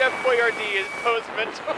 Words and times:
Chef 0.00 0.24
Boyardee 0.24 0.80
is 0.80 0.86
Poe's 1.04 1.28
mentor. 1.36 1.76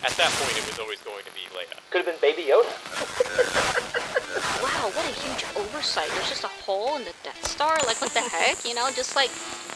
At 0.00 0.16
that 0.16 0.32
point, 0.32 0.56
it 0.56 0.64
was 0.64 0.78
always 0.78 0.98
going 1.02 1.22
to 1.26 1.30
be 1.32 1.40
Leia. 1.52 1.76
Could 1.90 2.06
have 2.06 2.06
been 2.06 2.16
Baby 2.22 2.48
Yoda. 2.48 2.72
Wow, 4.62 4.88
what 4.96 5.04
a 5.04 5.12
huge 5.12 5.44
oversight. 5.58 6.08
There's 6.08 6.30
just 6.30 6.44
a 6.44 6.48
hole 6.64 6.96
in 6.96 7.04
the 7.04 7.12
Death 7.22 7.46
Star. 7.46 7.76
Like, 7.84 8.00
what 8.00 8.12
the 8.12 8.20
heck? 8.20 8.64
You 8.64 8.74
know, 8.74 8.88
just 8.96 9.14
like 9.14 9.28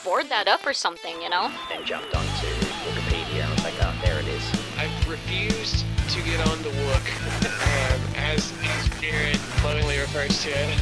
board 0.02 0.30
that 0.30 0.48
up 0.48 0.66
or 0.66 0.72
something, 0.72 1.20
you 1.20 1.28
know? 1.28 1.52
Then 1.68 1.84
jumped 1.84 2.16
onto 2.16 2.46
Wikipedia 2.88 3.44
and 3.44 3.50
was 3.52 3.64
like, 3.64 3.74
oh, 3.82 3.94
there 4.02 4.18
it 4.18 4.28
is. 4.28 4.42
I've 4.78 5.10
refused 5.10 5.84
to 6.08 6.22
get 6.22 6.40
on 6.48 6.56
the 6.62 6.70
Wook, 6.70 7.06
um, 7.44 8.00
as, 8.16 8.50
as 8.64 8.88
Jared 8.98 9.38
lovingly 9.62 9.98
refers 9.98 10.42
to 10.44 10.48
it. 10.48 10.80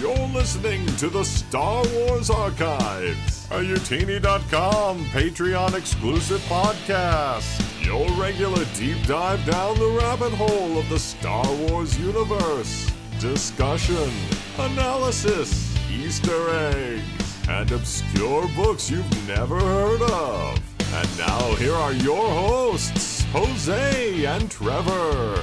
You're 0.00 0.28
listening 0.28 0.84
to 0.96 1.08
the 1.08 1.24
Star 1.24 1.82
Wars 1.94 2.28
Archives, 2.28 3.35
a 3.50 3.58
Utini.com 3.58 5.04
Patreon 5.06 5.74
exclusive 5.74 6.40
podcast. 6.42 7.62
Your 7.84 8.10
regular 8.20 8.64
deep 8.74 9.00
dive 9.06 9.44
down 9.44 9.78
the 9.78 9.88
rabbit 10.00 10.32
hole 10.32 10.76
of 10.76 10.88
the 10.88 10.98
Star 10.98 11.46
Wars 11.54 11.96
universe. 11.96 12.90
Discussion, 13.20 14.10
analysis, 14.58 15.72
Easter 15.88 16.50
eggs, 16.74 17.48
and 17.48 17.70
obscure 17.70 18.48
books 18.56 18.90
you've 18.90 19.28
never 19.28 19.60
heard 19.60 20.02
of. 20.02 20.58
And 20.92 21.18
now 21.18 21.54
here 21.54 21.74
are 21.74 21.92
your 21.92 22.28
hosts, 22.28 23.22
Jose 23.32 24.24
and 24.24 24.50
Trevor. 24.50 25.38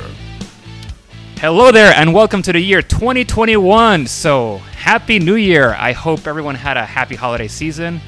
Hello 1.38 1.72
there, 1.72 1.94
and 1.96 2.14
welcome 2.14 2.42
to 2.42 2.52
the 2.52 2.60
year 2.60 2.82
2021. 2.82 4.08
So, 4.08 4.62
happy 4.84 5.18
new 5.18 5.36
year! 5.36 5.74
I 5.80 5.94
hope 5.94 6.28
everyone 6.28 6.56
had 6.56 6.76
a 6.76 6.86
happy 6.86 7.16
holiday 7.16 7.48
season, 7.48 8.02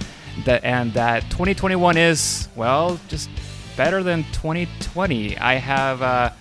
that 0.44 0.62
and 0.66 0.94
that 0.94 1.22
2021 1.30 1.96
is 1.96 2.50
well, 2.54 3.00
just 3.08 3.30
better 3.78 4.04
than 4.04 4.26
2020. 4.34 5.38
I 5.38 5.54
have 5.54 6.02
uh, 6.02 6.32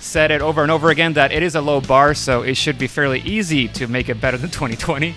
said 0.00 0.32
it 0.32 0.40
over 0.42 0.62
and 0.62 0.72
over 0.72 0.90
again 0.90 1.12
that 1.12 1.30
it 1.30 1.44
is 1.44 1.54
a 1.54 1.60
low 1.60 1.80
bar, 1.80 2.12
so 2.12 2.42
it 2.42 2.56
should 2.56 2.76
be 2.76 2.88
fairly 2.88 3.20
easy 3.20 3.68
to 3.68 3.86
make 3.86 4.08
it 4.08 4.20
better 4.20 4.36
than 4.36 4.50
2020. 4.60 5.14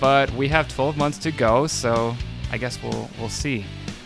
But 0.00 0.32
we 0.34 0.46
have 0.46 0.68
12 0.68 0.96
months 0.96 1.18
to 1.18 1.32
go, 1.32 1.66
so 1.66 2.14
I 2.52 2.56
guess 2.56 2.80
we'll 2.80 3.10
we'll 3.18 3.28
see. 3.28 3.64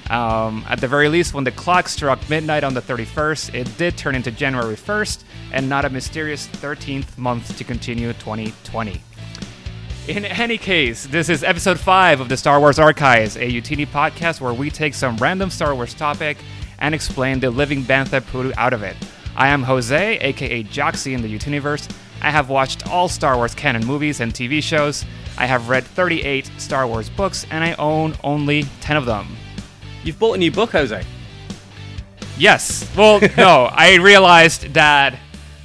Um, 0.09 0.65
at 0.71 0.81
the 0.81 0.89
very 0.89 1.11
least, 1.11 1.35
when 1.35 1.45
the 1.45 1.53
clock 1.53 1.87
struck 1.87 2.31
midnight 2.31 2.65
on 2.65 2.73
the 2.73 2.81
31st, 2.81 3.55
it 3.55 3.77
did 3.77 3.99
turn 3.99 4.15
into 4.15 4.31
January 4.31 4.77
1st, 4.77 5.23
and 5.53 5.69
not 5.69 5.85
a 5.85 5.91
mysterious 5.91 6.49
13th 6.49 7.19
month 7.19 7.59
to 7.59 7.65
continue 7.65 8.15
2020. 8.15 9.03
In 10.07 10.27
any 10.27 10.59
case, 10.59 11.07
this 11.07 11.31
is 11.31 11.43
episode 11.43 11.81
5 11.81 12.21
of 12.21 12.29
the 12.29 12.37
Star 12.37 12.61
Wars 12.61 12.79
Archives, 12.79 13.37
a 13.37 13.51
Utini 13.51 13.87
podcast 13.87 14.39
where 14.39 14.53
we 14.53 14.69
take 14.71 14.93
some 14.93 15.17
random 15.17 15.49
Star 15.49 15.75
Wars 15.75 15.95
topic 15.95 16.37
and 16.79 16.95
explain 16.95 17.41
the 17.41 17.51
living 17.51 17.83
bantha 17.83 18.23
poodoo 18.27 18.53
out 18.59 18.75
of 18.75 18.83
it. 18.83 18.97
I 19.35 19.49
am 19.49 19.63
Jose, 19.63 20.19
aka 20.19 20.63
Joxy 20.65 21.15
in 21.15 21.23
the 21.23 21.39
Utiniverse. 21.39 21.91
I 22.21 22.31
have 22.31 22.51
watched 22.51 22.87
all 22.87 23.09
Star 23.09 23.37
Wars 23.37 23.55
canon 23.55 23.87
movies 23.87 24.21
and 24.21 24.35
TV 24.35 24.63
shows. 24.63 25.07
I 25.39 25.47
have 25.47 25.71
read 25.71 25.85
38 25.85 26.51
Star 26.59 26.87
Wars 26.87 27.09
books, 27.09 27.47
and 27.51 27.65
I 27.65 27.73
own 27.75 28.15
only 28.23 28.65
10 28.83 28.99
of 28.99 29.07
them. 29.07 29.35
You've 30.03 30.19
bought 30.19 30.35
a 30.35 30.39
new 30.39 30.51
book, 30.51 30.73
Jose. 30.73 31.03
Yes. 32.37 32.95
Well, 32.95 33.21
no, 33.39 33.65
I 33.73 33.95
realized 33.95 34.75
that 34.75 35.19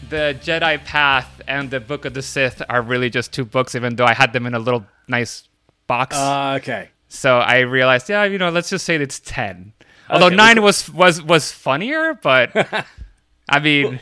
the 0.08 0.40
Jedi 0.42 0.82
Path 0.86 1.39
and 1.50 1.69
the 1.72 1.80
Book 1.80 2.05
of 2.05 2.14
the 2.14 2.22
Sith 2.22 2.61
are 2.69 2.81
really 2.81 3.09
just 3.09 3.33
two 3.33 3.44
books, 3.45 3.75
even 3.75 3.95
though 3.97 4.05
I 4.05 4.14
had 4.14 4.31
them 4.31 4.45
in 4.45 4.53
a 4.53 4.59
little 4.59 4.86
nice 5.08 5.50
box. 5.88 6.16
Uh, 6.16 6.58
okay. 6.61 6.89
so 7.09 7.39
I 7.39 7.59
realized, 7.59 8.08
yeah, 8.09 8.23
you 8.23 8.38
know, 8.38 8.50
let's 8.50 8.69
just 8.69 8.86
say 8.86 8.95
it's 8.95 9.19
ten. 9.19 9.73
Although 10.09 10.27
Okay, 10.27 10.36
nine 10.36 10.55
we'll- 10.58 10.66
was 10.66 10.89
was 10.89 11.22
was 11.22 11.52
funnier, 11.52 12.14
but 12.22 12.52
I 13.50 13.59
mean, 13.59 13.99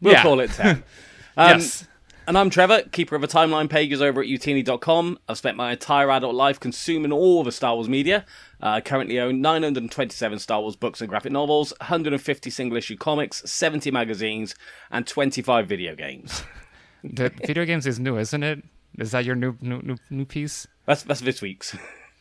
We'll 0.00 0.14
yeah. 0.14 0.22
call 0.22 0.40
it 0.40 0.50
10. 0.50 0.82
Um, 1.34 1.60
yes. 1.60 1.88
And 2.26 2.36
I'm 2.36 2.50
Trevor, 2.50 2.82
keeper 2.92 3.16
of 3.16 3.24
a 3.24 3.26
timeline 3.26 3.70
pages 3.70 4.02
over 4.02 4.20
at 4.20 4.26
utini.com. 4.28 5.18
I've 5.28 5.38
spent 5.38 5.56
my 5.56 5.72
entire 5.72 6.10
adult 6.10 6.34
life 6.34 6.60
consuming 6.60 7.10
all 7.10 7.42
the 7.42 7.50
Star 7.50 7.74
Wars 7.74 7.88
media. 7.88 8.26
Uh, 8.62 8.66
I 8.66 8.80
currently 8.82 9.18
own 9.18 9.40
927 9.40 10.38
Star 10.40 10.60
Wars 10.60 10.76
books 10.76 11.00
and 11.00 11.08
graphic 11.08 11.32
novels, 11.32 11.72
150 11.80 12.50
single 12.50 12.76
issue 12.76 12.96
comics, 12.98 13.42
70 13.50 13.90
magazines, 13.90 14.54
and 14.90 15.06
25 15.06 15.66
video 15.66 15.94
games. 15.94 16.42
The 17.04 17.30
video 17.44 17.64
games 17.64 17.86
is 17.86 17.98
new, 17.98 18.18
isn't 18.18 18.42
it? 18.42 18.62
Is 18.98 19.10
that 19.12 19.24
your 19.24 19.34
new 19.34 19.56
new 19.60 19.80
new, 19.82 19.96
new 20.10 20.24
piece? 20.24 20.66
That's, 20.86 21.02
that's 21.02 21.20
this 21.20 21.40
week's. 21.42 21.76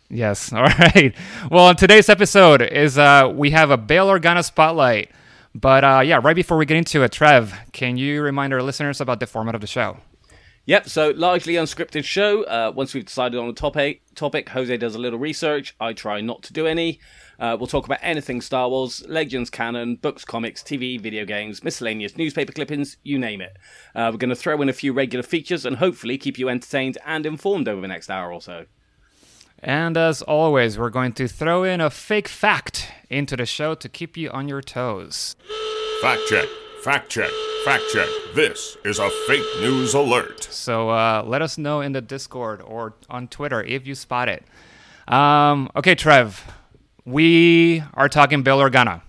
Yes. 0.10 0.52
All 0.54 0.64
right. 0.64 1.14
Well, 1.50 1.66
on 1.66 1.76
today's 1.76 2.10
episode 2.10 2.62
is 2.62 2.98
uh, 2.98 3.32
we 3.34 3.52
have 3.52 3.72
a 3.72 3.78
Bail 3.78 4.08
Organa 4.08 4.44
spotlight. 4.44 5.12
But 5.54 5.84
uh, 5.84 6.02
yeah, 6.04 6.20
right 6.24 6.36
before 6.36 6.58
we 6.58 6.66
get 6.66 6.78
into 6.78 7.04
it, 7.04 7.12
Trev, 7.12 7.54
can 7.74 7.98
you 7.98 8.22
remind 8.22 8.54
our 8.54 8.62
listeners 8.62 9.02
about 9.02 9.20
the 9.20 9.28
format 9.28 9.54
of 9.54 9.62
the 9.62 9.68
show? 9.68 9.98
Yep, 10.66 10.88
so 10.88 11.10
largely 11.16 11.56
unscripted 11.56 12.04
show. 12.04 12.44
Uh, 12.44 12.72
once 12.74 12.94
we've 12.94 13.06
decided 13.06 13.38
on 13.40 13.50
a 13.50 13.54
topic, 13.54 14.04
topic, 14.16 14.48
Jose 14.50 14.76
does 14.78 14.96
a 14.96 15.00
little 15.00 15.20
research. 15.20 15.76
I 15.80 15.94
try 15.94 16.22
not 16.22 16.44
to 16.44 16.54
do 16.54 16.68
any. 16.68 17.00
Uh, 17.42 17.58
we'll 17.60 17.66
talk 17.66 17.86
about 17.88 17.98
anything 18.04 18.40
Star 18.40 18.70
Wars, 18.70 19.04
Legends 19.08 19.50
canon, 19.50 19.96
books, 19.96 20.24
comics, 20.24 20.62
TV, 20.62 21.02
video 21.02 21.26
games, 21.26 21.64
miscellaneous 21.64 22.16
newspaper 22.16 22.54
clippings, 22.54 22.98
you 23.02 23.18
name 23.18 23.42
it. 23.42 23.58
Uh, 23.96 24.10
we're 24.12 24.20
going 24.20 24.30
to 24.30 24.36
throw 24.36 24.62
in 24.62 24.70
a 24.70 24.74
few 24.74 24.94
regular 24.94 25.24
features 25.24 25.66
and 25.66 25.78
hopefully 25.78 26.20
keep 26.20 26.38
you 26.38 26.50
entertained 26.50 27.00
and 27.04 27.26
informed 27.26 27.68
over 27.68 27.82
the 27.82 27.88
next 27.88 28.12
hour 28.12 28.32
or 28.32 28.42
so. 28.42 28.68
And 29.58 29.98
as 29.98 30.22
always, 30.22 30.78
we're 30.78 30.92
going 30.92 31.14
to 31.14 31.28
throw 31.28 31.64
in 31.64 31.82
a 31.82 31.90
fake 31.90 32.28
fact 32.28 32.92
into 33.10 33.36
the 33.36 33.48
show 33.48 33.74
to 33.74 33.90
keep 33.90 34.18
you 34.18 34.30
on 34.30 34.48
your 34.48 34.62
toes. 34.62 35.36
Fact 36.00 36.22
check, 36.30 36.48
fact 36.84 37.10
check, 37.10 37.32
fact 37.66 37.84
check. 37.92 38.08
This 38.36 38.78
is 38.86 39.00
a 39.00 39.10
fake 39.26 39.46
news 39.62 39.96
alert. 39.96 40.44
So 40.44 40.90
uh, 40.90 41.24
let 41.26 41.42
us 41.42 41.58
know 41.58 41.82
in 41.82 41.94
the 41.94 42.02
Discord 42.02 42.62
or 42.62 42.94
on 43.10 43.28
Twitter 43.28 43.64
if 43.64 43.88
you 43.88 43.96
spot 43.96 44.30
it. 44.30 44.44
Um, 45.08 45.70
okay, 45.76 45.96
Trev, 45.96 46.46
we 47.06 47.84
are 47.94 48.10
talking 48.10 48.44
Bail 48.44 48.60
Organa. 48.60 49.02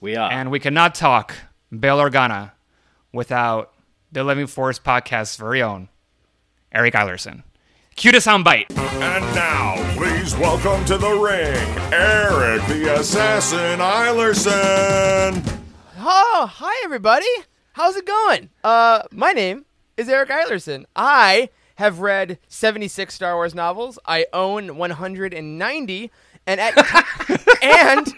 We 0.00 0.16
are. 0.16 0.30
And 0.30 0.50
we 0.50 0.60
cannot 0.60 0.94
talk 0.94 1.34
Bail 1.70 1.98
Organa 1.98 2.52
without 3.12 3.72
the 4.12 4.24
Living 4.24 4.46
Force 4.46 4.78
podcast's 4.78 5.36
very 5.36 5.62
own 5.62 5.88
Eric 6.72 6.94
Eilersen. 6.94 7.42
Cue 7.94 8.12
the 8.12 8.18
soundbite. 8.18 8.66
And 8.76 9.34
now, 9.34 9.94
please 9.96 10.36
welcome 10.36 10.84
to 10.84 10.98
the 10.98 11.10
ring, 11.10 11.56
Eric 11.92 12.66
the 12.66 12.94
Assassin 12.98 13.78
Eilersen. 13.80 15.60
Oh, 15.98 16.50
hi 16.52 16.82
everybody. 16.84 17.26
How's 17.72 17.96
it 17.96 18.06
going? 18.06 18.50
Uh, 18.62 19.02
my 19.10 19.32
name 19.32 19.64
is 19.96 20.08
Eric 20.08 20.28
Eilersen. 20.28 20.84
I 20.94 21.48
have 21.76 22.00
read 22.00 22.38
76 22.48 23.14
Star 23.14 23.34
Wars 23.34 23.54
novels. 23.54 23.98
I 24.06 24.26
own 24.32 24.76
190, 24.76 26.10
and 26.46 26.60
at 26.60 26.74
and 27.62 28.14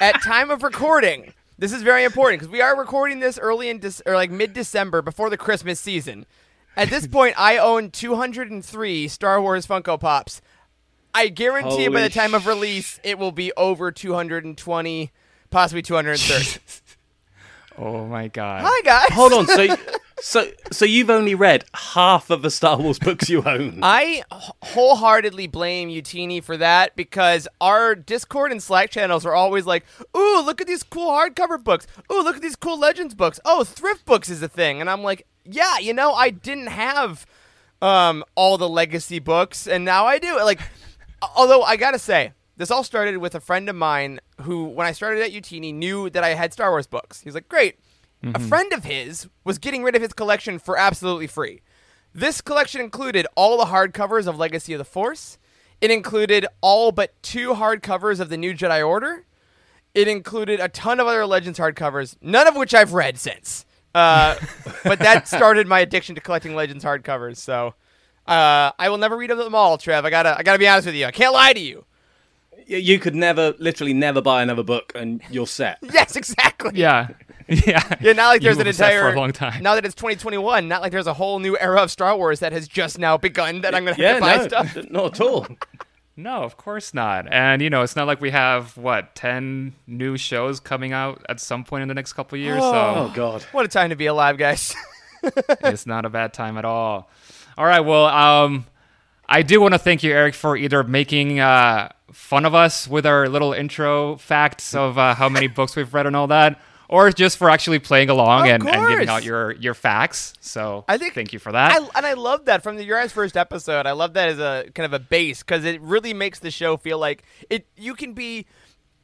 at 0.00 0.22
time 0.22 0.50
of 0.50 0.62
recording, 0.62 1.32
this 1.58 1.72
is 1.72 1.82
very 1.82 2.04
important 2.04 2.40
because 2.40 2.52
we 2.52 2.60
are 2.60 2.76
recording 2.78 3.20
this 3.20 3.38
early 3.38 3.68
in 3.68 3.80
Dec- 3.80 4.02
or 4.06 4.14
like 4.14 4.30
mid 4.30 4.52
December 4.52 5.02
before 5.02 5.30
the 5.30 5.36
Christmas 5.36 5.80
season. 5.80 6.26
At 6.76 6.90
this 6.90 7.06
point, 7.06 7.34
I 7.38 7.56
own 7.56 7.90
203 7.90 9.08
Star 9.08 9.40
Wars 9.40 9.66
Funko 9.66 9.98
Pops. 9.98 10.42
I 11.14 11.28
guarantee 11.28 11.84
you 11.84 11.90
by 11.90 12.02
the 12.02 12.10
time 12.10 12.34
of 12.34 12.46
release, 12.46 13.00
it 13.02 13.18
will 13.18 13.32
be 13.32 13.50
over 13.56 13.90
220, 13.90 15.10
possibly 15.50 15.82
230. 15.82 16.60
Oh 17.78 18.06
my 18.06 18.28
god. 18.28 18.62
Hi 18.64 18.80
guys. 18.82 19.08
Hold 19.10 19.34
on, 19.34 19.46
so 19.46 19.66
so 20.20 20.50
so 20.72 20.84
you've 20.84 21.10
only 21.10 21.34
read 21.34 21.64
half 21.74 22.30
of 22.30 22.42
the 22.42 22.50
Star 22.50 22.78
Wars 22.78 22.98
books 22.98 23.28
you 23.28 23.42
own. 23.44 23.80
I 23.82 24.22
wholeheartedly 24.30 25.46
blame 25.46 25.88
Utini 25.88 26.42
for 26.42 26.56
that 26.56 26.96
because 26.96 27.46
our 27.60 27.94
Discord 27.94 28.50
and 28.50 28.62
Slack 28.62 28.90
channels 28.90 29.26
are 29.26 29.34
always 29.34 29.66
like, 29.66 29.84
"Ooh, 30.16 30.42
look 30.44 30.60
at 30.60 30.66
these 30.66 30.82
cool 30.82 31.10
hardcover 31.10 31.62
books. 31.62 31.86
Ooh, 32.12 32.22
look 32.22 32.36
at 32.36 32.42
these 32.42 32.56
cool 32.56 32.78
Legends 32.78 33.14
books. 33.14 33.38
Oh, 33.44 33.64
thrift 33.64 34.04
books 34.04 34.28
is 34.28 34.42
a 34.42 34.48
thing." 34.48 34.80
And 34.80 34.88
I'm 34.88 35.02
like, 35.02 35.26
"Yeah, 35.44 35.78
you 35.78 35.92
know, 35.92 36.12
I 36.12 36.30
didn't 36.30 36.68
have 36.68 37.26
um 37.82 38.24
all 38.34 38.56
the 38.56 38.68
legacy 38.68 39.18
books, 39.18 39.66
and 39.66 39.84
now 39.84 40.06
I 40.06 40.18
do." 40.18 40.36
Like, 40.36 40.60
although 41.36 41.62
I 41.62 41.76
gotta 41.76 41.98
say, 41.98 42.32
this 42.56 42.70
all 42.70 42.84
started 42.84 43.18
with 43.18 43.34
a 43.34 43.40
friend 43.40 43.68
of 43.68 43.76
mine 43.76 44.20
who, 44.42 44.64
when 44.64 44.86
I 44.86 44.92
started 44.92 45.22
at 45.22 45.32
Utini, 45.32 45.74
knew 45.74 46.08
that 46.10 46.24
I 46.24 46.30
had 46.30 46.54
Star 46.54 46.70
Wars 46.70 46.86
books. 46.86 47.20
He's 47.20 47.34
like, 47.34 47.48
"Great." 47.48 47.78
A 48.34 48.40
friend 48.40 48.72
of 48.72 48.84
his 48.84 49.28
was 49.44 49.58
getting 49.58 49.82
rid 49.82 49.94
of 49.94 50.02
his 50.02 50.12
collection 50.12 50.58
for 50.58 50.78
absolutely 50.78 51.26
free. 51.26 51.62
This 52.14 52.40
collection 52.40 52.80
included 52.80 53.26
all 53.34 53.58
the 53.58 53.66
hardcovers 53.66 54.26
of 54.26 54.38
Legacy 54.38 54.72
of 54.72 54.78
the 54.78 54.84
Force. 54.84 55.38
It 55.80 55.90
included 55.90 56.46
all 56.60 56.92
but 56.92 57.20
two 57.22 57.54
hardcovers 57.54 58.20
of 58.20 58.28
the 58.30 58.36
New 58.36 58.54
Jedi 58.54 58.86
Order. 58.86 59.26
It 59.94 60.08
included 60.08 60.60
a 60.60 60.68
ton 60.68 61.00
of 61.00 61.06
other 61.06 61.26
Legends 61.26 61.58
hardcovers, 61.58 62.16
none 62.20 62.46
of 62.46 62.56
which 62.56 62.74
I've 62.74 62.92
read 62.92 63.18
since. 63.18 63.64
Uh, 63.94 64.36
but 64.84 64.98
that 64.98 65.28
started 65.28 65.66
my 65.66 65.80
addiction 65.80 66.14
to 66.14 66.20
collecting 66.20 66.54
Legends 66.54 66.84
hardcovers. 66.84 67.36
So 67.36 67.74
uh, 68.26 68.72
I 68.78 68.88
will 68.88 68.98
never 68.98 69.16
read 69.16 69.30
them 69.30 69.54
all, 69.54 69.78
Trev. 69.78 70.04
I 70.04 70.10
gotta, 70.10 70.38
I 70.38 70.42
gotta 70.42 70.58
be 70.58 70.68
honest 70.68 70.86
with 70.86 70.94
you. 70.96 71.06
I 71.06 71.10
can't 71.10 71.32
lie 71.32 71.52
to 71.52 71.60
you. 71.60 71.84
You 72.66 72.98
could 72.98 73.14
never, 73.14 73.54
literally, 73.58 73.92
never 73.92 74.20
buy 74.20 74.42
another 74.42 74.64
book, 74.64 74.92
and 74.94 75.22
you're 75.30 75.46
set. 75.46 75.78
Yes, 75.92 76.16
exactly. 76.16 76.72
Yeah. 76.74 77.10
Yeah. 77.66 77.82
Yeah, 78.00 78.12
not 78.12 78.28
like 78.28 78.42
there's 78.42 78.58
an 78.58 78.66
entire 78.66 79.02
for 79.02 79.12
a 79.12 79.16
long 79.20 79.32
time. 79.32 79.62
Now 79.62 79.74
that 79.76 79.84
it's 79.84 79.94
2021, 79.94 80.66
not 80.66 80.82
like 80.82 80.90
there's 80.92 81.06
a 81.06 81.14
whole 81.14 81.38
new 81.38 81.56
era 81.58 81.80
of 81.82 81.90
Star 81.90 82.16
Wars 82.16 82.40
that 82.40 82.52
has 82.52 82.66
just 82.66 82.98
now 82.98 83.16
begun 83.16 83.60
that 83.60 83.74
I'm 83.74 83.84
gonna 83.84 83.94
have 83.94 83.98
Yeah, 83.98 84.14
to 84.14 84.20
buy 84.20 84.36
no, 84.36 84.48
stuff. 84.48 84.76
not 84.90 85.14
at 85.14 85.20
all. 85.20 85.46
No, 86.16 86.42
of 86.42 86.56
course 86.56 86.92
not. 86.94 87.30
And 87.32 87.62
you 87.62 87.70
know, 87.70 87.82
it's 87.82 87.94
not 87.94 88.06
like 88.06 88.20
we 88.20 88.30
have 88.30 88.76
what 88.76 89.14
ten 89.14 89.74
new 89.86 90.16
shows 90.16 90.58
coming 90.60 90.92
out 90.92 91.24
at 91.28 91.38
some 91.40 91.62
point 91.62 91.82
in 91.82 91.88
the 91.88 91.94
next 91.94 92.14
couple 92.14 92.36
of 92.36 92.42
years. 92.42 92.60
Oh 92.62 93.08
So 93.08 93.12
God. 93.14 93.42
What 93.52 93.64
a 93.64 93.68
time 93.68 93.90
to 93.90 93.96
be 93.96 94.06
alive, 94.06 94.38
guys. 94.38 94.74
it's 95.22 95.86
not 95.86 96.04
a 96.04 96.10
bad 96.10 96.32
time 96.32 96.56
at 96.58 96.64
all. 96.64 97.08
All 97.58 97.64
right, 97.66 97.80
well, 97.80 98.06
um, 98.06 98.66
I 99.28 99.42
do 99.42 99.60
want 99.60 99.74
to 99.74 99.78
thank 99.78 100.02
you, 100.02 100.12
Eric, 100.12 100.34
for 100.34 100.56
either 100.56 100.82
making 100.84 101.40
uh, 101.40 101.90
fun 102.12 102.44
of 102.44 102.54
us 102.54 102.86
with 102.88 103.06
our 103.06 103.28
little 103.28 103.52
intro 103.52 104.16
facts 104.16 104.74
of 104.74 104.98
uh, 104.98 105.14
how 105.14 105.28
many 105.28 105.48
books 105.48 105.74
we've 105.76 105.92
read 105.94 106.06
and 106.06 106.14
all 106.14 106.26
that, 106.28 106.60
or 106.88 107.10
just 107.10 107.36
for 107.36 107.50
actually 107.50 107.78
playing 107.78 108.10
along 108.10 108.48
and, 108.48 108.66
and 108.66 108.88
giving 108.88 109.08
out 109.08 109.24
your 109.24 109.52
your 109.52 109.74
facts. 109.74 110.34
So 110.40 110.84
I 110.88 110.98
think- 110.98 111.14
thank 111.14 111.32
you 111.32 111.38
for 111.38 111.52
that. 111.52 111.72
I, 111.72 111.98
and 111.98 112.06
I 112.06 112.14
love 112.14 112.44
that 112.46 112.62
from 112.62 112.76
the 112.76 112.84
your 112.84 113.06
first 113.08 113.36
episode. 113.36 113.86
I 113.86 113.92
love 113.92 114.14
that 114.14 114.28
as 114.28 114.38
a 114.38 114.70
kind 114.74 114.84
of 114.86 114.92
a 114.92 114.98
base 114.98 115.42
because 115.42 115.64
it 115.64 115.80
really 115.80 116.14
makes 116.14 116.38
the 116.38 116.50
show 116.50 116.76
feel 116.76 116.98
like 116.98 117.22
it. 117.50 117.66
You 117.76 117.94
can 117.94 118.12
be, 118.12 118.46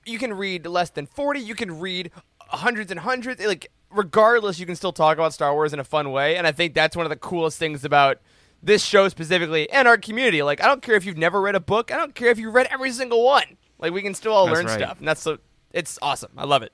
you 0.04 0.18
can 0.18 0.32
read 0.34 0.66
less 0.66 0.90
than 0.90 1.06
forty. 1.06 1.40
You 1.40 1.54
can 1.54 1.80
read 1.80 2.10
hundreds 2.40 2.90
and 2.90 3.00
hundreds. 3.00 3.44
Like 3.44 3.70
regardless, 3.90 4.58
you 4.58 4.66
can 4.66 4.76
still 4.76 4.92
talk 4.92 5.16
about 5.16 5.32
Star 5.32 5.52
Wars 5.52 5.72
in 5.72 5.78
a 5.78 5.84
fun 5.84 6.12
way. 6.12 6.36
And 6.36 6.46
I 6.46 6.52
think 6.52 6.74
that's 6.74 6.96
one 6.96 7.06
of 7.06 7.10
the 7.10 7.16
coolest 7.16 7.58
things 7.58 7.84
about 7.84 8.18
this 8.62 8.84
show 8.84 9.08
specifically 9.08 9.68
and 9.70 9.88
our 9.88 9.98
community. 9.98 10.42
Like 10.42 10.62
I 10.62 10.66
don't 10.66 10.82
care 10.82 10.94
if 10.94 11.04
you've 11.04 11.18
never 11.18 11.40
read 11.40 11.54
a 11.56 11.60
book. 11.60 11.92
I 11.92 11.96
don't 11.96 12.14
care 12.14 12.28
if 12.30 12.38
you've 12.38 12.54
read 12.54 12.68
every 12.70 12.92
single 12.92 13.24
one. 13.24 13.56
Like 13.78 13.92
we 13.92 14.02
can 14.02 14.14
still 14.14 14.32
all 14.32 14.46
That's 14.46 14.56
learn 14.58 14.66
right. 14.66 14.78
stuff, 14.78 14.98
and 14.98 15.08
that's 15.08 15.20
so. 15.22 15.38
It's 15.72 15.98
awesome. 16.00 16.30
I 16.36 16.44
love 16.44 16.62
it. 16.62 16.72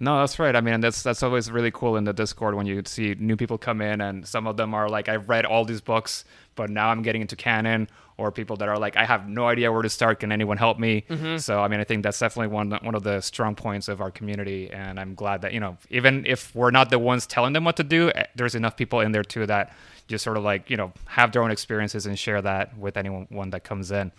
No, 0.00 0.18
that's 0.18 0.38
right. 0.38 0.54
I 0.56 0.60
mean, 0.60 0.80
that's 0.80 1.02
that's 1.02 1.22
always 1.22 1.50
really 1.50 1.70
cool 1.70 1.96
in 1.96 2.04
the 2.04 2.12
Discord 2.12 2.54
when 2.56 2.66
you 2.66 2.82
see 2.84 3.14
new 3.18 3.36
people 3.36 3.58
come 3.58 3.80
in, 3.80 4.00
and 4.00 4.26
some 4.26 4.46
of 4.46 4.56
them 4.56 4.74
are 4.74 4.88
like, 4.88 5.08
"I've 5.08 5.28
read 5.28 5.44
all 5.44 5.64
these 5.64 5.80
books, 5.80 6.24
but 6.56 6.68
now 6.68 6.88
I'm 6.88 7.02
getting 7.02 7.22
into 7.22 7.36
canon," 7.36 7.88
or 8.16 8.32
people 8.32 8.56
that 8.56 8.68
are 8.68 8.76
like, 8.76 8.96
"I 8.96 9.04
have 9.04 9.28
no 9.28 9.46
idea 9.46 9.70
where 9.70 9.82
to 9.82 9.88
start. 9.88 10.18
Can 10.20 10.32
anyone 10.32 10.56
help 10.56 10.80
me?" 10.80 11.04
So, 11.38 11.62
I 11.62 11.68
mean, 11.68 11.78
I 11.78 11.84
think 11.84 12.02
that's 12.02 12.18
definitely 12.18 12.48
one 12.48 12.72
one 12.82 12.96
of 12.96 13.04
the 13.04 13.20
strong 13.20 13.54
points 13.54 13.86
of 13.86 14.00
our 14.00 14.10
community, 14.10 14.68
and 14.72 14.98
I'm 14.98 15.14
glad 15.14 15.42
that 15.42 15.52
you 15.52 15.60
know, 15.60 15.78
even 15.90 16.26
if 16.26 16.54
we're 16.56 16.72
not 16.72 16.90
the 16.90 16.98
ones 16.98 17.24
telling 17.26 17.52
them 17.52 17.62
what 17.64 17.76
to 17.76 17.84
do, 17.84 18.10
eh, 18.10 18.24
there's 18.34 18.56
enough 18.56 18.76
people 18.76 18.98
in 19.00 19.12
there 19.12 19.24
too 19.24 19.46
that 19.46 19.72
just 20.08 20.24
sort 20.24 20.36
of 20.36 20.42
like 20.42 20.68
you 20.70 20.76
know 20.76 20.92
have 21.06 21.30
their 21.30 21.42
own 21.44 21.52
experiences 21.52 22.04
and 22.06 22.18
share 22.18 22.42
that 22.42 22.76
with 22.76 22.96
anyone 22.96 23.26
one 23.30 23.50
that 23.50 23.62
comes 23.62 23.92
in. 23.92 24.10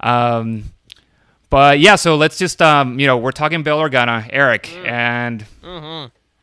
Um, 0.00 0.64
but 1.50 1.78
yeah, 1.78 1.96
so 1.96 2.16
let's 2.16 2.38
just 2.38 2.60
um, 2.60 2.98
you 2.98 3.06
know, 3.06 3.16
we're 3.16 3.32
talking 3.32 3.62
Bail 3.62 3.78
Organa, 3.78 4.28
Eric, 4.32 4.72
and 4.84 5.44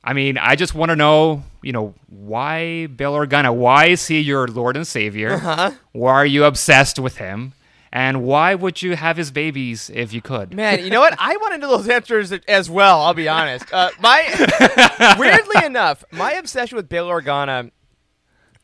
I 0.04 0.14
mean, 0.14 0.38
I 0.38 0.56
just 0.56 0.74
want 0.74 0.90
to 0.90 0.96
know, 0.96 1.44
you 1.62 1.72
know, 1.72 1.94
why 2.08 2.88
Bail 2.88 3.14
Organa? 3.14 3.54
Why 3.54 3.88
is 3.88 4.08
he 4.08 4.20
your 4.20 4.48
Lord 4.48 4.76
and 4.76 4.88
Savior? 4.88 5.34
Uh-huh. 5.34 5.72
Why 5.92 6.14
are 6.14 6.26
you 6.26 6.46
obsessed 6.46 6.98
with 6.98 7.18
him? 7.18 7.54
And 7.94 8.24
why 8.24 8.56
would 8.56 8.82
you 8.82 8.96
have 8.96 9.18
his 9.18 9.32
babies 9.32 9.92
if 9.94 10.14
you 10.14 10.22
could? 10.22 10.54
Man, 10.54 10.84
you 10.84 10.90
know 10.90 11.02
what? 11.02 11.14
I 11.20 11.36
want 11.38 11.54
to 11.54 11.58
know 11.58 11.78
those 11.78 11.90
answers 11.90 12.32
as 12.32 12.70
well. 12.70 13.02
I'll 13.02 13.14
be 13.14 13.28
honest. 13.28 13.66
Uh, 13.72 13.90
my 14.00 15.16
weirdly 15.20 15.66
enough, 15.66 16.04
my 16.12 16.34
obsession 16.34 16.78
with 16.78 16.88
Bail 16.88 17.08
Organa, 17.08 17.70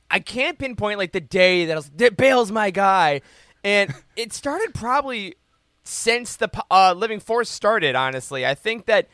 I 0.10 0.20
can't 0.20 0.58
pinpoint 0.58 0.98
like 0.98 1.12
the 1.12 1.20
day 1.20 1.66
that 1.66 1.74
I 1.74 1.76
was 1.76 1.90
that 1.98 2.52
my 2.52 2.72
guy, 2.72 3.22
and 3.66 3.94
it 4.16 4.32
started 4.32 4.74
probably 4.74 5.36
since 5.88 6.36
the 6.36 6.50
uh, 6.70 6.94
Living 6.94 7.20
Force 7.20 7.50
started. 7.50 7.96
Honestly, 7.96 8.46
I 8.46 8.56
think 8.56 8.86
that 8.86 9.08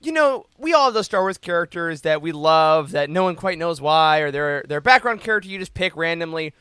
you 0.00 0.12
know 0.12 0.46
we 0.58 0.72
all 0.72 0.86
have 0.86 0.94
those 0.94 1.06
Star 1.06 1.22
Wars 1.22 1.38
characters 1.38 2.02
that 2.02 2.22
we 2.22 2.32
love 2.32 2.92
that 2.92 3.10
no 3.10 3.24
one 3.24 3.36
quite 3.36 3.58
knows 3.58 3.80
why, 3.80 4.20
or 4.20 4.30
they're 4.30 4.64
a 4.70 4.80
background 4.80 5.20
character 5.20 5.48
you 5.48 5.58
just 5.58 5.74
pick 5.74 5.96
randomly 5.96 6.52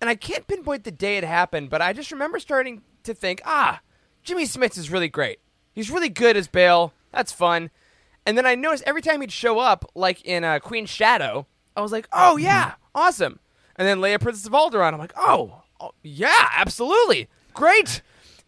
and 0.00 0.10
I 0.10 0.14
can't 0.14 0.46
pinpoint 0.46 0.84
the 0.84 0.90
day 0.90 1.16
it 1.16 1.24
happened, 1.24 1.70
but 1.70 1.80
I 1.80 1.92
just 1.92 2.12
remember 2.12 2.38
starting 2.38 2.82
to 3.04 3.14
think, 3.14 3.40
ah, 3.44 3.80
Jimmy 4.22 4.44
Smits 4.44 4.76
is 4.78 4.90
really 4.90 5.08
great. 5.08 5.38
He's 5.72 5.90
really 5.90 6.08
good 6.08 6.36
as 6.36 6.48
Bail. 6.48 6.92
That's 7.12 7.32
fun. 7.32 7.70
And 8.24 8.36
then 8.36 8.46
I 8.46 8.54
noticed 8.54 8.84
every 8.86 9.02
time 9.02 9.20
he'd 9.20 9.32
show 9.32 9.58
up, 9.58 9.90
like 9.94 10.24
in 10.24 10.44
uh, 10.44 10.58
Queen's 10.58 10.90
Shadow, 10.90 11.46
I 11.76 11.80
was 11.80 11.92
like, 11.92 12.08
oh 12.12 12.36
yeah, 12.36 12.74
awesome. 12.94 13.38
And 13.76 13.86
then 13.86 13.98
Leia, 13.98 14.20
Princess 14.20 14.46
of 14.46 14.52
Alderaan, 14.52 14.92
I'm 14.92 14.98
like, 14.98 15.12
oh, 15.16 15.62
oh 15.80 15.92
yeah, 16.02 16.48
absolutely, 16.56 17.28
great. 17.54 18.02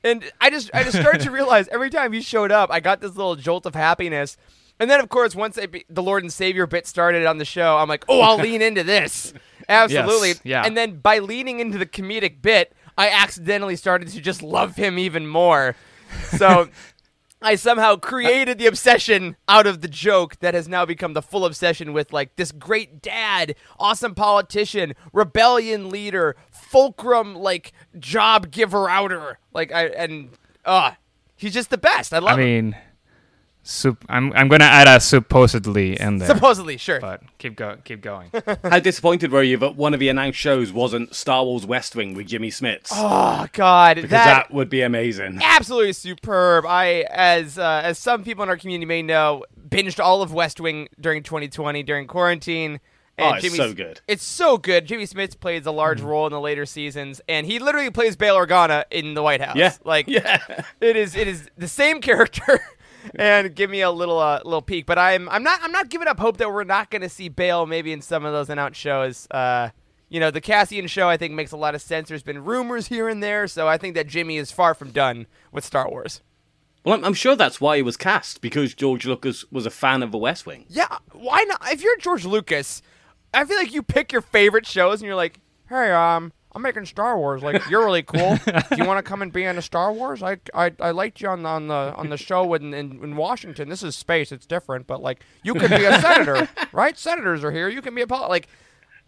And 0.04 0.24
I 0.40 0.50
just, 0.50 0.70
I 0.72 0.84
just 0.84 0.98
started 0.98 1.22
to 1.22 1.30
realize 1.30 1.68
every 1.68 1.90
time 1.90 2.12
he 2.12 2.20
showed 2.20 2.52
up, 2.52 2.70
I 2.70 2.80
got 2.80 3.00
this 3.00 3.16
little 3.16 3.36
jolt 3.36 3.66
of 3.66 3.74
happiness. 3.74 4.36
And 4.80 4.88
then, 4.88 5.00
of 5.00 5.08
course, 5.08 5.34
once 5.34 5.58
be, 5.66 5.84
the 5.88 6.02
Lord 6.02 6.22
and 6.22 6.32
Savior 6.32 6.66
bit 6.66 6.86
started 6.86 7.26
on 7.26 7.38
the 7.38 7.44
show, 7.44 7.76
I'm 7.78 7.88
like, 7.88 8.04
oh, 8.08 8.20
I'll 8.20 8.38
lean 8.42 8.62
into 8.62 8.84
this. 8.84 9.34
Absolutely. 9.68 10.28
Yes, 10.28 10.40
yeah. 10.44 10.62
And 10.64 10.76
then 10.76 10.98
by 10.98 11.18
leaning 11.18 11.60
into 11.60 11.78
the 11.78 11.86
comedic 11.86 12.40
bit, 12.40 12.72
I 12.96 13.10
accidentally 13.10 13.76
started 13.76 14.08
to 14.08 14.20
just 14.20 14.42
love 14.42 14.76
him 14.76 14.98
even 14.98 15.26
more. 15.26 15.74
So 16.36 16.68
I 17.42 17.54
somehow 17.54 17.96
created 17.96 18.58
the 18.58 18.66
obsession 18.66 19.36
out 19.46 19.66
of 19.66 19.80
the 19.80 19.88
joke 19.88 20.40
that 20.40 20.54
has 20.54 20.66
now 20.66 20.84
become 20.84 21.12
the 21.12 21.22
full 21.22 21.44
obsession 21.44 21.92
with 21.92 22.12
like 22.12 22.34
this 22.34 22.50
great 22.50 23.00
dad, 23.00 23.54
awesome 23.78 24.14
politician, 24.14 24.94
rebellion 25.12 25.90
leader, 25.90 26.34
fulcrum 26.68 27.34
like 27.34 27.72
job 27.98 28.50
giver 28.50 28.88
outer. 28.88 29.38
Like 29.52 29.72
I 29.72 29.86
and 29.86 30.30
uh 30.64 30.92
he's 31.36 31.54
just 31.54 31.70
the 31.70 31.78
best. 31.78 32.12
I 32.12 32.18
love 32.18 32.38
I 32.38 32.42
him. 32.42 32.64
mean, 32.70 32.76
sup- 33.62 34.04
I'm 34.08 34.32
I'm 34.34 34.48
gonna 34.48 34.64
add 34.64 34.86
a 34.88 35.00
supposedly 35.00 35.98
in 35.98 36.18
there, 36.18 36.28
Supposedly, 36.28 36.76
sure. 36.76 37.00
but 37.00 37.22
keep 37.38 37.56
go 37.56 37.76
keep 37.84 38.00
going. 38.00 38.30
How 38.64 38.78
disappointed 38.78 39.30
were 39.32 39.42
you 39.42 39.56
that 39.58 39.76
one 39.76 39.94
of 39.94 40.00
the 40.00 40.08
announced 40.08 40.38
shows 40.38 40.72
wasn't 40.72 41.14
Star 41.14 41.44
Wars 41.44 41.66
West 41.66 41.94
Wing 41.96 42.14
with 42.14 42.26
Jimmy 42.26 42.50
Smits? 42.50 42.88
oh 42.92 43.46
god, 43.52 43.96
because 43.96 44.10
that, 44.10 44.50
would 44.52 44.68
be 44.70 44.82
amazing. 44.82 45.40
absolutely 45.42 45.92
superb. 45.92 46.64
I, 46.66 47.02
as 47.10 47.58
uh, 47.58 47.80
as 47.84 47.98
some 47.98 48.24
people 48.24 48.42
in 48.42 48.48
our 48.48 48.56
community 48.56 48.86
may 48.86 49.02
know, 49.02 49.44
binged 49.68 50.02
all 50.02 50.22
of 50.22 50.32
West 50.32 50.60
Wing 50.60 50.88
during 51.00 51.22
2020 51.22 51.82
during 51.82 52.06
quarantine. 52.06 52.80
And 53.18 53.34
Oh, 53.34 53.36
it's 53.36 53.56
so 53.56 53.74
good. 53.74 54.00
It's 54.06 54.22
so 54.22 54.56
good. 54.58 54.86
Jimmy 54.86 55.04
Smits 55.04 55.38
plays 55.38 55.66
a 55.66 55.72
large 55.72 56.00
role 56.00 56.26
in 56.26 56.32
the 56.32 56.40
later 56.40 56.64
seasons, 56.64 57.20
and 57.28 57.46
he 57.46 57.58
literally 57.58 57.90
plays 57.90 58.16
Bail 58.16 58.36
Organa 58.36 58.84
in 58.90 59.14
the 59.14 59.22
White 59.22 59.40
House. 59.40 59.56
Yeah, 59.56 59.74
like 59.84 60.06
yeah. 60.08 60.62
it 60.80 60.96
is 60.96 61.16
it 61.16 61.26
is 61.26 61.50
the 61.56 61.68
same 61.68 62.00
character. 62.00 62.60
and 63.16 63.54
give 63.54 63.70
me 63.70 63.80
a 63.80 63.90
little 63.90 64.18
uh, 64.18 64.40
little 64.44 64.62
peek, 64.62 64.86
but 64.86 64.98
I'm 64.98 65.28
I'm 65.28 65.42
not 65.42 65.60
I'm 65.62 65.72
not 65.72 65.88
giving 65.88 66.08
up 66.08 66.18
hope 66.18 66.36
that 66.38 66.52
we're 66.52 66.64
not 66.64 66.90
going 66.90 67.02
to 67.02 67.08
see 67.08 67.28
Bail 67.28 67.66
maybe 67.66 67.92
in 67.92 68.00
some 68.00 68.24
of 68.24 68.32
those 68.32 68.50
announced 68.50 68.80
shows. 68.80 69.26
Uh, 69.30 69.70
you 70.08 70.20
know, 70.20 70.30
the 70.30 70.40
Cassian 70.40 70.86
show 70.86 71.08
I 71.08 71.16
think 71.16 71.34
makes 71.34 71.52
a 71.52 71.56
lot 71.56 71.74
of 71.74 71.82
sense. 71.82 72.08
There's 72.08 72.22
been 72.22 72.44
rumors 72.44 72.86
here 72.88 73.08
and 73.08 73.22
there, 73.22 73.46
so 73.46 73.68
I 73.68 73.78
think 73.78 73.94
that 73.94 74.06
Jimmy 74.06 74.36
is 74.36 74.50
far 74.52 74.74
from 74.74 74.90
done 74.90 75.26
with 75.52 75.64
Star 75.64 75.88
Wars. 75.90 76.22
Well, 76.84 76.94
I'm, 76.94 77.04
I'm 77.04 77.14
sure 77.14 77.36
that's 77.36 77.60
why 77.60 77.76
he 77.76 77.82
was 77.82 77.96
cast 77.96 78.40
because 78.40 78.74
George 78.74 79.04
Lucas 79.04 79.44
was 79.50 79.66
a 79.66 79.70
fan 79.70 80.02
of 80.02 80.12
the 80.12 80.18
West 80.18 80.46
Wing. 80.46 80.64
Yeah, 80.68 80.98
why 81.12 81.44
not? 81.44 81.60
If 81.70 81.82
you're 81.82 81.96
George 81.98 82.24
Lucas, 82.24 82.80
I 83.38 83.44
feel 83.44 83.56
like 83.56 83.72
you 83.72 83.84
pick 83.84 84.10
your 84.10 84.20
favorite 84.20 84.66
shows 84.66 85.00
and 85.00 85.06
you're 85.06 85.14
like, 85.14 85.38
hey, 85.68 85.92
um, 85.92 86.32
I'm 86.52 86.62
making 86.62 86.86
Star 86.86 87.16
Wars. 87.16 87.40
Like, 87.40 87.70
you're 87.70 87.84
really 87.84 88.02
cool. 88.02 88.36
Do 88.44 88.76
you 88.76 88.84
want 88.84 88.98
to 88.98 89.08
come 89.08 89.22
and 89.22 89.32
be 89.32 89.44
in 89.44 89.56
a 89.56 89.62
Star 89.62 89.92
Wars? 89.92 90.24
I, 90.24 90.38
I, 90.52 90.72
I 90.80 90.90
liked 90.90 91.20
you 91.20 91.28
on 91.28 91.44
the 91.44 91.48
on 91.48 91.68
the 91.68 91.94
on 91.94 92.08
the 92.08 92.16
show 92.16 92.52
in, 92.54 92.74
in 92.74 93.02
in 93.02 93.16
Washington. 93.16 93.68
This 93.68 93.84
is 93.84 93.94
space. 93.94 94.32
It's 94.32 94.44
different, 94.44 94.88
but 94.88 95.00
like, 95.00 95.20
you 95.44 95.54
could 95.54 95.70
be 95.70 95.84
a 95.84 96.00
senator, 96.00 96.48
right? 96.72 96.98
Senators 96.98 97.44
are 97.44 97.52
here. 97.52 97.68
You 97.68 97.80
can 97.80 97.94
be 97.94 98.02
a 98.02 98.08
pol 98.08 98.28
like, 98.28 98.48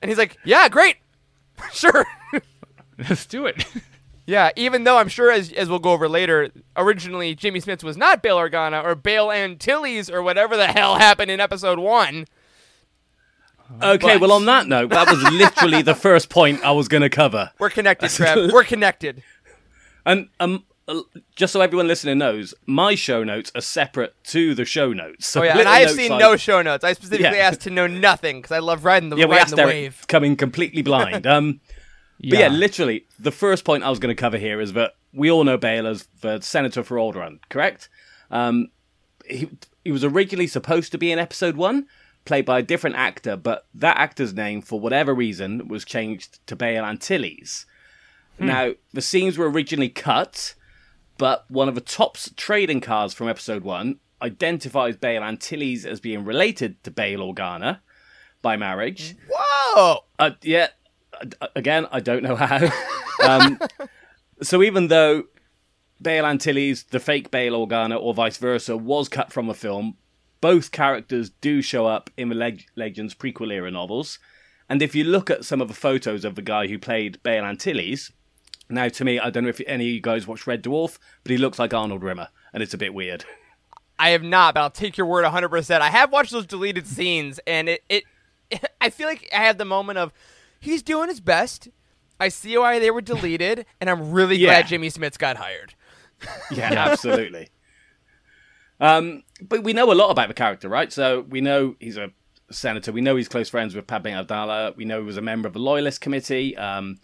and 0.00 0.08
he's 0.08 0.18
like, 0.18 0.36
yeah, 0.44 0.68
great, 0.68 0.98
sure. 1.72 2.06
Let's 2.98 3.26
do 3.26 3.46
it. 3.46 3.64
Yeah, 4.26 4.50
even 4.54 4.84
though 4.84 4.98
I'm 4.98 5.08
sure, 5.08 5.32
as, 5.32 5.52
as 5.54 5.68
we'll 5.68 5.80
go 5.80 5.90
over 5.90 6.08
later, 6.08 6.50
originally 6.76 7.34
Jimmy 7.34 7.60
Smits 7.60 7.82
was 7.82 7.96
not 7.96 8.22
Bail 8.22 8.36
Organa 8.36 8.84
or 8.84 8.94
Bail 8.94 9.32
Antilles 9.32 10.08
or 10.08 10.22
whatever 10.22 10.56
the 10.56 10.68
hell 10.68 10.96
happened 10.98 11.32
in 11.32 11.40
episode 11.40 11.80
one. 11.80 12.26
Okay, 13.82 14.14
But- 14.14 14.20
well, 14.20 14.32
on 14.32 14.44
that 14.46 14.66
note, 14.66 14.90
that 14.90 15.08
was 15.08 15.22
literally 15.32 15.82
the 15.82 15.94
first 15.94 16.28
point 16.28 16.64
I 16.64 16.72
was 16.72 16.88
going 16.88 17.02
to 17.02 17.08
cover. 17.10 17.50
We're 17.58 17.70
connected, 17.70 18.10
Trev. 18.10 18.50
We're 18.52 18.64
connected. 18.64 19.22
And 20.04 20.28
um, 20.40 20.64
uh, 20.88 21.02
just 21.36 21.52
so 21.52 21.60
everyone 21.60 21.86
listening 21.86 22.18
knows, 22.18 22.54
my 22.66 22.94
show 22.94 23.22
notes 23.22 23.52
are 23.54 23.60
separate 23.60 24.14
to 24.24 24.54
the 24.54 24.64
show 24.64 24.92
notes. 24.92 25.26
So 25.26 25.40
Oh 25.40 25.44
yeah, 25.44 25.58
and 25.58 25.68
I 25.68 25.80
have 25.80 25.90
seen 25.92 26.10
like- 26.10 26.20
no 26.20 26.36
show 26.36 26.62
notes. 26.62 26.82
I 26.84 26.94
specifically 26.94 27.36
Yeah. 27.36 27.44
asked 27.48 27.60
to 27.62 27.70
know 27.70 27.86
nothing 27.86 28.38
because 28.38 28.52
I 28.52 28.58
love 28.58 28.84
riding 28.84 29.10
the 29.10 29.16
Yeah, 29.16 29.26
we 29.26 29.36
asked 29.36 29.54
the 29.54 29.62
Eric 29.62 29.72
wave. 29.74 30.04
coming 30.08 30.36
completely 30.36 30.82
blind. 30.82 31.26
Um, 31.26 31.60
But 32.22 32.38
yeah, 32.38 32.48
literally, 32.48 33.06
the 33.18 33.30
first 33.30 33.64
point 33.64 33.82
I 33.82 33.88
was 33.88 33.98
going 33.98 34.14
to 34.14 34.20
cover 34.20 34.36
here 34.36 34.60
is 34.60 34.74
that 34.74 34.92
we 35.14 35.30
all 35.30 35.42
know 35.42 35.56
Bail 35.56 35.86
as 35.86 36.06
the 36.20 36.38
senator 36.42 36.82
for 36.82 36.98
Alderaan, 36.98 37.38
correct? 37.48 37.88
Um, 38.30 38.68
he 39.26 39.48
he 39.84 39.90
was 39.90 40.04
originally 40.04 40.46
supposed 40.46 40.92
to 40.92 40.98
be 40.98 41.10
in 41.12 41.18
episode 41.18 41.56
one, 41.56 41.86
played 42.24 42.44
by 42.44 42.58
a 42.58 42.62
different 42.62 42.96
actor, 42.96 43.36
but 43.36 43.66
that 43.74 43.96
actor's 43.96 44.34
name, 44.34 44.62
for 44.62 44.78
whatever 44.78 45.14
reason, 45.14 45.68
was 45.68 45.84
changed 45.84 46.44
to 46.46 46.56
Bail 46.56 46.84
Antilles. 46.84 47.66
Now, 48.38 48.72
the 48.94 49.02
scenes 49.02 49.36
were 49.36 49.50
originally 49.50 49.90
cut, 49.90 50.54
but 51.18 51.44
one 51.50 51.68
of 51.68 51.74
the 51.74 51.82
top 51.82 52.16
trading 52.36 52.80
cards 52.80 53.12
from 53.12 53.28
episode 53.28 53.64
one 53.64 54.00
identifies 54.22 54.96
Bail 54.96 55.22
Antilles 55.22 55.84
as 55.84 56.00
being 56.00 56.24
related 56.24 56.82
to 56.84 56.90
Bail 56.90 57.20
Organa 57.20 57.80
by 58.40 58.56
marriage. 58.56 59.14
Whoa! 59.30 60.04
Uh, 60.18 60.30
yeah, 60.42 60.68
uh, 61.20 61.48
again, 61.54 61.86
I 61.92 62.00
don't 62.00 62.22
know 62.22 62.36
how. 62.36 62.70
um, 63.26 63.58
so 64.42 64.62
even 64.62 64.88
though 64.88 65.24
Bail 66.00 66.24
Antilles, 66.24 66.84
the 66.84 67.00
fake 67.00 67.30
Bail 67.30 67.52
Organa, 67.52 68.00
or 68.00 68.14
vice 68.14 68.38
versa, 68.38 68.76
was 68.76 69.08
cut 69.08 69.32
from 69.32 69.50
a 69.50 69.54
film, 69.54 69.96
both 70.40 70.70
characters 70.72 71.30
do 71.40 71.60
show 71.62 71.86
up 71.86 72.10
in 72.16 72.28
the 72.28 72.34
Leg- 72.34 72.66
Legends 72.76 73.14
prequel 73.14 73.52
era 73.52 73.70
novels. 73.70 74.18
And 74.68 74.80
if 74.82 74.94
you 74.94 75.04
look 75.04 75.30
at 75.30 75.44
some 75.44 75.60
of 75.60 75.68
the 75.68 75.74
photos 75.74 76.24
of 76.24 76.34
the 76.36 76.42
guy 76.42 76.68
who 76.68 76.78
played 76.78 77.22
Bail 77.22 77.44
Antilles, 77.44 78.12
now 78.68 78.88
to 78.88 79.04
me, 79.04 79.18
I 79.18 79.30
don't 79.30 79.42
know 79.42 79.48
if 79.50 79.60
any 79.66 79.88
of 79.88 79.94
you 79.94 80.00
guys 80.00 80.26
watched 80.26 80.46
Red 80.46 80.62
Dwarf, 80.62 80.98
but 81.24 81.30
he 81.32 81.38
looks 81.38 81.58
like 81.58 81.74
Arnold 81.74 82.02
Rimmer, 82.04 82.28
and 82.54 82.62
it's 82.62 82.74
a 82.74 82.78
bit 82.78 82.94
weird. 82.94 83.24
I 83.98 84.10
have 84.10 84.22
not, 84.22 84.54
but 84.54 84.60
I'll 84.60 84.70
take 84.70 84.96
your 84.96 85.06
word 85.06 85.26
100%. 85.26 85.80
I 85.80 85.90
have 85.90 86.10
watched 86.12 86.30
those 86.32 86.46
deleted 86.46 86.86
scenes, 86.86 87.38
and 87.46 87.68
it, 87.68 87.82
it 87.88 88.04
I 88.80 88.88
feel 88.90 89.08
like 89.08 89.28
I 89.32 89.38
have 89.44 89.58
the 89.58 89.64
moment 89.66 89.98
of 89.98 90.12
he's 90.60 90.82
doing 90.82 91.08
his 91.08 91.20
best. 91.20 91.68
I 92.18 92.28
see 92.28 92.56
why 92.56 92.78
they 92.78 92.90
were 92.90 93.00
deleted, 93.02 93.66
and 93.80 93.90
I'm 93.90 94.12
really 94.12 94.36
Yeah. 94.36 94.50
glad 94.60 94.68
Jimmy 94.68 94.88
Smits 94.88 95.18
got 95.18 95.36
hired. 95.36 95.74
Yeah, 96.50 96.72
absolutely. 96.72 97.48
Um, 98.78 99.22
but 99.48 99.64
we 99.64 99.72
know 99.72 99.90
a 99.92 99.94
lot 99.94 100.10
about 100.10 100.28
the 100.28 100.34
character, 100.34 100.68
right? 100.68 100.92
So 100.92 101.20
we 101.28 101.40
know 101.40 101.76
he's 101.80 101.96
a 101.96 102.10
senator. 102.50 102.92
We 102.92 103.00
know 103.00 103.16
he's 103.16 103.28
close 103.28 103.48
friends 103.48 103.74
with 103.74 103.86
Padme 103.86 104.08
Amidala. 104.08 104.76
We 104.76 104.84
know 104.84 105.00
he 105.00 105.06
was 105.06 105.16
a 105.16 105.22
member 105.22 105.46
of 105.46 105.54
the 105.54 105.60
Loyalist 105.60 106.00
Committee. 106.00 106.56
Um, 106.56 106.98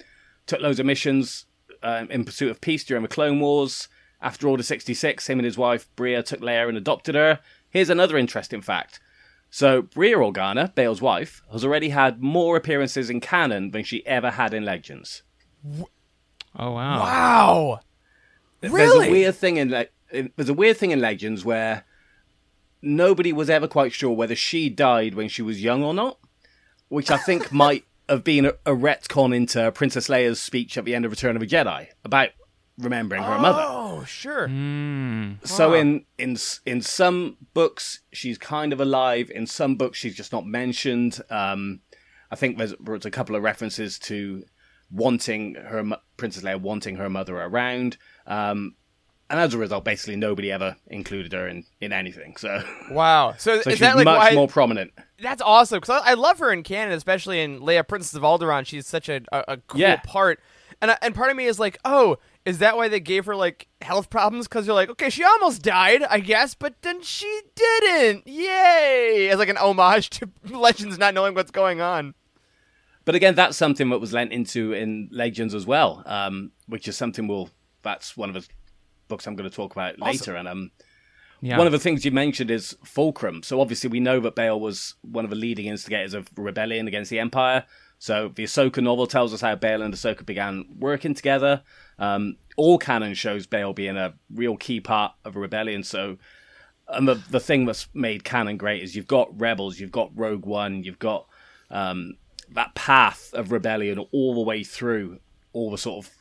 took 0.46 0.60
loads 0.60 0.80
of 0.80 0.86
missions 0.86 1.46
um, 1.82 2.10
in 2.10 2.24
pursuit 2.24 2.50
of 2.50 2.60
peace 2.60 2.84
during 2.84 3.02
the 3.02 3.08
Clone 3.08 3.40
Wars. 3.40 3.88
After 4.20 4.48
Order 4.48 4.62
66, 4.62 5.28
him 5.28 5.38
and 5.38 5.44
his 5.44 5.58
wife 5.58 5.88
Breha 5.94 6.24
took 6.24 6.40
Leia 6.40 6.68
and 6.68 6.78
adopted 6.78 7.14
her. 7.14 7.40
Here's 7.68 7.90
another 7.90 8.16
interesting 8.16 8.62
fact. 8.62 8.98
So 9.50 9.82
Breha 9.82 10.32
Organa, 10.32 10.74
Bail's 10.74 11.02
wife, 11.02 11.42
has 11.52 11.64
already 11.64 11.90
had 11.90 12.22
more 12.22 12.56
appearances 12.56 13.10
in 13.10 13.20
canon 13.20 13.70
than 13.70 13.84
she 13.84 14.04
ever 14.06 14.30
had 14.30 14.54
in 14.54 14.64
Legends. 14.64 15.22
Oh 16.58 16.72
wow. 16.72 17.00
Wow. 17.00 17.80
Really? 18.62 18.76
There's 18.78 19.08
a 19.08 19.10
weird 19.10 19.34
thing 19.34 19.56
in, 19.58 19.70
Le- 19.70 19.86
in 20.10 20.32
there's 20.36 20.48
a 20.48 20.54
weird 20.54 20.78
thing 20.78 20.90
in 20.90 21.00
Legends 21.00 21.44
where 21.44 21.84
nobody 22.86 23.32
was 23.32 23.50
ever 23.50 23.68
quite 23.68 23.92
sure 23.92 24.12
whether 24.12 24.36
she 24.36 24.68
died 24.70 25.14
when 25.14 25.28
she 25.28 25.42
was 25.42 25.62
young 25.62 25.82
or 25.82 25.92
not, 25.92 26.18
which 26.88 27.10
I 27.10 27.16
think 27.18 27.52
might 27.64 27.84
have 28.08 28.22
been 28.24 28.44
a, 28.46 28.50
a 28.64 28.70
retcon 28.72 29.34
into 29.34 29.70
Princess 29.72 30.08
Leia's 30.08 30.40
speech 30.40 30.78
at 30.78 30.84
the 30.84 30.94
end 30.94 31.04
of 31.04 31.10
Return 31.10 31.36
of 31.36 31.42
a 31.42 31.46
Jedi 31.46 31.88
about 32.04 32.30
remembering 32.78 33.22
her 33.22 33.38
mother. 33.38 33.62
Oh, 33.66 34.04
sure. 34.04 34.46
So 35.44 35.70
Huh. 35.70 35.74
in 35.74 36.04
in 36.18 36.36
in 36.66 36.82
some 36.82 37.36
books 37.54 38.00
she's 38.12 38.38
kind 38.38 38.72
of 38.72 38.80
alive. 38.80 39.30
In 39.34 39.46
some 39.46 39.76
books 39.76 39.98
she's 39.98 40.14
just 40.14 40.32
not 40.32 40.46
mentioned. 40.46 41.20
Um, 41.30 41.80
I 42.30 42.36
think 42.36 42.58
there's, 42.58 42.74
there's 42.80 43.06
a 43.06 43.10
couple 43.10 43.34
of 43.36 43.42
references 43.42 43.98
to 44.00 44.44
wanting 44.90 45.54
her 45.54 45.82
Princess 46.16 46.42
Leia 46.42 46.60
wanting 46.60 46.96
her 46.96 47.08
mother 47.08 47.36
around. 47.36 47.96
Um, 48.26 48.74
and 49.30 49.40
as 49.40 49.54
a 49.54 49.58
result, 49.58 49.84
basically 49.84 50.16
nobody 50.16 50.52
ever 50.52 50.76
included 50.88 51.32
her 51.32 51.48
in, 51.48 51.64
in 51.80 51.92
anything. 51.92 52.36
So, 52.36 52.62
Wow. 52.90 53.34
So, 53.38 53.60
so 53.62 53.70
is 53.70 53.74
she's 53.74 53.80
that 53.80 53.96
like 53.96 54.04
much 54.04 54.18
why? 54.18 54.34
more 54.34 54.48
prominent. 54.48 54.92
That's 55.20 55.42
awesome 55.42 55.78
because 55.80 56.02
I, 56.04 56.10
I 56.10 56.14
love 56.14 56.38
her 56.40 56.52
in 56.52 56.62
canon, 56.62 56.92
especially 56.94 57.40
in 57.40 57.60
Leia, 57.60 57.86
Princess 57.86 58.14
of 58.14 58.22
Alderaan. 58.22 58.66
She's 58.66 58.86
such 58.86 59.08
a, 59.08 59.22
a, 59.32 59.44
a 59.48 59.56
cool 59.58 59.80
Yeah. 59.80 59.96
part, 60.04 60.40
and 60.82 60.90
I- 60.90 60.98
and 61.02 61.14
part 61.14 61.30
of 61.30 61.36
me 61.36 61.46
is 61.46 61.58
like, 61.58 61.78
oh, 61.84 62.18
is 62.44 62.58
that 62.58 62.76
why 62.76 62.86
they 62.88 63.00
gave 63.00 63.24
her 63.26 63.34
like 63.34 63.66
health 63.82 64.08
problems? 64.10 64.46
Because 64.46 64.66
you're 64.66 64.74
like, 64.76 64.90
okay, 64.90 65.10
she 65.10 65.24
almost 65.24 65.62
died, 65.62 66.02
I 66.04 66.20
guess, 66.20 66.54
but 66.54 66.74
then 66.82 67.02
she 67.02 67.40
didn't. 67.56 68.26
Yay! 68.28 69.28
As 69.30 69.38
like 69.38 69.48
an 69.48 69.56
homage 69.56 70.10
to 70.10 70.28
Legends 70.56 70.98
not 70.98 71.14
knowing 71.14 71.34
what's 71.34 71.50
going 71.50 71.80
on. 71.80 72.14
But 73.04 73.14
again, 73.14 73.34
that's 73.34 73.56
something 73.56 73.88
that 73.90 74.00
was 74.00 74.12
lent 74.12 74.32
into 74.32 74.72
in 74.72 75.08
Legends 75.12 75.54
as 75.54 75.64
well, 75.66 76.02
um, 76.06 76.50
which 76.68 76.86
is 76.88 76.96
something 76.96 77.26
we'll. 77.26 77.50
That's 77.82 78.16
one 78.16 78.28
of 78.28 78.34
the 78.34 78.46
books 79.08 79.26
I'm 79.26 79.36
going 79.36 79.48
to 79.48 79.54
talk 79.54 79.72
about 79.72 79.98
later. 79.98 80.34
And 80.36 80.48
um, 80.48 80.70
Yeah. 81.40 81.58
one 81.58 81.66
of 81.66 81.72
the 81.72 81.78
things 81.78 82.04
you 82.04 82.10
mentioned 82.10 82.50
is 82.50 82.76
Fulcrum. 82.84 83.42
So 83.42 83.60
obviously 83.60 83.90
we 83.90 84.00
know 84.00 84.20
that 84.20 84.34
Bail 84.34 84.58
was 84.60 84.94
one 85.02 85.24
of 85.24 85.30
the 85.30 85.36
leading 85.36 85.66
instigators 85.66 86.14
of 86.14 86.28
rebellion 86.36 86.88
against 86.88 87.10
the 87.10 87.18
Empire. 87.18 87.64
So 87.98 88.30
the 88.34 88.44
Ahsoka 88.44 88.82
novel 88.82 89.06
tells 89.06 89.32
us 89.32 89.40
how 89.40 89.54
Bail 89.54 89.80
and 89.82 89.94
Ahsoka 89.94 90.24
began 90.26 90.66
working 90.78 91.14
together. 91.14 91.62
Um, 91.98 92.36
all 92.56 92.78
canon 92.78 93.14
shows 93.14 93.46
Bail 93.46 93.72
being 93.72 93.96
a 93.96 94.14
real 94.34 94.56
key 94.56 94.80
part 94.80 95.12
of 95.24 95.36
a 95.36 95.40
rebellion. 95.40 95.82
So, 95.82 96.18
and 96.88 97.08
the 97.08 97.14
the 97.30 97.40
thing 97.40 97.64
that's 97.64 97.88
made 97.94 98.22
canon 98.22 98.56
great 98.58 98.82
is 98.82 98.94
you've 98.94 99.06
got 99.06 99.38
Rebels, 99.40 99.80
you've 99.80 99.92
got 99.92 100.10
Rogue 100.14 100.44
One, 100.46 100.84
you've 100.84 100.98
got 100.98 101.26
um, 101.70 102.16
that 102.52 102.74
path 102.74 103.30
of 103.32 103.50
rebellion 103.50 103.98
all 104.12 104.34
the 104.34 104.40
way 104.42 104.62
through 104.62 105.18
all 105.52 105.70
the 105.70 105.78
sort 105.78 106.04
of 106.06 106.12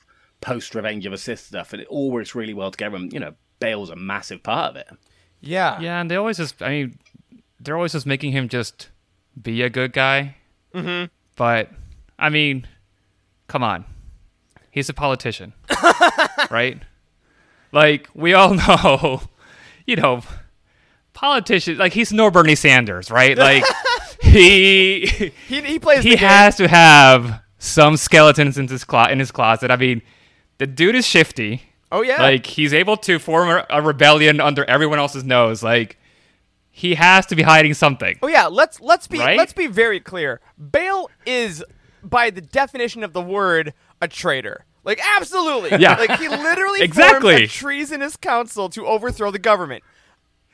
post 0.45 0.75
Revenge 0.75 1.05
of 1.05 1.11
the 1.11 1.17
Sith 1.17 1.39
stuff, 1.39 1.73
and 1.73 1.81
it 1.81 1.87
all 1.89 2.11
works 2.11 2.35
really 2.35 2.53
well 2.53 2.69
together. 2.71 2.95
And 2.97 3.11
you 3.11 3.19
know, 3.19 3.33
Bail's 3.59 3.89
a 3.89 3.95
massive 3.95 4.43
part 4.43 4.69
of 4.71 4.75
it. 4.75 4.87
Yeah. 5.41 5.79
Yeah, 5.79 5.99
and 6.01 6.09
they 6.09 6.15
always 6.15 6.37
just, 6.37 6.61
I 6.61 6.69
mean, 6.69 6.99
they're 7.59 7.75
always 7.75 7.91
just 7.93 8.05
making 8.05 8.31
him 8.31 8.47
just 8.49 8.89
be 9.41 9.61
a 9.61 9.69
good 9.69 9.91
guy. 9.93 10.35
Mm-hmm. 10.73 11.05
But, 11.35 11.69
I 12.17 12.29
mean, 12.29 12.67
come 13.47 13.63
on. 13.63 13.85
He's 14.71 14.89
a 14.89 14.93
politician, 14.93 15.53
right? 16.51 16.81
Like, 17.71 18.09
we 18.13 18.33
all 18.33 18.53
know, 18.67 19.21
you 19.85 19.95
know, 19.97 20.21
politicians, 21.13 21.77
like, 21.79 21.93
he's 21.93 22.11
no 22.13 22.29
Bernie 22.31 22.55
Sanders, 22.55 23.09
right? 23.11 23.37
Like, 23.37 23.63
he 24.21 25.05
He, 25.47 25.61
he 25.61 25.79
plays 25.79 26.03
he 26.03 26.11
the 26.11 26.15
game. 26.17 26.27
has 26.27 26.55
to 26.57 26.67
have 26.67 27.41
some 27.57 27.97
skeletons 27.97 28.57
in 28.57 28.67
his, 28.67 28.83
clo- 28.83 29.05
in 29.09 29.19
his 29.19 29.31
closet. 29.31 29.71
I 29.71 29.75
mean, 29.77 30.01
the 30.57 30.67
dude 30.67 30.95
is 30.95 31.05
shifty. 31.05 31.63
Oh 31.91 32.01
yeah. 32.01 32.21
Like 32.21 32.45
he's 32.45 32.73
able 32.73 32.97
to 32.97 33.19
form 33.19 33.63
a, 33.69 33.81
rebellion 33.81 34.39
under 34.41 34.65
everyone 34.65 34.99
else's 34.99 35.23
nose. 35.23 35.61
Like 35.63 35.97
he 36.71 36.95
has 36.95 37.25
to 37.27 37.35
be 37.35 37.43
hiding 37.43 37.73
something. 37.73 38.17
Oh 38.21 38.27
yeah, 38.27 38.47
let's 38.47 38.81
let's 38.81 39.07
be 39.07 39.19
Right? 39.19 39.37
let's 39.37 39.53
be 39.53 39.67
very 39.67 39.99
clear. 39.99 40.41
Bail 40.71 41.09
is 41.25 41.63
by 42.03 42.29
the 42.29 42.41
definition 42.41 43.03
of 43.03 43.13
the 43.13 43.21
word 43.21 43.73
a 44.01 44.07
traitor. 44.07 44.65
Like 44.83 44.99
absolutely. 45.17 45.77
Yeah. 45.79 45.95
Like 45.95 46.19
he 46.19 46.27
literally 46.27 46.81
Exactly. 46.83 47.33
formed 47.33 47.43
a 47.43 47.47
treasonous 47.47 48.15
council 48.17 48.69
to 48.69 48.85
overthrow 48.85 49.31
the 49.31 49.39
government. 49.39 49.83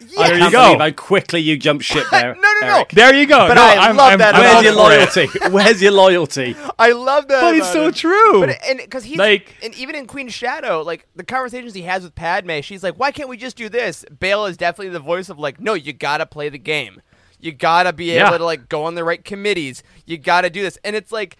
I 0.02 0.06
Yeah. 0.10 0.28
There 0.28 0.34
you 0.36 0.40
can't 0.42 0.52
go. 0.54 0.66
believe 0.66 0.80
how 0.80 0.92
quickly 0.92 1.40
you 1.42 1.58
jump 1.58 1.82
ship 1.82 2.06
there. 2.12 2.36
No, 2.36 2.42
no, 2.42 2.68
no. 2.68 2.76
Eric. 2.78 2.90
There 2.90 3.14
you 3.16 3.26
go. 3.28 3.48
But 3.48 3.54
no, 3.56 3.62
I 3.64 3.90
I'm, 3.90 3.96
love 3.96 4.14
I'm, 4.14 4.20
that 4.20 4.36
I'm 4.36 4.42
Where's 4.42 4.64
your 4.64 4.72
him. 4.74 4.78
for 4.78 4.92
it. 4.92 5.28
loyalty? 5.28 5.50
Where's 5.52 5.82
your 5.82 5.92
loyalty? 5.92 6.56
I 6.80 6.92
love 6.92 7.28
that. 7.28 7.42
But 7.42 7.56
it's 7.56 7.72
so 7.72 7.88
him. 7.88 7.94
true. 7.94 8.40
But 8.46 8.58
and 8.68 8.80
because 8.80 9.04
he's 9.04 9.18
Like- 9.18 9.56
and 9.64 9.74
even 9.76 9.96
in 9.96 10.08
Queen 10.08 10.28
Shadow, 10.30 10.82
like 10.82 11.06
the 11.16 11.24
conversations 11.24 11.74
he 11.74 11.84
has 11.84 12.04
with 12.04 12.16
Padme, 12.16 12.62
she's 12.62 12.84
like, 12.84 12.96
"Why 12.96 13.12
can't 13.12 13.30
we 13.30 13.38
just 13.38 13.56
do 13.58 13.70
this?" 13.70 14.04
Bail 14.20 14.46
is 14.46 14.58
definitely 14.58 14.90
the 14.94 15.00
voice 15.00 15.30
of 15.30 15.38
like, 15.40 15.60
"No, 15.60 15.74
you 15.74 15.94
gotta 15.94 16.26
play 16.26 16.50
the 16.50 16.58
game. 16.60 17.02
You 17.40 17.52
gotta 17.52 17.94
be 17.94 18.06
Yeah. 18.14 18.28
able 18.28 18.38
to 18.40 18.46
like 18.46 18.70
go 18.70 18.84
on 18.84 18.96
the 18.96 19.04
right 19.04 19.24
committees. 19.24 19.84
You 20.06 20.18
gotta 20.18 20.50
do 20.50 20.62
this." 20.62 20.78
And 20.84 20.96
it's 20.96 21.12
like, 21.12 21.38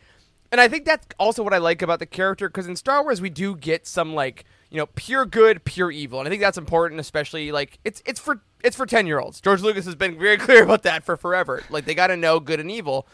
and 0.52 0.60
I 0.60 0.68
think 0.68 0.86
that's 0.86 1.08
also 1.20 1.44
what 1.44 1.54
I 1.54 1.58
like 1.60 1.82
about 1.82 2.00
the 2.00 2.06
character 2.06 2.50
because 2.50 2.68
in 2.68 2.76
Star 2.76 3.04
Wars 3.04 3.22
we 3.22 3.30
do 3.30 3.56
get 3.56 3.86
some 3.88 4.14
like 4.16 4.46
you 4.72 4.78
know 4.78 4.88
pure 4.96 5.26
good, 5.26 5.64
pure 5.64 5.92
evil, 5.92 6.20
and 6.20 6.28
I 6.28 6.30
think 6.32 6.42
that's 6.42 6.58
important, 6.58 7.00
especially 7.00 7.52
like 7.52 7.78
it's 7.84 8.02
it's 8.06 8.20
for 8.20 8.42
it's 8.64 8.76
for 8.76 8.86
ten 8.86 9.06
year 9.06 9.20
olds. 9.20 9.40
George 9.42 9.62
Lucas 9.62 9.86
has 9.86 9.96
been 9.96 10.18
very 10.18 10.38
clear 10.40 10.64
about 10.64 10.84
that 10.84 11.04
for 11.04 11.18
forever. 11.18 11.64
Like 11.70 11.86
they 11.86 11.94
gotta 11.94 12.18
know 12.18 12.40
good 12.40 12.60
and 12.60 12.72
evil. 12.72 13.08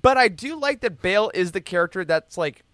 But 0.00 0.16
I 0.16 0.28
do 0.28 0.58
like 0.58 0.80
that 0.80 1.02
Bail 1.02 1.30
is 1.34 1.52
the 1.52 1.60
character 1.60 2.02
that's 2.02 2.38
like 2.38 2.64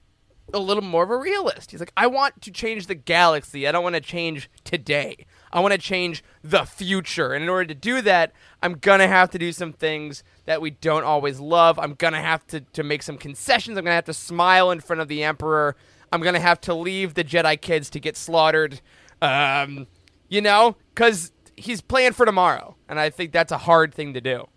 a 0.55 0.59
little 0.59 0.83
more 0.83 1.03
of 1.03 1.11
a 1.11 1.17
realist. 1.17 1.71
He's 1.71 1.81
like, 1.81 1.93
I 1.97 2.07
want 2.07 2.41
to 2.43 2.51
change 2.51 2.87
the 2.87 2.95
galaxy. 2.95 3.67
I 3.67 3.73
don't 3.73 3.83
want 3.83 3.97
to 3.97 4.01
change 4.01 4.49
today. 4.65 5.27
I 5.53 5.61
want 5.61 5.73
to 5.73 5.79
change 5.79 6.23
the 6.43 6.65
future. 6.65 7.33
And 7.33 7.43
in 7.43 7.49
order 7.49 7.67
to 7.67 7.75
do 7.75 8.01
that, 8.03 8.33
I'm 8.63 8.75
going 8.75 9.01
to 9.01 9.09
have 9.09 9.31
to 9.31 9.39
do 9.39 9.53
some 9.53 9.73
things 9.73 10.23
that 10.47 10.61
we 10.61 10.71
don't 10.71 11.05
always 11.05 11.41
love. 11.41 11.79
I'm 11.79 11.95
going 11.95 12.13
to 12.15 12.21
have 12.21 12.47
to, 12.49 12.61
to 12.61 12.83
make 12.83 13.03
some 13.03 13.19
concessions. 13.19 13.77
I'm 13.77 13.85
going 13.85 13.93
to 13.93 13.97
have 13.97 14.05
to 14.07 14.15
smile 14.15 14.71
in 14.71 14.81
front 14.81 15.03
of 15.03 15.09
the 15.09 15.23
Emperor. 15.23 15.77
I'm 16.13 16.21
going 16.21 16.35
to 16.35 16.41
have 16.41 16.61
to 16.63 16.75
leave 16.75 17.15
the 17.15 17.25
Jedi 17.25 17.61
kids 17.61 17.91
to 17.91 18.01
get 18.01 18.17
slaughtered. 18.17 18.81
Um, 19.21 19.87
you 20.29 20.41
know, 20.41 20.77
because 20.95 21.33
he's 21.57 21.81
playing 21.81 22.13
for 22.13 22.25
tomorrow. 22.25 22.77
And 22.89 22.99
I 22.99 23.11
think 23.11 23.33
that's 23.33 23.53
a 23.53 23.59
hard 23.59 23.95
thing 23.95 24.15
to 24.15 24.21
do. 24.21 24.49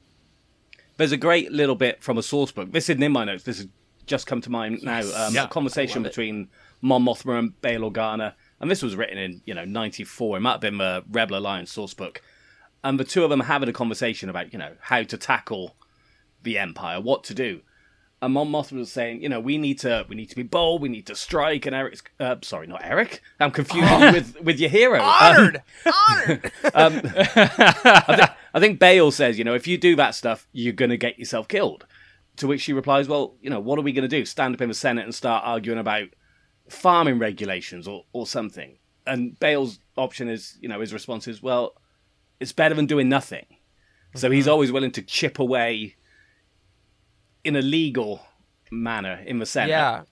There's 0.97 1.11
a 1.11 1.17
great 1.17 1.51
little 1.51 1.75
bit 1.75 2.03
from 2.03 2.17
a 2.17 2.23
source 2.23 2.51
book. 2.51 2.71
This 2.71 2.89
isn't 2.89 3.01
in 3.01 3.11
my 3.11 3.23
notes. 3.23 3.43
This 3.43 3.57
has 3.57 3.67
just 4.05 4.27
come 4.27 4.41
to 4.41 4.49
mind 4.49 4.83
now. 4.83 4.99
Um, 4.99 5.33
Yeah. 5.33 5.45
A 5.45 5.47
conversation 5.47 6.03
between 6.03 6.49
Mon 6.81 7.03
Mothma 7.03 7.39
and 7.39 7.59
Bail 7.61 7.89
Organa, 7.89 8.33
and 8.59 8.69
this 8.69 8.81
was 8.81 8.95
written 8.95 9.17
in 9.17 9.41
you 9.45 9.53
know 9.53 9.65
'94. 9.65 10.37
It 10.37 10.39
might 10.41 10.51
have 10.53 10.61
been 10.61 10.77
the 10.77 11.03
Rebel 11.09 11.37
Alliance 11.37 11.71
source 11.71 11.93
book, 11.93 12.21
and 12.83 12.99
the 12.99 13.03
two 13.03 13.23
of 13.23 13.29
them 13.29 13.41
having 13.41 13.69
a 13.69 13.73
conversation 13.73 14.29
about 14.29 14.53
you 14.53 14.59
know 14.59 14.73
how 14.81 15.03
to 15.03 15.17
tackle 15.17 15.75
the 16.43 16.57
Empire, 16.57 16.99
what 16.99 17.23
to 17.25 17.33
do. 17.33 17.61
And 18.23 18.33
Mon 18.35 18.47
Mothma 18.47 18.77
was 18.77 18.91
saying, 18.91 19.23
you 19.23 19.29
know, 19.29 19.39
we 19.39 19.57
need 19.57 19.79
to 19.79 20.05
we 20.07 20.15
need 20.15 20.29
to 20.29 20.35
be 20.35 20.43
bold, 20.43 20.81
we 20.81 20.89
need 20.89 21.07
to 21.07 21.15
strike. 21.15 21.65
And 21.65 21.75
Eric's, 21.75 22.03
uh, 22.19 22.35
sorry, 22.43 22.67
not 22.67 22.81
Eric. 22.83 23.21
I'm 23.39 23.49
confused 23.49 23.89
with 24.13 24.41
with 24.41 24.59
your 24.59 24.69
hero. 24.69 24.99
Um, 25.01 25.35
Honored, 25.35 25.61
honored. 25.85 26.51
I, 26.75 28.15
think, 28.15 28.29
I 28.53 28.59
think 28.59 28.79
Bail 28.79 29.11
says, 29.11 29.37
you 29.37 29.43
know, 29.43 29.55
if 29.55 29.65
you 29.65 29.77
do 29.77 29.95
that 29.95 30.13
stuff, 30.13 30.47
you're 30.51 30.73
going 30.73 30.89
to 30.91 30.97
get 30.97 31.17
yourself 31.17 31.47
killed. 31.47 31.85
To 32.37 32.47
which 32.47 32.61
she 32.61 32.73
replies, 32.73 33.07
well, 33.07 33.35
you 33.41 33.49
know, 33.49 33.59
what 33.59 33.77
are 33.77 33.81
we 33.81 33.91
going 33.91 34.07
to 34.07 34.19
do? 34.19 34.25
Stand 34.25 34.53
up 34.53 34.61
in 34.61 34.69
the 34.69 34.75
Senate 34.75 35.03
and 35.03 35.13
start 35.13 35.43
arguing 35.45 35.79
about 35.79 36.09
farming 36.69 37.19
regulations 37.19 37.87
or, 37.87 38.05
or 38.13 38.25
something? 38.25 38.77
And 39.05 39.37
Bail's 39.39 39.79
option 39.97 40.29
is, 40.29 40.57
you 40.61 40.69
know, 40.69 40.79
his 40.79 40.93
response 40.93 41.27
is, 41.27 41.41
well, 41.41 41.73
it's 42.39 42.53
better 42.53 42.75
than 42.75 42.85
doing 42.85 43.09
nothing. 43.09 43.45
So 44.15 44.31
he's 44.31 44.47
always 44.47 44.71
willing 44.71 44.91
to 44.91 45.01
chip 45.01 45.39
away 45.39 45.95
in 47.43 47.55
a 47.55 47.61
legal 47.61 48.21
manner 48.71 49.21
in 49.25 49.39
the 49.39 49.45
Senate. 49.45 49.69
yeah, 49.69 50.03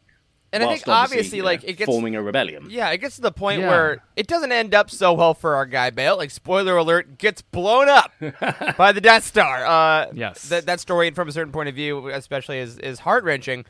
and 0.51 0.63
I 0.63 0.67
think 0.67 0.87
obviously, 0.87 1.37
you 1.37 1.43
know, 1.43 1.49
like 1.49 1.63
it 1.63 1.73
gets 1.77 1.85
forming 1.89 2.15
a 2.15 2.21
rebellion. 2.21 2.67
Yeah, 2.69 2.89
it 2.89 2.97
gets 2.97 3.15
to 3.17 3.21
the 3.21 3.31
point 3.31 3.61
Yeah. 3.61 3.69
where 3.69 4.03
it 4.15 4.27
doesn't 4.27 4.51
end 4.51 4.73
up 4.73 4.89
so 4.89 5.13
well 5.13 5.33
for 5.33 5.55
our 5.55 5.65
guy 5.65 5.91
Bail. 5.91 6.17
Like, 6.17 6.31
spoiler 6.31 6.75
alert, 6.75 7.17
gets 7.17 7.41
blown 7.41 7.87
up 7.87 8.11
by 8.77 8.91
the 8.91 9.01
Death 9.01 9.23
Star. 9.25 9.65
Uh, 9.65 10.07
Yes. 10.13 10.49
That 10.49 10.65
that 10.65 10.79
story, 10.79 11.11
from 11.11 11.27
a 11.29 11.31
certain 11.31 11.53
point 11.53 11.69
of 11.69 11.75
view, 11.75 12.07
especially, 12.09 12.57
is 12.59 12.77
is 12.79 12.99
heart 12.99 13.23
wrenching. 13.23 13.65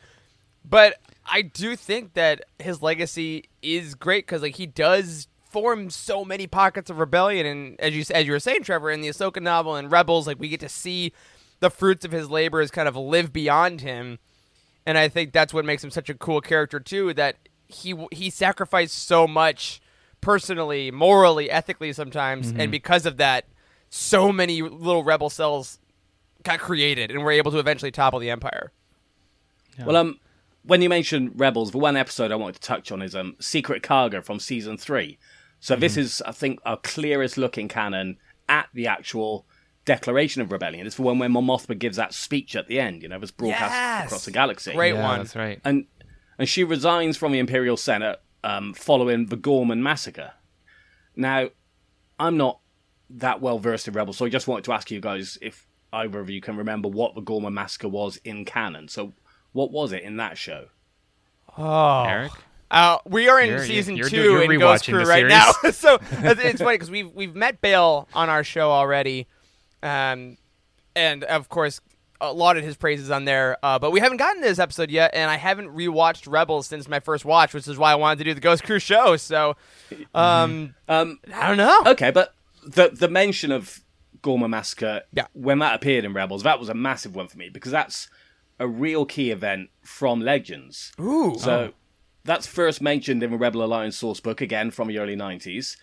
But 0.63 0.95
I 1.25 1.41
do 1.41 1.75
think 1.75 2.13
that 2.13 2.45
his 2.59 2.81
legacy 2.81 3.45
is 3.61 3.95
great 3.95 4.25
because, 4.25 4.41
like, 4.41 4.55
he 4.55 4.65
does 4.65 5.27
form 5.49 5.89
so 5.89 6.23
many 6.23 6.45
pockets 6.47 6.89
of 6.89 6.99
rebellion, 6.99 7.45
and 7.45 7.79
as 7.81 7.95
you 7.95 8.03
as 8.15 8.25
you 8.25 8.31
were 8.31 8.39
saying, 8.39 8.63
Trevor, 8.63 8.89
in 8.91 9.01
the 9.01 9.09
Ahsoka 9.09 9.41
novel 9.41 9.75
and 9.75 9.91
Rebels, 9.91 10.27
like, 10.27 10.39
we 10.39 10.47
get 10.49 10.59
to 10.61 10.69
see 10.69 11.11
the 11.59 11.69
fruits 11.69 12.05
of 12.05 12.11
his 12.11 12.29
labors 12.29 12.71
kind 12.71 12.87
of 12.87 12.95
live 12.95 13.33
beyond 13.33 13.81
him 13.81 14.19
and 14.89 14.97
I 14.97 15.07
think 15.07 15.33
that's 15.33 15.53
what 15.53 15.65
makes 15.65 15.83
him 15.83 15.91
such 15.91 16.09
a 16.09 16.15
cool 16.15 16.41
character 16.41 16.79
too. 16.79 17.13
That 17.13 17.35
he 17.67 17.93
he 18.11 18.31
sacrificed 18.31 19.07
so 19.07 19.27
much 19.27 19.81
personally, 20.19 20.89
morally, 20.89 21.49
ethically 21.51 21.93
sometimes, 21.93 22.51
and 22.57 22.71
because 22.71 23.05
of 23.05 23.17
that, 23.17 23.45
so 23.91 24.31
many 24.31 24.63
little 24.63 25.03
rebel 25.03 25.29
cells 25.29 25.77
got 26.41 26.59
created 26.59 27.11
and 27.11 27.23
were 27.23 27.31
able 27.31 27.51
to 27.51 27.59
eventually 27.59 27.91
topple 27.91 28.19
the 28.19 28.31
empire. 28.31 28.71
Well, 29.85 29.95
um, 29.95 30.19
when 30.63 30.81
you 30.81 30.89
mentioned 30.89 31.39
Rebels, 31.39 31.71
the 31.71 31.77
one 31.77 31.95
episode 31.95 32.31
I 32.31 32.35
wanted 32.35 32.55
to 32.55 32.61
touch 32.61 32.91
on 32.91 33.03
is 33.03 33.15
um, 33.15 33.35
Secret 33.39 33.83
Cargo 33.83 34.21
from 34.21 34.39
season 34.39 34.75
three. 34.75 35.19
So 35.59 35.75
this 35.75 35.97
is, 35.97 36.21
I 36.25 36.31
think, 36.31 36.59
our 36.65 36.77
clearest 36.77 37.37
looking 37.37 37.67
canon 37.67 38.17
at 38.49 38.67
the 38.73 38.87
actual 38.87 39.45
declaration 39.93 40.41
of 40.41 40.51
rebellion. 40.51 40.85
It's 40.85 40.97
the 40.97 41.01
one 41.01 41.17
where 41.19 41.29
Mon 41.29 41.45
Mothma 41.45 41.77
gives 41.77 41.97
that 41.97 42.13
speech 42.13 42.55
at 42.55 42.67
the 42.67 42.79
end. 42.79 43.01
You 43.01 43.09
know, 43.09 43.15
it 43.15 43.21
was 43.21 43.31
broadcast 43.31 43.73
Yes! 43.73 44.05
across 44.05 44.25
the 44.25 44.31
galaxy. 44.31 44.73
Great 44.73 44.93
yeah, 44.93 45.03
one. 45.03 45.19
That's 45.19 45.35
right. 45.35 45.59
and 45.65 45.85
and 46.37 46.47
she 46.47 46.63
resigns 46.63 47.17
from 47.17 47.31
the 47.31 47.39
Imperial 47.39 47.75
Senate 47.77 48.21
um, 48.43 48.73
following 48.73 49.25
the 49.25 49.35
Ghorman 49.35 49.81
massacre. 49.81 50.33
Now, 51.15 51.49
I'm 52.19 52.37
not 52.37 52.59
that 53.09 53.41
well 53.41 53.57
versed 53.59 53.87
in 53.87 53.93
Rebels, 53.93 54.17
so 54.17 54.25
I 54.25 54.29
just 54.29 54.47
wanted 54.47 54.63
to 54.65 54.73
ask 54.73 54.91
you 54.91 54.99
guys 55.01 55.37
if 55.41 55.65
either 55.91 56.19
of 56.19 56.29
you 56.29 56.39
can 56.39 56.55
remember 56.55 56.87
what 56.87 57.15
the 57.15 57.21
Ghorman 57.21 57.53
massacre 57.53 57.89
was 57.89 58.17
in 58.23 58.45
canon. 58.45 58.87
So, 58.87 59.13
what 59.53 59.71
was 59.71 59.91
it 59.91 60.03
in 60.03 60.17
that 60.17 60.37
show? 60.37 60.67
Oh, 61.57 62.03
Eric? 62.03 62.31
Uh, 62.71 62.99
we 63.05 63.27
are 63.27 63.39
in 63.41 63.49
You're- 63.49 63.65
season 63.65 63.97
you're- 63.97 64.09
2 64.09 64.15
you're 64.15 64.53
in 64.53 64.59
Ghost 64.59 64.85
Crew 64.85 65.03
right 65.03 65.25
now. 65.25 65.51
so 65.71 65.97
it's 66.11 66.41
it's 66.43 66.61
funny 66.61 66.75
because 66.75 66.91
we've 66.91 67.11
we've 67.11 67.35
met 67.35 67.59
Bail 67.61 68.07
on 68.13 68.29
our 68.29 68.43
show 68.43 68.69
already, 68.71 69.27
um, 69.83 70.37
and 70.95 71.23
of 71.23 71.49
course 71.49 71.81
a 72.21 72.33
lot 72.33 72.57
of 72.57 72.63
his 72.65 72.75
praises 72.75 73.09
on 73.09 73.23
there. 73.23 73.57
Uh, 73.63 73.79
but 73.79 73.91
we 73.91 74.01
haven't 74.01 74.17
gotten 74.17 74.41
to 74.41 74.47
this 74.49 74.59
episode 74.59 74.91
yet, 74.91 75.11
and 75.13 75.31
I 75.31 75.37
haven't 75.37 75.69
rewatched 75.69 76.29
Rebels 76.29 76.67
since 76.67 76.89
my 76.89 76.99
first 76.99 77.23
watch, 77.23 77.53
which 77.53 77.65
is 77.65 77.77
why 77.77 77.93
I 77.93 77.95
wanted 77.95 78.17
to 78.17 78.23
do 78.25 78.33
the 78.33 78.41
Ghost 78.41 78.63
Crew 78.65 78.79
show. 78.79 79.15
So, 79.15 79.55
um, 80.13 80.75
Um, 80.89 81.19
I 81.33 81.47
don't 81.47 81.57
know. 81.57 81.83
okay, 81.91 82.11
but 82.11 82.35
the 82.65 82.89
the 82.89 83.07
mention 83.07 83.51
of 83.53 83.79
Ghorman 84.21 84.49
massacre, 84.49 85.03
Yeah. 85.13 85.27
when 85.33 85.59
that 85.59 85.75
appeared 85.75 86.03
in 86.03 86.13
Rebels, 86.13 86.43
that 86.43 86.59
was 86.59 86.67
a 86.67 86.73
massive 86.73 87.15
one 87.15 87.29
for 87.29 87.37
me 87.37 87.47
because 87.49 87.71
that's 87.71 88.09
a 88.59 88.67
real 88.67 89.05
key 89.05 89.31
event 89.31 89.69
from 89.81 90.19
Legends. 90.19 90.91
Ooh, 90.99 91.37
So 91.39 91.71
that's 92.25 92.45
first 92.45 92.81
mentioned 92.81 93.23
in 93.23 93.31
the 93.31 93.37
Rebel 93.37 93.63
Alliance 93.63 93.97
source 93.97 94.19
book 94.19 94.41
again 94.41 94.71
from 94.71 94.89
the 94.89 94.97
early 94.97 95.15
'90s, 95.15 95.77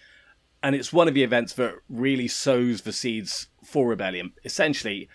and 0.62 0.77
it's 0.77 0.92
one 0.92 1.09
of 1.09 1.14
the 1.14 1.23
events 1.23 1.55
that 1.55 1.77
really 1.88 2.29
sows 2.29 2.83
the 2.83 2.92
seeds 2.92 3.47
for 3.66 3.88
rebellion. 3.88 4.33
Essentially, 4.44 5.09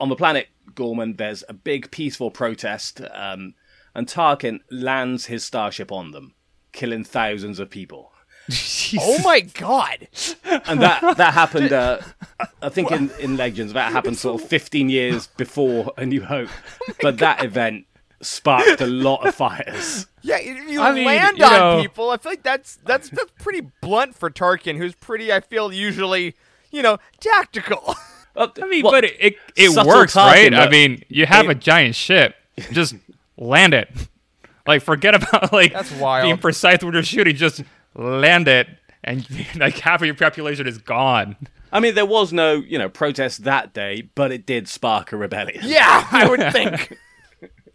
on 0.00 0.08
the 0.08 0.16
planet 0.16 0.48
Ghorman, 0.74 1.16
there's 1.16 1.44
a 1.48 1.52
big 1.52 1.90
peaceful 1.90 2.30
protest, 2.30 3.00
um, 3.12 3.54
and 3.94 4.06
Tarkin 4.06 4.60
lands 4.70 5.26
his 5.26 5.44
starship 5.44 5.92
on 5.92 6.12
them, 6.12 6.34
killing 6.72 7.04
thousands 7.04 7.58
of 7.58 7.70
people. 7.70 8.12
oh 8.98 9.18
my 9.22 9.40
god! 9.40 10.08
And 10.44 10.80
that 10.82 11.16
that 11.16 11.34
happened. 11.34 11.72
Uh, 11.72 12.00
I 12.60 12.68
think 12.70 12.90
in, 12.90 13.10
in 13.20 13.36
Legends 13.36 13.72
that 13.72 13.92
happened 13.92 14.18
sort 14.18 14.42
of 14.42 14.48
15 14.48 14.88
years 14.88 15.28
before 15.36 15.92
A 15.96 16.04
New 16.04 16.22
Hope, 16.24 16.48
but 17.00 17.18
that 17.18 17.44
event 17.44 17.86
sparked 18.20 18.80
a 18.80 18.86
lot 18.86 19.26
of 19.26 19.34
fires. 19.34 20.06
Yeah, 20.22 20.38
if 20.38 20.68
you 20.68 20.80
I 20.80 20.92
mean, 20.92 21.04
land 21.04 21.38
you 21.38 21.44
on 21.44 21.52
know- 21.52 21.82
people, 21.82 22.10
I 22.10 22.16
feel 22.16 22.32
like 22.32 22.42
that's 22.42 22.78
that's 22.84 23.10
that's 23.10 23.30
pretty 23.38 23.68
blunt 23.80 24.16
for 24.16 24.28
Tarkin, 24.28 24.76
who's 24.76 24.96
pretty. 24.96 25.32
I 25.32 25.38
feel 25.38 25.72
usually, 25.72 26.34
you 26.72 26.82
know, 26.82 26.98
tactical. 27.20 27.94
I 28.36 28.48
mean, 28.66 28.82
well, 28.82 28.92
but 28.92 29.04
it 29.04 29.16
it, 29.20 29.36
it 29.56 29.86
works, 29.86 30.16
right? 30.16 30.52
I 30.52 30.68
mean, 30.68 31.04
you 31.08 31.26
have 31.26 31.46
it- 31.46 31.50
a 31.50 31.54
giant 31.54 31.94
ship, 31.94 32.34
just 32.72 32.94
land 33.36 33.74
it. 33.74 33.88
Like, 34.66 34.82
forget 34.82 35.14
about 35.14 35.52
like 35.52 35.72
That's 35.72 35.92
wild. 35.92 36.24
being 36.24 36.38
precise 36.38 36.82
when 36.82 36.94
you're 36.94 37.02
shooting. 37.02 37.36
Just 37.36 37.62
land 37.94 38.48
it, 38.48 38.68
and 39.04 39.26
like 39.56 39.78
half 39.78 40.00
of 40.00 40.06
your 40.06 40.14
population 40.14 40.66
is 40.66 40.78
gone. 40.78 41.36
I 41.74 41.80
mean, 41.80 41.94
there 41.94 42.06
was 42.06 42.32
no 42.32 42.54
you 42.54 42.78
know 42.78 42.88
protest 42.88 43.44
that 43.44 43.74
day, 43.74 44.08
but 44.14 44.30
it 44.32 44.46
did 44.46 44.68
spark 44.68 45.12
a 45.12 45.16
rebellion. 45.16 45.60
yeah, 45.64 46.06
I 46.10 46.28
would 46.28 46.52
think. 46.52 46.96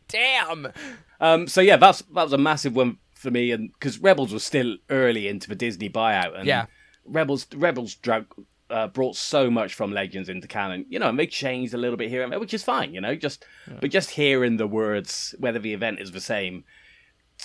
Damn. 0.08 0.72
Um, 1.20 1.48
so 1.48 1.62
yeah, 1.62 1.78
that's 1.78 2.02
that 2.14 2.24
was 2.24 2.34
a 2.34 2.38
massive 2.38 2.76
one 2.76 2.98
for 3.14 3.32
me, 3.32 3.52
and 3.52 3.72
because 3.74 4.00
Rebels 4.00 4.32
was 4.32 4.44
still 4.44 4.78
early 4.90 5.28
into 5.28 5.50
the 5.50 5.56
Disney 5.56 5.90
buyout, 5.90 6.38
and 6.38 6.46
Yeah. 6.48 6.66
Rebels 7.06 7.48
Rebels 7.56 7.96
drug, 7.96 8.26
uh, 8.70 8.88
brought 8.88 9.16
so 9.16 9.50
much 9.50 9.74
from 9.74 9.92
Legends 9.92 10.30
into 10.30 10.48
canon. 10.48 10.86
You 10.90 11.00
know, 11.00 11.10
and 11.10 11.18
they 11.20 11.28
changed 11.28 11.74
a 11.74 11.78
little 11.78 11.98
bit 11.98 12.10
here 12.10 12.24
and 12.24 12.32
there, 12.32 12.40
which 12.40 12.54
is 12.54 12.64
fine. 12.64 12.94
You 12.94 13.02
know, 13.02 13.16
just 13.16 13.46
but 13.82 13.92
just 13.92 14.12
hearing 14.12 14.58
the 14.58 14.68
words, 14.68 15.34
whether 15.40 15.60
the 15.60 15.74
event 15.74 16.00
is 16.00 16.12
the 16.12 16.22
same, 16.22 16.64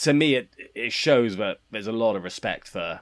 to 0.03 0.13
me 0.13 0.35
it 0.35 0.49
it 0.75 0.93
shows 0.93 1.37
that 1.37 1.59
there's 1.71 1.87
a 1.87 1.93
lot 1.93 2.17
of 2.17 2.25
respect 2.25 2.69
for 2.69 3.01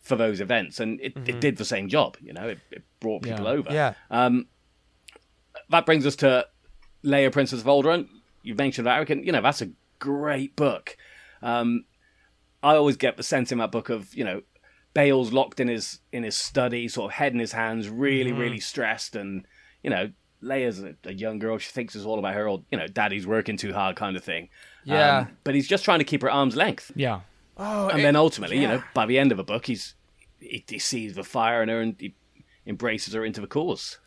for 0.00 0.16
those 0.16 0.40
events, 0.40 0.80
and 0.80 1.00
it, 1.00 1.12
it 1.26 1.40
did 1.40 1.56
the 1.58 1.64
same 1.64 1.88
job. 1.88 2.16
You 2.20 2.32
know, 2.32 2.48
it, 2.48 2.58
it 2.70 2.82
brought 3.00 3.22
people 3.22 3.44
Yeah. 3.44 3.50
over. 3.50 3.72
Yeah. 3.72 3.94
that 5.70 5.86
brings 5.86 6.06
us 6.06 6.16
to 6.16 6.46
Leia, 7.04 7.30
Princess 7.32 7.60
of 7.60 7.66
Alderaan. 7.66 8.08
You 8.42 8.54
mentioned 8.54 8.86
that, 8.86 9.08
and 9.10 9.24
you 9.26 9.32
know 9.32 9.42
that's 9.42 9.60
a 9.62 9.70
great 9.98 10.56
book. 10.56 10.96
Um, 11.42 11.84
I 12.62 12.74
always 12.76 12.96
get 12.96 13.16
the 13.16 13.22
sense 13.22 13.52
in 13.52 13.58
that 13.58 13.70
book 13.70 13.88
of 13.88 14.14
you 14.14 14.24
know 14.24 14.42
Bail's 14.94 15.32
locked 15.32 15.60
in 15.60 15.68
his 15.68 16.00
in 16.12 16.22
his 16.22 16.36
study, 16.36 16.88
sort 16.88 17.12
of 17.12 17.16
head 17.16 17.32
in 17.32 17.38
his 17.38 17.52
hands, 17.52 17.88
really, 17.88 18.32
really 18.32 18.60
stressed, 18.60 19.14
and 19.16 19.44
you 19.82 19.90
know 19.90 20.10
Leia's 20.42 20.82
a, 20.82 20.94
a 21.04 21.12
young 21.12 21.38
girl. 21.38 21.58
She 21.58 21.70
thinks 21.70 21.94
it's 21.94 22.04
all 22.04 22.18
about 22.18 22.34
her, 22.34 22.48
or 22.48 22.62
you 22.70 22.78
know, 22.78 22.86
Daddy's 22.86 23.26
working 23.26 23.56
too 23.56 23.72
hard, 23.72 23.96
kind 23.96 24.16
of 24.16 24.24
thing. 24.24 24.48
Yeah. 24.84 25.18
Um, 25.18 25.36
but 25.44 25.54
he's 25.54 25.68
just 25.68 25.84
trying 25.84 25.98
to 25.98 26.04
keep 26.04 26.22
her 26.22 26.30
arm's 26.30 26.56
length, 26.56 26.90
Yeah. 26.94 27.20
Oh, 27.56 27.88
and 27.88 27.98
it- 28.00 28.02
then 28.02 28.16
ultimately, 28.16 28.58
you 28.60 28.68
know, 28.68 28.82
by 28.94 29.04
the 29.06 29.18
end 29.18 29.30
of 29.32 29.36
the 29.36 29.44
book, 29.44 29.66
he's 29.66 29.94
he, 30.40 30.64
he 30.68 30.78
sees 30.78 31.14
the 31.14 31.24
fire 31.24 31.62
in 31.62 31.68
her 31.68 31.80
and 31.80 31.96
he 31.98 32.14
embraces 32.66 33.14
her 33.14 33.24
into 33.24 33.40
the 33.40 33.46
cause. 33.48 33.98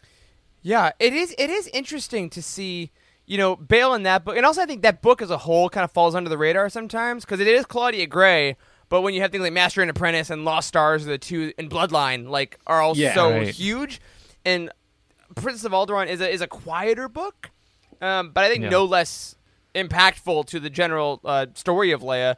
Yeah, 0.61 0.91
it 0.99 1.13
is. 1.13 1.35
It 1.37 1.49
is 1.49 1.67
interesting 1.73 2.29
to 2.31 2.41
see, 2.41 2.91
you 3.25 3.37
know, 3.37 3.55
Bail 3.55 3.93
in 3.93 4.03
that 4.03 4.23
book, 4.23 4.37
and 4.37 4.45
also 4.45 4.61
I 4.61 4.65
think 4.65 4.81
that 4.83 5.01
book 5.01 5.21
as 5.21 5.29
a 5.31 5.39
whole 5.39 5.69
kind 5.69 5.83
of 5.83 5.91
falls 5.91 6.15
under 6.15 6.29
the 6.29 6.37
radar 6.37 6.69
sometimes 6.69 7.25
because 7.25 7.39
it 7.39 7.47
is 7.47 7.65
Claudia 7.65 8.07
Gray. 8.07 8.55
But 8.91 9.03
when 9.03 9.13
you 9.13 9.21
have 9.21 9.31
things 9.31 9.41
like 9.41 9.53
Master 9.53 9.81
and 9.81 9.89
Apprentice 9.89 10.29
and 10.29 10.43
Lost 10.43 10.67
Stars, 10.67 11.05
the 11.05 11.17
two 11.17 11.53
in 11.57 11.69
Bloodline, 11.69 12.27
like 12.27 12.59
are 12.67 12.81
all 12.81 12.93
Yeah. 12.93 13.13
so 13.15 13.31
Right. 13.31 13.47
huge, 13.47 14.01
and 14.43 14.69
Princess 15.33 15.63
of 15.63 15.71
Alderaan 15.71 16.07
is 16.07 16.19
a 16.19 16.29
is 16.29 16.41
a 16.41 16.47
quieter 16.47 17.07
book, 17.07 17.51
um, 18.01 18.31
but 18.31 18.43
I 18.43 18.49
think 18.49 18.63
Yeah. 18.63 18.69
no 18.69 18.83
less 18.83 19.35
impactful 19.73 20.45
to 20.47 20.59
the 20.59 20.69
general 20.69 21.21
uh, 21.23 21.45
story 21.53 21.91
of 21.93 22.01
Leia. 22.01 22.35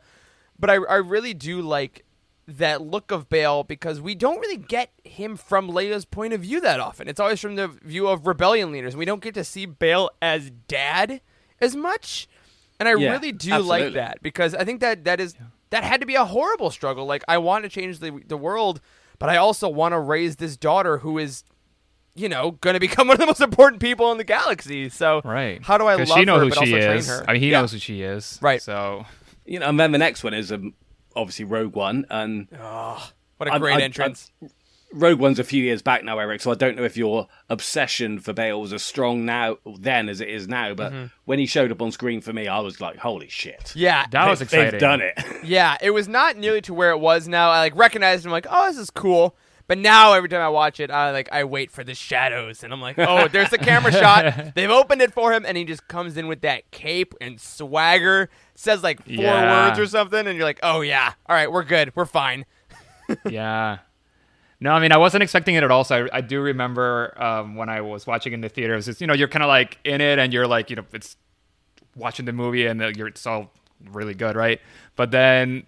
But 0.59 0.69
I 0.69 0.75
I 0.75 0.97
really 0.97 1.33
do 1.33 1.59
like 1.63 2.05
that 2.47 2.83
look 2.83 3.09
of 3.09 3.29
Bail 3.29 3.63
because 3.63 3.99
we 3.99 4.13
don't 4.13 4.39
really 4.39 4.57
get 4.57 4.91
him 5.03 5.37
from 5.37 5.71
Leia's 5.71 6.05
point 6.05 6.33
of 6.33 6.41
view 6.41 6.61
that 6.61 6.79
often. 6.79 7.07
It's 7.07 7.19
always 7.19 7.39
from 7.39 7.55
the 7.55 7.67
view 7.67 8.07
of 8.07 8.27
rebellion 8.27 8.71
leaders. 8.71 8.95
We 8.95 9.05
don't 9.05 9.23
get 9.23 9.33
to 9.33 9.43
see 9.43 9.65
Bail 9.65 10.11
as 10.21 10.51
dad 10.67 11.19
as 11.59 11.75
much. 11.75 12.27
And 12.79 12.87
I 12.87 12.93
Yeah, 12.93 13.11
really 13.11 13.31
do 13.31 13.57
like 13.59 13.93
that 13.93 14.21
because 14.21 14.53
I 14.53 14.63
think 14.65 14.81
that 14.81 15.05
that 15.05 15.19
is 15.19 15.35
that 15.73 15.83
had 15.83 15.99
to 16.01 16.05
be 16.07 16.15
a 16.15 16.23
horrible 16.25 16.69
struggle. 16.71 17.05
Like 17.05 17.23
I 17.27 17.37
want 17.39 17.63
to 17.63 17.69
change 17.69 17.99
the 17.99 18.21
the 18.27 18.37
world, 18.37 18.79
but 19.19 19.29
I 19.29 19.37
also 19.37 19.67
want 19.67 19.93
to 19.93 19.99
raise 19.99 20.35
this 20.37 20.55
daughter 20.55 20.99
who 20.99 21.17
is 21.17 21.43
you 22.15 22.29
know, 22.29 22.51
going 22.61 22.75
to 22.79 22.79
become 22.79 23.07
one 23.07 23.15
of 23.15 23.19
the 23.19 23.25
most 23.25 23.41
important 23.41 23.81
people 23.81 24.11
in 24.11 24.19
the 24.19 24.23
galaxy. 24.23 24.87
So 24.87 25.21
Right. 25.25 25.59
how 25.63 25.79
do 25.79 25.85
I 25.87 25.95
love 25.95 26.07
she 26.09 26.25
know 26.25 26.35
her 26.37 26.43
who 26.43 26.49
but 26.49 26.59
she 26.63 26.73
also 26.75 26.85
train 26.85 26.97
is. 26.97 27.07
her? 27.07 27.25
I 27.27 27.33
mean, 27.33 27.41
he 27.41 27.49
Yeah. 27.49 27.61
knows 27.61 27.71
who 27.71 27.79
she 27.79 28.03
is. 28.03 28.37
Right. 28.41 28.61
So 28.61 29.05
You 29.45 29.57
know, 29.59 29.67
and 29.67 29.79
then 29.79 29.91
the 29.91 29.97
next 29.97 30.23
one 30.23 30.33
is 30.35 30.51
um, 30.51 30.75
obviously 31.15 31.45
Rogue 31.45 31.75
One, 31.75 32.05
and 32.11 32.47
What 33.37 33.53
a 33.53 33.59
great 33.59 33.77
I- 33.77 33.81
entrance. 33.81 34.31
Rogue 34.93 35.19
One's 35.19 35.39
a 35.39 35.43
few 35.43 35.63
years 35.63 35.81
back 35.81 36.03
now, 36.03 36.19
Eric. 36.19 36.41
So 36.41 36.51
I 36.51 36.55
don't 36.55 36.77
know 36.77 36.83
if 36.83 36.95
your 36.95 37.27
obsession 37.49 38.19
for 38.19 38.31
Bail 38.31 38.61
was 38.61 38.71
as 38.71 38.83
strong 38.83 39.25
now 39.25 39.57
then 39.77 40.07
as 40.07 40.21
it 40.21 40.29
is 40.29 40.47
now. 40.47 40.73
But 40.73 40.93
mm-hmm. 40.93 41.05
when 41.25 41.39
he 41.39 41.45
showed 41.45 41.71
up 41.71 41.81
on 41.81 41.91
screen 41.91 42.21
for 42.21 42.31
me, 42.31 42.47
I 42.47 42.59
was 42.59 42.79
like, 42.79 42.97
"Holy 42.97 43.27
shit!" 43.27 43.73
yeah, 43.75 44.05
that 44.11 44.29
was 44.29 44.39
They- 44.39 44.43
exciting. 44.45 44.71
They've 44.71 44.79
done 44.79 45.01
it. 45.01 45.19
Yeah, 45.43 45.75
it 45.81 45.89
was 45.91 46.07
not 46.07 46.37
nearly 46.37 46.61
to 46.61 46.73
where 46.73 46.91
it 46.91 46.99
was 46.99 47.27
now. 47.27 47.49
I 47.49 47.59
like 47.59 47.75
recognized 47.75 48.25
him 48.25 48.31
like, 48.31 48.47
oh, 48.49 48.67
this 48.67 48.77
is 48.77 48.89
cool. 48.89 49.35
But 49.67 49.77
now 49.77 50.13
every 50.13 50.29
time 50.29 50.41
I 50.41 50.49
watch 50.49 50.79
it, 50.79 50.89
I 50.91 51.11
like 51.11 51.29
I 51.31 51.43
wait 51.45 51.71
for 51.71 51.83
the 51.83 51.93
shadows, 51.95 52.63
and 52.63 52.71
I'm 52.71 52.81
like, 52.81 52.97
oh, 52.99 53.27
there's 53.27 53.49
the 53.49 53.57
camera 53.57 53.91
shot. 54.03 54.55
They've 54.55 54.69
opened 54.69 55.01
it 55.01 55.13
for 55.13 55.33
him, 55.33 55.45
and 55.45 55.57
he 55.57 55.63
just 55.65 55.87
comes 55.87 56.15
in 56.17 56.27
with 56.27 56.41
that 56.41 56.69
cape 56.71 57.13
and 57.19 57.39
swagger, 57.41 58.29
says 58.55 58.83
like 58.83 59.03
four 59.03 59.15
Yeah. 59.15 59.67
words 59.67 59.79
or 59.79 59.85
something, 59.85 60.27
and 60.27 60.35
you're 60.37 60.45
like, 60.45 60.59
oh 60.63 60.81
yeah, 60.81 61.13
all 61.27 61.35
right, 61.35 61.51
we're 61.51 61.63
good, 61.63 61.93
we're 61.95 62.05
fine. 62.05 62.45
yeah. 63.29 63.79
No, 64.63 64.71
I 64.71 64.79
mean, 64.79 64.93
I 64.93 64.97
wasn't 64.97 65.23
expecting 65.23 65.55
it 65.55 65.63
at 65.63 65.71
all. 65.71 65.83
So 65.83 66.05
I, 66.05 66.19
I 66.19 66.21
do 66.21 66.39
remember 66.39 67.21
um, 67.21 67.57
when 67.57 67.67
I 67.67 67.81
was 67.81 68.07
watching 68.07 68.31
in 68.31 68.39
the 68.39 68.47
theaters, 68.47 68.87
it's, 68.87 69.01
you 69.01 69.07
know, 69.07 69.13
you're 69.13 69.27
kind 69.27 69.43
of 69.43 69.49
like 69.49 69.77
in 69.83 69.99
it 69.99 70.19
and 70.19 70.31
you're 70.31 70.47
like, 70.47 70.69
you 70.69 70.77
know, 70.77 70.85
it's 70.93 71.17
watching 71.97 72.25
the 72.25 72.31
movie 72.31 72.65
and 72.65 72.81
uh, 72.81 72.87
you're, 72.95 73.07
it's 73.07 73.27
all 73.27 73.51
really 73.91 74.13
good, 74.13 74.37
right? 74.37 74.61
But 74.95 75.11
then 75.11 75.65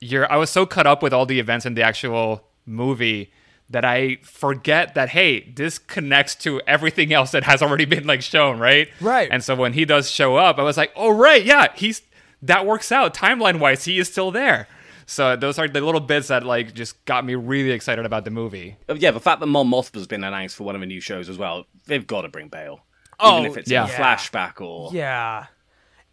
you're, 0.00 0.30
I 0.32 0.36
was 0.36 0.48
so 0.48 0.64
caught 0.64 0.86
up 0.86 1.02
with 1.02 1.12
all 1.12 1.26
the 1.26 1.38
events 1.38 1.66
in 1.66 1.74
the 1.74 1.82
actual 1.82 2.44
movie 2.64 3.30
that 3.68 3.84
I 3.84 4.16
forget 4.22 4.94
that, 4.94 5.10
hey, 5.10 5.52
this 5.54 5.78
connects 5.78 6.34
to 6.36 6.62
everything 6.66 7.12
else 7.12 7.30
that 7.32 7.44
has 7.44 7.60
already 7.60 7.84
been 7.84 8.06
like 8.06 8.22
shown, 8.22 8.58
right? 8.58 8.88
Right. 9.02 9.28
And 9.30 9.44
so 9.44 9.54
when 9.54 9.74
he 9.74 9.84
does 9.84 10.10
show 10.10 10.36
up, 10.36 10.58
I 10.58 10.62
was 10.62 10.78
like, 10.78 10.92
oh, 10.96 11.10
right, 11.10 11.44
yeah, 11.44 11.66
he's, 11.76 12.00
that 12.40 12.64
works 12.64 12.90
out 12.90 13.12
timeline 13.12 13.58
wise. 13.58 13.84
He 13.84 13.98
is 13.98 14.08
still 14.08 14.30
there. 14.30 14.66
So 15.06 15.36
those 15.36 15.58
are 15.58 15.68
the 15.68 15.80
little 15.80 16.00
bits 16.00 16.28
that 16.28 16.44
like 16.44 16.74
just 16.74 17.04
got 17.04 17.24
me 17.24 17.34
really 17.34 17.70
excited 17.70 18.06
about 18.06 18.24
the 18.24 18.30
movie. 18.30 18.76
Yeah, 18.94 19.10
the 19.10 19.20
fact 19.20 19.40
that 19.40 19.46
Mon 19.46 19.68
Mothma's 19.68 20.06
been 20.06 20.24
announced 20.24 20.56
for 20.56 20.64
one 20.64 20.74
of 20.74 20.80
the 20.80 20.86
new 20.86 21.00
shows 21.00 21.28
as 21.28 21.38
well, 21.38 21.66
they've 21.86 22.06
got 22.06 22.22
to 22.22 22.28
bring 22.28 22.48
Bail. 22.48 22.80
Oh, 23.20 23.40
Even 23.40 23.50
if 23.50 23.56
it's 23.56 23.70
yeah. 23.70 23.86
a 23.86 23.88
flashback 23.88 24.60
or 24.60 24.90
Yeah. 24.92 25.46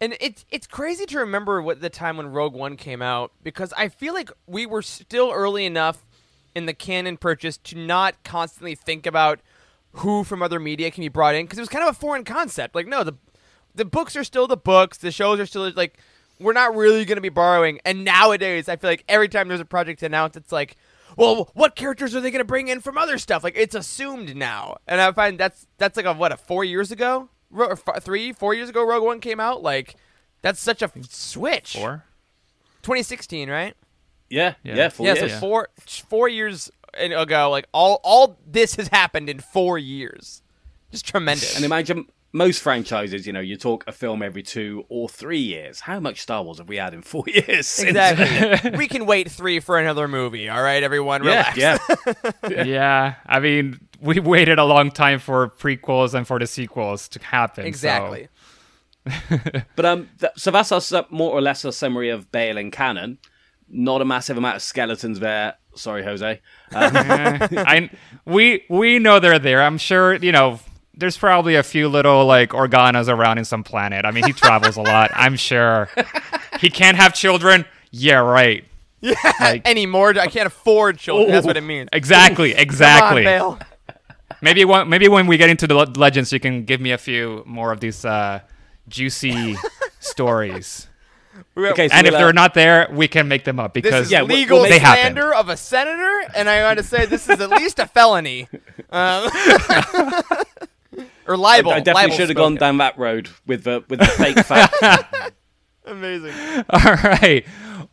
And 0.00 0.16
it's 0.20 0.44
it's 0.50 0.66
crazy 0.66 1.06
to 1.06 1.18
remember 1.18 1.62
what 1.62 1.80
the 1.80 1.90
time 1.90 2.16
when 2.16 2.26
Rogue 2.26 2.54
One 2.54 2.76
came 2.76 3.02
out 3.02 3.32
because 3.42 3.72
I 3.76 3.88
feel 3.88 4.14
like 4.14 4.30
we 4.46 4.66
were 4.66 4.82
still 4.82 5.30
early 5.32 5.64
enough 5.64 6.04
in 6.54 6.66
the 6.66 6.74
canon 6.74 7.16
purchase 7.16 7.56
to 7.58 7.78
not 7.78 8.22
constantly 8.24 8.74
think 8.74 9.06
about 9.06 9.40
who 9.96 10.24
from 10.24 10.42
other 10.42 10.58
media 10.58 10.90
can 10.90 11.02
be 11.02 11.08
brought 11.08 11.34
in 11.34 11.44
because 11.44 11.58
it 11.58 11.62
was 11.62 11.68
kind 11.68 11.84
of 11.84 11.90
a 11.94 11.98
foreign 11.98 12.24
concept. 12.24 12.74
Like 12.74 12.86
no, 12.86 13.04
the 13.04 13.14
the 13.74 13.84
books 13.84 14.16
are 14.16 14.24
still 14.24 14.46
the 14.46 14.56
books, 14.56 14.98
the 14.98 15.12
shows 15.12 15.38
are 15.38 15.46
still 15.46 15.70
like 15.74 15.98
we're 16.42 16.52
not 16.52 16.74
really 16.76 17.04
going 17.04 17.16
to 17.16 17.22
be 17.22 17.28
borrowing. 17.28 17.80
And 17.84 18.04
nowadays, 18.04 18.68
I 18.68 18.76
feel 18.76 18.90
like 18.90 19.04
every 19.08 19.28
time 19.28 19.48
there's 19.48 19.60
a 19.60 19.64
project 19.64 20.02
announced, 20.02 20.36
it's 20.36 20.52
like, 20.52 20.76
well, 21.16 21.50
what 21.54 21.74
characters 21.76 22.14
are 22.14 22.20
they 22.20 22.30
going 22.30 22.40
to 22.40 22.44
bring 22.44 22.68
in 22.68 22.80
from 22.80 22.96
other 22.98 23.18
stuff? 23.18 23.44
Like 23.44 23.54
it's 23.56 23.74
assumed 23.74 24.34
now, 24.36 24.76
and 24.88 25.00
I 25.00 25.12
find 25.12 25.38
that's 25.38 25.66
that's 25.78 25.96
like 25.96 26.06
a 26.06 26.14
what 26.14 26.32
a 26.32 26.36
four 26.36 26.64
years 26.64 26.90
ago, 26.90 27.28
Ro- 27.50 27.70
f- 27.72 28.02
three, 28.02 28.32
four 28.32 28.54
years 28.54 28.68
ago, 28.70 28.82
Rogue 28.86 29.04
One 29.04 29.20
came 29.20 29.38
out. 29.38 29.62
Like 29.62 29.96
that's 30.40 30.58
such 30.60 30.80
a 30.80 30.86
f- 30.86 31.04
switch. 31.10 31.74
Four? 31.76 32.04
2016, 32.82 33.48
right? 33.50 33.74
yeah, 34.30 34.54
Yeah. 34.64 34.74
yeah, 34.76 34.88
four 34.88 35.06
yeah, 35.06 35.14
years. 35.14 35.32
so 35.32 35.38
four 35.38 35.68
four 36.08 36.28
years 36.28 36.70
ago, 36.94 37.50
like 37.50 37.66
all 37.72 38.00
all 38.02 38.38
this 38.46 38.76
has 38.76 38.88
happened 38.88 39.28
in 39.28 39.40
four 39.40 39.78
years. 39.78 40.42
Just 40.90 41.06
tremendous. 41.06 41.56
And 41.56 41.64
imagine 41.64 42.06
most 42.34 42.62
franchises, 42.62 43.26
you 43.26 43.32
know, 43.32 43.40
you 43.40 43.56
talk 43.56 43.84
a 43.86 43.92
film 43.92 44.22
every 44.22 44.42
two 44.42 44.84
or 44.88 45.08
three 45.08 45.38
years. 45.40 45.80
How 45.80 46.00
much 46.00 46.20
Star 46.22 46.42
Wars 46.42 46.58
have 46.58 46.68
we 46.68 46.76
had 46.76 46.94
in 46.94 47.02
four 47.12 47.24
years? 47.26 47.66
since- 47.66 47.90
exactly. 47.90 48.70
we 48.76 48.88
can 48.88 49.04
wait 49.06 49.30
three 49.30 49.60
for 49.60 49.78
another 49.78 50.08
movie. 50.08 50.48
All 50.48 50.62
right, 50.62 50.82
everyone, 50.82 51.24
Yeah, 51.24 51.30
relax. 51.52 51.56
yeah. 51.58 51.78
yeah, 52.48 52.64
yeah. 52.64 53.14
I 53.26 53.40
mean, 53.40 53.78
we 54.00 54.18
waited 54.20 54.58
a 54.58 54.64
long 54.64 54.90
time 54.90 55.18
for 55.18 55.48
prequels 55.48 56.14
and 56.14 56.26
for 56.26 56.38
the 56.38 56.46
sequels 56.46 57.08
to 57.10 57.18
happen. 57.22 57.64
so- 57.64 57.68
exactly. 57.68 58.28
But 59.76 59.84
um, 59.84 60.08
th- 60.20 60.32
so 60.36 60.50
that's 60.52 60.70
us 60.70 60.92
uh, 60.92 61.02
more 61.10 61.32
or 61.32 61.40
less 61.40 61.64
a 61.64 61.72
summary 61.72 62.08
of 62.10 62.30
Bail 62.30 62.56
and 62.56 62.70
canon. 62.72 63.18
Not 63.68 64.00
a 64.00 64.04
massive 64.04 64.36
amount 64.36 64.56
of 64.56 64.62
skeletons 64.62 65.18
there. 65.18 65.54
Sorry, 65.74 66.04
Jose. 66.04 66.40
Um, 66.72 66.92
I 66.94 67.90
we 68.24 68.64
we 68.68 68.98
know 68.98 69.18
they're 69.18 69.38
there. 69.40 69.62
I'm 69.62 69.78
sure 69.78 70.14
you 70.14 70.30
know. 70.30 70.60
There's 70.94 71.16
probably 71.16 71.54
a 71.56 71.62
few 71.62 71.88
little 71.88 72.26
like 72.26 72.50
organas 72.50 73.08
around 73.08 73.38
in 73.38 73.44
some 73.44 73.64
planet. 73.64 74.04
I 74.04 74.10
mean, 74.10 74.24
he 74.24 74.32
travels 74.32 74.76
a 74.76 74.82
lot. 74.82 75.10
I'm 75.14 75.36
sure. 75.36 75.88
He 76.60 76.68
can't 76.70 76.96
have 76.96 77.14
children. 77.14 77.64
Yeah, 77.90 78.16
right. 78.18 78.64
Like- 79.40 79.66
Anymore, 79.66 80.10
I 80.18 80.26
can't 80.28 80.46
afford 80.46 80.98
children. 80.98 81.30
That's 81.30 81.46
what 81.46 81.56
it 81.56 81.62
means. 81.62 81.88
Exactly. 81.92 82.52
Come 82.52 82.60
Exactly. 82.60 83.26
on, 83.26 83.58
Maybe 84.42 84.64
one, 84.64 84.88
maybe 84.88 85.08
when 85.08 85.26
we 85.26 85.36
get 85.36 85.50
into 85.50 85.66
the 85.66 85.74
le- 85.74 85.92
legends, 85.96 86.32
you 86.32 86.40
can 86.40 86.64
give 86.64 86.80
me 86.80 86.90
a 86.92 86.98
few 86.98 87.42
more 87.46 87.72
of 87.72 87.80
these 87.80 88.04
uh, 88.04 88.40
juicy 88.88 89.56
stories. 90.00 90.88
okay, 91.56 91.88
so 91.88 91.94
And 91.94 92.06
if 92.06 92.12
we'll, 92.12 92.20
uh, 92.20 92.24
they're 92.24 92.32
not 92.32 92.52
there, 92.54 92.88
we 92.92 93.06
can 93.08 93.28
make 93.28 93.44
them 93.44 93.58
up 93.60 93.74
This 93.74 93.82
because 93.82 94.06
is 94.06 94.12
Yeah, 94.12 94.22
we'll- 94.22 94.36
legal 94.36 94.56
we'll 94.60 94.68
make- 94.70 94.72
They 94.72 94.78
happen. 94.78 95.18
of 95.18 95.48
a 95.48 95.56
senator, 95.56 96.22
and 96.34 96.48
I 96.48 96.62
want 96.64 96.78
to 96.78 96.84
say 96.84 97.06
this 97.06 97.28
is 97.28 97.40
at 97.40 97.50
least 97.50 97.78
a 97.78 97.86
felony. 97.86 98.48
Um, 98.90 99.30
or 101.26 101.36
libel. 101.36 101.72
I 101.72 101.80
definitely 101.80 102.02
libel 102.02 102.16
should 102.16 102.28
have 102.30 102.36
gone 102.36 102.54
down 102.56 102.78
that 102.78 102.98
road 102.98 103.28
with 103.46 103.64
the 103.64 103.84
with 103.88 104.00
the 104.00 104.06
fake 104.06 104.38
facts. 104.46 104.78
Amazing. 105.86 106.32
All 106.70 106.94
right. 106.94 107.44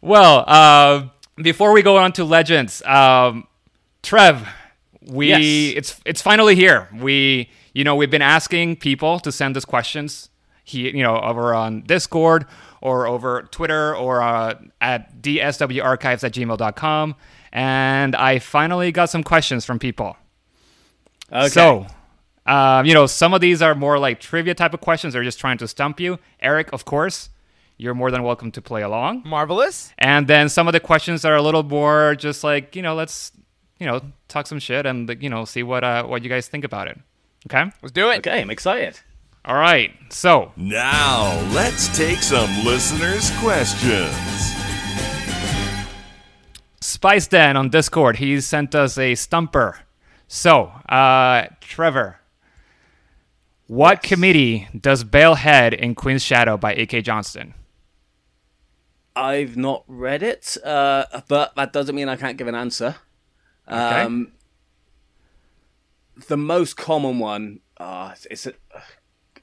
Well, 0.02 0.44
uh, 0.48 1.10
before 1.38 1.72
we 1.74 1.82
go 1.82 1.98
on 1.98 2.12
to 2.13 2.24
legends, 2.24 2.82
um, 2.84 3.48
Trev, 4.04 4.48
we 5.02 5.30
Yes. 5.30 5.78
it's 5.78 6.02
it's 6.06 6.22
finally 6.22 6.56
here. 6.56 6.88
We 6.96 7.50
you 7.74 7.84
know 7.84 7.96
we've 7.96 8.12
been 8.12 8.22
asking 8.22 8.78
people 8.78 9.20
to 9.22 9.32
send 9.32 9.58
us 9.58 9.65
questions. 9.65 10.30
He 10.63 10.89
you 10.96 11.04
know 11.04 11.20
over 11.20 11.54
on 11.56 11.82
Discord 11.82 12.46
or 12.82 13.08
over 13.08 13.44
Twitter 13.52 13.96
or 13.96 14.22
uh, 14.22 14.56
at 14.80 15.22
dswarchives 15.22 16.24
at 16.24 16.32
gmail.com. 16.34 17.15
And 17.52 18.15
I 18.15 18.39
finally 18.39 18.92
got 18.92 19.10
some 19.10 19.24
questions 19.24 19.65
from 19.65 19.80
people. 19.80 20.15
Okay. 21.32 21.48
So, 21.50 21.88
um, 22.49 22.85
you 22.85 22.93
know, 22.95 23.05
some 23.05 23.33
of 23.33 23.41
these 23.41 23.62
are 23.62 23.75
more 23.75 23.99
like 23.99 24.19
trivia 24.19 24.55
type 24.55 24.73
of 24.73 24.81
questions. 24.81 25.13
They're 25.13 25.23
just 25.23 25.39
trying 25.39 25.59
to 25.59 25.67
stump 25.67 25.99
you. 25.99 26.17
Eric, 26.39 26.73
of 26.73 26.83
course, 26.83 27.29
you're 27.77 27.93
more 27.93 28.09
than 28.09 28.23
welcome 28.23 28.51
to 28.53 28.62
play 28.62 28.81
along. 28.81 29.21
Marvelous. 29.25 29.93
And 29.99 30.27
then 30.27 30.49
some 30.49 30.67
of 30.67 30.73
the 30.73 30.79
questions 30.79 31.23
are 31.23 31.35
a 31.35 31.41
little 31.41 31.63
more 31.63 32.15
just 32.15 32.43
like, 32.43 32.75
you 32.75 32.81
know, 32.81 32.95
let's, 32.95 33.31
you 33.79 33.85
know, 33.85 34.01
talk 34.27 34.47
some 34.47 34.59
shit 34.59 34.85
and, 34.88 35.15
you 35.21 35.29
know, 35.29 35.45
see 35.45 35.62
what 35.62 35.83
uh, 35.83 36.03
what 36.05 36.23
you 36.23 36.29
guys 36.29 36.47
think 36.47 36.63
about 36.63 36.88
it. 36.88 36.97
Okay? 37.47 37.71
Let's 37.81 37.91
do 37.93 38.09
it. 38.09 38.17
okay, 38.19 38.41
I'm 38.41 38.49
excited. 38.49 38.99
All 39.45 39.55
right. 39.55 39.91
So, 40.09 40.51
Now, 40.57 41.39
let's 41.53 41.95
take 41.97 42.17
some 42.17 42.49
listeners' 42.65 43.31
questions. 43.39 44.13
Spice 46.81 47.27
Den 47.27 47.55
on 47.55 47.69
Discord, 47.69 48.17
he 48.17 48.41
sent 48.41 48.75
us 48.75 48.97
a 48.97 49.15
stumper. 49.15 49.79
So, 50.27 50.65
uh, 50.89 51.47
Trevor, 51.62 52.18
what 53.69 54.01
committee 54.01 54.67
does 54.75 55.03
Bail 55.03 55.36
head 55.36 55.75
in 55.75 55.93
Queen's 55.93 56.23
Shadow 56.23 56.58
by 56.58 56.73
E.K. 56.73 57.03
Johnston? 57.03 57.53
I've 59.15 59.55
not 59.55 59.84
read 59.88 60.23
it, 60.23 60.58
uh, 60.65 61.05
but 61.27 61.55
that 61.55 61.71
doesn't 61.71 61.95
mean 61.95 62.10
I 62.10 62.15
can't 62.15 62.36
give 62.36 62.47
an 62.47 62.55
answer. 62.55 62.95
Okay. 63.67 64.01
Um, 64.01 64.32
the 66.27 66.36
most 66.36 66.77
common 66.77 67.19
one, 67.19 67.60
uh, 67.77 68.15
it's, 68.32 68.47
a, 68.47 68.53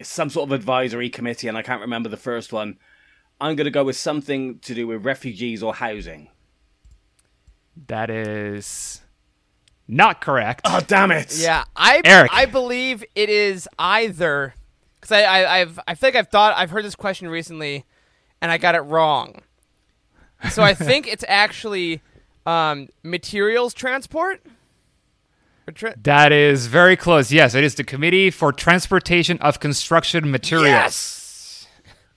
it's 0.00 0.08
some 0.08 0.28
sort 0.28 0.48
of 0.48 0.52
advisory 0.52 1.08
committee, 1.08 1.46
and 1.46 1.56
I 1.56 1.62
can't 1.62 1.80
remember 1.80 2.08
the 2.08 2.16
first 2.16 2.52
one. 2.52 2.78
I'm 3.40 3.54
going 3.54 3.66
to 3.66 3.70
go 3.70 3.84
with 3.84 3.96
something 3.96 4.58
to 4.58 4.74
do 4.74 4.88
with 4.88 5.04
refugees 5.04 5.62
or 5.62 5.72
housing. 5.72 6.30
That 7.86 8.10
is 8.10 9.02
not 9.88 10.20
correct. 10.20 10.62
Oh, 10.64 10.80
damn 10.86 11.10
it! 11.10 11.36
Yeah, 11.38 11.64
I 11.76 12.00
Eric. 12.04 12.30
I 12.34 12.46
believe 12.46 13.04
it 13.14 13.28
is 13.28 13.68
either 13.78 14.54
because 15.00 15.12
I, 15.12 15.22
I 15.24 15.60
I've 15.60 15.80
I 15.86 15.94
think 15.94 16.16
I've 16.16 16.28
thought 16.28 16.54
I've 16.56 16.70
heard 16.70 16.84
this 16.84 16.96
question 16.96 17.28
recently, 17.28 17.84
and 18.40 18.50
I 18.50 18.58
got 18.58 18.74
it 18.74 18.80
wrong. 18.80 19.42
So 20.50 20.62
I 20.62 20.74
think 20.74 21.06
it's 21.08 21.24
actually 21.28 22.02
um, 22.44 22.88
materials 23.02 23.72
transport. 23.74 24.42
Tra- 25.74 25.96
That 26.02 26.30
is 26.30 26.66
very 26.68 26.96
close. 26.96 27.32
Yes, 27.32 27.54
it 27.54 27.64
is 27.64 27.74
the 27.74 27.82
Committee 27.84 28.30
for 28.30 28.52
Transportation 28.52 29.38
of 29.38 29.58
Construction 29.60 30.30
Materials. 30.30 30.68
yes. 30.68 31.66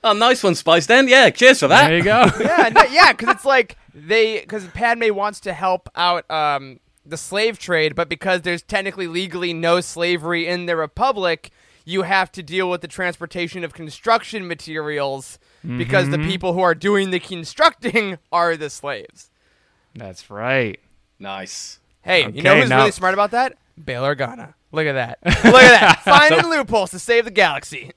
Oh, 0.04 0.14
nice 0.14 0.44
one, 0.44 0.54
Spice. 0.56 0.86
Then, 0.86 1.08
yeah, 1.08 1.30
cheers 1.30 1.60
for 1.60 1.68
that. 1.68 1.88
There 1.88 1.98
you 1.98 2.04
go. 2.04 2.26
Yeah, 2.40 2.70
no, 2.74 2.84
yeah, 2.92 3.12
because 3.12 3.30
it's 3.36 3.46
like 3.46 3.76
they 3.96 4.40
because 4.42 4.66
Padme 4.68 5.14
wants 5.14 5.40
to 5.42 5.54
help 5.54 5.90
out 5.96 6.30
um, 6.30 6.80
the 7.10 7.18
slave 7.18 7.60
trade, 7.60 7.96
but 7.96 8.10
because 8.10 8.42
there's 8.42 8.62
technically 8.62 9.08
legally 9.08 9.54
no 9.54 9.82
slavery 9.82 10.48
in 10.48 10.66
the 10.66 10.76
republic, 10.76 11.52
you 11.86 12.04
have 12.04 12.32
to 12.34 12.44
deal 12.44 12.70
with 12.70 12.82
the 12.82 12.88
transportation 12.88 13.64
of 13.64 13.74
construction 13.74 14.48
materials 14.48 15.40
because 15.78 16.10
the 16.10 16.20
people 16.20 16.54
who 16.54 16.62
are 16.62 16.76
doing 16.76 17.12
the 17.12 17.20
constructing 17.20 18.18
are 18.32 18.56
the 18.56 18.70
slaves. 18.70 19.30
That's 19.96 20.30
right. 20.30 20.80
Nice. 21.18 21.80
Hey, 22.02 22.32
you 22.32 22.42
know 22.42 22.60
who's 22.60 22.70
now- 22.70 22.78
really 22.80 22.92
smart 22.92 23.14
about 23.14 23.32
that? 23.32 23.58
Bail 23.84 24.04
Organa. 24.04 24.54
Look 24.72 24.86
at 24.86 24.94
that. 24.94 25.20
Look 25.26 25.36
at 25.36 25.82
that. 25.82 26.02
Finding 26.04 26.50
loopholes 26.50 26.92
to 26.92 27.00
save 27.00 27.26
the 27.26 27.32
galaxy. 27.32 27.92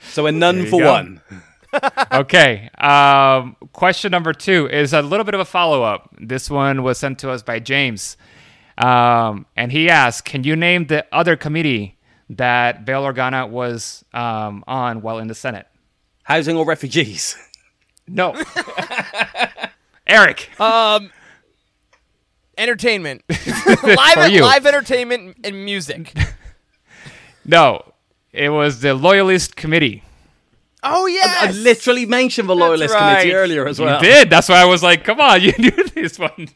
So 0.00 0.26
a 0.26 0.32
none 0.32 0.66
for 0.66 0.80
go. 0.80 0.90
one. 0.92 1.20
okay. 2.12 2.70
Um, 2.78 3.56
question 3.72 4.10
number 4.10 4.32
two 4.32 4.68
is 4.68 4.92
a 4.92 5.02
little 5.02 5.24
bit 5.24 5.34
of 5.34 5.40
a 5.40 5.44
follow 5.44 5.82
up. 5.82 6.14
This 6.18 6.48
one 6.48 6.82
was 6.82 6.98
sent 6.98 7.18
to 7.20 7.30
us 7.30 7.42
by 7.42 7.58
James. 7.58 8.16
Um, 8.78 9.46
and 9.56 9.72
he 9.72 9.90
asked 9.90 10.24
Can 10.24 10.44
you 10.44 10.56
name 10.56 10.86
the 10.86 11.04
other 11.12 11.36
committee 11.36 11.98
that 12.30 12.84
Bail 12.84 13.02
Organa 13.02 13.48
was 13.48 14.04
um, 14.14 14.64
on 14.66 15.02
while 15.02 15.18
in 15.18 15.28
the 15.28 15.34
Senate? 15.34 15.66
Housing 16.22 16.56
or 16.56 16.64
refugees? 16.64 17.36
No. 18.06 18.34
Eric. 20.06 20.48
Um, 20.60 21.10
entertainment, 22.56 23.22
live, 23.82 24.32
live 24.32 24.66
entertainment 24.66 25.36
and 25.44 25.64
music. 25.64 26.14
No. 27.44 27.92
It 28.32 28.50
was 28.50 28.80
the 28.80 28.94
Loyalist 28.94 29.56
Committee. 29.56 30.04
Oh 30.82 31.06
yes, 31.06 31.36
I 31.40 31.50
literally 31.50 32.06
mentioned 32.06 32.48
the 32.48 32.54
Loyalist 32.54 32.94
right. 32.94 33.20
Committee 33.20 33.34
earlier 33.34 33.66
as 33.66 33.80
well. 33.80 33.96
You 33.96 34.08
did. 34.08 34.30
That's 34.30 34.48
why 34.48 34.62
I 34.62 34.64
was 34.64 34.82
like, 34.82 35.02
come 35.02 35.20
on, 35.20 35.40
you 35.42 35.52
knew 35.58 35.70
this 35.70 36.18
one. 36.18 36.48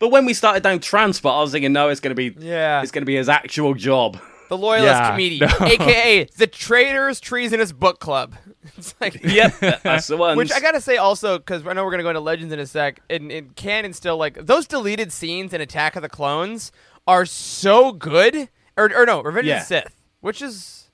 But 0.00 0.08
when 0.08 0.24
we 0.24 0.34
started 0.34 0.64
down 0.64 0.80
transport, 0.80 1.34
I 1.36 1.40
was 1.40 1.52
thinking, 1.52 1.72
no, 1.72 1.88
it's 1.88 2.00
going 2.00 2.16
to 2.16 2.30
be 2.30 2.34
Yeah. 2.44 2.82
it's 2.82 2.90
going 2.90 3.02
to 3.02 3.06
be 3.06 3.14
his 3.14 3.28
actual 3.28 3.74
job. 3.74 4.18
the 4.48 4.58
Loyalist 4.58 4.86
Yeah, 4.94 5.10
Committee, 5.12 5.38
no. 5.38 5.46
aka 5.66 6.24
the 6.36 6.46
Traitors 6.48 7.20
Treasonous 7.20 7.70
Book 7.70 8.00
Club. 8.00 8.34
It's 8.76 8.94
like 9.00 9.14
Yep, 9.24 9.80
that's 9.82 10.08
the 10.08 10.16
one. 10.18 10.36
Which 10.36 10.52
I 10.52 10.60
gotta 10.60 10.80
say 10.82 10.96
also, 10.98 11.38
because 11.38 11.66
I 11.66 11.72
know 11.72 11.82
we're 11.84 11.92
gonna 11.92 12.02
go 12.02 12.10
into 12.10 12.20
Legends 12.20 12.52
in 12.52 12.58
a 12.58 12.66
sec, 12.66 13.00
and, 13.08 13.30
and 13.32 13.56
canon 13.56 13.94
still 13.94 14.18
like 14.18 14.34
those 14.44 14.66
deleted 14.66 15.12
scenes 15.12 15.54
in 15.54 15.60
Attack 15.62 15.96
of 15.96 16.02
the 16.02 16.10
Clones 16.10 16.70
are 17.06 17.24
so 17.24 17.92
good. 17.92 18.50
Or, 18.76 18.90
or 18.94 19.06
no, 19.06 19.22
Revenge 19.22 19.46
Yeah. 19.46 19.54
of 19.56 19.60
the 19.62 19.66
Sith, 19.66 19.96
which 20.20 20.42
is 20.42 20.90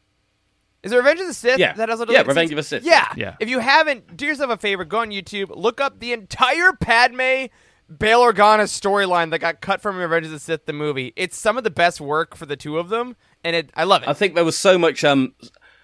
is 0.84 0.92
it 0.92 0.96
Revenge 0.96 1.18
of 1.20 1.26
the 1.26 1.34
Sith? 1.34 1.58
Yeah. 1.58 1.72
that 1.72 1.88
has 1.88 2.00
a 2.00 2.06
Yeah, 2.08 2.20
Revenge 2.20 2.50
scenes? 2.50 2.52
of 2.52 2.56
the 2.56 2.62
Sith. 2.62 2.84
Yeah, 2.84 3.08
Yeah. 3.16 3.34
If 3.40 3.48
you 3.48 3.58
haven't, 3.58 4.16
do 4.16 4.26
yourself 4.26 4.50
a 4.52 4.56
favor, 4.56 4.84
go 4.84 4.98
on 5.00 5.10
YouTube, 5.10 5.50
look 5.50 5.80
up 5.80 5.98
the 5.98 6.12
entire 6.12 6.72
Padme. 6.72 7.46
Bail 7.98 8.20
Organa 8.20 8.64
storyline 8.64 9.30
that 9.30 9.38
got 9.38 9.60
cut 9.60 9.80
from 9.80 9.96
Revenge 9.96 10.26
of 10.26 10.32
the 10.32 10.38
Sith, 10.40 10.66
the 10.66 10.72
movie. 10.72 11.12
It's 11.16 11.38
some 11.38 11.56
of 11.56 11.64
the 11.64 11.70
best 11.70 12.00
work 12.00 12.34
for 12.36 12.46
the 12.46 12.56
two 12.56 12.78
of 12.78 12.88
them, 12.88 13.16
and 13.44 13.54
it 13.54 13.70
I 13.74 13.84
love 13.84 14.02
it. 14.02 14.08
I 14.08 14.12
think 14.12 14.34
there 14.34 14.44
was 14.44 14.58
so 14.58 14.76
much 14.78 15.04
um 15.04 15.34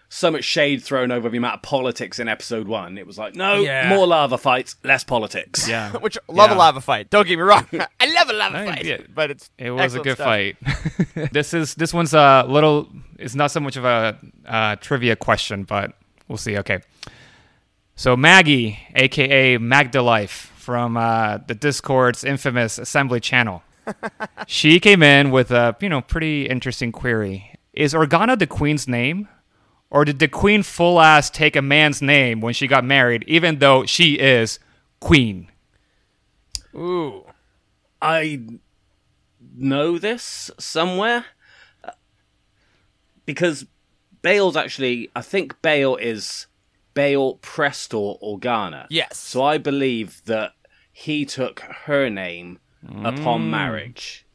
so 0.08 0.30
much 0.30 0.44
shade 0.44 0.82
thrown 0.82 1.10
over 1.10 1.30
the 1.30 1.38
amount 1.38 1.54
of 1.54 1.62
politics 1.62 2.18
in 2.18 2.28
episode 2.28 2.68
one. 2.68 2.98
It 2.98 3.06
was 3.06 3.16
like, 3.16 3.34
no, 3.34 3.54
Yeah. 3.62 3.88
more 3.88 4.06
lava 4.06 4.36
fights, 4.36 4.76
less 4.84 5.04
politics. 5.04 5.66
Yeah. 5.66 5.92
Which 6.00 6.18
love 6.28 6.50
a 6.50 6.54
lava 6.54 6.82
fight. 6.82 7.08
Don't 7.08 7.26
get 7.26 7.36
me 7.36 7.42
wrong. 7.42 7.66
I 7.72 8.12
love 8.12 8.28
a 8.28 8.34
lava 8.34 8.58
I- 8.58 8.66
fight, 8.66 8.84
yeah. 8.84 8.98
but 9.14 9.30
it's 9.30 9.48
It 9.56 9.70
was 9.70 9.94
a 9.94 10.00
good 10.00 10.16
stuff. 10.16 10.26
fight. 10.26 10.56
this 11.32 11.54
is 11.54 11.74
this 11.76 11.94
one's 11.94 12.12
a 12.12 12.44
little. 12.46 12.88
It's 13.18 13.34
not 13.34 13.52
so 13.52 13.60
much 13.60 13.76
of 13.76 13.84
a 13.86 14.18
uh, 14.44 14.76
trivia 14.76 15.16
question, 15.16 15.62
but 15.64 15.92
we'll 16.28 16.36
see. 16.36 16.58
Okay. 16.58 16.80
So 17.94 18.14
Maggie, 18.16 18.78
aka 18.94 19.56
Magda 19.58 20.02
Life, 20.02 20.51
from 20.62 20.96
uh, 20.96 21.38
the 21.46 21.55
Discord's 21.55 22.22
infamous 22.22 22.79
Assembly 22.79 23.18
channel, 23.18 23.64
she 24.46 24.79
came 24.79 25.03
in 25.03 25.33
with 25.33 25.51
a 25.51 25.77
you 25.81 25.88
know 25.88 26.01
pretty 26.01 26.46
interesting 26.46 26.92
query: 26.92 27.59
Is 27.72 27.92
Organa 27.94 28.38
the 28.38 28.46
Queen's 28.46 28.87
name? 28.87 29.29
Or 29.90 30.07
did 30.07 30.20
the 30.20 30.29
queen 30.29 30.62
full 30.62 30.98
ass 31.03 31.29
take 31.29 31.55
a 31.55 31.61
man's 31.61 32.01
name 32.01 32.40
when 32.40 32.55
she 32.55 32.66
got 32.66 32.83
married, 32.83 33.25
even 33.27 33.59
though 33.59 33.85
she 33.85 34.14
is 34.14 34.59
queen? 35.01 35.48
Ooh. 36.75 37.27
I 38.01 38.40
know 39.55 39.98
this 39.98 40.51
somewhere 40.59 41.27
uh, 41.85 41.90
because 43.27 43.66
Bail's 44.22 44.57
actually. 44.57 45.11
I 45.14 45.20
think 45.20 45.61
Bail 45.61 45.96
is 45.96 46.46
Bail 46.94 47.38
Prestor 47.38 48.20
Organa. 48.22 48.87
Yes. 48.90 49.16
So 49.18 49.42
I 49.42 49.59
believe 49.59 50.22
that 50.26 50.52
he 50.92 51.24
took 51.24 51.61
her 51.61 52.11
name 52.11 52.59
upon 53.05 53.50
marriage. 53.50 54.26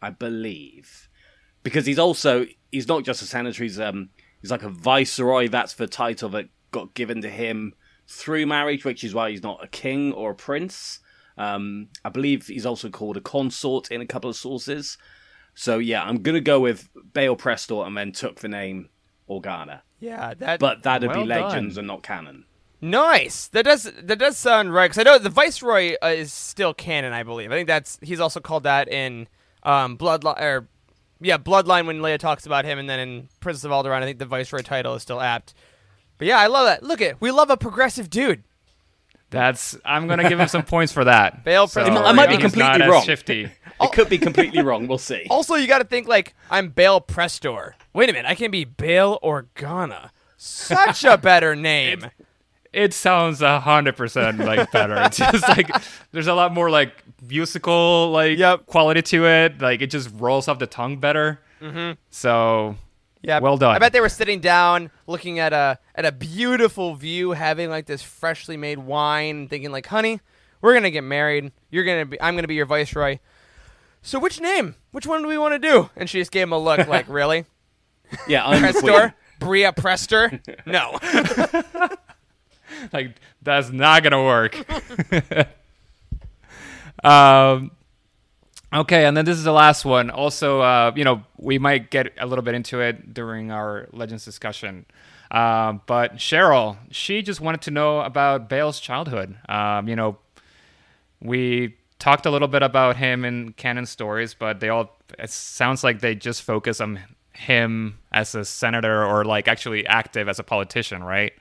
I 0.00 0.10
believe 0.10 1.08
because 1.62 1.84
he's 1.84 1.98
also 1.98 2.46
he's 2.70 2.86
not 2.86 3.04
just 3.04 3.22
a 3.22 3.24
senator. 3.24 3.64
He's 3.64 3.80
um 3.80 4.10
he's 4.40 4.52
like 4.52 4.62
a 4.62 4.68
viceroy. 4.68 5.48
That's 5.48 5.74
the 5.74 5.88
title 5.88 6.28
that 6.30 6.48
got 6.70 6.94
given 6.94 7.22
to 7.22 7.28
him 7.28 7.74
through 8.06 8.46
marriage, 8.46 8.84
which 8.84 9.02
is 9.02 9.14
why 9.14 9.30
he's 9.30 9.42
not 9.42 9.64
a 9.64 9.66
king 9.66 10.12
or 10.12 10.30
a 10.30 10.34
prince. 10.34 11.00
Um, 11.36 11.88
I 12.04 12.08
believe 12.08 12.46
he's 12.46 12.64
also 12.64 12.88
called 12.88 13.16
a 13.16 13.20
consort 13.20 13.90
in 13.90 14.00
a 14.00 14.06
couple 14.06 14.30
of 14.30 14.36
sources. 14.36 14.96
So 15.54 15.78
yeah, 15.78 16.04
I'm 16.04 16.22
gonna 16.22 16.40
go 16.40 16.60
with 16.60 16.88
Bail 17.12 17.36
Prestor 17.36 17.84
and 17.84 17.96
then 17.96 18.12
took 18.12 18.38
the 18.38 18.48
name 18.48 18.88
Organa. 19.28 19.80
Yeah, 20.00 20.34
that. 20.34 20.60
But 20.60 20.82
that'd 20.82 21.08
Well 21.08 21.22
be 21.22 21.28
done. 21.28 21.42
legends 21.42 21.78
and 21.78 21.86
not 21.86 22.02
canon. 22.02 22.44
nice. 22.80 23.48
That 23.48 23.64
does 23.64 23.84
that 24.02 24.18
does 24.18 24.36
sound 24.36 24.72
right. 24.74 24.90
Because 24.90 24.98
I 24.98 25.02
know 25.10 25.18
the 25.18 25.30
Viceroy 25.30 25.94
uh, 26.02 26.08
is 26.08 26.32
still 26.32 26.74
canon. 26.74 27.12
I 27.12 27.22
believe. 27.22 27.50
I 27.50 27.54
think 27.54 27.66
that's 27.68 27.98
he's 28.02 28.20
also 28.20 28.40
called 28.40 28.64
that 28.64 28.88
in 28.88 29.26
um 29.62 29.96
Bloodline 29.96 30.40
or 30.40 30.68
yeah 31.20 31.38
Bloodline 31.38 31.86
when 31.86 32.00
Leia 32.00 32.18
talks 32.18 32.44
about 32.46 32.64
him, 32.64 32.78
and 32.78 32.88
then 32.90 33.00
in 33.00 33.28
Princess 33.40 33.64
of 33.64 33.70
Alderaan, 33.70 34.02
I 34.02 34.04
think 34.04 34.18
the 34.18 34.26
Viceroy 34.26 34.60
title 34.62 34.94
is 34.94 35.02
still 35.02 35.20
apt. 35.20 35.54
But 36.18 36.26
yeah, 36.28 36.38
I 36.38 36.46
love 36.46 36.66
that. 36.66 36.82
Look 36.82 37.00
at 37.00 37.20
we 37.20 37.30
love 37.30 37.48
a 37.50 37.56
progressive 37.56 38.10
dude. 38.10 38.42
That's 39.30 39.76
I'm 39.84 40.06
gonna 40.06 40.28
give 40.28 40.38
him 40.38 40.48
some 40.48 40.62
points 40.62 40.92
for 40.92 41.04
that. 41.04 41.42
Bail 41.42 41.66
Prestor 41.66 41.96
I 42.04 42.12
might 42.12 42.28
be 42.28 42.36
completely 42.36 42.86
wrong. 42.86 43.02
Shifty. 43.04 43.50
It 43.80 43.92
could 43.92 44.08
be 44.08 44.18
completely 44.18 44.62
wrong. 44.64 44.86
We'll 44.86 44.98
see. 44.98 45.26
Also, 45.30 45.54
you 45.54 45.66
got 45.66 45.78
to 45.78 45.84
think 45.84 46.08
like 46.08 46.34
I'm 46.50 46.68
Bail 46.70 47.00
Prestor. 47.00 47.72
Wait 47.92 48.08
a 48.08 48.12
minute, 48.12 48.28
I 48.28 48.34
can 48.34 48.50
be 48.50 48.64
Bail 48.64 49.18
Organa. 49.22 50.10
Such 50.36 51.04
a 51.04 51.16
better 51.18 51.54
name. 51.72 52.06
It 52.72 52.92
sounds 52.92 53.40
a 53.40 53.60
hundred 53.60 53.96
percent 53.96 54.38
like 54.38 54.70
better. 54.70 54.96
It's 55.04 55.16
just 55.16 55.48
like 55.48 55.70
there's 56.12 56.26
a 56.26 56.34
lot 56.34 56.52
more 56.52 56.68
like 56.68 56.92
musical 57.26 58.10
like 58.10 58.36
Yep. 58.38 58.66
quality 58.66 59.02
to 59.02 59.26
it. 59.26 59.60
Like 59.60 59.80
it 59.80 59.86
just 59.88 60.10
rolls 60.14 60.46
off 60.48 60.58
the 60.58 60.66
tongue 60.66 60.98
better. 60.98 61.40
Mm-hmm. 61.62 61.92
So 62.10 62.76
Yeah. 63.22 63.38
Well 63.40 63.56
done. 63.56 63.74
I 63.74 63.78
bet 63.78 63.92
they 63.94 64.00
were 64.00 64.10
sitting 64.10 64.40
down, 64.40 64.90
looking 65.06 65.38
at 65.38 65.52
a 65.54 65.78
at 65.94 66.04
a 66.04 66.12
beautiful 66.12 66.94
view, 66.96 67.30
having 67.32 67.70
like 67.70 67.86
this 67.86 68.02
freshly 68.02 68.56
made 68.58 68.78
wine, 68.78 69.48
thinking 69.48 69.72
like, 69.72 69.86
"Honey, 69.86 70.20
we're 70.60 70.74
gonna 70.74 70.90
get 70.90 71.04
married. 71.04 71.52
You're 71.70 71.84
gonna 71.84 72.04
be. 72.04 72.20
I'm 72.20 72.34
gonna 72.36 72.46
be 72.48 72.56
your 72.56 72.66
viceroy. 72.66 73.18
So 74.02 74.18
which 74.18 74.40
name? 74.40 74.76
Which 74.92 75.06
one 75.06 75.22
do 75.22 75.28
we 75.28 75.38
want 75.38 75.54
to 75.54 75.58
do?" 75.58 75.90
And 75.96 76.08
she 76.08 76.18
just 76.20 76.30
gave 76.30 76.44
him 76.44 76.52
a 76.52 76.58
look, 76.58 76.86
like, 76.86 77.08
"Really, 77.08 77.44
Yeah, 78.28 78.46
I'm 78.46 78.62
the. 78.62 78.68
Prestor? 78.68 79.14
Breha 79.40 79.74
Prestor? 79.74 80.40
No." 80.66 80.98
like 82.92 83.16
that's 83.42 83.70
not 83.70 84.02
gonna 84.02 84.22
work. 84.22 84.56
um, 87.04 87.70
okay, 88.72 89.04
and 89.06 89.16
then 89.16 89.24
this 89.24 89.38
is 89.38 89.44
the 89.44 89.52
last 89.52 89.84
one. 89.84 90.10
Also, 90.10 90.60
uh, 90.60 90.92
you 90.94 91.04
know, 91.04 91.22
we 91.36 91.58
might 91.58 91.90
get 91.90 92.12
a 92.18 92.26
little 92.26 92.42
bit 92.42 92.54
into 92.54 92.80
it 92.80 93.14
during 93.14 93.50
our 93.50 93.88
legends 93.92 94.24
discussion. 94.24 94.86
Um, 95.30 95.82
but 95.86 96.16
Cheryl, 96.16 96.76
she 96.90 97.22
just 97.22 97.40
wanted 97.40 97.62
to 97.62 97.70
know 97.70 98.00
about 98.00 98.48
Bail's 98.48 98.78
childhood. 98.78 99.36
Um, 99.48 99.88
you 99.88 99.96
know, 99.96 100.18
we 101.20 101.76
talked 101.98 102.26
a 102.26 102.30
little 102.30 102.48
bit 102.48 102.62
about 102.62 102.96
him 102.96 103.24
in 103.24 103.52
canon 103.52 103.86
stories, 103.86 104.34
but 104.34 104.60
they 104.60 104.68
all 104.68 104.96
it 105.18 105.30
sounds 105.30 105.82
like 105.84 106.00
they 106.00 106.14
just 106.14 106.42
focus 106.42 106.80
on 106.80 107.00
him 107.32 107.98
as 108.12 108.34
a 108.34 108.44
senator 108.44 109.04
or 109.04 109.24
like 109.24 109.48
actually 109.48 109.86
active 109.86 110.28
as 110.28 110.38
a 110.38 110.42
politician, 110.42 111.02
right? 111.04 111.32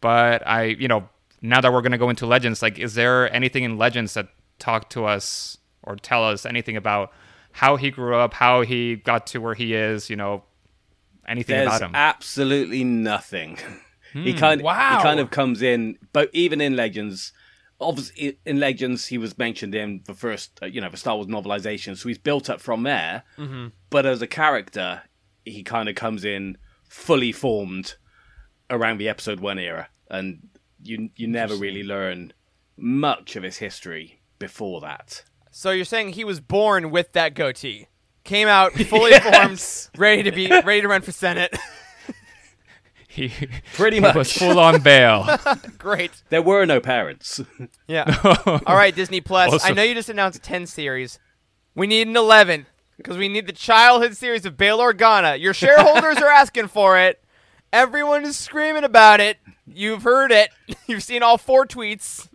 But 0.00 0.46
I, 0.46 0.64
you 0.64 0.88
know, 0.88 1.08
now 1.40 1.60
that 1.60 1.72
we're 1.72 1.82
gonna 1.82 1.98
go 1.98 2.10
into 2.10 2.26
legends, 2.26 2.62
like, 2.62 2.78
is 2.78 2.94
there 2.94 3.32
anything 3.34 3.64
in 3.64 3.78
legends 3.78 4.14
that 4.14 4.28
talk 4.58 4.90
to 4.90 5.04
us 5.04 5.58
or 5.82 5.96
tell 5.96 6.24
us 6.24 6.44
anything 6.46 6.76
about 6.76 7.12
how 7.52 7.76
he 7.76 7.90
grew 7.90 8.14
up, 8.16 8.34
how 8.34 8.62
he 8.62 8.96
got 8.96 9.26
to 9.28 9.38
where 9.40 9.54
he 9.54 9.74
is? 9.74 10.08
You 10.10 10.16
know, 10.16 10.44
anything 11.26 11.56
There's 11.56 11.68
about 11.68 11.82
him? 11.82 11.94
absolutely 11.94 12.84
nothing. 12.84 13.58
Hmm, 14.12 14.24
he 14.24 14.34
kind 14.34 14.60
Wow. 14.60 14.98
he 14.98 15.02
kind 15.02 15.18
of 15.20 15.30
comes 15.30 15.62
in, 15.62 15.96
but 16.12 16.28
even 16.34 16.60
in 16.60 16.76
Legends, 16.76 17.32
obviously 17.82 18.38
in 18.46 18.60
Legends 18.60 19.06
he 19.06 19.18
was 19.18 19.36
mentioned 19.36 19.74
in 19.74 20.02
the 20.06 20.14
first, 20.14 20.58
uh, 20.62 20.66
you 20.66 20.80
know, 20.80 20.88
the 20.88 20.96
Star 20.96 21.16
Wars 21.16 21.26
novelization, 21.26 21.96
so 21.96 22.08
he's 22.08 22.18
built 22.18 22.48
up 22.48 22.60
from 22.60 22.82
there. 22.82 23.24
Mm-hmm. 23.36 23.68
But 23.90 24.06
as 24.06 24.22
a 24.22 24.26
character, 24.26 25.02
he 25.44 25.62
kind 25.62 25.88
of 25.88 25.94
comes 25.94 26.24
in 26.24 26.58
fully 26.88 27.32
formed 27.32 27.96
around 28.70 28.98
the 28.98 29.08
Episode 29.08 29.40
One 29.40 29.58
era, 29.58 29.88
and 30.10 30.48
you 30.82 31.10
you 31.16 31.26
never 31.26 31.54
really 31.54 31.82
learn 31.82 32.32
much 32.76 33.36
of 33.36 33.42
his 33.42 33.58
history 33.58 34.22
before 34.38 34.80
that. 34.80 35.24
So 35.50 35.70
you're 35.70 35.84
saying 35.84 36.10
he 36.10 36.24
was 36.24 36.40
born 36.40 36.90
with 36.90 37.12
that 37.12 37.34
goatee, 37.34 37.88
came 38.24 38.48
out 38.48 38.72
fully 38.88 39.18
formed, 39.18 39.62
ready 39.96 40.22
to 40.22 40.32
be 40.32 40.48
ready 40.48 40.80
to 40.80 40.88
run 40.88 41.02
for 41.02 41.12
senate. 41.12 41.56
He 43.12 43.30
Pretty 43.74 43.96
he 43.96 44.00
much. 44.00 44.14
was 44.14 44.32
full 44.32 44.58
on 44.58 44.80
bail. 44.80 45.28
Great. 45.78 46.22
There 46.30 46.40
were 46.40 46.64
no 46.64 46.80
parents. 46.80 47.42
Yeah. 47.86 48.04
All 48.66 48.74
right, 48.74 48.94
Disney 48.94 49.20
Plus. 49.20 49.62
I 49.62 49.72
know 49.72 49.82
you 49.82 49.92
just 49.92 50.08
announced 50.08 50.42
10 50.42 50.66
series. 50.66 51.18
We 51.74 51.86
need 51.86 52.08
an 52.08 52.16
11 52.16 52.64
because 52.96 53.18
we 53.18 53.28
need 53.28 53.46
the 53.46 53.52
childhood 53.52 54.16
series 54.16 54.46
of 54.46 54.56
Bail 54.56 54.78
Organa. 54.78 55.38
Your 55.38 55.52
shareholders 55.52 56.16
are 56.18 56.28
asking 56.28 56.68
for 56.68 56.98
it. 56.98 57.22
Everyone 57.70 58.24
is 58.24 58.38
screaming 58.38 58.84
about 58.84 59.20
it. 59.20 59.36
You've 59.66 60.04
heard 60.04 60.32
it. 60.32 60.48
You've 60.86 61.02
seen 61.02 61.22
all 61.22 61.36
four 61.36 61.66
tweets. 61.66 62.28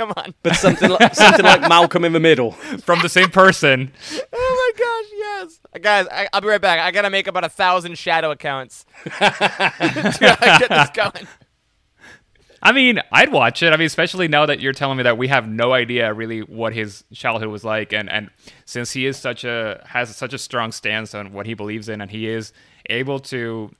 Come 0.00 0.14
on. 0.16 0.32
But 0.42 0.56
something 0.56 0.88
like, 0.88 1.14
something 1.14 1.44
like 1.44 1.60
Malcolm 1.68 2.06
in 2.06 2.14
the 2.14 2.20
Middle. 2.20 2.52
From 2.52 3.02
the 3.02 3.08
same 3.10 3.28
person. 3.28 3.92
Oh 4.32 4.72
my 4.74 4.82
gosh, 4.82 5.12
yes. 5.14 5.60
Uh, 5.74 5.78
Guys, 5.78 6.06
I, 6.10 6.26
I'll 6.32 6.40
be 6.40 6.48
right 6.48 6.58
back. 6.58 6.80
I 6.80 6.90
gotta 6.90 7.10
make 7.10 7.26
about 7.26 7.44
a 7.44 7.50
thousand 7.50 7.98
shadow 7.98 8.30
accounts 8.30 8.86
to 9.04 9.10
get 10.58 10.68
this 10.70 10.90
going. 10.94 11.28
I 12.62 12.72
mean, 12.72 12.98
I'd 13.12 13.30
watch 13.30 13.62
it. 13.62 13.74
I 13.74 13.76
mean, 13.76 13.84
especially 13.84 14.26
now 14.26 14.46
that 14.46 14.60
you're 14.60 14.72
telling 14.72 14.96
me 14.96 15.02
that 15.02 15.18
we 15.18 15.28
have 15.28 15.46
no 15.46 15.74
idea 15.74 16.14
really 16.14 16.40
what 16.40 16.72
his 16.72 17.04
childhood 17.12 17.48
was 17.48 17.62
like, 17.62 17.92
and 17.92 18.08
and 18.08 18.30
since 18.64 18.92
he 18.92 19.04
is 19.04 19.18
such 19.18 19.44
a 19.44 19.84
has 19.86 20.16
such 20.16 20.32
a 20.32 20.38
strong 20.38 20.72
stance 20.72 21.14
on 21.14 21.34
what 21.34 21.44
he 21.44 21.52
believes 21.52 21.90
in, 21.90 22.00
and 22.00 22.10
he 22.10 22.26
is 22.26 22.54
able 22.88 23.18
to 23.18 23.70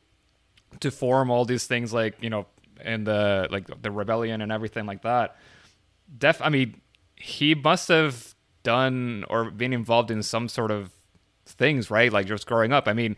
to 0.81 0.91
form 0.91 1.31
all 1.31 1.47
these 1.47 1.67
things 1.67 1.95
like 1.95 2.23
you 2.23 2.29
know 2.29 2.45
in 2.85 3.05
the 3.05 3.49
like 3.51 3.81
the 3.81 3.91
rebellion 3.91 4.43
and 4.43 4.53
everything 4.53 4.85
like 4.85 5.01
that. 5.01 5.39
Def, 6.17 6.41
I 6.43 6.49
mean, 6.49 6.81
he 7.17 7.55
must 7.55 7.89
have 7.89 8.35
done 8.63 9.25
or 9.29 9.51
been 9.51 9.73
involved 9.73 10.11
in 10.11 10.23
some 10.23 10.49
sort 10.49 10.71
of 10.71 10.91
things, 11.47 11.91
right? 11.91 12.13
Like 12.13 12.27
just 12.27 12.47
growing 12.47 12.73
up. 12.73 12.89
I 12.89 12.93
mean, 12.93 13.17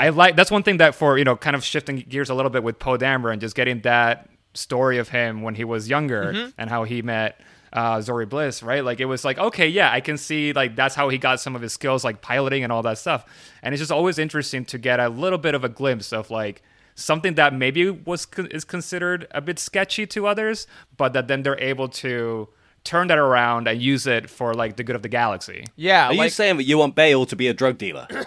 I 0.00 0.08
like 0.10 0.36
that's 0.36 0.50
one 0.50 0.62
thing 0.62 0.76
that 0.78 0.94
for 0.94 1.18
you 1.18 1.24
know 1.24 1.36
kind 1.36 1.56
of 1.56 1.64
shifting 1.64 1.96
gears 1.96 2.30
a 2.30 2.34
little 2.34 2.50
bit 2.50 2.62
with 2.62 2.78
Poe 2.78 2.96
Dameron 2.98 3.32
and 3.32 3.40
just 3.40 3.56
getting 3.56 3.80
that 3.80 4.28
story 4.54 4.98
of 4.98 5.08
him 5.08 5.42
when 5.42 5.54
he 5.54 5.64
was 5.64 5.88
younger 5.88 6.30
and 6.58 6.70
how 6.70 6.84
he 6.84 7.02
met 7.02 7.40
uh, 7.72 8.00
Zori 8.02 8.26
Bliss, 8.26 8.62
right? 8.62 8.84
Like 8.84 9.00
it 9.00 9.06
was 9.06 9.24
like 9.24 9.38
okay, 9.38 9.66
yeah, 9.66 9.90
I 9.90 10.00
can 10.00 10.16
see 10.18 10.52
like 10.52 10.76
that's 10.76 10.94
how 10.94 11.08
he 11.08 11.18
got 11.18 11.40
some 11.40 11.56
of 11.56 11.62
his 11.62 11.72
skills 11.72 12.04
like 12.04 12.20
piloting 12.20 12.62
and 12.62 12.72
all 12.72 12.82
that 12.82 12.98
stuff. 12.98 13.24
And 13.62 13.74
it's 13.74 13.80
just 13.80 13.92
always 13.92 14.18
interesting 14.18 14.64
to 14.66 14.78
get 14.78 15.00
a 15.00 15.08
little 15.08 15.38
bit 15.38 15.54
of 15.54 15.64
a 15.64 15.68
glimpse 15.68 16.12
of 16.12 16.30
like 16.30 16.62
something 16.94 17.34
that 17.34 17.54
maybe 17.54 17.90
was 17.90 18.26
is 18.50 18.64
considered 18.64 19.26
a 19.30 19.40
bit 19.40 19.58
sketchy 19.58 20.06
to 20.08 20.26
others, 20.26 20.66
but 20.96 21.12
that 21.12 21.28
then 21.28 21.42
they're 21.42 21.60
able 21.60 21.88
to 21.88 22.48
turn 22.84 23.06
that 23.08 23.18
around 23.18 23.68
and 23.68 23.80
use 23.80 24.06
it 24.06 24.28
for 24.28 24.54
like 24.54 24.76
the 24.76 24.84
good 24.84 24.96
of 24.96 25.02
the 25.02 25.08
galaxy. 25.08 25.64
Yeah, 25.76 26.08
Are 26.08 26.14
you 26.14 26.28
saying 26.28 26.56
that 26.56 26.64
you 26.64 26.78
want 26.78 26.94
Bail 26.94 27.26
to 27.26 27.36
be 27.36 27.48
a 27.48 27.54
drug 27.54 27.78
dealer? 27.78 28.06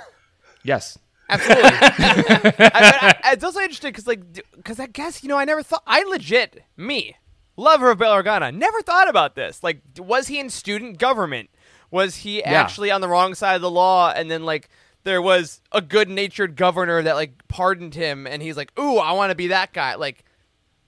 Yes. 0.63 0.97
Absolutely. 1.30 1.63
I, 1.69 2.54
but 2.58 2.63
I, 2.63 3.19
it's 3.34 3.43
also 3.43 3.60
interesting 3.60 3.91
because, 3.91 4.08
like, 4.08 4.21
because 4.56 4.80
I 4.80 4.88
guess 4.88 5.21
you 5.21 5.30
know, 5.30 5.38
I 5.38 5.45
never 5.45 5.62
thought. 5.62 5.84
I 5.86 6.01
legit, 6.04 6.63
me, 6.75 7.17
lover 7.56 7.91
of 7.91 7.99
Bail 7.99 8.13
Organa, 8.13 8.51
never 8.51 8.82
thought 8.82 9.08
about 9.08 9.36
this. 9.36 9.62
Like, 9.62 9.82
was 9.97 10.28
he 10.28 10.39
in 10.39 10.49
student 10.49 10.97
government? 10.97 11.51
Was 11.91 12.15
he 12.17 12.43
actually 12.43 12.89
on 12.89 13.01
the 13.01 13.08
wrong 13.08 13.36
side 13.36 13.56
of 13.56 13.62
the 13.62 13.69
law? 13.69 14.12
And 14.12 14.30
then, 14.30 14.43
like, 14.43 14.69
there 15.06 15.22
was 15.22 15.62
a 15.72 15.82
good-natured 15.82 16.58
governor 16.58 17.02
that 17.02 17.15
like 17.15 17.48
pardoned 17.48 17.96
him, 17.96 18.28
and 18.28 18.41
he's 18.41 18.58
like, 18.58 18.78
"Ooh, 18.78 18.98
I 18.98 19.13
want 19.13 19.32
to 19.32 19.36
be 19.36 19.48
that 19.48 19.72
guy." 19.72 19.96
Like, 19.96 20.26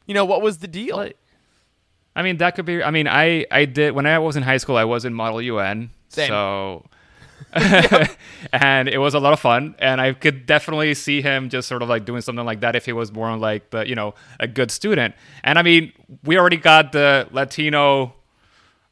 you 0.05 0.13
know, 0.13 0.25
what 0.25 0.41
was 0.41 0.57
the 0.57 0.67
deal? 0.67 0.97
Like- 0.97 1.17
I 2.15 2.23
mean, 2.23 2.37
that 2.37 2.55
could 2.55 2.65
be. 2.65 2.83
I 2.83 2.91
mean, 2.91 3.07
I 3.07 3.45
I 3.51 3.65
did 3.65 3.93
when 3.93 4.05
I 4.05 4.19
was 4.19 4.35
in 4.35 4.43
high 4.43 4.57
school. 4.57 4.75
I 4.75 4.83
was 4.83 5.05
in 5.05 5.13
Model 5.13 5.41
UN, 5.41 5.91
Same. 6.09 6.27
so 6.27 6.85
and 8.51 8.89
it 8.89 8.97
was 8.97 9.13
a 9.13 9.19
lot 9.19 9.33
of 9.33 9.39
fun. 9.39 9.75
And 9.79 10.01
I 10.01 10.13
could 10.13 10.45
definitely 10.45 10.93
see 10.95 11.21
him 11.21 11.49
just 11.49 11.67
sort 11.67 11.81
of 11.81 11.89
like 11.89 12.05
doing 12.05 12.21
something 12.21 12.45
like 12.45 12.61
that 12.61 12.75
if 12.75 12.85
he 12.85 12.93
was 12.93 13.11
more 13.11 13.37
like 13.37 13.69
the 13.69 13.87
you 13.87 13.95
know 13.95 14.15
a 14.39 14.47
good 14.47 14.71
student. 14.71 15.15
And 15.43 15.57
I 15.59 15.61
mean, 15.61 15.93
we 16.23 16.37
already 16.37 16.57
got 16.57 16.91
the 16.91 17.27
Latino 17.31 18.15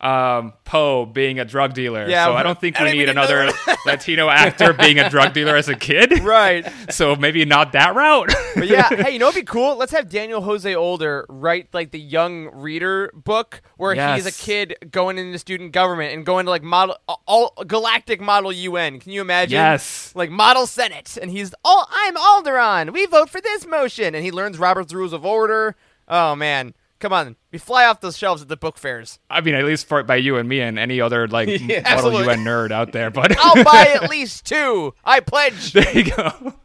um 0.02 0.54
Poe 0.66 1.06
being 1.06 1.40
a 1.40 1.46
drug 1.46 1.74
dealer. 1.74 2.08
Yeah, 2.08 2.26
so 2.26 2.34
I 2.34 2.44
don't 2.44 2.60
think 2.60 2.80
we 2.80 2.92
need 2.92 3.08
another 3.08 3.50
Latino 3.86 4.30
actor 4.30 4.74
being 4.74 5.00
a 5.00 5.10
drug 5.10 5.34
dealer 5.34 5.56
as 5.56 5.70
a 5.70 5.76
kid. 5.76 6.20
right. 6.24 6.68
So 6.90 7.16
maybe 7.16 7.46
not 7.46 7.72
that 7.72 7.96
route. 7.96 8.34
But 8.56 8.68
yeah, 8.68 8.90
hey, 8.90 9.12
you 9.12 9.20
know 9.20 9.28
what'd 9.28 9.42
be 9.42 9.46
cool? 9.46 9.78
Let's 9.78 9.94
have 9.94 10.10
Daniel 10.10 10.42
Jose 10.42 10.74
Older 10.74 11.26
write 11.30 11.74
like 11.74 11.92
the 11.92 12.00
young 12.00 12.50
reader 12.54 13.12
book 13.14 13.62
where 13.78 14.16
he's 14.16 14.26
a 14.26 14.32
kid 14.32 14.76
going 14.92 15.18
into 15.18 15.40
student 15.40 15.72
government 15.72 16.14
and 16.14 16.26
going 16.26 16.46
to 16.46 16.50
like 16.50 16.64
model 16.64 16.98
all 17.26 17.54
galactic 17.66 18.20
model 18.20 18.52
UN. 18.52 19.00
Can 19.00 19.12
you 19.12 19.22
imagine? 19.22 19.54
Yes. 19.54 20.12
Like 20.16 20.30
model 20.30 20.68
Senate, 20.68 21.18
and 21.22 21.32
he's 21.32 21.54
all 21.64 21.88
I'm 21.92 22.16
Alderaan. 22.16 22.92
We 22.92 23.06
vote 23.06 23.30
for 23.30 23.40
this 23.40 23.66
motion, 23.66 24.14
and 24.16 24.26
he 24.26 24.32
learns 24.32 24.58
Robert's 24.58 24.94
Rules 24.94 25.14
of 25.14 25.26
Order. 25.26 25.76
Oh 26.08 26.36
man, 26.36 26.74
come 27.06 27.14
on, 27.14 27.36
we 27.52 27.60
fly 27.60 27.86
off 27.86 28.02
those 28.02 28.18
shelves 28.18 28.42
at 28.42 28.48
the 28.48 28.58
book 28.58 28.80
fairs. 28.80 29.20
I 29.30 29.42
mean, 29.42 29.54
at 29.54 29.64
least 29.64 29.88
for 29.88 30.02
by 30.02 30.16
you 30.16 30.38
and 30.38 30.50
me 30.50 30.60
and 30.60 30.80
any 30.80 31.00
other 31.00 31.28
like 31.28 31.48
Model 31.62 31.82
absolutely. 31.86 32.24
UN 32.26 32.40
nerd 32.40 32.72
out 32.72 32.94
there. 32.94 33.12
But 33.12 33.38
I'll 33.40 33.64
buy 33.64 33.96
at 34.02 34.10
least 34.10 34.48
two. 34.48 34.96
I 35.04 35.20
pledge. 35.20 35.74
There 35.74 35.92
you 35.96 36.06
go. 36.12 36.56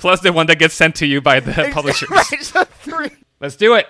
Plus 0.00 0.20
the 0.20 0.32
one 0.32 0.46
that 0.46 0.58
gets 0.58 0.72
sent 0.72 0.94
to 0.96 1.06
you 1.06 1.20
by 1.20 1.40
the 1.40 1.68
publishers. 1.74 2.08
right, 2.08 2.42
so 2.42 2.64
three. 2.64 3.10
Let's 3.38 3.56
do 3.56 3.74
it. 3.74 3.86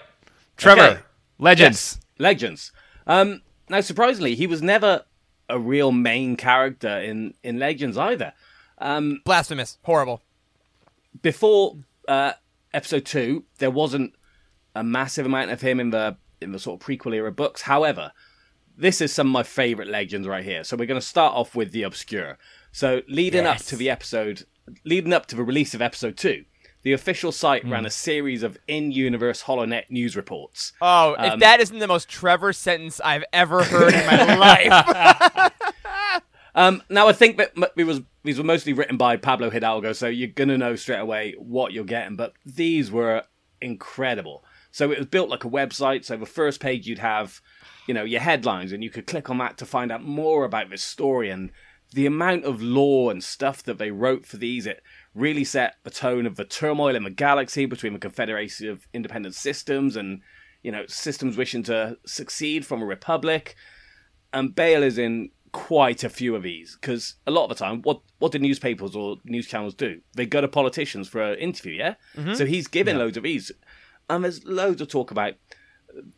Trevor, 0.57 0.81
Okay. 0.83 1.01
Legends. 1.39 2.01
Legends. 2.19 2.73
Um, 3.07 3.43
now, 3.69 3.81
surprisingly, 3.81 4.35
he 4.35 4.49
was 4.49 4.61
never 4.61 5.05
a 5.49 5.59
real 5.61 5.93
main 5.93 6.37
character 6.37 6.99
in, 6.99 7.35
in 7.45 7.61
Legends 7.61 7.97
either. 7.97 8.33
Um, 8.79 9.21
Blasphemous. 9.25 9.79
Horrible. 9.85 10.21
before 11.23 11.77
uh, 12.09 12.33
episode 12.73 13.05
two, 13.07 13.45
there 13.59 13.71
wasn't 13.71 14.15
a 14.75 14.85
massive 14.85 15.27
amount 15.27 15.51
of 15.51 15.61
him 15.61 15.81
in 15.81 15.91
the 15.91 16.17
in 16.41 16.53
the 16.53 16.59
sort 16.59 16.81
of 16.81 16.87
prequel 16.87 17.15
era 17.15 17.33
books. 17.33 17.63
However, 17.63 18.13
this 18.77 19.01
is 19.01 19.13
some 19.13 19.29
of 19.29 19.33
my 19.33 19.43
favorite 19.43 19.89
legends 19.89 20.27
right 20.27 20.45
here. 20.45 20.65
So 20.65 20.77
we're 20.77 20.87
going 20.87 21.01
to 21.01 21.07
start 21.07 21.35
off 21.35 21.55
with 21.55 21.73
the 21.73 21.85
obscure. 21.85 22.39
So 22.73 23.03
leading 23.09 23.47
up 23.47 23.59
to 23.59 23.77
the 23.77 23.89
episode, 23.89 24.45
leading 24.85 25.13
up 25.13 25.27
to 25.27 25.37
the 25.37 25.45
release 25.45 25.75
of 25.75 25.81
episode 25.81 26.17
two, 26.17 26.45
the 26.83 26.93
official 26.93 27.33
site 27.33 27.65
ran 27.65 27.87
a 27.87 27.91
series 27.91 28.43
of 28.43 28.59
in-universe 28.69 29.45
HoloNet 29.45 29.91
news 29.91 30.17
reports. 30.17 30.75
Oh, 30.83 31.17
if 31.19 31.41
that 31.41 31.61
isn't 31.61 31.79
the 31.79 31.87
most 31.87 32.11
Trevor 32.11 32.53
sentence 32.53 33.01
I've 33.01 33.25
ever 33.33 33.65
heard 33.65 33.95
in 33.95 34.07
my 34.07 34.35
life. 34.37 35.53
Um, 36.57 36.83
now 36.89 37.09
I 37.09 37.13
think 37.13 37.37
that 37.39 37.53
it 37.77 37.85
was 37.85 38.01
these 38.23 38.39
were 38.39 38.45
mostly 38.45 38.73
written 38.73 38.97
by 38.97 39.17
Pablo 39.17 39.51
Hidalgo, 39.51 39.93
so 39.93 40.07
you're 40.07 40.29
gonna 40.29 40.57
know 40.57 40.77
straight 40.77 41.01
away 41.01 41.35
what 41.37 41.73
you're 41.73 41.85
getting. 41.85 42.15
But 42.17 42.35
these 42.47 42.93
were 42.93 43.25
incredible. 43.61 44.45
So 44.75 44.91
it 44.91 44.99
was 44.99 45.07
built 45.07 45.31
like 45.31 45.45
a 45.45 45.49
website. 45.49 46.05
So 46.05 46.17
the 46.17 46.27
first 46.27 46.59
page 46.59 46.89
you'd 46.89 46.99
have, 46.99 47.41
you 47.87 47.95
know, 47.95 48.03
your 48.03 48.21
headlines, 48.21 48.73
and 48.73 48.83
you 48.83 48.91
could 48.91 49.07
click 49.07 49.31
on 49.31 49.39
that 49.39 49.57
to 49.59 49.67
find 49.67 49.93
out 49.93 50.03
more 50.03 50.45
about 50.45 50.69
this 50.69 50.83
story 50.83 51.31
and 51.31 51.53
the 51.93 52.07
amount 52.07 52.45
of 52.45 52.61
lore 52.61 53.13
and 53.13 53.23
stuff 53.23 53.63
that 53.63 53.79
they 53.79 53.93
wrote 53.93 54.27
for 54.27 54.37
these. 54.37 54.67
It 54.67 54.83
really 55.15 55.45
set 55.45 55.77
the 55.85 55.91
tone 55.91 56.27
of 56.27 56.35
the 56.35 56.45
turmoil 56.45 56.97
in 56.97 57.05
the 57.05 57.11
galaxy 57.11 57.67
between 57.67 57.93
the 57.93 58.01
Confederation 58.01 58.69
of 58.69 58.89
Independent 58.93 59.37
Systems 59.37 59.95
and 59.95 60.23
you 60.65 60.73
know 60.73 60.87
systems 60.89 61.37
wishing 61.37 61.63
to 61.65 61.97
succeed 62.05 62.67
from 62.67 62.83
a 62.83 62.87
republic 62.87 63.55
and 64.33 64.55
Bail 64.55 64.83
is 64.83 64.99
in 64.99 65.31
quite 65.55 66.03
a 66.03 66.09
few 66.09 66.35
of 66.35 66.43
these 66.43 66.77
because 66.79 67.15
a 67.29 67.31
lot 67.31 67.45
of 67.45 67.51
the 67.51 67.55
time, 67.55 67.81
what 67.83 68.01
what 68.19 68.33
do 68.33 68.39
newspapers 68.41 68.97
or 68.97 69.19
news 69.25 69.47
channels 69.47 69.73
do? 69.73 70.01
They 70.15 70.27
go 70.27 70.41
to 70.41 70.49
politicians 70.49 71.09
for 71.09 71.23
an 71.23 71.39
interview, 71.39 71.75
yeah. 71.75 71.95
Mm-hmm. 72.17 72.35
So 72.35 72.45
he's 72.45 72.67
given 72.67 72.99
loads 72.99 73.17
of 73.17 73.23
these, 73.23 73.53
and 74.11 74.25
there's 74.25 74.45
loads 74.45 74.81
of 74.81 74.89
talk 74.89 75.11
about 75.11 75.35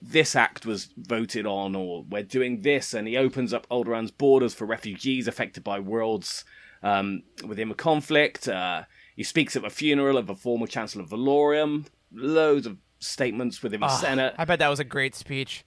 this 0.01 0.35
act 0.35 0.64
was 0.64 0.88
voted 0.96 1.46
on, 1.46 1.75
or 1.77 2.05
we're 2.09 2.22
doing 2.22 2.62
this, 2.62 2.94
and 2.94 3.07
he 3.07 3.16
opens 3.16 3.53
up 3.53 3.68
Alderaan's 3.68 4.11
borders 4.11 4.55
for 4.55 4.64
refugees 4.64 5.29
affected 5.29 5.62
by 5.62 5.79
worlds 5.79 6.44
um, 6.83 7.22
within 7.46 7.70
a 7.70 7.75
conflict. 7.75 8.49
Uh, 8.49 8.85
he 9.14 9.22
speaks 9.22 9.55
at 9.57 9.62
the 9.62 9.70
funeral 9.70 10.16
of 10.16 10.27
the 10.27 10.35
former 10.35 10.66
Chancellor 10.66 11.03
of 11.03 11.11
Valorum. 11.11 11.87
Loads 12.12 12.66
of 12.66 12.79
statements 13.01 13.62
within 13.62 13.80
the 13.80 13.89
Senate. 13.89 14.34
I 14.39 14.45
bet 14.47 14.59
that 14.61 14.68
was 14.68 14.80
a 14.80 14.84
great 14.84 15.14
speech. 15.14 15.64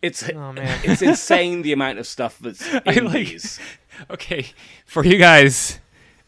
It's 0.00 0.28
Oh, 0.28 0.52
man. 0.52 0.80
it's 0.82 1.00
insane 1.02 1.62
the 1.62 1.72
amount 1.72 2.00
of 2.00 2.06
stuff 2.08 2.38
that's 2.40 2.66
in 2.86 3.04
like- 3.04 3.12
these. 3.28 3.60
Okay, 4.10 4.46
for 4.86 5.04
you 5.04 5.18
guys, 5.18 5.78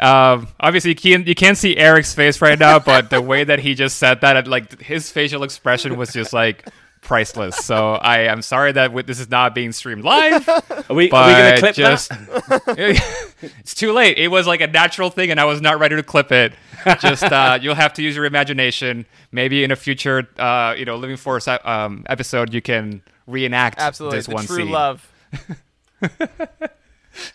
um, 0.04 0.48
obviously 0.60 0.90
you 0.90 0.96
can't 0.96 1.26
you 1.26 1.34
can't 1.34 1.56
see 1.56 1.76
Eric's 1.76 2.14
face 2.14 2.40
right 2.42 2.58
now, 2.58 2.78
but 2.78 3.10
the 3.10 3.22
way 3.22 3.44
that 3.44 3.60
he 3.60 3.74
just 3.74 3.98
said 3.98 4.20
that, 4.20 4.46
like 4.46 4.80
his 4.80 5.10
facial 5.10 5.42
expression 5.42 5.96
was 5.96 6.12
just 6.12 6.32
like 6.32 6.68
priceless. 7.00 7.56
So 7.56 7.94
I 7.94 8.20
am 8.20 8.42
sorry 8.42 8.72
that 8.72 8.88
w- 8.88 9.02
this 9.02 9.20
is 9.20 9.30
not 9.30 9.54
being 9.54 9.72
streamed 9.72 10.04
live, 10.04 10.48
Are 10.48 10.84
we, 10.90 11.04
we 11.04 11.08
going 11.10 11.54
to 11.54 11.60
clip 11.60 11.74
just 11.74 12.08
that? 12.10 13.32
it's 13.60 13.74
too 13.74 13.92
late. 13.92 14.18
It 14.18 14.28
was 14.28 14.46
like 14.46 14.60
a 14.60 14.66
natural 14.66 15.10
thing, 15.10 15.30
and 15.30 15.38
I 15.38 15.44
was 15.44 15.60
not 15.60 15.78
ready 15.78 15.96
to 15.96 16.02
clip 16.02 16.32
it. 16.32 16.52
Just 17.00 17.24
uh, 17.24 17.58
you'll 17.62 17.74
have 17.74 17.92
to 17.94 18.02
use 18.02 18.16
your 18.16 18.24
imagination. 18.24 19.06
Maybe 19.32 19.64
in 19.64 19.70
a 19.70 19.76
future, 19.76 20.28
uh, 20.38 20.74
you 20.76 20.84
know, 20.84 20.96
Living 20.96 21.16
Force 21.16 21.48
um, 21.48 22.04
episode, 22.08 22.52
you 22.52 22.60
can 22.60 23.02
reenact 23.26 23.78
Absolutely, 23.78 24.18
this 24.18 24.26
the 24.26 24.34
one 24.34 24.46
true 24.46 24.56
scene. 24.56 24.70
love. 24.70 25.10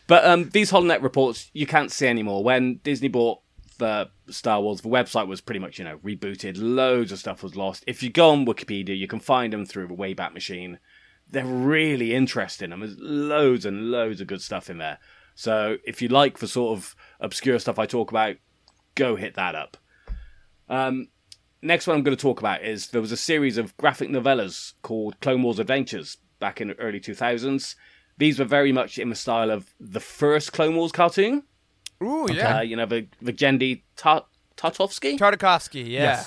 But 0.07 0.25
um, 0.25 0.49
these 0.49 0.71
HoloNet 0.71 1.01
reports 1.01 1.49
you 1.53 1.65
can't 1.65 1.91
see 1.91 2.07
anymore. 2.07 2.43
When 2.43 2.80
Disney 2.84 3.07
bought 3.07 3.39
the 3.77 4.09
Star 4.30 4.61
Wars, 4.61 4.82
the 4.82 4.89
website 4.89 5.27
was 5.27 5.41
pretty 5.41 5.59
much 5.59 5.80
you 5.80 5.86
know 5.86 5.97
rebooted. 5.99 6.55
Loads 6.57 7.11
of 7.11 7.19
stuff 7.19 7.43
was 7.43 7.55
lost. 7.55 7.84
If 7.88 8.03
you 8.03 8.09
go 8.09 8.32
on 8.32 8.45
Wikipedia, 8.45 8.97
you 8.97 9.07
can 9.07 9.19
find 9.19 9.53
them 9.53 9.65
through 9.65 9.88
the 9.88 9.95
Wayback 9.95 10.34
Machine. 10.34 10.80
They're 11.32 11.45
really 11.45 12.15
interesting. 12.15 12.71
and 12.71 12.82
There's 12.82 12.97
loads 12.97 13.65
and 13.65 13.91
loads 13.91 14.19
of 14.19 14.27
good 14.27 14.41
stuff 14.41 14.69
in 14.69 14.80
there. 14.80 14.97
So 15.36 15.77
if 15.86 16.01
you 16.01 16.09
like 16.09 16.39
the 16.39 16.47
sort 16.47 16.77
of 16.77 16.95
obscure 17.19 17.59
stuff 17.59 17.80
I 17.80 17.86
talk 17.86 18.11
about, 18.11 18.36
go 18.95 19.15
hit 19.15 19.36
that 19.36 19.55
up. 19.55 19.77
Um, 20.67 21.07
next 21.61 21.88
one 21.88 21.97
I'm 21.97 22.03
going 22.03 22.17
to 22.17 22.21
talk 22.21 22.39
about 22.39 22.63
is 22.63 22.88
there 22.88 23.01
was 23.01 23.11
a 23.11 23.17
series 23.17 23.57
of 23.57 23.75
graphic 23.77 24.09
novellas 24.09 24.73
called 24.82 25.19
Clone 25.21 25.43
Wars 25.43 25.59
Adventures 25.59 26.17
back 26.39 26.61
in 26.61 26.69
the 26.69 26.80
early 26.80 26.99
2000s. 26.99 27.75
These 28.20 28.38
were 28.38 28.45
very 28.45 28.72
much 28.72 28.99
in 28.99 29.09
the 29.09 29.15
style 29.15 29.49
of 29.49 29.74
the 29.80 29.99
first 29.99 30.53
Clone 30.53 30.76
Wars 30.76 30.91
cartoon. 30.91 31.43
Ooh, 32.03 32.28
yeah. 32.30 32.57
Uh, 32.57 32.61
you 32.61 32.76
know, 32.76 32.86
the, 32.86 33.07
the 33.22 33.34
Genndy 33.34 33.82
Ta- 33.95 34.26
Tartovsky? 34.57 35.17
Tartakovsky, 35.17 35.88
yeah. 35.89 36.24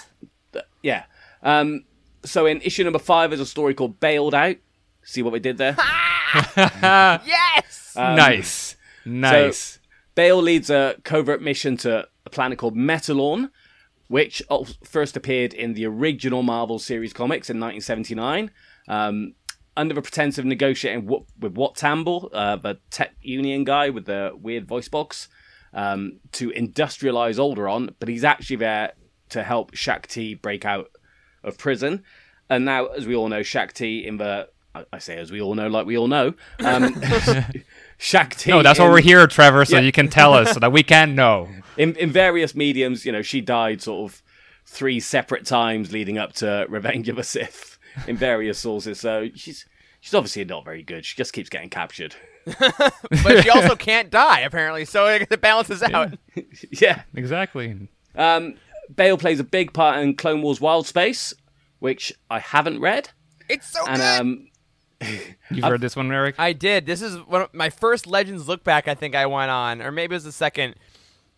Yes. 0.55 0.65
yeah. 0.83 1.05
Um, 1.43 1.85
so 2.25 2.47
in 2.47 2.61
issue 2.63 2.83
number 2.85 2.99
five, 2.99 3.31
there's 3.31 3.41
a 3.41 3.47
story 3.47 3.75
called 3.75 4.01
Bailed 4.01 4.35
Out. 4.35 4.57
See 5.05 5.23
what 5.23 5.33
we 5.33 5.39
did 5.39 5.59
there? 5.59 5.77
Yes! 6.65 7.95
Um, 7.95 8.17
nice. 8.17 8.77
Nice. 9.05 9.79
Bail 10.15 10.41
leads 10.41 10.71
a 10.71 10.97
covert 11.05 11.43
mission 11.43 11.77
to 11.79 12.09
a 12.25 12.31
planet 12.31 12.59
called 12.59 12.75
Metalorn, 12.75 13.51
which 14.09 14.43
first 14.83 15.17
appeared 15.17 15.53
in 15.53 15.75
the 15.75 15.87
original 15.87 16.43
Marvel 16.43 16.79
series 16.79 17.13
comics 17.13 17.51
in 17.51 17.59
1979. 17.61 18.51
Um, 18.89 19.35
under 19.77 19.95
the 19.95 20.03
pretense 20.03 20.39
of 20.39 20.45
negotiating 20.45 21.03
w- 21.07 21.25
with 21.39 21.55
Wat 21.55 21.75
Tambor, 21.77 22.29
uh, 22.33 22.57
the 22.57 22.79
tech 22.91 23.15
union 23.23 23.65
guy 23.65 23.89
with 23.91 24.05
the 24.07 24.33
weird 24.41 24.67
voice 24.67 24.89
box, 24.89 25.29
um, 25.73 26.19
to 26.33 26.51
industrialize 26.51 27.37
Alderaan, 27.39 27.95
but 27.99 28.09
he's 28.09 28.25
actually 28.25 28.57
there 28.57 28.93
to 29.31 29.43
help 29.43 29.75
Shaak 29.75 30.07
Ti 30.09 30.35
break 30.35 30.65
out 30.67 30.91
of 31.43 31.57
prison. 31.57 32.03
And 32.51 32.65
now, 32.67 32.87
as 32.87 33.07
we 33.07 33.15
all 33.15 33.29
know, 33.29 33.43
Shaak 33.43 33.73
Ti 33.73 34.07
in 34.07 34.19
the 34.19 34.49
I- 34.75 34.85
I 34.95 34.99
say 35.01 35.19
as 35.19 35.31
we 35.31 35.41
all 35.43 35.55
know, 35.55 35.69
like 35.69 35.85
we 35.85 35.99
all 35.99 36.09
know, 36.09 36.33
um, 36.61 36.95
Shaak 37.99 38.37
Ti. 38.37 38.51
no, 38.51 38.63
that's 38.63 38.79
why 38.79 38.87
in- 38.87 38.93
we're 38.93 39.01
here, 39.03 39.27
Trevor, 39.27 39.65
so 39.65 39.77
Yeah. 39.77 39.83
you 39.83 39.93
can 39.93 40.09
tell 40.09 40.33
us 40.35 40.53
so 40.53 40.61
that 40.61 40.73
we 40.73 40.83
can 40.83 41.15
know. 41.15 41.49
in 41.77 41.95
in 41.97 42.11
various 42.11 42.55
mediums, 42.55 43.05
you 43.07 43.13
know, 43.13 43.23
she 43.23 43.41
died 43.41 43.83
sort 43.83 44.11
of 44.11 44.23
three 44.67 44.99
separate 45.01 45.45
times 45.45 45.93
leading 45.93 46.17
up 46.19 46.33
to 46.35 46.67
Revenge 46.69 47.09
of 47.09 47.17
the 47.17 47.23
Sith 47.23 47.72
in 48.07 48.17
various 48.17 48.59
sources. 48.59 49.01
So 49.01 49.29
she's 49.35 49.67
she's 50.01 50.15
obviously 50.15 50.45
not 50.45 50.65
very 50.65 50.83
good. 50.83 51.05
She 51.05 51.17
just 51.17 51.33
keeps 51.33 51.49
getting 51.49 51.71
captured. 51.71 52.15
but 52.45 53.43
she 53.43 53.51
also 53.51 53.77
can't 53.77 54.11
die, 54.11 54.41
apparently, 54.41 54.85
so 54.85 55.07
it 55.07 55.29
it 55.31 55.41
balances 55.41 55.83
out. 55.83 56.17
yeah. 56.71 57.03
Exactly. 57.15 57.89
Um, 58.15 58.55
Bail 58.95 59.17
plays 59.17 59.41
a 59.41 59.45
big 59.45 59.73
part 59.73 59.99
in 59.99 60.17
Clone 60.17 60.43
Wars 60.43 60.61
Wild 60.61 60.87
Space, 60.87 61.33
which 61.79 62.13
I 62.31 62.41
haven't 62.41 62.81
read, 62.81 63.11
It's 63.49 63.71
so 63.71 63.87
and 63.87 63.97
good! 63.97 64.21
um, 64.21 64.49
You've 65.51 65.65
heard 65.65 65.81
this 65.81 65.97
one, 65.97 66.11
Eric? 66.13 66.35
I 66.39 66.53
did. 66.53 66.87
This 66.87 67.03
is 67.03 67.17
one 67.19 67.43
of 67.43 67.55
my 67.55 67.71
first 67.71 68.07
Legends 68.07 68.49
look 68.49 68.65
back. 68.65 68.89
I 68.89 68.95
think 68.95 69.15
I 69.15 69.27
went 69.27 69.51
on, 69.51 69.83
or 69.83 69.91
maybe 69.91 70.15
it 70.15 70.17
was 70.17 70.25
the 70.25 70.33
second. 70.33 70.75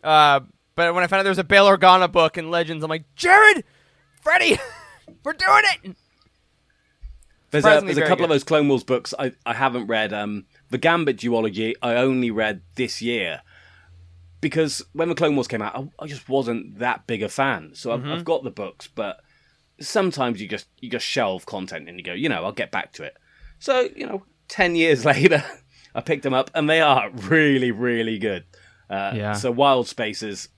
Uh, 0.03 0.41
but 0.75 0.95
when 0.95 1.05
I 1.05 1.07
found 1.07 1.21
out 1.21 1.23
there 1.23 1.31
was 1.31 1.39
a 1.39 1.45
Bail 1.45 1.67
Organa 1.67 2.11
book 2.11 2.37
in 2.37 2.51
Legends, 2.51 2.83
I'm 2.85 2.91
like, 2.91 3.05
Jared, 3.15 3.65
Freddie, 4.21 4.59
we're 5.23 5.33
doing 5.33 5.63
it. 5.85 5.97
There's 7.55 7.65
a, 7.65 7.81
there's 7.87 7.99
a 7.99 8.07
couple 8.09 8.25
of 8.25 8.31
those 8.31 8.45
Clone 8.45 8.69
Wars 8.69 8.85
books 8.85 9.15
I, 9.19 9.33
I 9.47 9.55
haven't 9.55 9.87
read. 9.87 10.13
Um, 10.13 10.45
the 10.71 10.79
Gambit 10.79 11.17
duology 11.19 11.75
I 11.83 11.95
only 11.95 12.31
read 12.31 12.63
this 12.75 13.01
year 13.01 13.41
because 14.41 14.83
when 14.93 15.09
the 15.09 15.15
Clone 15.15 15.35
Wars 15.37 15.49
came 15.49 15.63
out, 15.63 15.75
I, 15.77 16.05
I 16.05 16.07
just 16.07 16.29
wasn't 16.29 16.79
that 16.79 17.07
big 17.07 17.23
a 17.23 17.29
fan. 17.29 17.71
So 17.75 17.93
I've, 17.93 18.01
Mm-hmm. 18.01 18.13
I've 18.13 18.25
got 18.25 18.45
the 18.45 18.51
books, 18.51 18.89
but 18.89 19.21
sometimes 19.81 20.41
you 20.41 20.49
just 20.49 20.67
you 20.81 20.91
just 20.91 21.07
shelve 21.07 21.47
content 21.47 21.89
and 21.89 21.99
you 21.99 22.05
go, 22.05 22.13
you 22.13 22.29
know, 22.29 22.45
I'll 22.45 22.53
get 22.53 22.71
back 22.71 22.93
to 22.95 23.03
it. 23.05 23.17
So 23.59 23.89
you 23.97 24.07
know, 24.07 24.25
ten 24.49 24.77
years 24.77 25.05
later, 25.13 25.43
I 25.95 26.01
picked 26.01 26.23
them 26.25 26.35
up 26.35 26.51
and 26.55 26.69
they 26.69 26.81
are 26.81 27.11
really 27.11 27.71
really 27.71 28.19
good. 28.19 28.45
Uh, 28.91 29.13
Yeah. 29.15 29.33
So 29.33 29.51
Wild 29.51 29.89
Spaces 29.89 30.49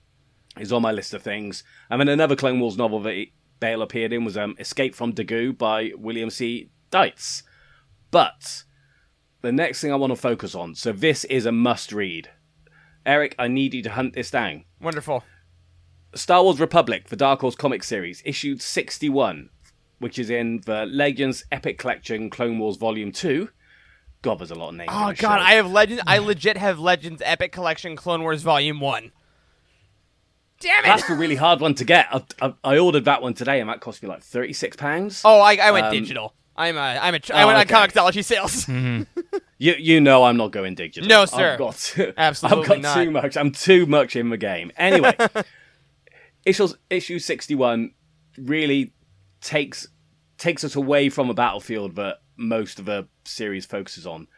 is 0.58 0.72
on 0.72 0.82
my 0.82 0.90
list 0.92 1.14
of 1.14 1.22
things. 1.22 1.62
And 1.90 2.00
then 2.00 2.08
another 2.08 2.34
Clone 2.34 2.60
Wars 2.60 2.76
novel 2.78 3.00
that 3.02 3.26
Bail 3.60 3.82
appeared 3.82 4.12
in 4.12 4.24
was 4.24 4.36
um, 4.36 4.56
Escape 4.58 4.94
from 4.94 5.12
Dagu 5.12 5.56
by 5.56 5.92
William 5.96 6.30
C. 6.30 6.70
Dietz. 6.90 7.42
But 8.10 8.64
the 9.42 9.52
next 9.52 9.80
thing 9.80 9.92
I 9.92 9.96
want 9.96 10.12
to 10.12 10.16
focus 10.16 10.54
on, 10.54 10.74
so 10.74 10.92
this 10.92 11.24
is 11.24 11.46
a 11.46 11.52
must 11.52 11.92
read. 11.92 12.30
Eric, 13.04 13.34
I 13.38 13.48
need 13.48 13.74
you 13.74 13.82
to 13.82 13.90
hunt 13.90 14.14
this 14.14 14.30
down. 14.30 14.64
Wonderful. 14.80 15.22
Star 16.14 16.42
Wars 16.42 16.58
Republic, 16.60 17.08
the 17.08 17.16
Dark 17.16 17.40
Horse 17.40 17.54
comic 17.54 17.84
series, 17.84 18.22
issued 18.24 18.62
61, 18.62 19.50
which 19.98 20.18
is 20.18 20.30
in 20.30 20.62
the 20.66 20.86
Legends 20.86 21.44
Epic 21.52 21.78
Collection 21.78 22.30
Clone 22.30 22.58
Wars 22.58 22.76
Volume 22.76 23.12
2. 23.12 23.48
God, 24.22 24.38
there's 24.38 24.50
a 24.50 24.54
lot 24.54 24.70
of 24.70 24.74
names. 24.76 24.90
Oh 24.92 25.12
god, 25.12 25.16
show. 25.16 25.28
I 25.28 25.52
have 25.52 25.70
Legends. 25.70 26.02
I 26.06 26.18
legit 26.18 26.56
have 26.56 26.78
Legends 26.78 27.22
Epic 27.24 27.52
Collection 27.52 27.96
Clone 27.96 28.22
Wars 28.22 28.42
Volume 28.42 28.80
One. 28.80 29.12
Damn 30.58 30.84
it! 30.84 30.88
That's 30.88 31.08
a 31.10 31.14
really 31.14 31.36
hard 31.36 31.60
one 31.60 31.74
to 31.74 31.84
get. 31.84 32.06
I, 32.10 32.22
I, 32.40 32.54
I 32.64 32.78
ordered 32.78 33.04
that 33.04 33.20
one 33.20 33.34
today, 33.34 33.60
and 33.60 33.68
that 33.68 33.80
cost 33.80 34.02
me 34.02 34.08
like 34.08 34.22
£36. 34.22 35.20
oh, 35.24 35.40
I, 35.40 35.56
I 35.56 35.70
went 35.70 35.86
Um, 35.86 35.92
digital. 35.92 36.34
I'm 36.56 36.76
a 36.76 36.80
I'm 36.80 37.14
a 37.14 37.20
Oh, 37.30 37.34
I 37.34 37.44
went 37.44 37.58
okay. 37.70 37.74
on 37.74 37.88
Comixology 37.88 38.24
sales. 38.24 38.66
Mm-hmm. 38.66 39.02
You 39.58 39.74
you 39.78 40.02
know 40.02 40.24
I'm 40.24 40.36
not 40.36 40.52
going 40.52 40.74
digital. 40.74 41.08
No, 41.08 41.24
sir. 41.24 41.52
I've 41.54 41.58
got 41.58 41.96
Absolutely 42.18 42.60
I've 42.60 42.68
got 42.68 42.80
not. 42.82 42.94
too 42.94 43.10
much. 43.10 43.36
I'm 43.38 43.50
too 43.52 43.86
much 43.86 44.14
in 44.14 44.28
the 44.28 44.36
game. 44.36 44.70
Anyway, 44.76 45.16
issue 46.44 46.68
issue 46.90 47.18
61 47.18 47.92
really 48.36 48.92
takes 49.40 49.88
takes 50.36 50.62
us 50.62 50.76
away 50.76 51.08
from 51.08 51.30
a 51.30 51.34
battlefield 51.34 51.96
that 51.96 52.18
most 52.36 52.78
of 52.78 52.84
the 52.84 53.08
series 53.24 53.64
focuses 53.64 54.06
on, 54.06 54.28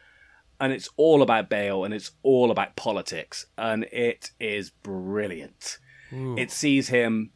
and 0.61 0.71
it's 0.71 0.87
all 0.95 1.21
about 1.21 1.49
Bail 1.49 1.83
and 1.83 1.93
it's 1.93 2.11
all 2.23 2.49
about 2.49 2.77
politics, 2.77 3.45
and 3.57 3.83
it 3.91 4.31
is 4.39 4.69
brilliant. 4.69 5.79
It 6.11 6.49
sees 6.49 6.87
him 6.87 7.31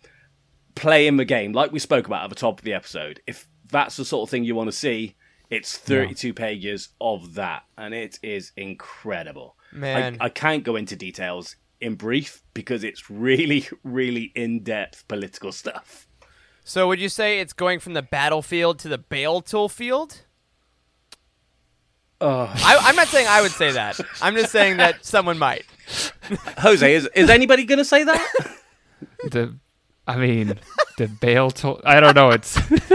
playing 0.73 1.17
the 1.17 1.25
game 1.25 1.51
like 1.53 1.71
we 1.71 1.79
spoke 1.79 2.07
about 2.07 2.23
at 2.23 2.29
the 2.29 2.35
top 2.35 2.59
of 2.59 2.63
the 2.65 2.73
episode. 2.73 3.21
If 3.27 3.47
that's 3.73 3.97
the 3.97 4.05
sort 4.05 4.27
of 4.27 4.29
thing 4.31 4.45
you 4.45 4.55
want 4.55 4.69
to 4.69 4.75
see, 4.75 5.15
it's 5.49 5.77
32 5.77 6.33
pages 6.33 6.89
of 7.01 7.33
that, 7.35 7.63
and 7.77 7.93
it 7.93 8.17
is 8.23 8.53
incredible. 8.55 9.57
Man. 9.71 10.17
I, 10.19 10.25
I 10.25 10.29
can't 10.29 10.63
go 10.63 10.75
into 10.77 10.95
details 10.95 11.57
in 11.81 11.95
brief 11.95 12.41
because 12.53 12.83
it's 12.83 13.09
really, 13.09 13.67
really 13.83 14.31
in 14.35 14.63
depth 14.63 15.07
political 15.07 15.51
stuff. 15.51 16.07
So 16.63 16.87
would 16.87 16.99
you 16.99 17.09
say 17.09 17.39
it's 17.39 17.51
going 17.51 17.79
from 17.79 17.93
the 17.93 18.01
battlefield 18.01 18.79
to 18.79 18.87
the 18.87 18.97
Bale 18.97 19.41
tool 19.41 19.67
field? 19.67 20.21
I, 22.21 22.77
I'm 22.83 22.95
not 22.95 23.07
saying 23.09 23.27
I 23.29 23.41
would 23.41 23.51
say 23.51 23.73
that. 23.73 23.99
I'm 24.21 24.35
just 24.35 24.51
saying 24.51 24.77
that 24.77 25.03
someone 25.05 25.37
might. 25.37 25.65
Jose, 26.59 26.95
is, 26.95 27.09
is 27.15 27.29
anybody 27.29 27.65
going 27.65 27.79
to 27.79 27.85
say 27.85 28.03
that? 28.03 28.33
The, 29.29 29.57
I 30.05 30.17
mean, 30.17 30.59
the 30.97 31.07
Bale 31.07 31.49
tool. 31.49 31.79
I 31.85 32.01
don't 32.01 32.13
know. 32.13 32.31
It's. 32.31 32.57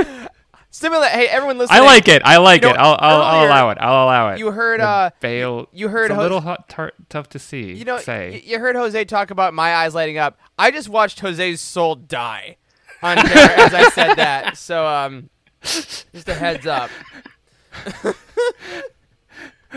Similar. 0.79 1.07
Hey, 1.07 1.27
everyone 1.27 1.59
listening. 1.59 1.81
I 1.81 1.85
like 1.85 2.07
it. 2.07 2.23
I 2.25 2.37
like 2.37 2.63
You 2.63 2.69
know, 2.69 2.75
it. 2.75 2.79
I'll, 2.79 2.97
I'll, 3.01 3.23
I'll 3.23 3.47
allow 3.49 3.71
it. 3.71 3.79
I'll 3.81 4.05
allow 4.05 4.29
it. 4.31 4.39
you 4.39 4.53
heard, 4.53 4.79
The 4.79 4.85
uh, 4.85 5.65
you 5.73 5.89
heard 5.89 6.05
It's 6.05 6.13
a 6.13 6.15
Jose- 6.15 6.23
little 6.23 6.41
hot, 6.41 6.69
tar- 6.69 6.93
tough 7.09 7.29
to 7.31 7.41
see. 7.41 7.73
You 7.73 7.85
know, 7.85 7.99
say. 7.99 8.41
you 8.47 8.61
heard 8.61 8.77
Jose 8.77 9.05
talk 9.07 9.33
about 9.33 9.55
my 9.55 9.75
eyes 9.75 9.93
lighting 9.97 10.19
up. 10.19 10.39
I 10.57 10.71
just 10.71 10.89
watched 10.89 11.19
Jose's 11.19 11.61
soul 11.61 11.97
die 11.97 12.59
on 13.03 13.17
camera 13.17 13.65
as 13.65 13.75
I 13.75 13.89
said 13.91 14.15
that. 14.15 14.57
So, 14.57 14.87
um, 14.87 15.31
just 15.63 16.29
a 16.29 16.35
heads 16.35 16.65
up. 16.67 16.91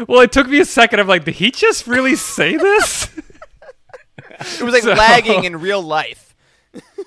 well, 0.08 0.22
it 0.22 0.32
took 0.32 0.48
me 0.48 0.60
a 0.60 0.66
second. 0.66 1.00
I'm 1.00 1.08
like, 1.08 1.24
did 1.26 1.34
he 1.34 1.50
just 1.50 1.88
really 1.88 2.16
say 2.16 2.58
this? 2.58 3.10
It 4.60 4.62
was 4.62 4.72
like 4.74 4.84
So- 4.84 4.94
lagging 4.94 5.46
in 5.46 5.60
real 5.60 5.82
life. 5.82 6.36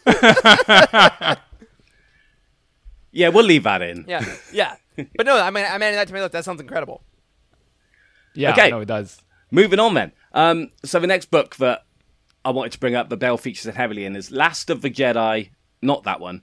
yeah, 3.14 3.28
we'll 3.28 3.44
leave 3.44 3.62
that 3.62 3.82
in. 3.82 4.04
Yeah, 4.08 4.24
yeah. 4.52 4.76
But 4.96 5.26
no, 5.26 5.40
I 5.40 5.50
mean, 5.50 5.64
I 5.64 5.78
mean 5.78 5.92
that 5.92 6.08
to 6.08 6.14
me. 6.14 6.20
Look, 6.20 6.32
that 6.32 6.44
sounds 6.44 6.60
incredible. 6.60 7.02
yeah. 8.34 8.52
Okay. 8.52 8.70
No, 8.70 8.80
it 8.80 8.86
does. 8.86 9.20
Moving 9.50 9.78
on 9.80 9.94
then. 9.94 10.12
Um, 10.32 10.70
so 10.84 11.00
the 11.00 11.06
next 11.06 11.30
book 11.30 11.56
that 11.56 11.84
I 12.44 12.50
wanted 12.50 12.72
to 12.72 12.80
bring 12.80 12.94
up, 12.94 13.08
the 13.08 13.16
Bell 13.16 13.36
features 13.36 13.66
it 13.66 13.76
heavily 13.76 14.04
in, 14.04 14.16
is 14.16 14.30
Last 14.30 14.68
of 14.70 14.82
the 14.82 14.90
Jedi. 14.90 15.50
Not 15.80 16.04
that 16.04 16.20
one. 16.20 16.42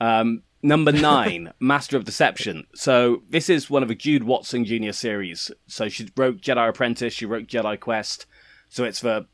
Um, 0.00 0.42
number 0.62 0.92
nine, 0.92 1.52
Master 1.60 1.96
of 1.96 2.04
Deception. 2.04 2.66
So 2.74 3.22
this 3.28 3.48
is 3.48 3.70
one 3.70 3.82
of 3.82 3.88
the 3.88 3.94
Jude 3.94 4.24
Watson 4.24 4.64
Jr. 4.64 4.92
series. 4.92 5.50
So 5.66 5.88
she 5.88 6.08
wrote 6.16 6.40
Jedi 6.40 6.68
Apprentice, 6.68 7.12
she 7.14 7.26
wrote 7.26 7.46
Jedi 7.46 7.78
Quest. 7.78 8.26
So 8.68 8.84
it's 8.84 9.00
the 9.00 9.26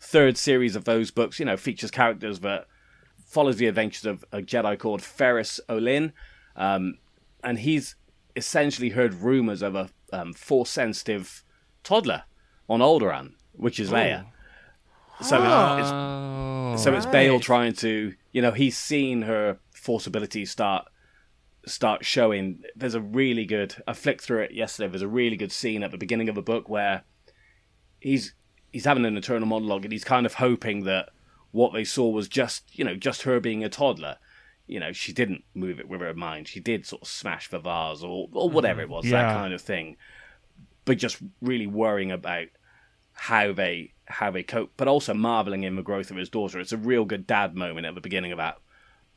third 0.00 0.36
series 0.36 0.76
of 0.76 0.84
those 0.84 1.10
books. 1.10 1.38
You 1.38 1.46
know, 1.46 1.56
features 1.56 1.90
characters 1.90 2.40
that 2.40 2.66
follows 3.26 3.56
the 3.56 3.66
adventures 3.66 4.06
of 4.06 4.24
a 4.32 4.40
Jedi 4.40 4.78
called 4.78 5.00
Ferus 5.00 5.58
Olin, 5.68 6.12
um, 6.56 6.98
and 7.42 7.58
he's 7.60 7.96
essentially 8.36 8.90
heard 8.90 9.14
rumors 9.14 9.62
of 9.62 9.74
a 9.74 9.88
um, 10.12 10.32
force 10.32 10.70
sensitive 10.70 11.44
toddler 11.82 12.24
on 12.68 12.80
Alderaan, 12.80 13.34
which 13.52 13.78
is 13.78 13.90
Leia. 13.90 14.26
So 15.20 15.36
it's, 15.36 15.90
Oh. 15.92 16.74
so 16.76 16.94
it's 16.94 17.06
Bail 17.06 17.38
trying 17.38 17.74
to, 17.74 18.14
you 18.32 18.42
know, 18.42 18.50
he's 18.50 18.76
seen 18.76 19.22
her 19.22 19.58
force 19.72 20.06
abilities 20.06 20.50
start 20.50 20.86
start 21.66 22.04
showing. 22.04 22.62
There's 22.76 22.94
a 22.94 23.00
really 23.00 23.44
good. 23.46 23.76
I 23.86 23.92
flicked 23.92 24.22
through 24.22 24.42
it 24.42 24.52
yesterday. 24.52 24.88
There's 24.90 25.02
a 25.02 25.08
really 25.08 25.36
good 25.36 25.52
scene 25.52 25.82
at 25.82 25.90
the 25.92 25.98
beginning 25.98 26.28
of 26.28 26.34
the 26.34 26.42
book 26.42 26.68
where 26.68 27.04
he's 28.00 28.34
he's 28.72 28.84
having 28.84 29.04
an 29.06 29.16
internal 29.16 29.46
monologue 29.46 29.84
and 29.84 29.92
he's 29.92 30.04
kind 30.04 30.26
of 30.26 30.34
hoping 30.34 30.84
that 30.84 31.10
what 31.52 31.72
they 31.72 31.84
saw 31.84 32.08
was 32.08 32.28
just, 32.28 32.76
you 32.76 32.84
know, 32.84 32.96
just 32.96 33.22
her 33.22 33.38
being 33.38 33.62
a 33.62 33.68
toddler. 33.68 34.16
You 34.66 34.80
know, 34.80 34.92
she 34.92 35.12
didn't 35.12 35.44
move 35.54 35.78
it 35.78 35.88
with 35.88 36.00
her 36.00 36.14
mind. 36.14 36.48
She 36.48 36.60
did 36.60 36.86
sort 36.86 37.02
of 37.02 37.08
smash 37.08 37.48
the 37.48 37.58
vase 37.58 38.02
or 38.02 38.28
or 38.32 38.48
whatever 38.48 38.80
it 38.80 38.88
was, 38.88 39.04
that 39.10 39.34
kind 39.34 39.52
of 39.52 39.60
thing. 39.60 39.96
But 40.84 40.98
just 40.98 41.18
really 41.40 41.66
worrying 41.66 42.12
about 42.12 42.48
how 43.12 43.52
they 43.52 43.92
how 44.06 44.30
they 44.30 44.42
cope, 44.42 44.72
but 44.76 44.88
also 44.88 45.14
marveling 45.14 45.62
in 45.62 45.76
the 45.76 45.82
growth 45.82 46.10
of 46.10 46.16
his 46.16 46.28
daughter. 46.28 46.60
It's 46.60 46.72
a 46.72 46.76
real 46.76 47.04
good 47.04 47.26
dad 47.26 47.54
moment 47.54 47.86
at 47.86 47.94
the 47.94 48.00
beginning 48.00 48.32
of 48.32 48.38
that 48.38 48.58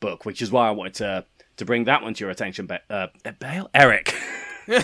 book, 0.00 0.24
which 0.24 0.40
is 0.42 0.50
why 0.50 0.68
I 0.68 0.70
wanted 0.70 0.94
to 0.94 1.24
to 1.56 1.64
bring 1.64 1.84
that 1.84 2.02
one 2.02 2.14
to 2.14 2.24
your 2.24 2.30
attention, 2.30 2.66
But 2.66 2.82
uh, 2.88 3.08
Bail, 3.38 3.68
Eric. 3.74 4.14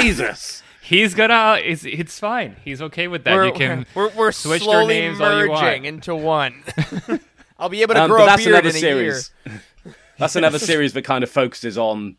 Jesus. 0.00 0.62
He's 0.82 1.14
gonna. 1.14 1.60
It's, 1.62 1.84
it's 1.84 2.18
fine. 2.18 2.56
He's 2.64 2.80
okay 2.80 3.08
with 3.08 3.24
that. 3.24 3.34
we're, 3.34 3.46
you 3.46 3.52
can. 3.52 3.86
we're, 3.94 4.08
we're 4.10 4.32
switch 4.32 4.60
their 4.60 4.70
slowly 4.70 5.00
names 5.00 5.20
all 5.20 5.42
you 5.42 5.50
want. 5.50 5.62
merging 5.62 5.84
into 5.84 6.14
one. 6.14 6.62
I'll 7.58 7.68
be 7.68 7.82
able 7.82 7.94
to 7.94 8.02
Um, 8.02 8.08
grow 8.10 8.18
but 8.18 8.24
a 8.24 8.26
that's 8.26 8.44
beard 8.44 8.54
another 8.54 8.68
in 8.70 8.76
a 8.76 8.78
series. 8.78 9.30
that's 10.18 10.36
another 10.36 10.58
series 10.58 10.92
that 10.92 11.02
kind 11.02 11.24
of 11.24 11.30
focuses 11.30 11.76
on 11.78 12.16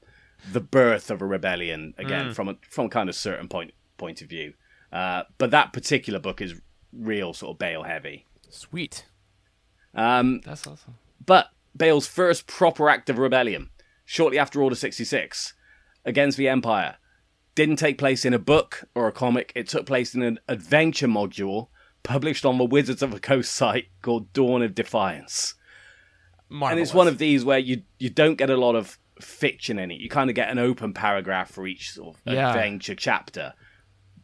the 0.51 0.59
birth 0.61 1.11
of 1.11 1.21
a 1.21 1.25
rebellion 1.25 1.93
again 1.97 2.33
from 2.33 2.47
a 2.49 2.55
from 2.69 2.85
a 2.85 2.89
kind 2.89 3.09
of 3.09 3.15
certain 3.15 3.47
point 3.47 3.73
point 3.97 4.21
of 4.21 4.29
view. 4.29 4.53
Uh, 4.91 5.23
but 5.37 5.51
that 5.51 5.71
particular 5.73 6.19
book 6.19 6.41
is 6.41 6.55
real 6.91 7.33
sort 7.33 7.55
of 7.55 7.59
Bail 7.59 7.83
heavy. 7.83 8.25
Sweet. 8.49 9.05
Um, 9.93 10.41
That's 10.45 10.65
awesome. 10.65 10.95
But 11.25 11.49
Bail's 11.75 12.07
first 12.07 12.47
proper 12.47 12.89
act 12.89 13.09
of 13.09 13.17
rebellion, 13.19 13.69
shortly 14.05 14.39
after 14.39 14.61
Order 14.61 14.75
66, 14.75 15.53
against 16.05 16.37
the 16.37 16.47
Empire, 16.49 16.95
didn't 17.53 17.75
take 17.75 17.97
place 17.97 18.25
in 18.25 18.33
a 18.33 18.39
book 18.39 18.85
or 18.95 19.07
a 19.07 19.11
comic. 19.11 19.51
It 19.55 19.67
took 19.67 19.85
place 19.85 20.15
in 20.15 20.23
an 20.23 20.39
adventure 20.47 21.07
module 21.07 21.67
published 22.03 22.45
on 22.45 22.57
the 22.57 22.65
Wizards 22.65 23.01
of 23.01 23.11
the 23.11 23.19
Coast 23.19 23.51
site 23.53 23.87
called 24.01 24.31
Dawn 24.33 24.61
of 24.61 24.75
Defiance. 24.75 25.55
Marvelous. 26.49 26.71
And 26.71 26.79
it's 26.81 26.93
one 26.93 27.07
of 27.07 27.17
these 27.19 27.45
where 27.45 27.59
you 27.59 27.83
you 27.99 28.09
don't 28.09 28.35
get 28.35 28.49
a 28.49 28.57
lot 28.57 28.75
of 28.75 28.97
fiction 29.21 29.77
in 29.77 29.91
it. 29.91 29.99
You 29.99 30.09
kind 30.09 30.29
of 30.29 30.35
get 30.35 30.49
an 30.49 30.57
open 30.59 30.93
paragraph 30.93 31.51
for 31.51 31.67
each 31.67 31.91
sort 31.91 32.15
of 32.15 32.33
Yeah. 32.33 32.49
adventure 32.49 32.95
chapter, 32.95 33.53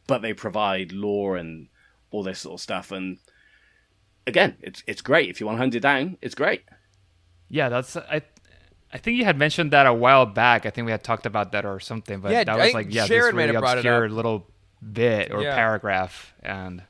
but 0.07 0.21
they 0.21 0.33
provide 0.33 0.91
lore 0.91 1.35
and 1.37 1.67
all 2.11 2.23
this 2.23 2.39
sort 2.39 2.55
of 2.55 2.61
stuff. 2.61 2.91
And 2.91 3.17
again, 4.25 4.57
it's 4.61 4.83
it's 4.87 5.01
great 5.01 5.29
if 5.29 5.39
you 5.39 5.45
want 5.45 5.57
to 5.57 5.59
hunt 5.59 5.75
it 5.75 5.81
down. 5.81 6.17
It's 6.21 6.35
great. 6.35 6.63
Yeah, 7.49 7.69
that's. 7.69 7.95
I. 7.95 8.21
I 8.93 8.97
think 8.97 9.17
you 9.17 9.25
had 9.25 9.37
mentioned 9.37 9.71
that 9.71 9.85
a 9.87 9.93
while 9.93 10.25
back. 10.25 10.65
I 10.65 10.69
think 10.69 10.85
we 10.85 10.91
had 10.91 11.03
talked 11.03 11.25
about 11.25 11.51
that 11.51 11.65
or 11.65 11.81
something. 11.81 12.21
But 12.21 12.31
Yeah, 12.31 12.45
that 12.45 12.49
I 12.53 12.55
was 12.55 12.63
think 12.67 12.75
like 12.75 12.93
yeah, 12.93 13.05
Sharon 13.05 13.35
this 13.35 13.43
really 13.43 13.53
have 13.53 13.61
brought 13.61 13.77
it 13.77 13.79
obscure 13.85 14.07
little 14.09 14.47
bit 14.93 15.31
or 15.33 15.41
Yeah. 15.43 15.53
paragraph, 15.53 16.33
and 16.41 16.81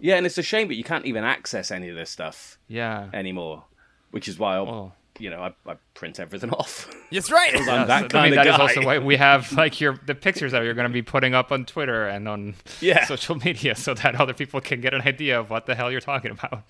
Yeah, 0.00 0.16
and 0.16 0.26
it's 0.26 0.38
a 0.38 0.42
shame 0.42 0.68
that 0.68 0.74
you 0.74 0.84
can't 0.84 1.06
even 1.06 1.24
access 1.24 1.70
any 1.70 1.88
of 1.88 1.96
this 1.96 2.10
stuff 2.10 2.58
yeah. 2.68 3.08
anymore, 3.14 3.64
which 4.10 4.28
is 4.28 4.38
why 4.38 4.56
I, 4.56 4.58
Oh. 4.58 4.92
you 5.18 5.30
know, 5.30 5.40
I, 5.42 5.54
I 5.70 5.76
print 5.94 6.20
everything 6.20 6.50
off. 6.60 6.88
That's 7.10 7.30
right. 7.30 7.54
I'm 7.54 7.66
Yeah, 7.66 7.84
that 7.84 8.00
so- 8.00 8.04
I 8.06 8.08
kind 8.08 8.30
mean, 8.30 8.38
of 8.38 8.44
that 8.44 8.50
is 8.50 8.56
guy. 8.56 8.62
also 8.62 8.82
why 8.84 8.98
we 8.98 9.16
have 9.16 9.50
like 9.52 9.80
your 9.80 9.98
the 10.06 10.14
pictures 10.14 10.52
that 10.52 10.62
you're 10.64 10.74
going 10.74 10.88
to 10.88 10.92
be 10.92 11.02
putting 11.02 11.34
up 11.34 11.50
on 11.52 11.64
Twitter 11.64 12.06
and 12.06 12.28
on 12.28 12.54
Yeah. 12.80 13.04
social 13.06 13.36
media, 13.36 13.74
so 13.74 13.94
that 13.94 14.20
other 14.20 14.34
people 14.34 14.60
can 14.60 14.80
get 14.80 14.92
an 14.94 15.02
idea 15.02 15.40
of 15.40 15.48
what 15.50 15.66
the 15.66 15.74
hell 15.74 15.90
you're 15.90 16.00
talking 16.00 16.30
about. 16.32 16.64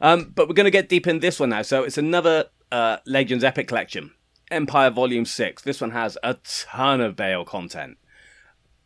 Um, 0.00 0.32
but 0.34 0.48
we're 0.48 0.54
going 0.54 0.64
to 0.64 0.70
get 0.72 0.88
deep 0.88 1.06
in 1.06 1.20
this 1.20 1.38
one 1.38 1.50
now. 1.50 1.62
So 1.62 1.84
it's 1.84 1.98
another 1.98 2.46
uh, 2.72 2.96
Legends 3.06 3.44
Epic 3.44 3.68
Collection, 3.68 4.10
Empire 4.50 4.90
Volume 4.90 5.24
6. 5.24 5.62
This 5.62 5.80
one 5.80 5.92
has 5.92 6.18
a 6.24 6.34
ton 6.42 7.00
of 7.00 7.14
Bail 7.14 7.44
content. 7.44 7.98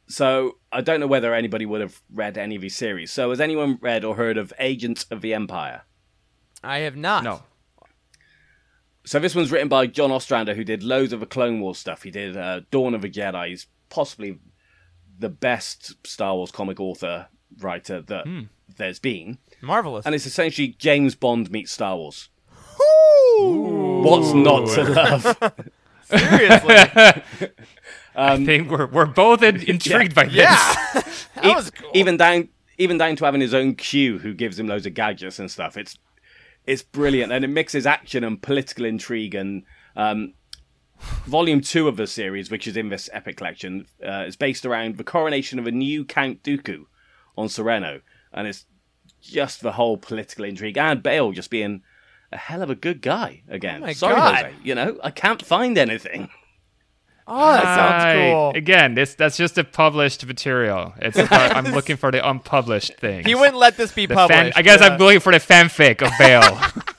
So 0.08 0.58
I 0.72 0.80
don't 0.82 1.00
know 1.00 1.06
whether 1.06 1.34
anybody 1.34 1.66
would 1.66 1.80
have 1.80 2.00
read 2.12 2.38
any 2.38 2.54
of 2.56 2.62
these 2.62 2.76
series. 2.76 3.10
So 3.12 3.30
has 3.30 3.40
anyone 3.40 3.78
read 3.80 4.04
or 4.04 4.14
heard 4.16 4.36
of 4.38 4.52
Agents 4.58 5.04
of 5.10 5.20
the 5.20 5.34
Empire? 5.34 5.82
I 6.62 6.78
have 6.80 6.96
not. 6.96 7.24
No, 7.24 7.42
So 9.04 9.18
this 9.18 9.34
one's 9.34 9.50
written 9.52 9.68
by 9.68 9.86
John 9.86 10.10
Ostrander, 10.10 10.54
who 10.54 10.64
did 10.64 10.82
loads 10.82 11.12
of 11.12 11.20
the 11.20 11.26
Clone 11.26 11.60
Wars 11.60 11.78
stuff. 11.78 12.02
He 12.02 12.10
did 12.10 12.36
uh, 12.36 12.60
Dawn 12.70 12.94
of 12.94 13.02
the 13.02 13.10
Jedi. 13.10 13.48
He's 13.48 13.66
possibly 13.88 14.38
the 15.18 15.28
best 15.28 15.94
Star 16.06 16.34
Wars 16.34 16.50
comic 16.50 16.78
author 16.80 17.28
writer 17.58 18.00
that 18.02 18.26
there's 18.76 18.98
been. 18.98 19.38
Marvelous. 19.60 20.06
And 20.06 20.14
it's 20.14 20.26
essentially 20.26 20.68
James 20.78 21.14
Bond 21.14 21.50
meets 21.50 21.72
Star 21.72 21.96
Wars. 21.96 22.28
What's 23.38 24.32
not 24.32 24.66
to 24.74 24.84
love? 24.84 25.52
Seriously. 26.04 27.50
I 28.16 28.44
think 28.44 28.70
we're 28.70 28.86
we're 28.86 29.06
both 29.06 29.42
in, 29.42 29.62
intrigued 29.68 30.14
by 30.14 30.24
this. 30.24 30.34
yeah. 30.34 30.74
that 31.34 31.54
was 31.56 31.70
cool. 31.70 31.90
even 31.94 32.16
down 32.16 32.48
even 32.78 32.98
down 32.98 33.16
to 33.16 33.24
having 33.24 33.40
his 33.40 33.54
own 33.54 33.74
Q 33.74 34.18
who 34.18 34.34
gives 34.34 34.58
him 34.58 34.66
loads 34.66 34.86
of 34.86 34.94
gadgets 34.94 35.38
and 35.38 35.50
stuff. 35.50 35.76
It's 35.76 35.98
it's 36.66 36.82
brilliant 36.82 37.32
and 37.32 37.44
it 37.44 37.48
mixes 37.48 37.86
action 37.86 38.24
and 38.24 38.40
political 38.40 38.84
intrigue 38.84 39.34
and 39.34 39.62
um, 39.94 40.34
volume 41.26 41.60
two 41.60 41.88
of 41.88 41.96
the 41.96 42.06
series, 42.06 42.50
which 42.50 42.66
is 42.66 42.76
in 42.76 42.88
this 42.88 43.08
epic 43.12 43.36
collection, 43.36 43.86
uh, 44.06 44.24
is 44.26 44.36
based 44.36 44.66
around 44.66 44.96
the 44.96 45.04
coronation 45.04 45.58
of 45.58 45.66
a 45.66 45.70
new 45.70 46.04
Count 46.04 46.42
Dooku 46.42 46.86
on 47.36 47.48
Serenno, 47.48 48.00
and 48.32 48.46
it's 48.46 48.64
just 49.20 49.60
the 49.60 49.72
whole 49.72 49.96
political 49.96 50.44
intrigue 50.44 50.78
and 50.78 51.02
Bail 51.02 51.32
just 51.32 51.50
being 51.50 51.82
a 52.32 52.36
hell 52.36 52.62
of 52.62 52.70
a 52.70 52.74
good 52.74 53.00
guy 53.02 53.42
again. 53.48 53.82
Oh 53.82 53.86
my 53.86 53.92
Sorry, 53.92 54.14
God. 54.14 54.34
Jose, 54.34 54.54
you 54.62 54.74
know 54.74 54.98
I 55.02 55.10
can't 55.10 55.44
find 55.44 55.78
anything. 55.78 56.28
Oh, 57.28 57.52
that 57.52 57.62
sounds 57.64 58.04
Right. 58.04 58.30
cool. 58.32 58.52
Again, 58.54 58.94
this 58.94 59.14
that's 59.14 59.36
just 59.36 59.58
a 59.58 59.64
published 59.64 60.24
material. 60.26 60.94
It's 60.98 61.16
not- 61.30 61.32
I'm 61.56 61.72
looking 61.72 61.96
for 61.96 62.10
the 62.12 62.26
unpublished 62.28 62.94
thing. 62.98 63.24
He 63.24 63.34
wouldn't 63.34 63.56
let 63.58 63.76
this 63.76 63.92
be 63.92 64.06
The 64.06 64.14
fan, 64.14 64.28
published. 64.28 64.58
I 64.58 64.62
guess 64.62 64.80
yeah. 64.80 64.86
I'm 64.88 64.98
looking 64.98 65.20
for 65.20 65.32
the 65.32 65.40
fanfic 65.40 66.02
of 66.02 66.12
Bail. 66.18 66.58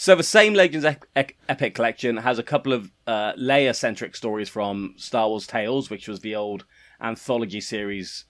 So 0.00 0.14
the 0.14 0.22
same 0.22 0.54
Legends 0.54 0.84
Ep- 0.84 1.04
Ep- 1.16 1.32
Epic 1.48 1.74
collection 1.74 2.18
has 2.18 2.38
a 2.38 2.44
couple 2.44 2.72
of 2.72 2.92
uh, 3.08 3.32
Leia-centric 3.32 4.14
stories 4.14 4.48
from 4.48 4.94
Star 4.96 5.28
Wars 5.28 5.44
Tales, 5.44 5.90
which 5.90 6.06
was 6.06 6.20
the 6.20 6.36
old 6.36 6.64
anthology 7.02 7.60
series 7.60 8.24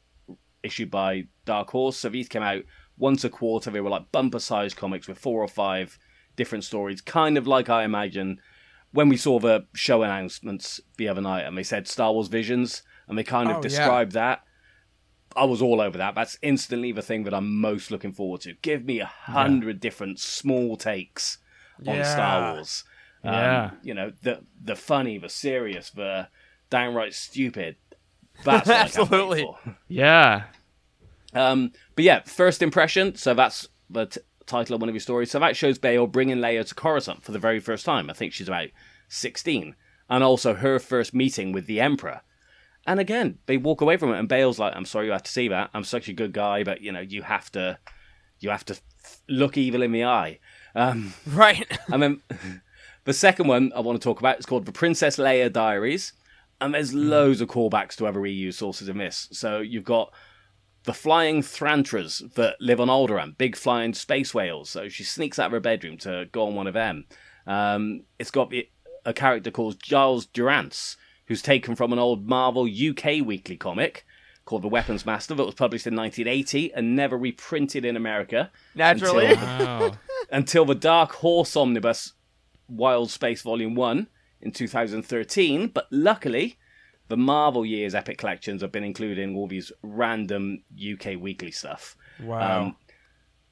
issued 0.63 0.91
by 0.91 1.25
Dark 1.45 1.69
Horse. 1.69 1.99
So 1.99 2.09
these 2.09 2.27
came 2.27 2.43
out 2.43 2.63
once 2.97 3.23
a 3.23 3.29
quarter. 3.29 3.71
They 3.71 3.83
were 3.83 3.91
like 3.91 4.11
bumper-sized 4.13 4.79
comics 4.79 5.07
with 5.09 5.19
four 5.19 5.43
or 5.43 5.49
five 5.49 5.99
different 6.37 6.65
stories, 6.65 7.03
kind 7.03 7.37
of 7.37 7.47
like 7.47 7.69
I 7.69 7.85
imagine 7.85 8.41
when 8.93 9.09
we 9.09 9.17
saw 9.17 9.39
the 9.39 9.67
show 9.75 10.03
announcements 10.03 10.81
the 10.97 11.09
other 11.09 11.21
night, 11.21 11.43
and 11.45 11.57
they 11.57 11.63
said 11.63 11.87
Star 11.89 12.13
Wars 12.13 12.29
Visions, 12.29 12.83
and 13.07 13.17
they 13.19 13.25
kind 13.25 13.49
of 13.51 13.57
Oh, 13.57 13.59
yeah. 13.59 13.63
described 13.69 14.13
that. 14.13 14.43
I 15.37 15.45
was 15.45 15.61
all 15.63 15.81
over 15.81 15.99
that. 15.99 16.15
That's 16.15 16.39
instantly 16.43 16.91
the 16.93 17.03
thing 17.03 17.25
that 17.25 17.35
I'm 17.35 17.61
most 17.61 17.91
looking 17.91 18.13
forward 18.13 18.41
to. 18.43 18.55
Give 18.63 18.85
me 18.85 19.01
a 19.01 19.07
hundred 19.07 19.79
different 19.79 20.19
small 20.19 20.77
takes 20.77 21.39
on 21.87 21.97
Yeah. 21.97 22.03
Star 22.13 22.55
Wars. 22.55 22.85
Um, 23.23 23.33
Yeah. 23.35 23.71
You 23.83 23.95
know, 23.95 24.13
the 24.23 24.41
the 24.63 24.75
funny, 24.77 25.19
the 25.19 25.29
serious, 25.29 25.91
the 25.91 26.29
downright 26.71 27.15
stupid. 27.15 27.77
That's 28.45 28.67
what 28.69 28.77
I 28.77 28.89
can't 28.89 29.01
wait 29.01 29.01
Absolutely. 29.03 29.43
for. 29.43 29.77
yeah. 29.89 30.45
Um, 31.35 31.73
but 31.95 32.05
yeah, 32.05 32.23
first 32.25 32.63
impression. 32.63 33.15
So 33.17 33.35
that's 33.35 33.69
the 33.91 34.07
t- 34.07 34.21
title 34.49 34.75
of 34.75 34.81
one 34.81 34.89
of 34.89 34.95
your 34.95 35.01
stories. 35.01 35.31
So 35.31 35.39
that 35.39 35.57
shows 35.57 35.79
Bail 35.79 36.07
bringing 36.07 36.39
Leia 36.39 36.67
to 36.67 36.75
Coruscant 36.75 37.23
for 37.23 37.33
the 37.33 37.39
very 37.39 37.61
first 37.61 37.85
time. 37.85 38.11
I 38.11 38.15
think 38.15 38.33
she's 38.33 38.49
about 38.49 38.69
16. 39.09 39.77
And 40.11 40.25
also 40.25 40.55
her 40.55 40.79
first 40.79 41.15
meeting 41.15 41.53
with 41.53 41.67
the 41.67 41.81
Emperor. 41.81 42.23
And 42.87 42.99
again, 42.99 43.39
they 43.45 43.59
walk 43.59 43.83
away 43.83 43.99
from 43.99 44.15
it, 44.15 44.19
and 44.19 44.27
Bail's 44.27 44.59
like, 44.59 44.75
"I'm 44.75 44.87
sorry 44.87 45.07
you 45.07 45.13
had 45.13 45.27
to 45.27 45.31
see 45.31 45.49
that. 45.49 45.69
I'm 45.75 45.85
such 45.85 46.09
a 46.09 46.15
good 46.15 46.33
guy, 46.33 46.65
but 46.65 46.81
you 46.81 46.91
know, 46.91 47.01
you 47.01 47.21
have 47.21 47.53
to, 47.53 47.79
you 48.41 48.49
have 48.49 48.65
to 48.65 48.81
look 49.29 49.59
evil 49.59 49.83
in 49.83 49.93
the 49.93 50.05
eye." 50.05 50.39
Um, 50.75 51.13
Right. 51.27 51.67
and 51.93 52.03
then 52.03 52.23
the 53.05 53.13
second 53.13 53.47
one 53.47 53.73
I 53.75 53.81
want 53.81 54.01
to 54.01 54.05
talk 54.05 54.21
about 54.21 54.39
is 54.39 54.47
called 54.47 54.65
The 54.65 54.73
Princess 54.73 55.19
Leia 55.19 55.53
Diaries. 55.53 56.15
And 56.61 56.75
there's 56.75 56.95
loads 56.95 57.41
of 57.41 57.49
callbacks 57.49 57.95
to 57.97 58.07
other 58.07 58.25
EU 58.27 58.51
sources 58.53 58.89
in 58.89 58.99
this. 58.99 59.29
So 59.33 59.61
you've 59.61 59.85
got 59.85 60.13
the 60.89 60.95
flying 60.95 61.43
Thrantas 61.43 62.33
that 62.33 62.57
live 62.61 62.81
on 62.81 62.89
Alderaan, 62.89 63.37
big 63.37 63.57
flying 63.57 63.93
space 63.93 64.33
whales. 64.33 64.71
So 64.71 64.89
she 64.89 65.05
sneaks 65.05 65.39
out 65.39 65.49
of 65.49 65.53
her 65.53 65.61
bedroom 65.61 65.99
to 65.99 66.25
go 66.33 66.47
on 66.47 66.55
one 66.55 66.67
of 66.67 66.73
them. 66.73 67.05
Um, 67.47 68.05
it's 68.19 68.31
got 68.31 68.49
the, 68.49 68.67
a 69.05 69.13
character 69.13 69.51
called 69.51 69.83
Giles 69.83 70.25
Durance, 70.25 70.97
who's 71.27 71.43
taken 71.43 71.75
from 71.77 71.93
an 71.93 71.99
old 71.99 72.27
Marvel 72.27 72.65
UK 72.67 73.21
weekly 73.23 73.59
comic 73.59 74.07
called 74.47 74.63
The 74.63 74.69
Weapons 74.69 75.05
Master 75.05 75.35
that 75.35 75.45
was 75.45 75.55
published 75.55 75.87
in 75.87 75.95
1980 75.95 76.73
and 76.73 76.97
never 76.97 77.19
reprinted 77.19 77.85
in 77.85 77.95
America 77.95 78.51
Naturally. 78.75 79.27
Until- 79.27 79.59
Wow. 79.59 79.93
until 80.33 80.65
the 80.65 80.75
Dark 80.75 81.13
Horse 81.17 81.55
Omnibus 81.55 82.15
Wild 82.67 83.11
Space 83.11 83.43
Volume 83.43 83.75
1 83.75 84.07
in 84.41 84.53
2013. 84.53 85.67
But 85.69 85.87
luckily, 85.91 86.59
the 87.09 87.17
Marvel 87.17 87.65
years 87.65 87.95
Epic 87.95 88.19
collections 88.19 88.63
have 88.63 88.73
been 88.73 88.85
including 88.85 89.37
all 89.37 89.47
these 89.47 89.73
random 89.83 90.63
UK 90.73 91.19
weekly 91.19 91.51
stuff. 91.51 91.97
Wow. 92.23 92.63
Um, 92.63 92.77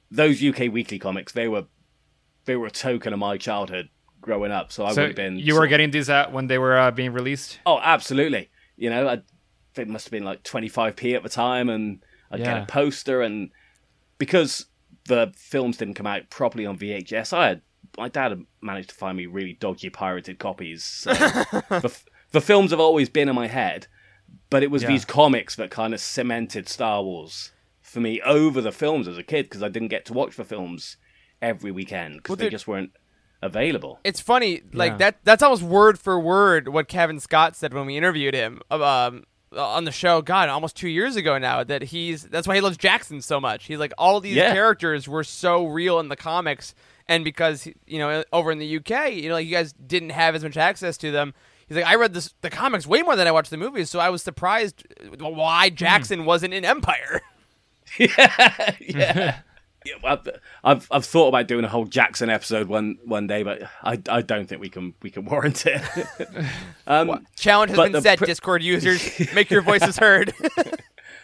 those 0.09 0.43
UK 0.43 0.71
weekly 0.71 0.99
comics, 0.99 1.33
they 1.33 1.47
were 1.47 1.65
they 2.45 2.55
were 2.55 2.67
a 2.67 2.71
token 2.71 3.13
of 3.13 3.19
my 3.19 3.37
childhood 3.37 3.89
growing 4.21 4.51
up. 4.51 4.71
So 4.71 4.85
I 4.85 4.93
so 4.93 5.01
would 5.01 5.09
have 5.09 5.15
been. 5.15 5.37
you 5.37 5.55
were 5.55 5.65
of- 5.65 5.69
getting 5.69 5.91
these 5.91 6.09
out 6.09 6.31
when 6.31 6.47
they 6.47 6.57
were 6.57 6.77
uh, 6.77 6.91
being 6.91 7.13
released. 7.13 7.59
Oh, 7.65 7.79
absolutely. 7.79 8.49
You 8.77 8.89
know, 8.89 9.07
I, 9.07 9.21
it 9.75 9.87
must 9.87 10.05
have 10.05 10.11
been 10.11 10.23
like 10.23 10.43
25p 10.43 11.15
at 11.15 11.23
the 11.23 11.29
time, 11.29 11.69
and 11.69 12.03
I'd 12.31 12.43
get 12.43 12.63
a 12.63 12.65
poster, 12.65 13.21
and 13.21 13.51
because 14.17 14.67
the 15.07 15.33
films 15.35 15.77
didn't 15.77 15.95
come 15.95 16.07
out 16.07 16.29
properly 16.29 16.65
on 16.65 16.77
VHS, 16.77 17.33
I 17.33 17.47
had 17.47 17.61
my 17.97 18.09
dad 18.09 18.31
had 18.31 18.45
managed 18.61 18.89
to 18.89 18.95
find 18.95 19.17
me 19.17 19.25
really 19.25 19.53
dodgy 19.53 19.89
pirated 19.89 20.39
copies. 20.39 20.83
So 20.83 21.13
the, 21.13 21.99
the 22.31 22.41
films 22.41 22.71
have 22.71 22.79
always 22.79 23.09
been 23.09 23.29
in 23.29 23.35
my 23.35 23.47
head, 23.47 23.87
but 24.49 24.63
it 24.63 24.71
was 24.71 24.83
Yeah. 24.83 24.89
these 24.89 25.05
comics 25.05 25.55
that 25.55 25.71
kind 25.71 25.93
of 25.93 25.99
cemented 25.99 26.67
Star 26.69 27.03
Wars 27.03 27.51
for 27.81 27.99
me 27.99 28.21
over 28.21 28.61
the 28.61 28.71
films 28.71 29.07
as 29.07 29.17
a 29.17 29.23
kid 29.23 29.43
because 29.45 29.63
I 29.63 29.69
didn't 29.69 29.87
get 29.89 30.05
to 30.05 30.13
watch 30.13 30.35
the 30.35 30.43
films 30.45 30.97
every 31.41 31.71
weekend 31.71 32.17
because 32.17 32.37
Well, 32.37 32.45
they 32.45 32.49
just 32.49 32.67
weren't 32.67 32.91
available. 33.41 33.99
It's 34.03 34.19
funny, 34.19 34.61
like 34.73 34.93
Yeah. 34.93 34.97
that. 34.97 35.17
That's 35.23 35.43
almost 35.43 35.63
word 35.63 35.99
for 35.99 36.19
word 36.19 36.67
what 36.69 36.87
Kevin 36.87 37.19
Scott 37.19 37.55
said 37.55 37.73
when 37.73 37.85
we 37.85 37.95
interviewed 37.95 38.33
him 38.33 38.61
um, 38.71 39.23
on 39.55 39.85
the 39.85 39.91
show. 39.91 40.21
God, 40.21 40.49
almost 40.49 40.75
two 40.75 40.89
years 40.89 41.15
ago 41.15 41.37
now. 41.37 41.63
That 41.63 41.83
he's 41.83 42.23
that's 42.23 42.47
why 42.47 42.55
he 42.55 42.61
loves 42.61 42.77
Jaxxon 42.77 43.23
so 43.23 43.39
much. 43.39 43.65
He's 43.65 43.77
like 43.79 43.93
all 43.97 44.19
these 44.19 44.35
Yeah. 44.35 44.53
characters 44.53 45.07
were 45.07 45.23
so 45.23 45.65
real 45.67 45.99
in 45.99 46.09
the 46.09 46.15
comics, 46.15 46.73
and 47.07 47.23
because 47.23 47.67
you 47.85 47.99
know 47.99 48.23
over 48.33 48.51
in 48.51 48.57
the 48.59 48.77
UK, 48.77 49.09
you 49.13 49.29
know, 49.29 49.35
like 49.35 49.45
you 49.45 49.53
guys 49.53 49.71
didn't 49.73 50.09
have 50.09 50.35
as 50.35 50.43
much 50.43 50.57
access 50.57 50.97
to 50.97 51.11
them. 51.11 51.33
He's 51.67 51.77
like, 51.77 51.85
I 51.85 51.95
read 51.95 52.13
this, 52.13 52.33
the 52.41 52.49
comics 52.49 52.87
way 52.87 53.01
more 53.01 53.15
than 53.15 53.27
I 53.27 53.31
watched 53.31 53.49
the 53.49 53.57
movies, 53.57 53.89
so 53.89 53.99
I 53.99 54.09
was 54.09 54.23
surprised 54.23 54.85
why 55.19 55.69
Jaxxon 55.69 56.23
wasn't 56.23 56.53
in 56.53 56.63
Empire. 56.63 57.21
yeah, 57.99 58.75
yeah. 58.79 59.39
Yeah, 59.85 59.93
well, 60.03 60.13
I've, 60.13 60.27
I've 60.63 60.87
I've 60.91 61.05
thought 61.05 61.29
about 61.29 61.47
doing 61.47 61.63
a 61.63 61.69
whole 61.69 61.85
Jaxxon 61.85 62.29
episode 62.29 62.67
one 62.67 62.97
one 63.05 63.27
day, 63.27 63.43
but 63.43 63.63
I, 63.83 64.01
I 64.09 64.21
don't 64.21 64.47
think 64.47 64.59
we 64.59 64.69
can 64.69 64.93
we 65.01 65.09
can 65.09 65.23
warrant 65.25 65.65
it. 65.65 65.81
um, 66.87 67.25
Challenge 67.37 67.71
has 67.71 67.79
been 67.79 67.91
the 67.93 68.01
set, 68.01 68.17
pr- 68.17 68.25
Discord 68.25 68.63
users. 68.63 69.01
Make 69.33 69.49
your 69.49 69.61
voices 69.61 69.97
heard. 69.97 70.33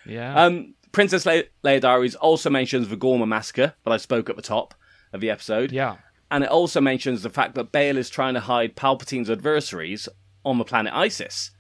Yeah. 0.06 0.46
um, 0.46 0.76
Princess 0.94 1.26
Le- 1.26 1.44
Leia 1.64 1.82
Diaries 1.82 2.16
also 2.16 2.50
mentions 2.50 2.88
the 2.88 2.96
Ghorman 2.96 3.28
massacre 3.28 3.74
that 3.84 3.92
I 3.92 3.98
spoke 3.98 4.30
at 4.30 4.36
the 4.38 4.42
top 4.42 4.74
of 5.12 5.20
the 5.20 5.30
episode, 5.30 5.72
yeah. 5.72 5.98
and 6.32 6.44
it 6.44 6.50
also 6.50 6.80
mentions 6.80 7.24
the 7.24 7.30
fact 7.30 7.56
that 7.56 7.72
Bail 7.72 7.98
is 7.98 8.10
trying 8.10 8.36
to 8.36 8.40
hide 8.40 8.76
Palpatine's 8.76 9.30
adversaries 9.30 10.08
on 10.46 10.58
the 10.58 10.64
planet 10.66 10.94
Isis. 10.94 11.52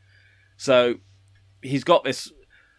So 0.57 0.95
he's 1.61 1.83
got 1.83 2.03
this 2.03 2.31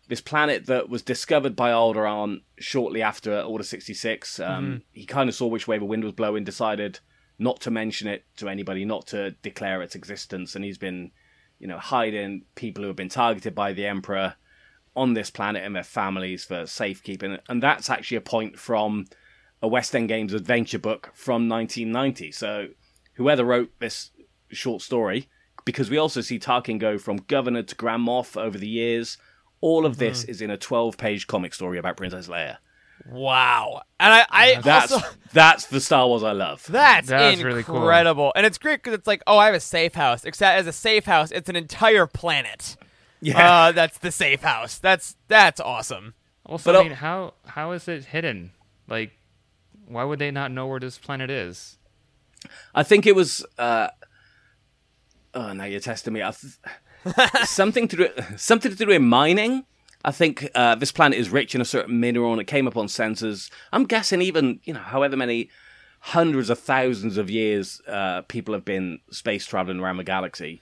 this 0.08 0.20
planet 0.20 0.66
that 0.66 0.88
was 0.88 1.02
discovered 1.02 1.56
by 1.56 1.70
Alderaan 1.70 2.42
shortly 2.58 3.00
after 3.00 3.40
Order 3.40 3.64
66. 3.64 4.38
Um, 4.38 4.82
He 4.92 5.06
kind 5.06 5.30
of 5.30 5.34
saw 5.34 5.46
which 5.46 5.66
way 5.66 5.78
the 5.78 5.86
wind 5.86 6.04
was 6.04 6.12
blowing, 6.12 6.44
decided 6.44 7.00
not 7.38 7.60
to 7.62 7.70
mention 7.70 8.06
it 8.08 8.24
to 8.36 8.48
anybody, 8.48 8.84
not 8.84 9.06
to 9.08 9.30
declare 9.42 9.80
its 9.82 9.94
existence, 9.94 10.54
and 10.54 10.64
he's 10.64 10.78
been, 10.78 11.10
you 11.58 11.66
know, 11.66 11.78
hiding 11.78 12.44
people 12.54 12.82
who 12.82 12.88
have 12.88 12.96
been 12.96 13.08
targeted 13.08 13.54
by 13.54 13.72
the 13.72 13.86
Emperor 13.86 14.34
on 14.94 15.14
this 15.14 15.30
planet 15.30 15.64
and 15.64 15.74
their 15.74 15.82
families 15.82 16.44
for 16.44 16.66
safekeeping. 16.66 17.38
And 17.48 17.62
that's 17.62 17.90
actually 17.90 18.18
a 18.18 18.22
point 18.22 18.58
from 18.58 19.06
a 19.60 19.66
West 19.66 19.96
End 19.96 20.08
Games 20.08 20.34
adventure 20.34 20.78
book 20.78 21.10
from 21.14 21.48
1990. 21.48 22.30
So 22.32 22.68
whoever 23.14 23.44
wrote 23.44 23.72
this 23.80 24.10
short 24.50 24.82
story, 24.82 25.28
because 25.64 25.90
we 25.90 25.96
also 25.98 26.20
see 26.20 26.38
Tarkin 26.38 26.78
go 26.78 26.98
from 26.98 27.16
governor 27.28 27.62
to 27.62 27.74
Grand 27.74 28.06
Moff 28.06 28.40
over 28.40 28.58
the 28.58 28.68
years. 28.68 29.16
All 29.60 29.86
of 29.86 29.96
this 29.96 30.24
is 30.24 30.42
in 30.42 30.50
a 30.50 30.56
12 30.58 30.98
page 30.98 31.26
comic 31.26 31.54
story 31.54 31.78
about 31.78 31.96
Princess 31.96 32.28
Leia. 32.28 32.58
wow. 33.10 33.82
And 33.98 34.12
I, 34.12 34.26
I 34.28 34.60
That's 34.60 34.92
also 34.92 35.06
that's 35.32 35.66
the 35.66 35.80
Star 35.80 36.06
Wars 36.06 36.22
I 36.22 36.32
love. 36.32 36.66
That's, 36.68 37.08
That's 37.08 37.42
really 37.42 37.62
cool. 37.62 37.76
incredible, 37.76 38.32
and 38.36 38.44
it's 38.44 38.58
great 38.58 38.82
because 38.82 38.92
it's 38.94 39.06
like, 39.06 39.22
oh, 39.26 39.38
I 39.38 39.46
have 39.46 39.54
a 39.54 39.60
safe 39.60 39.94
house. 39.94 40.24
Except 40.24 40.58
as 40.58 40.66
a 40.66 40.72
safe 40.72 41.06
house, 41.06 41.30
it's 41.30 41.48
an 41.48 41.56
entire 41.56 42.06
planet. 42.06 42.76
Yeah. 43.20 43.38
Uh, 43.68 43.72
that's 43.72 43.98
the 43.98 44.12
safe 44.12 44.42
house. 44.42 44.78
That's 44.78 45.16
that's 45.28 45.60
awesome. 45.60 46.12
Also, 46.44 46.72
But, 46.72 46.76
I 46.76 46.80
uh, 46.80 46.82
mean, 46.84 46.92
how 46.92 47.34
how 47.46 47.72
is 47.72 47.88
it 47.88 48.04
hidden? 48.06 48.52
Like, 48.86 49.12
why 49.86 50.04
would 50.04 50.18
they 50.18 50.30
not 50.30 50.50
know 50.50 50.66
where 50.66 50.78
this 50.78 50.98
planet 50.98 51.30
is? 51.30 51.78
I 52.74 52.82
think 52.82 53.06
it 53.06 53.16
was. 53.16 53.44
Uh, 53.58 53.88
oh, 55.34 55.52
now 55.52 55.64
you're 55.64 55.80
testing 55.80 56.12
me. 56.12 56.22
Something 57.44 57.88
to 57.88 57.96
do 57.96 58.08
something 58.36 58.70
to 58.70 58.76
do 58.76 58.86
with 58.86 59.02
mining. 59.02 59.64
I 60.06 60.10
think 60.10 60.48
uh, 60.54 60.74
this 60.74 60.92
planet 60.92 61.18
is 61.18 61.30
rich 61.30 61.54
in 61.54 61.60
a 61.60 61.64
certain 61.64 61.98
mineral, 62.00 62.32
and 62.32 62.40
it 62.40 62.46
came 62.46 62.66
up 62.66 62.76
on 62.76 62.86
sensors. 62.86 63.50
I'm 63.72 63.84
guessing 63.84 64.20
even 64.22 64.60
you 64.64 64.74
know, 64.74 64.80
however 64.80 65.16
many 65.16 65.50
hundreds 66.00 66.50
of 66.50 66.58
thousands 66.58 67.16
of 67.16 67.30
years 67.30 67.80
uh, 67.88 68.20
people 68.22 68.52
have 68.52 68.64
been 68.64 68.98
space 69.10 69.46
traveling 69.46 69.80
around 69.80 69.96
the 69.96 70.04
galaxy. 70.04 70.60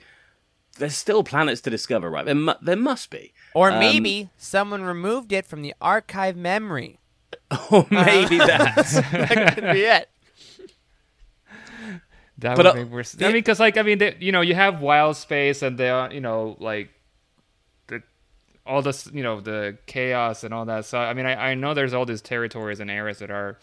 There's 0.79 0.95
still 0.95 1.23
planets 1.23 1.61
to 1.61 1.69
discover, 1.69 2.09
right? 2.09 2.25
There, 2.25 2.33
mu- 2.33 2.53
there 2.61 2.77
must 2.77 3.09
be, 3.09 3.33
Or 3.53 3.69
Um, 3.69 3.79
maybe 3.79 4.29
someone 4.37 4.81
removed 4.83 5.31
it 5.31 5.45
from 5.45 5.61
the 5.61 5.75
archive 5.81 6.35
memory. 6.35 6.99
or 7.69 7.85
maybe 7.91 8.37
that. 8.37 8.75
that 9.11 9.53
could 9.55 9.71
be 9.73 9.81
it. 9.81 10.09
That 12.39 12.55
But, 12.57 12.65
would 12.65 12.71
uh, 12.71 12.83
make 12.83 12.91
worse. 12.91 13.11
the- 13.11 13.25
I 13.25 13.27
mean, 13.27 13.37
because 13.37 13.59
like 13.59 13.77
I 13.77 13.83
mean, 13.83 13.99
they, 13.99 14.15
you 14.19 14.31
know, 14.31 14.41
you 14.41 14.55
have 14.55 14.81
wild 14.81 15.15
space, 15.17 15.61
and 15.61 15.77
they 15.77 15.89
are, 15.89 16.11
you 16.11 16.19
know, 16.21 16.57
like 16.59 16.89
the 17.87 18.01
all 18.65 18.81
this, 18.81 19.07
you 19.13 19.21
know, 19.23 19.39
the 19.39 19.77
chaos 19.85 20.43
and 20.43 20.53
all 20.53 20.65
that. 20.65 20.85
So 20.85 20.97
I 20.97 21.13
mean, 21.13 21.25
I, 21.25 21.51
I 21.51 21.53
know 21.55 21.73
there's 21.73 21.93
all 21.93 22.05
these 22.05 22.21
territories 22.21 22.79
and 22.79 22.89
areas 22.89 23.19
that 23.19 23.29
are 23.31 23.59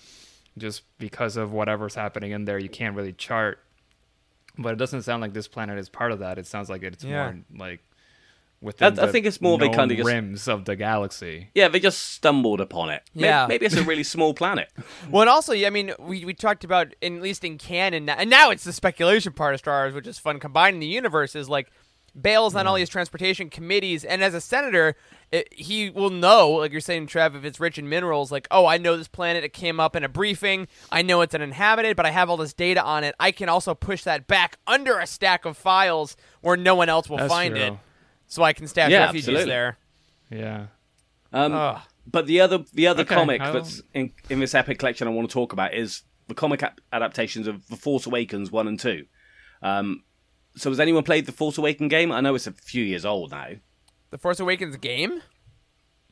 just 0.58 0.82
because 0.98 1.36
of 1.36 1.52
whatever's 1.52 1.94
happening 1.94 2.30
in 2.32 2.44
there, 2.44 2.58
you 2.58 2.68
can't 2.68 2.94
really 2.96 3.12
chart. 3.12 3.58
But 4.58 4.72
it 4.74 4.76
doesn't 4.76 5.02
sound 5.02 5.20
like 5.22 5.32
this 5.32 5.48
planet 5.48 5.78
is 5.78 5.88
part 5.88 6.12
of 6.12 6.18
that. 6.20 6.38
It 6.38 6.46
sounds 6.46 6.68
like 6.68 6.82
it's 6.82 7.02
Yeah. 7.04 7.32
more 7.32 7.38
like 7.56 7.80
within. 8.62 8.86
I 8.86 8.90
the 9.06 9.12
think 9.12 9.26
it's 9.26 9.40
more 9.40 9.58
they 9.58 9.66
known 9.68 9.74
kinda 9.76 9.94
just- 9.96 10.06
rims 10.06 10.48
of 10.48 10.64
the 10.64 10.76
galaxy. 10.76 11.48
yeah, 11.54 11.68
they 11.68 11.80
just 11.80 11.98
stumbled 12.12 12.60
upon 12.60 12.90
it. 12.90 13.02
Yeah. 13.14 13.46
maybe 13.48 13.66
it's 13.66 13.76
a 13.76 13.82
really 13.82 14.04
small 14.04 14.34
planet. 14.34 14.68
Well, 15.10 15.22
and 15.22 15.30
also, 15.30 15.52
yeah, 15.52 15.66
I 15.66 15.70
mean, 15.70 15.92
we, 15.98 16.24
we 16.24 16.34
talked 16.34 16.62
about, 16.64 16.94
in, 17.00 17.16
at 17.16 17.22
least 17.22 17.42
in 17.44 17.58
canon, 17.58 18.08
and 18.08 18.28
now 18.30 18.50
it's 18.50 18.64
the 18.64 18.72
speculation 18.72 19.32
part 19.32 19.54
of 19.54 19.60
Star 19.60 19.82
Wars, 19.84 19.94
which 19.94 20.06
is 20.06 20.18
fun. 20.18 20.38
Combining 20.38 20.78
the 20.80 20.86
universes, 20.86 21.48
like 21.48 21.70
Bail's 22.20 22.54
on 22.54 22.66
all 22.66 22.74
these 22.74 22.88
transportation 22.88 23.50
committees, 23.50 24.04
and 24.04 24.22
as 24.22 24.34
a 24.34 24.40
senator, 24.40 24.96
it, 25.32 25.52
he 25.54 25.90
will 25.90 26.10
know, 26.10 26.50
like 26.50 26.72
you're 26.72 26.80
saying, 26.80 27.06
Trev, 27.06 27.34
if 27.36 27.44
it's 27.44 27.60
rich 27.60 27.78
in 27.78 27.88
minerals, 27.88 28.30
like, 28.32 28.46
oh, 28.50 28.66
I 28.66 28.78
know 28.78 28.96
this 28.96 29.06
planet. 29.08 29.44
It 29.44 29.52
came 29.52 29.78
up 29.80 29.94
in 29.96 30.02
a 30.04 30.08
briefing. 30.08 30.66
I 30.90 31.02
know 31.02 31.20
it's 31.22 31.34
uninhabited, 31.34 31.96
but 31.96 32.06
I 32.06 32.10
have 32.10 32.28
all 32.28 32.36
this 32.36 32.52
data 32.52 32.82
on 32.82 33.04
it. 33.04 33.14
I 33.20 33.30
can 33.30 33.48
also 33.48 33.74
push 33.74 34.02
that 34.04 34.26
back 34.26 34.58
under 34.66 34.98
a 34.98 35.06
stack 35.06 35.44
of 35.44 35.56
files 35.56 36.16
where 36.40 36.56
no 36.56 36.74
one 36.74 36.88
else 36.88 37.08
will 37.08 37.18
That's 37.18 37.32
find 37.32 37.54
true. 37.54 37.64
it, 37.64 37.72
so 38.30 38.42
I 38.42 38.52
can 38.54 38.66
stash 38.66 38.90
Yeah, 38.90 39.00
refugees 39.06 39.28
absolutely. 39.28 39.50
there. 39.50 39.78
Yeah. 40.30 40.66
Um, 41.32 41.52
Ugh. 41.52 41.80
But 42.06 42.26
the 42.26 42.40
other 42.40 42.64
the 42.72 42.86
other 42.86 43.02
Okay, 43.02 43.14
comic 43.14 43.40
I'll- 43.42 43.52
that's 43.52 43.82
in, 43.92 44.12
in 44.30 44.40
this 44.40 44.54
epic 44.54 44.78
collection 44.78 45.06
I 45.06 45.10
want 45.10 45.28
to 45.28 45.32
talk 45.34 45.52
about 45.52 45.74
is 45.74 46.02
the 46.28 46.34
comic 46.34 46.62
a- 46.62 46.72
adaptations 46.92 47.46
of 47.46 47.66
The 47.68 47.76
Force 47.76 48.06
Awakens 48.06 48.50
one 48.50 48.66
and 48.66 48.80
two. 48.80 49.04
Um, 49.62 50.04
so 50.56 50.70
has 50.70 50.80
anyone 50.80 51.02
played 51.04 51.26
the 51.26 51.32
Force 51.32 51.58
Awakens 51.58 51.90
game? 51.90 52.10
I 52.10 52.20
know 52.20 52.34
it's 52.34 52.46
a 52.46 52.52
few 52.52 52.82
years 52.84 53.04
old 53.04 53.30
now. 53.32 53.48
The 54.10 54.18
Force 54.18 54.40
Awakens 54.40 54.76
game? 54.76 55.22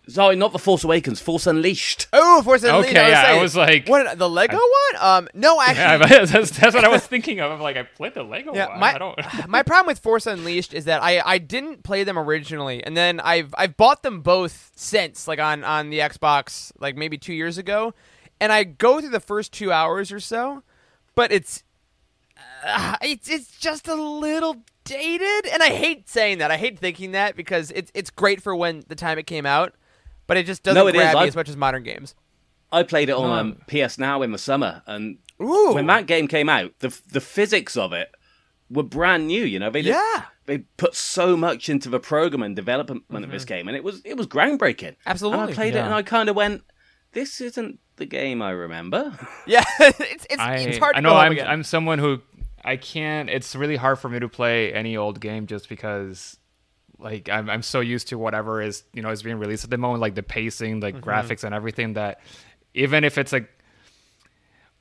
Sorry, 0.08 0.36
not 0.36 0.52
the 0.52 0.58
Force 0.58 0.84
Awakens, 0.84 1.20
Force 1.20 1.46
Unleashed. 1.46 2.08
Oh, 2.12 2.42
Force 2.42 2.62
Unleashed. 2.64 2.90
Okay, 2.96 3.10
yeah, 3.10 3.24
I 3.26 3.42
was 3.42 3.54
like- 3.54 3.88
what 3.88 4.18
the 4.18 4.28
Lego 4.28 4.56
one? 4.56 5.02
Um, 5.02 5.28
no, 5.34 5.60
actually, 5.60 6.10
Yeah, 6.10 6.24
that's, 6.24 6.50
that's 6.50 6.74
what 6.74 6.84
I 6.84 6.88
was 6.88 7.06
thinking 7.06 7.40
of. 7.40 7.52
I'm 7.52 7.60
like, 7.60 7.76
I 7.76 7.82
played 7.82 8.14
the 8.14 8.22
Lego 8.22 8.54
Yeah, 8.54 8.68
one. 8.68 8.80
my 8.80 8.94
I 8.94 8.98
don't. 8.98 9.18
my 9.48 9.62
problem 9.62 9.86
with 9.86 9.98
Force 9.98 10.26
Unleashed 10.26 10.72
is 10.72 10.86
that 10.86 11.02
I, 11.02 11.20
I 11.24 11.38
didn't 11.38 11.82
play 11.82 12.04
them 12.04 12.18
originally, 12.18 12.82
and 12.82 12.96
then 12.96 13.20
I've 13.20 13.54
I've 13.58 13.76
bought 13.76 14.02
them 14.02 14.20
both 14.22 14.72
since, 14.74 15.28
like 15.28 15.38
on 15.38 15.62
on 15.64 15.90
the 15.90 15.98
Xbox, 15.98 16.72
like 16.78 16.96
maybe 16.96 17.18
two 17.18 17.34
years 17.34 17.58
ago, 17.58 17.92
and 18.40 18.50
I 18.52 18.64
go 18.64 19.00
through 19.00 19.10
the 19.10 19.20
first 19.20 19.52
two 19.52 19.72
hours 19.72 20.10
or 20.10 20.20
so, 20.20 20.62
but 21.14 21.30
it's 21.32 21.62
uh, 22.64 22.96
it's 23.02 23.28
it's 23.28 23.58
just 23.58 23.88
a 23.88 23.94
little 23.94 24.56
dated, 24.84 25.46
and 25.52 25.62
I 25.62 25.68
hate 25.68 26.08
saying 26.08 26.38
that. 26.38 26.50
I 26.50 26.56
hate 26.56 26.78
thinking 26.78 27.12
that 27.12 27.36
because 27.36 27.70
it's 27.72 27.90
it's 27.94 28.10
great 28.10 28.42
for 28.42 28.56
when 28.56 28.84
the 28.88 28.94
time 28.94 29.18
it 29.18 29.26
came 29.26 29.44
out, 29.46 29.74
but 30.28 30.36
it 30.36 30.46
just 30.46 30.62
doesn't 30.62 30.78
No, 30.80 30.86
it 30.86 30.94
is. 30.94 31.00
grab 31.00 31.14
me 31.14 31.20
I've- 31.22 31.28
as 31.28 31.36
much 31.36 31.48
as 31.48 31.56
modern 31.56 31.82
games. 31.82 32.14
I 32.70 32.82
played 32.84 33.08
it 33.08 33.12
on 33.16 33.38
um, 33.38 33.56
PS 33.66 33.98
Now 33.98 34.22
in 34.22 34.30
the 34.30 34.38
summer, 34.38 34.82
and 34.86 35.18
Ooh, 35.42 35.72
when 35.74 35.86
that 35.86 36.06
game 36.06 36.28
came 36.28 36.48
out, 36.48 36.72
the 36.78 36.96
the 37.10 37.20
physics 37.20 37.76
of 37.76 37.92
it 37.94 38.14
were 38.70 38.82
brand 38.82 39.26
new. 39.26 39.42
You 39.42 39.58
know, 39.58 39.70
they 39.70 39.82
did- 39.82 39.94
yeah, 39.96 40.24
they 40.46 40.58
put 40.76 40.94
so 40.94 41.36
much 41.36 41.68
into 41.68 41.88
the 41.88 41.98
program 42.00 42.42
and 42.42 42.54
development 42.54 43.04
of 43.10 43.30
this 43.30 43.44
game, 43.46 43.68
and 43.68 43.76
it 43.76 43.82
was 43.82 44.02
it 44.04 44.16
was 44.18 44.26
groundbreaking. 44.26 44.88
And 44.88 44.96
Absolutely. 45.06 45.52
I 45.52 45.54
played 45.54 45.74
it, 45.76 45.78
and 45.78 45.94
I 45.94 46.02
kind 46.02 46.28
of 46.28 46.36
went, 46.36 46.62
"This 47.12 47.40
isn't 47.40 47.78
the 47.96 48.04
game 48.06 48.42
I 48.42 48.50
remember." 48.50 49.18
yeah, 49.46 49.64
it's 49.80 50.26
it's, 50.28 50.38
I, 50.38 50.56
it's 50.56 50.78
hard 50.78 50.94
to 50.94 50.98
I 50.98 51.00
know 51.00 51.10
go 51.10 51.16
I'm 51.16 51.32
again. 51.32 51.46
I'm 51.46 51.62
someone 51.62 51.98
who 51.98 52.20
I 52.64 52.76
can't. 52.76 53.30
It's 53.30 53.54
really 53.56 53.76
hard 53.76 53.98
for 53.98 54.08
me 54.10 54.18
to 54.20 54.28
play 54.28 54.74
any 54.74 54.96
old 54.96 55.20
game 55.20 55.46
just 55.46 55.68
because, 55.70 56.37
like 56.98 57.28
I'm 57.28 57.48
I'm 57.48 57.62
so 57.62 57.80
used 57.80 58.08
to 58.08 58.18
whatever 58.18 58.60
is 58.60 58.84
you 58.92 59.02
know 59.02 59.10
is 59.10 59.22
being 59.22 59.38
released 59.38 59.64
at 59.64 59.70
the 59.70 59.78
moment, 59.78 60.00
like 60.00 60.14
the 60.14 60.22
pacing, 60.22 60.80
like 60.80 60.96
mm-hmm. 60.96 61.08
graphics 61.08 61.44
and 61.44 61.54
everything 61.54 61.94
that 61.94 62.20
even 62.74 63.04
if 63.04 63.18
it's 63.18 63.32
like 63.32 63.50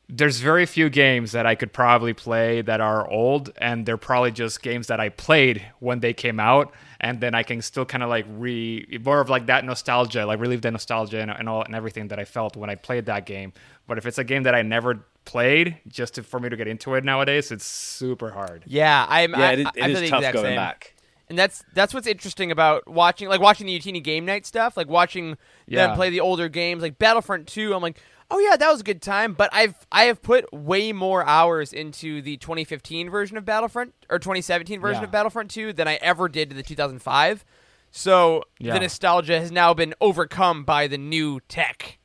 there's 0.10 0.40
very 0.40 0.66
few 0.66 0.90
games 0.90 1.34
that 1.34 1.46
I 1.46 1.56
could 1.56 1.74
probably 1.74 2.14
play 2.14 2.62
that 2.62 2.80
are 2.80 3.10
old, 3.10 3.52
and 3.58 3.86
they're 3.86 3.98
probably 3.98 4.32
just 4.32 4.62
games 4.62 4.88
that 4.88 5.02
I 5.02 5.10
played 5.10 5.66
when 5.80 6.00
they 6.00 6.14
came 6.14 6.40
out, 6.40 6.74
and 7.02 7.20
then 7.20 7.36
I 7.36 7.44
can 7.44 7.62
still 7.62 7.86
kind 7.86 8.04
of 8.04 8.10
like 8.10 8.26
re 8.30 9.00
more 9.04 9.20
of 9.20 9.30
like 9.30 9.48
that 9.48 9.66
nostalgia, 9.66 10.26
like 10.26 10.40
relive 10.40 10.62
the 10.62 10.72
nostalgia 10.72 11.20
and, 11.20 11.32
and 11.32 11.50
all 11.50 11.64
and 11.64 11.76
everything 11.76 12.08
that 12.08 12.20
I 12.20 12.26
felt 12.26 12.56
when 12.56 12.70
I 12.70 12.76
played 12.76 13.08
that 13.08 13.26
game. 13.26 13.52
But 13.86 13.98
if 13.98 14.06
it's 14.06 14.18
a 14.18 14.24
game 14.24 14.44
that 14.44 14.56
I 14.56 14.62
never 14.62 15.06
played, 15.26 15.78
just 15.88 16.16
to, 16.16 16.24
for 16.24 16.40
me 16.40 16.50
to 16.50 16.56
get 16.56 16.68
into 16.68 16.96
it 16.96 17.04
nowadays, 17.04 17.52
it's 17.52 17.66
super 17.66 18.32
hard. 18.32 18.64
Yeah, 18.66 19.06
I'm. 19.10 19.32
Yeah, 19.32 19.40
I, 19.40 19.52
it, 19.52 19.68
I, 19.68 19.72
it 19.76 19.84
I 19.84 19.88
is 19.90 20.10
tough 20.10 20.22
going 20.22 20.46
same. 20.46 20.56
back. 20.56 20.94
And 21.30 21.38
that's 21.38 21.64
that's 21.74 21.94
what's 21.94 22.08
interesting 22.08 22.52
about 22.52 22.88
watching 22.88 23.28
like 23.28 23.42
watching 23.42 23.68
the 23.68 23.78
Utini 23.78 24.02
game 24.04 24.26
night 24.26 24.46
stuff, 24.46 24.78
like 24.78 24.88
watching 24.88 25.38
Yeah. 25.68 25.88
them 25.88 25.96
play 25.96 26.10
the 26.10 26.22
older 26.22 26.48
games, 26.50 26.82
like 26.82 26.98
Battlefront 26.98 27.48
2. 27.48 27.74
I'm 27.74 27.82
like, 27.82 28.00
oh 28.32 28.40
yeah, 28.40 28.56
that 28.56 28.72
was 28.72 28.80
a 28.80 28.84
good 28.84 29.02
time. 29.02 29.34
But 29.34 29.50
I've 29.54 29.76
I 29.92 30.06
have 30.06 30.22
put 30.22 30.52
way 30.54 30.94
more 30.94 31.26
hours 31.26 31.74
into 31.74 32.22
the 32.22 32.38
2015 32.38 33.10
version 33.10 33.36
of 33.38 33.44
Battlefront 33.44 33.94
or 34.10 34.20
2017 34.20 34.80
version 34.80 35.02
Yeah. 35.02 35.06
of 35.06 35.12
Battlefront 35.12 35.52
2 35.52 35.74
than 35.74 35.88
I 35.88 35.96
ever 35.96 36.30
did 36.30 36.50
to 36.52 36.56
the 36.56 36.64
2005. 36.64 37.44
So 37.92 38.44
Yeah. 38.60 38.74
the 38.74 38.80
nostalgia 38.82 39.40
has 39.40 39.52
now 39.52 39.74
been 39.74 39.94
overcome 40.00 40.64
by 40.64 40.88
the 40.88 40.98
new 40.98 41.40
tech, 41.50 41.97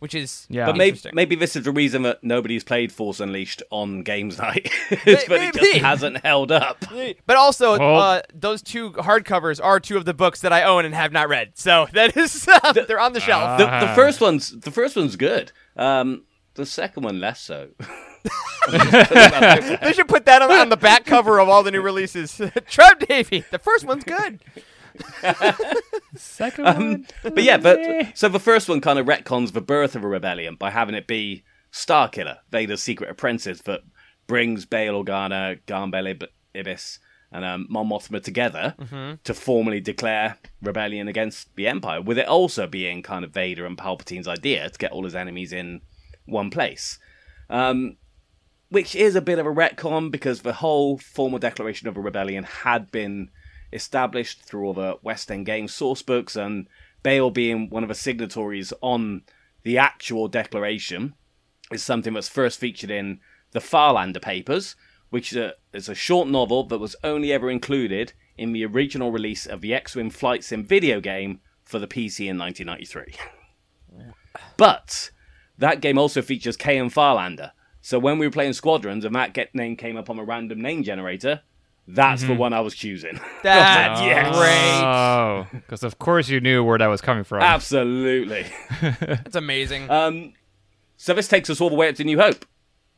which 0.00 0.14
is 0.14 0.46
Yeah. 0.50 0.66
But 0.66 0.76
maybe 0.76 1.00
maybe 1.12 1.36
this 1.36 1.54
is 1.56 1.64
the 1.64 1.70
reason 1.72 2.02
that 2.02 2.22
nobody's 2.24 2.64
played 2.64 2.90
Force 2.92 3.20
Unleashed 3.20 3.62
on 3.70 4.02
Games 4.02 4.38
Night, 4.38 4.70
is 4.90 5.24
that 5.26 5.30
it 5.30 5.54
just 5.54 5.76
hasn't 5.76 6.18
held 6.24 6.50
up. 6.52 6.84
But 7.26 7.36
also, 7.36 7.78
Well- 7.78 8.00
uh, 8.00 8.22
those 8.34 8.60
two 8.62 8.90
hardcovers 8.92 9.60
are 9.62 9.78
two 9.78 9.96
of 9.96 10.04
the 10.04 10.12
books 10.14 10.40
that 10.40 10.52
I 10.52 10.64
own 10.64 10.84
and 10.84 10.94
have 10.94 11.12
not 11.12 11.28
read. 11.28 11.52
So 11.54 11.86
that 11.92 12.16
is 12.16 12.46
they're 12.88 12.98
on 13.00 13.12
the 13.12 13.20
shelf. 13.20 13.58
The, 13.58 13.64
the 13.66 13.70
Ah. 13.90 13.94
first 13.94 14.20
one's 14.20 14.50
the 14.60 14.70
first 14.70 14.96
one's 14.96 15.16
good. 15.16 15.52
Um, 15.76 16.24
the 16.54 16.66
second 16.66 17.04
one 17.04 17.20
less 17.20 17.40
so. 17.40 17.68
they 18.70 19.92
should 19.94 20.08
put 20.08 20.26
that 20.26 20.42
on, 20.42 20.50
on 20.50 20.68
the 20.68 20.76
back 20.76 21.04
cover 21.04 21.38
of 21.38 21.48
all 21.48 21.62
the 21.62 21.70
new 21.70 21.80
releases. 21.80 22.40
Trev 22.68 22.98
Davy, 23.00 23.44
the 23.50 23.58
first 23.58 23.86
one's 23.86 24.04
good. 24.04 24.40
Second 26.16 26.66
Um, 26.66 27.06
but 27.22 27.42
yeah, 27.42 27.56
but 27.56 27.80
so 28.16 28.28
the 28.28 28.40
first 28.40 28.68
one 28.68 28.80
kind 28.80 28.98
of 28.98 29.06
retcons 29.06 29.52
the 29.52 29.60
birth 29.60 29.94
of 29.94 30.04
a 30.04 30.08
rebellion 30.08 30.56
by 30.56 30.70
having 30.70 30.94
it 30.94 31.06
be 31.06 31.44
Starkiller, 31.72 32.38
Vader's 32.50 32.82
secret 32.82 33.10
apprentice 33.10 33.60
that 33.62 33.80
brings 34.26 34.66
Bail 34.66 35.02
Organa, 35.02 35.60
Garm 35.66 35.90
Bel 35.90 36.06
Ib- 36.06 36.28
Iblis, 36.54 36.98
and 37.32 37.44
um, 37.44 37.66
Mon 37.70 37.88
Mothma 37.88 38.22
together 38.22 38.74
to 39.22 39.34
formally 39.34 39.80
declare 39.80 40.36
rebellion 40.60 41.06
against 41.06 41.54
the 41.54 41.68
Empire, 41.68 42.00
with 42.02 42.18
it 42.18 42.26
also 42.26 42.66
being 42.66 43.02
kind 43.02 43.24
of 43.24 43.30
Vader 43.32 43.64
and 43.66 43.78
Palpatine's 43.78 44.26
idea 44.28 44.68
to 44.68 44.78
get 44.78 44.90
all 44.90 45.04
his 45.04 45.14
enemies 45.14 45.52
in 45.52 45.80
one 46.26 46.50
place. 46.50 46.98
Um, 47.48 47.96
which 48.68 48.94
is 48.94 49.16
a 49.16 49.20
bit 49.20 49.38
of 49.38 49.46
a 49.46 49.50
retcon 49.50 50.10
because 50.10 50.42
the 50.42 50.52
whole 50.54 50.96
formal 50.98 51.38
declaration 51.40 51.88
of 51.88 51.96
a 51.96 52.00
rebellion 52.00 52.44
had 52.44 52.90
been 52.92 53.30
established 53.72 54.42
through 54.42 54.66
all 54.66 54.74
the 54.74 54.98
West 55.02 55.30
End 55.30 55.46
Games 55.46 55.72
source 55.72 56.02
books, 56.02 56.36
and 56.36 56.66
Bail 57.02 57.30
being 57.30 57.70
one 57.70 57.82
of 57.82 57.88
the 57.88 57.94
signatories 57.94 58.72
on 58.80 59.22
the 59.62 59.78
actual 59.78 60.28
declaration 60.28 61.14
is 61.70 61.82
something 61.82 62.14
that's 62.14 62.28
first 62.28 62.58
featured 62.58 62.90
in 62.90 63.20
the 63.52 63.60
Farlander 63.60 64.20
Papers, 64.20 64.76
which 65.10 65.32
is 65.32 65.36
a, 65.36 65.54
is 65.72 65.88
a 65.88 65.94
short 65.94 66.28
novel 66.28 66.64
that 66.64 66.78
was 66.78 66.96
only 67.02 67.32
ever 67.32 67.50
included 67.50 68.12
in 68.36 68.52
the 68.52 68.64
original 68.64 69.12
release 69.12 69.46
of 69.46 69.60
the 69.60 69.74
X-Wing 69.74 70.10
Flight 70.10 70.44
Sim 70.44 70.64
video 70.64 71.00
game 71.00 71.40
for 71.64 71.78
the 71.78 71.86
PC 71.86 72.28
in 72.28 72.38
1993. 72.38 73.14
But 74.56 75.10
that 75.58 75.80
game 75.80 75.98
also 75.98 76.22
features 76.22 76.56
Keyan 76.56 76.92
Farlander. 76.92 77.52
So 77.80 77.98
when 77.98 78.18
we 78.18 78.26
were 78.26 78.32
playing 78.32 78.52
Squadrons 78.54 79.04
and 79.04 79.14
that 79.14 79.34
get 79.34 79.54
name 79.54 79.76
came 79.76 79.96
up 79.96 80.10
on 80.10 80.18
a 80.18 80.24
random 80.24 80.60
name 80.60 80.82
generator, 80.82 81.42
that's 81.94 82.22
the 82.22 82.34
one 82.34 82.52
I 82.52 82.60
was 82.60 82.74
choosing. 82.74 83.18
That's 83.42 84.00
Yes. 84.04 84.36
great. 84.36 84.84
Oh, 84.86 85.46
because 85.52 85.82
of 85.82 85.98
course 85.98 86.28
you 86.28 86.40
knew 86.40 86.62
where 86.64 86.78
that 86.78 86.86
was 86.86 87.00
coming 87.00 87.24
from. 87.24 87.42
Absolutely. 87.42 88.46
That's 89.00 89.36
amazing. 89.36 89.90
Um, 89.90 90.32
so 90.96 91.14
this 91.14 91.28
takes 91.28 91.48
us 91.50 91.60
all 91.60 91.70
the 91.70 91.76
way 91.76 91.88
up 91.88 91.94
to 91.96 92.04
New 92.04 92.18
Hope. 92.18 92.44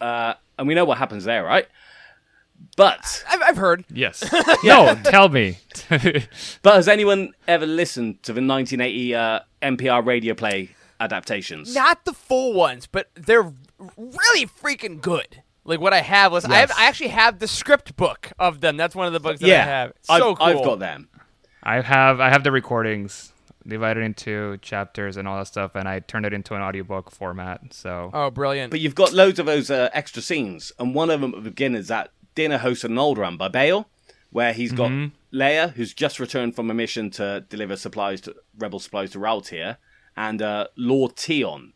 Uh, 0.00 0.34
and 0.58 0.66
we 0.66 0.74
know 0.74 0.84
what 0.84 0.98
happens 0.98 1.24
there, 1.24 1.44
right? 1.44 1.66
But 2.76 3.24
I've, 3.28 3.42
I've 3.42 3.56
heard. 3.56 3.84
Yes. 3.92 4.22
No, 4.64 4.94
tell 5.04 5.28
me. 5.28 5.58
but 5.88 6.74
has 6.74 6.88
anyone 6.88 7.32
ever 7.48 7.66
listened 7.66 8.22
to 8.24 8.32
the 8.32 8.40
1980 8.40 9.14
uh, 9.14 9.40
NPR 9.62 10.04
radio 10.06 10.34
play 10.34 10.70
adaptations? 11.00 11.74
Not 11.74 12.04
the 12.04 12.12
full 12.12 12.52
ones, 12.54 12.86
but 12.86 13.10
they're 13.14 13.52
really 13.96 14.46
freaking 14.46 15.00
good. 15.00 15.42
Like 15.64 15.80
what 15.80 15.92
I 15.92 16.00
have 16.00 16.32
was 16.32 16.44
I 16.44 16.56
have, 16.56 16.72
I 16.76 16.86
actually 16.86 17.08
have 17.08 17.38
the 17.38 17.46
script 17.46 17.96
book 17.96 18.32
of 18.38 18.60
them. 18.60 18.76
That's 18.76 18.96
one 18.96 19.06
of 19.06 19.12
the 19.12 19.20
books 19.20 19.40
that 19.40 19.50
I 19.50 19.64
have. 19.64 19.90
It's 19.90 20.10
I've, 20.10 20.20
so 20.20 20.34
cool. 20.34 20.46
I've 20.46 20.64
got 20.64 20.78
them. 20.80 21.08
I 21.62 21.80
have 21.80 22.20
I 22.20 22.30
have 22.30 22.42
the 22.42 22.50
recordings 22.50 23.32
divided 23.66 24.02
into 24.02 24.58
chapters 24.58 25.16
and 25.16 25.28
all 25.28 25.38
that 25.38 25.46
stuff, 25.46 25.76
and 25.76 25.88
I 25.88 26.00
turned 26.00 26.26
it 26.26 26.32
into 26.32 26.54
an 26.54 26.62
audiobook 26.62 27.12
format. 27.12 27.72
So 27.72 28.10
Oh, 28.12 28.30
brilliant. 28.30 28.72
But 28.72 28.80
you've 28.80 28.96
got 28.96 29.12
loads 29.12 29.38
of 29.38 29.46
those 29.46 29.70
uh, 29.70 29.88
extra 29.92 30.20
scenes, 30.20 30.72
and 30.80 30.94
one 30.94 31.10
of 31.10 31.20
them 31.20 31.34
at 31.34 31.44
the 31.44 31.50
beginning 31.50 31.80
is 31.80 31.88
that 31.88 32.10
dinner 32.34 32.58
hosted 32.58 32.86
an 32.86 32.98
old 32.98 33.18
run 33.18 33.36
by 33.36 33.46
Bail, 33.46 33.88
where 34.30 34.52
he's 34.52 34.72
got 34.72 34.90
Leia, 35.32 35.72
who's 35.74 35.94
just 35.94 36.18
returned 36.18 36.56
from 36.56 36.70
a 36.70 36.74
mission 36.74 37.10
to 37.10 37.44
deliver 37.48 37.76
supplies 37.76 38.20
to 38.22 38.34
rebel 38.58 38.80
supplies 38.80 39.12
to 39.12 39.18
Ralltiir, 39.18 39.76
and 40.16 40.42
uh, 40.42 40.66
Lord 40.76 41.16
Tion, 41.16 41.74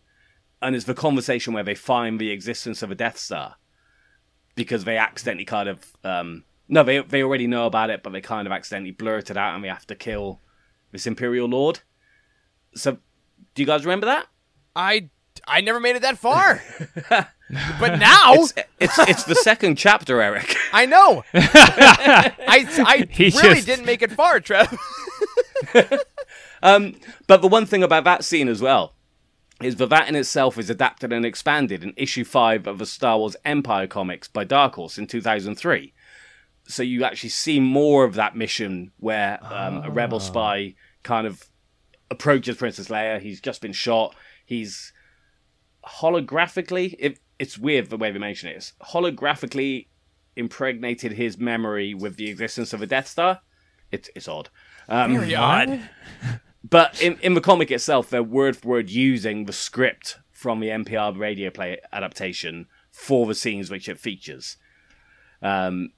and 0.60 0.74
it's 0.74 0.86
the 0.86 0.94
conversation 0.94 1.52
where 1.52 1.62
they 1.62 1.76
find 1.76 2.18
the 2.18 2.30
existence 2.30 2.82
of 2.82 2.90
a 2.90 2.96
Death 2.96 3.18
Star 3.18 3.56
because 4.56 4.82
they 4.84 4.96
accidentally 4.98 5.44
kind 5.44 5.68
of 5.68 5.96
um, 6.02 6.42
no, 6.68 6.82
they 6.82 6.98
they 7.00 7.22
already 7.22 7.46
know 7.46 7.66
about 7.66 7.90
it, 7.90 8.02
but 8.02 8.12
they 8.12 8.20
kind 8.20 8.46
of 8.48 8.52
accidentally 8.52 8.90
blurt 8.90 9.30
it 9.30 9.36
out, 9.36 9.54
and 9.54 9.62
we 9.62 9.68
have 9.68 9.86
to 9.86 9.94
kill 9.94 10.40
this 10.90 11.06
Imperial 11.06 11.48
Lord. 11.48 11.80
So, 12.74 12.98
do 13.54 13.62
you 13.62 13.66
guys 13.66 13.84
remember 13.84 14.06
that? 14.06 14.26
I 14.74 15.08
I 15.46 15.60
never 15.60 15.78
made 15.78 15.94
it 15.96 16.02
that 16.02 16.18
far. 16.18 16.60
but 17.08 17.96
now 17.98 18.34
It's 18.34 18.52
it's 18.80 18.98
it's 18.98 19.24
the 19.24 19.36
second 19.36 19.76
chapter, 19.76 20.20
Eric. 20.20 20.56
I 20.72 20.86
know. 20.86 21.22
I 21.34 22.34
I 22.78 23.06
He 23.10 23.24
really 23.30 23.54
just- 23.56 23.66
didn't 23.66 23.86
make 23.86 24.02
it 24.02 24.10
far, 24.12 24.40
Trev. 24.40 24.76
Um, 26.62 26.96
but 27.26 27.42
the 27.42 27.48
one 27.48 27.66
thing 27.66 27.82
about 27.82 28.04
that 28.04 28.24
scene 28.24 28.48
as 28.48 28.60
well 28.62 28.94
is 29.62 29.76
that 29.76 29.88
that 29.88 30.08
in 30.08 30.16
itself 30.16 30.58
is 30.58 30.68
adapted 30.68 31.12
and 31.12 31.24
expanded 31.24 31.82
in 31.82 31.94
issue 31.96 32.24
five 32.24 32.66
of 32.66 32.78
the 32.78 32.86
Star 32.86 33.18
Wars 33.18 33.36
Empire 33.44 33.86
comics 33.86 34.28
by 34.28 34.44
Dark 34.44 34.74
Horse 34.74 34.98
in 34.98 35.06
2003. 35.06 35.94
So 36.68 36.82
you 36.82 37.04
actually 37.04 37.30
see 37.30 37.60
more 37.60 38.04
of 38.04 38.14
that 38.14 38.36
mission 38.36 38.92
where 38.98 39.38
um, 39.42 39.82
a 39.84 39.90
rebel 39.90 40.20
spy 40.20 40.74
kind 41.02 41.26
of 41.26 41.44
approaches 42.10 42.56
Princess 42.56 42.88
Leia. 42.88 43.20
He's 43.20 43.40
just 43.40 43.62
been 43.62 43.72
shot. 43.72 44.14
He's 44.44 44.92
holographically. 45.86 46.94
It, 46.98 47.20
it's 47.38 47.56
weird 47.56 47.88
the 47.88 47.96
way 47.96 48.10
they 48.10 48.18
mention 48.18 48.48
it. 48.50 48.56
It's 48.56 48.72
holographically 48.82 49.86
impregnated 50.34 51.12
his 51.12 51.38
memory 51.38 51.94
with 51.94 52.16
the 52.16 52.28
existence 52.28 52.72
of 52.72 52.82
a 52.82 52.86
Death 52.86 53.08
Star. 53.08 53.40
It's 53.90 54.10
it's 54.14 54.28
odd. 54.28 54.50
Um, 54.88 55.14
Very 55.18 55.34
odd. 55.34 55.88
But 56.68 57.00
in, 57.02 57.18
in 57.20 57.34
the 57.34 57.40
comic 57.40 57.70
itself, 57.70 58.10
they're 58.10 58.22
word 58.22 58.56
for 58.56 58.68
word 58.68 58.90
using 58.90 59.44
the 59.44 59.52
script 59.52 60.18
from 60.32 60.60
the 60.60 60.68
NPR 60.68 61.16
radio 61.18 61.50
play 61.50 61.78
adaptation 61.92 62.66
for 62.90 63.26
the 63.26 63.34
scenes 63.34 63.70
which 63.70 63.88
it 63.88 63.98
features. 63.98 64.56
Um, 65.42 65.90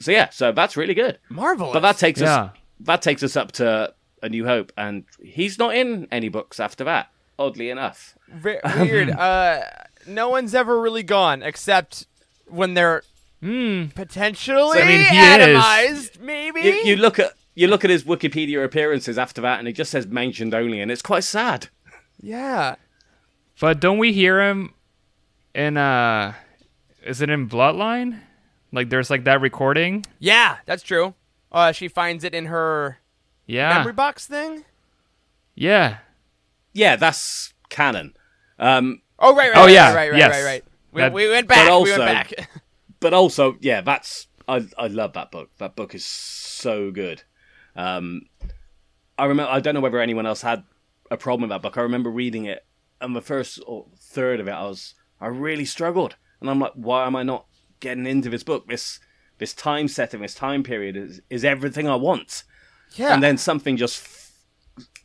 so 0.00 0.10
yeah, 0.10 0.30
so 0.30 0.52
that's 0.52 0.76
really 0.76 0.94
good. 0.94 1.18
Marvelous. 1.28 1.72
But 1.72 1.80
that 1.80 1.98
takes 1.98 2.20
Yeah. 2.20 2.42
us 2.44 2.50
that 2.80 3.02
takes 3.02 3.22
us 3.22 3.36
up 3.36 3.52
to 3.52 3.92
A 4.22 4.28
New 4.28 4.46
Hope, 4.46 4.72
and 4.76 5.04
he's 5.22 5.58
not 5.58 5.74
in 5.76 6.08
any 6.10 6.28
books 6.28 6.58
after 6.58 6.84
that. 6.84 7.08
Oddly 7.38 7.70
enough, 7.70 8.16
Ve- 8.28 8.58
weird. 8.78 9.10
uh, 9.10 9.62
no 10.06 10.28
one's 10.28 10.54
ever 10.54 10.80
really 10.80 11.02
gone 11.02 11.42
except 11.42 12.06
when 12.46 12.74
they're 12.74 13.02
potentially 13.94 14.78
I 14.80 14.86
mean, 14.86 15.00
he 15.00 15.16
is. 15.18 15.58
atomized. 16.12 16.20
Maybe. 16.20 16.60
you, 16.60 16.72
you 16.84 16.96
look 16.96 17.18
at 17.18 17.32
you 17.54 17.66
look 17.68 17.84
at 17.84 17.90
his 17.90 18.04
Wikipedia 18.04 18.64
appearances 18.64 19.18
after 19.18 19.40
that, 19.42 19.58
and 19.58 19.68
it 19.68 19.72
just 19.72 19.90
says 19.90 20.06
mentioned 20.06 20.54
only, 20.54 20.80
and 20.80 20.90
it's 20.90 21.02
quite 21.02 21.24
sad. 21.24 21.68
yeah. 22.20 22.76
But 23.60 23.78
don't 23.80 23.98
we 23.98 24.12
hear 24.12 24.40
him 24.40 24.72
in 25.54 25.76
uh 25.76 26.32
is 27.04 27.20
it 27.20 27.28
in 27.30 27.48
Bloodline? 27.48 28.20
Like 28.72 28.88
there's 28.88 29.10
like 29.10 29.24
that 29.24 29.40
recording? 29.40 30.04
Yeah, 30.18 30.58
that's 30.64 30.82
true. 30.82 31.14
Uh, 31.52 31.72
she 31.72 31.88
finds 31.88 32.24
it 32.24 32.34
in 32.34 32.46
her 32.46 32.98
Yeah. 33.46 33.76
memory 33.78 33.92
box 33.92 34.26
thing. 34.26 34.64
Yeah. 35.54 35.98
Yeah, 36.72 36.96
that's 36.96 37.52
canon. 37.68 38.14
Um, 38.58 39.02
Oh 39.18 39.34
right, 39.36 39.50
right. 39.50 39.58
Oh, 39.58 39.64
right, 39.64 39.72
yeah, 39.72 39.92
right, 39.94 40.10
right, 40.10 40.18
yes. 40.18 40.30
right, 40.30 40.44
right. 40.44 40.64
We, 40.92 41.00
That- 41.02 41.12
we 41.12 41.28
went 41.28 41.46
back. 41.48 41.64
we 41.66 41.70
also- 41.70 41.98
went 41.98 42.30
back. 42.30 42.50
but 43.00 43.12
also, 43.12 43.56
yeah, 43.60 43.80
that's 43.82 44.28
I 44.48 44.66
I 44.78 44.86
love 44.86 45.12
that 45.14 45.30
book. 45.30 45.50
That 45.58 45.76
book 45.76 45.94
is 45.94 46.04
so 46.04 46.90
good. 46.90 47.24
Um, 47.80 48.22
I 49.18 49.24
remember. 49.24 49.50
I 49.50 49.60
don't 49.60 49.74
know 49.74 49.80
whether 49.80 50.00
anyone 50.00 50.26
else 50.26 50.42
had 50.42 50.64
a 51.10 51.16
problem 51.16 51.42
with 51.42 51.50
that 51.50 51.62
book. 51.62 51.78
I 51.78 51.82
remember 51.82 52.10
reading 52.10 52.44
it, 52.44 52.64
and 53.00 53.14
the 53.14 53.22
first 53.22 53.60
or 53.66 53.86
third 53.98 54.40
of 54.40 54.48
it, 54.48 54.52
I 54.52 54.64
was 54.64 54.94
I 55.20 55.28
really 55.28 55.64
struggled, 55.64 56.16
and 56.40 56.50
I'm 56.50 56.58
like, 56.58 56.72
why 56.74 57.06
am 57.06 57.16
I 57.16 57.22
not 57.22 57.46
getting 57.80 58.06
into 58.06 58.28
this 58.28 58.42
book? 58.42 58.68
This 58.68 59.00
this 59.38 59.54
time 59.54 59.88
setting, 59.88 60.20
this 60.20 60.34
time 60.34 60.62
period 60.62 60.96
is 60.96 61.20
is 61.30 61.44
everything 61.44 61.88
I 61.88 61.96
want. 61.96 62.44
Yeah. 62.94 63.14
And 63.14 63.22
then 63.22 63.38
something 63.38 63.76
just 63.76 64.06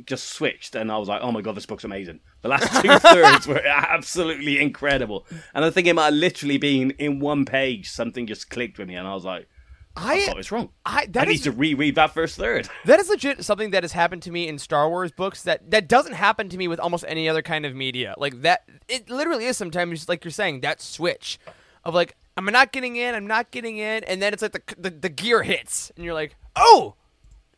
just 0.05 0.29
switched, 0.29 0.75
and 0.75 0.91
I 0.91 0.97
was 0.97 1.07
like, 1.07 1.21
"Oh 1.21 1.31
my 1.31 1.41
god, 1.41 1.55
this 1.55 1.65
book's 1.65 1.83
amazing!" 1.83 2.19
The 2.41 2.49
last 2.49 2.81
two 2.81 2.99
thirds 2.99 3.47
were 3.47 3.61
absolutely 3.65 4.59
incredible, 4.59 5.25
and 5.53 5.63
I 5.63 5.69
think 5.69 5.87
it 5.87 5.93
might 5.93 6.05
have 6.05 6.13
literally 6.13 6.57
been 6.57 6.91
in 6.91 7.19
one 7.19 7.45
page. 7.45 7.89
Something 7.89 8.27
just 8.27 8.49
clicked 8.49 8.77
with 8.77 8.87
me, 8.87 8.95
and 8.95 9.07
I 9.07 9.13
was 9.13 9.25
like, 9.25 9.47
"I, 9.95 10.15
I 10.15 10.25
thought 10.25 10.39
it's 10.39 10.51
wrong. 10.51 10.69
I 10.85 11.01
I 11.01 11.05
that 11.07 11.27
need 11.27 11.43
to 11.43 11.51
reread 11.51 11.95
that 11.95 12.13
first 12.13 12.37
third. 12.37 12.69
that 12.85 12.99
is 12.99 13.09
legit 13.09 13.43
something 13.43 13.71
that 13.71 13.83
has 13.83 13.91
happened 13.91 14.23
to 14.23 14.31
me 14.31 14.47
in 14.47 14.59
Star 14.59 14.89
Wars 14.89 15.11
books 15.11 15.43
that 15.43 15.71
that 15.71 15.87
doesn't 15.87 16.13
happen 16.13 16.49
to 16.49 16.57
me 16.57 16.67
with 16.67 16.79
almost 16.79 17.05
any 17.07 17.29
other 17.29 17.41
kind 17.41 17.65
of 17.65 17.75
media. 17.75 18.13
Like 18.17 18.41
that, 18.41 18.67
it 18.87 19.09
literally 19.09 19.45
is 19.45 19.57
sometimes 19.57 20.07
like 20.09 20.23
you're 20.23 20.31
saying 20.31 20.61
that 20.61 20.81
switch 20.81 21.39
of 21.83 21.93
like 21.93 22.15
I'm 22.37 22.45
not 22.45 22.71
getting 22.71 22.95
in, 22.97 23.15
I'm 23.15 23.27
not 23.27 23.51
getting 23.51 23.77
in, 23.77 24.03
and 24.03 24.21
then 24.21 24.33
it's 24.33 24.41
like 24.41 24.51
the 24.51 24.75
the, 24.77 24.89
the 24.89 25.09
gear 25.09 25.43
hits, 25.43 25.91
and 25.95 26.03
you're 26.03 26.13
like, 26.13 26.35
oh, 26.55 26.95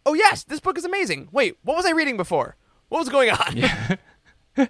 oh 0.05 0.13
yes, 0.13 0.43
this 0.43 0.59
book 0.59 0.77
is 0.77 0.85
amazing. 0.85 1.29
Wait, 1.31 1.57
what 1.63 1.75
was 1.75 1.85
I 1.85 1.91
reading 1.91 2.17
before? 2.17 2.55
What 2.89 2.99
was 2.99 3.09
going 3.09 3.31
on? 3.31 3.99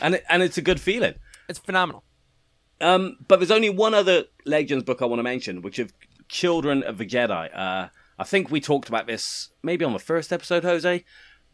and 0.00 0.14
it, 0.14 0.24
and 0.28 0.42
it's 0.42 0.58
a 0.58 0.62
good 0.62 0.80
feeling. 0.80 1.14
it's 1.48 1.58
phenomenal. 1.58 2.04
Um, 2.80 3.16
but 3.26 3.40
there's 3.40 3.50
only 3.50 3.70
one 3.70 3.92
other 3.94 4.24
Legends 4.44 4.84
book 4.84 5.02
I 5.02 5.06
want 5.06 5.18
to 5.18 5.24
mention, 5.24 5.62
which 5.62 5.78
is 5.78 5.90
Children 6.28 6.82
of 6.82 6.98
the 6.98 7.06
Jedi. 7.06 7.50
Uh, 7.56 7.88
I 8.18 8.24
think 8.24 8.50
we 8.50 8.60
talked 8.60 8.88
about 8.88 9.06
this 9.06 9.50
maybe 9.62 9.84
on 9.84 9.92
the 9.92 9.98
first 9.98 10.32
episode, 10.32 10.64
Jose. 10.64 11.04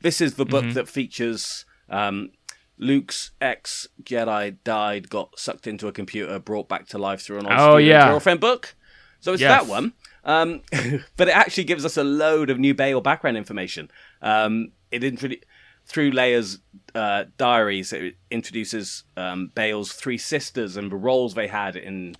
This 0.00 0.20
is 0.20 0.34
the 0.34 0.44
book 0.44 0.72
that 0.74 0.88
features 0.88 1.64
um, 1.88 2.30
Luke's 2.78 3.30
ex 3.40 3.86
Jedi 4.02 4.56
died, 4.64 5.08
got 5.08 5.38
sucked 5.38 5.66
into 5.66 5.86
a 5.88 5.92
computer, 5.92 6.38
brought 6.38 6.68
back 6.68 6.86
to 6.88 6.98
life 6.98 7.20
through 7.22 7.38
an 7.38 7.46
old 7.46 7.54
Oh, 7.58 7.76
yeah. 7.76 8.08
girlfriend 8.08 8.40
book. 8.40 8.74
So 9.20 9.32
it's 9.32 9.40
Yes. 9.42 9.62
that 9.62 9.70
one. 9.70 9.92
Um, 10.24 10.62
but 11.16 11.28
it 11.28 11.36
actually 11.36 11.64
gives 11.64 11.84
us 11.84 11.96
a 11.96 12.04
load 12.04 12.50
of 12.50 12.58
new 12.58 12.74
Bail 12.74 13.00
background 13.00 13.36
information. 13.36 13.90
Um, 14.22 14.72
it 14.90 15.02
introdu- 15.02 15.42
through 15.86 16.12
Leia's 16.12 16.58
uh, 16.94 17.24
diaries, 17.36 17.92
it 17.92 18.16
introduces 18.30 19.04
um, 19.16 19.50
Bail's 19.54 19.92
three 19.92 20.18
sisters 20.18 20.76
and 20.76 20.90
the 20.90 20.96
roles 20.96 21.34
they 21.34 21.46
had 21.48 21.76
in 21.76 22.16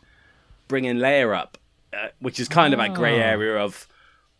bringing 0.68 0.96
Leia 0.96 1.36
up, 1.36 1.58
uh, 1.96 2.08
which 2.20 2.40
is 2.40 2.48
kind 2.48 2.74
of 2.74 2.78
that 2.78 2.94
grey 2.94 3.20
area 3.20 3.56
of 3.56 3.86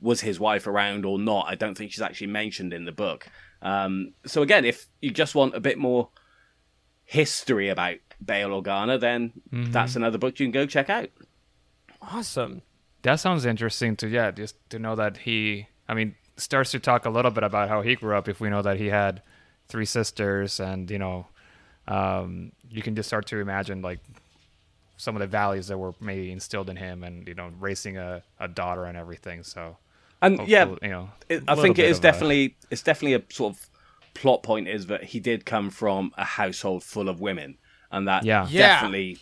was 0.00 0.20
his 0.20 0.38
wife 0.40 0.66
around 0.66 1.04
or 1.04 1.18
not. 1.18 1.46
I 1.48 1.54
don't 1.54 1.76
think 1.76 1.92
she's 1.92 2.02
actually 2.02 2.26
mentioned 2.28 2.72
in 2.72 2.84
the 2.84 2.92
book. 2.92 3.26
Um, 3.62 4.12
so 4.26 4.42
again, 4.42 4.64
if 4.64 4.86
you 5.00 5.10
just 5.10 5.34
want 5.34 5.54
a 5.54 5.60
bit 5.60 5.78
more 5.78 6.10
history 7.04 7.68
about 7.68 7.96
Bail 8.24 8.50
Organa, 8.50 9.00
then 9.00 9.32
that's 9.50 9.96
another 9.96 10.18
book 10.18 10.38
you 10.38 10.46
can 10.46 10.52
go 10.52 10.66
check 10.66 10.90
out. 10.90 11.08
Awesome. 12.02 12.62
That 13.02 13.16
sounds 13.16 13.44
interesting 13.44 13.96
to 13.96 14.08
yeah, 14.08 14.30
just 14.30 14.56
to 14.70 14.78
know 14.78 14.94
that 14.96 15.18
he 15.18 15.68
I 15.88 15.94
mean, 15.94 16.14
starts 16.36 16.70
to 16.72 16.80
talk 16.80 17.04
a 17.04 17.10
little 17.10 17.30
bit 17.30 17.44
about 17.44 17.68
how 17.68 17.82
he 17.82 17.94
grew 17.94 18.16
up 18.16 18.28
if 18.28 18.40
we 18.40 18.50
know 18.50 18.62
that 18.62 18.78
he 18.78 18.86
had 18.86 19.22
three 19.68 19.84
sisters 19.84 20.60
and, 20.60 20.90
you 20.90 20.98
know, 20.98 21.26
um, 21.86 22.52
you 22.70 22.82
can 22.82 22.96
just 22.96 23.08
start 23.08 23.26
to 23.26 23.38
imagine 23.38 23.82
like 23.82 24.00
some 24.96 25.16
of 25.16 25.20
the 25.20 25.26
values 25.26 25.68
that 25.68 25.78
were 25.78 25.94
maybe 26.00 26.30
instilled 26.30 26.70
in 26.70 26.76
him 26.76 27.02
and, 27.04 27.26
you 27.26 27.34
know, 27.34 27.50
raising 27.58 27.96
a, 27.98 28.22
a 28.38 28.48
daughter 28.48 28.84
and 28.84 28.96
everything. 28.96 29.42
So 29.42 29.76
And 30.22 30.46
yeah, 30.46 30.74
you 30.82 30.88
know, 30.88 31.10
it, 31.28 31.42
a 31.48 31.52
I 31.52 31.54
think 31.56 31.78
it 31.78 31.84
is 31.84 31.84
it 31.84 31.86
bit 31.86 31.90
is 31.90 31.98
of 31.98 32.00
a- 32.00 32.02
definitely 32.02 32.56
it's 32.70 32.82
definitely 32.82 33.14
a 33.14 33.22
sort 33.32 33.54
of 33.54 33.68
plot 34.14 34.42
point 34.42 34.68
is 34.68 34.86
that 34.86 35.04
he 35.04 35.18
did 35.20 35.44
come 35.44 35.70
from 35.70 36.12
a 36.16 36.24
household 36.24 36.84
full 36.84 37.08
of 37.08 37.20
women, 37.20 37.58
and 37.90 38.06
that 38.08 38.24
Yeah. 38.24 38.46
Yeah. 38.48 38.68
definitely 38.68 39.18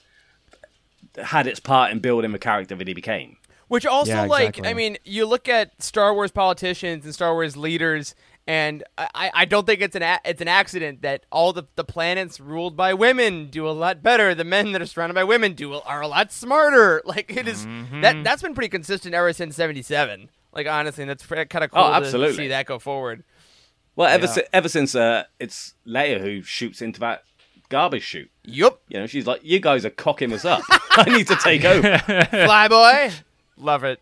had 1.22 1.46
its 1.46 1.60
part 1.60 1.90
in 1.92 1.98
building 2.00 2.32
the 2.32 2.38
character 2.38 2.74
that 2.74 2.88
he 2.88 2.94
became. 2.94 3.36
Which 3.68 3.86
also, 3.86 4.12
Yeah, 4.12 4.22
like, 4.26 4.50
exactly. 4.50 4.68
I 4.70 4.74
mean, 4.74 4.98
you 5.04 5.24
look 5.24 5.48
at 5.48 5.82
Star 5.82 6.12
Wars 6.14 6.30
politicians 6.30 7.04
and 7.06 7.14
Star 7.14 7.32
Wars 7.32 7.56
leaders, 7.56 8.14
and 8.46 8.82
I, 8.98 9.30
I 9.34 9.44
don't 9.44 9.66
think 9.66 9.80
it's 9.80 9.94
an 9.96 10.02
a- 10.02 10.20
it's 10.24 10.40
an 10.40 10.48
accident 10.48 11.02
that 11.02 11.24
all 11.30 11.52
the, 11.52 11.64
the 11.76 11.84
planets 11.84 12.40
ruled 12.40 12.76
by 12.76 12.92
women 12.94 13.48
do 13.50 13.68
a 13.68 13.70
lot 13.70 14.02
better. 14.02 14.34
The 14.34 14.44
men 14.44 14.72
that 14.72 14.82
are 14.82 14.86
surrounded 14.86 15.14
by 15.14 15.24
women 15.24 15.52
do 15.54 15.74
are 15.74 16.00
a 16.00 16.08
lot 16.08 16.32
smarter. 16.32 17.02
Like 17.06 17.34
it 17.36 17.46
is- 17.48 17.66
Mm-hmm. 17.66 18.00
that 18.00 18.24
that's 18.24 18.42
been 18.42 18.54
pretty 18.54 18.68
consistent 18.70 19.14
ever 19.14 19.32
since 19.32 19.54
'77. 19.56 20.28
Like 20.52 20.66
honestly, 20.66 21.04
that's 21.04 21.24
kind 21.24 21.40
of 21.64 21.70
cool 21.70 21.82
Oh, 21.82 21.88
to 21.90 21.94
absolutely. 21.94 22.36
see 22.36 22.48
that 22.48 22.66
go 22.66 22.78
forward. 22.78 23.24
Well, 23.94 24.08
ever 24.08 24.26
Yeah. 24.26 24.32
si- 24.32 24.42
ever 24.52 24.68
since 24.68 24.94
uh, 24.94 25.24
it's 25.38 25.74
Leia 25.86 26.20
who 26.20 26.42
shoots 26.42 26.82
into 26.82 26.98
that 27.00 27.22
garbage 27.68 28.02
chute. 28.02 28.30
Yup, 28.44 28.80
You 28.88 28.98
know, 29.00 29.06
she's 29.06 29.26
like, 29.26 29.40
"You 29.44 29.60
guys 29.60 29.84
are 29.86 29.90
cocking 29.90 30.32
us 30.32 30.44
up. 30.44 30.62
I 30.90 31.04
need 31.10 31.26
to 31.28 31.36
take 31.36 31.64
over." 31.64 31.82
flyboy, 32.46 33.12
love 33.56 33.84
it. 33.84 34.00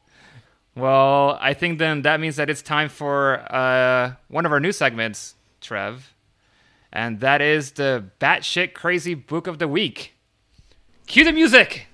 Well, 0.77 1.37
I 1.41 1.55
think 1.55 1.79
then 1.79 2.03
that 2.03 2.21
means 2.21 2.37
that 2.37 2.49
it's 2.49 2.63
time 2.63 2.89
for 2.89 3.41
uh, 3.53 4.15
one 4.29 4.47
of 4.47 4.53
our 4.53 4.61
new 4.61 4.73
segments, 4.73 5.35
Trev, 5.61 6.15
and 6.93 7.21
that 7.21 7.41
is 7.41 7.73
the 7.73 8.05
batshit 8.21 8.73
crazy 8.73 9.15
book 9.15 9.47
of 9.47 9.59
the 9.59 9.69
week. 9.69 10.15
Cue 11.07 11.25
the 11.25 11.33
music. 11.33 11.87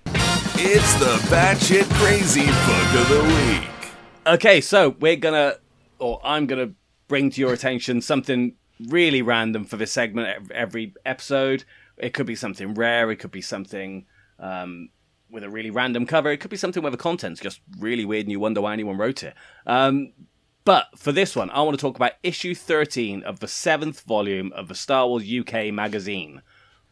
It's 0.59 0.95
the 0.95 1.17
batshit 1.29 1.91
crazy 1.95 2.47
book 2.47 3.01
of 3.01 3.09
the 3.09 3.25
week. 3.25 3.93
Okay, 4.27 4.61
so 4.61 4.91
we're 5.01 5.17
gonna, 5.17 5.57
or 5.99 6.21
I'm 6.23 6.47
gonna 6.47 6.73
bring 7.09 7.31
to 7.31 7.41
your 7.41 7.53
attention 7.53 8.01
something 8.01 8.55
really 8.89 9.23
random 9.23 9.65
for 9.65 9.77
this 9.77 9.93
segment 9.93 10.29
ev- 10.29 10.51
every 10.51 10.95
episode. 11.05 11.65
It 11.97 12.13
could 12.13 12.27
be 12.27 12.37
something 12.37 12.75
rare. 12.75 13.11
It 13.11 13.17
could 13.17 13.31
be 13.31 13.41
something 13.41 14.05
um, 14.39 14.91
with 15.31 15.45
a 15.45 15.51
really 15.51 15.71
random 15.71 16.07
cover. 16.07 16.31
It 16.31 16.39
could 16.39 16.51
be 16.51 16.57
something 16.57 16.83
where 16.83 16.93
the 16.93 16.97
content's 16.97 17.41
just 17.41 17.61
really 17.79 18.05
weird 18.05 18.27
and 18.27 18.33
you 18.33 18.41
wonder 18.41 18.61
why 18.61 18.73
anyone 18.73 18.97
wrote 18.97 19.23
it. 19.23 19.35
Um, 19.67 20.13
but 20.65 20.87
for 20.97 21.13
this 21.13 21.37
one, 21.37 21.51
I 21.51 21.63
want 21.63 21.79
to 21.79 21.81
talk 21.81 21.97
about 21.97 22.13
issue 22.23 22.55
13 22.55 23.23
of 23.23 23.41
the 23.41 23.49
seventh 23.49 24.01
volume 24.01 24.53
of 24.53 24.69
the 24.69 24.75
Star 24.75 25.07
Wars 25.07 25.25
UK 25.25 25.73
magazine, 25.73 26.43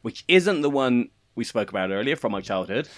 which 0.03 0.25
isn't 0.29 0.63
the 0.63 0.71
one 0.71 1.11
we 1.35 1.45
spoke 1.45 1.71
about 1.71 1.91
earlier 1.91 2.17
from 2.17 2.33
my 2.33 2.41
childhood. 2.41 2.89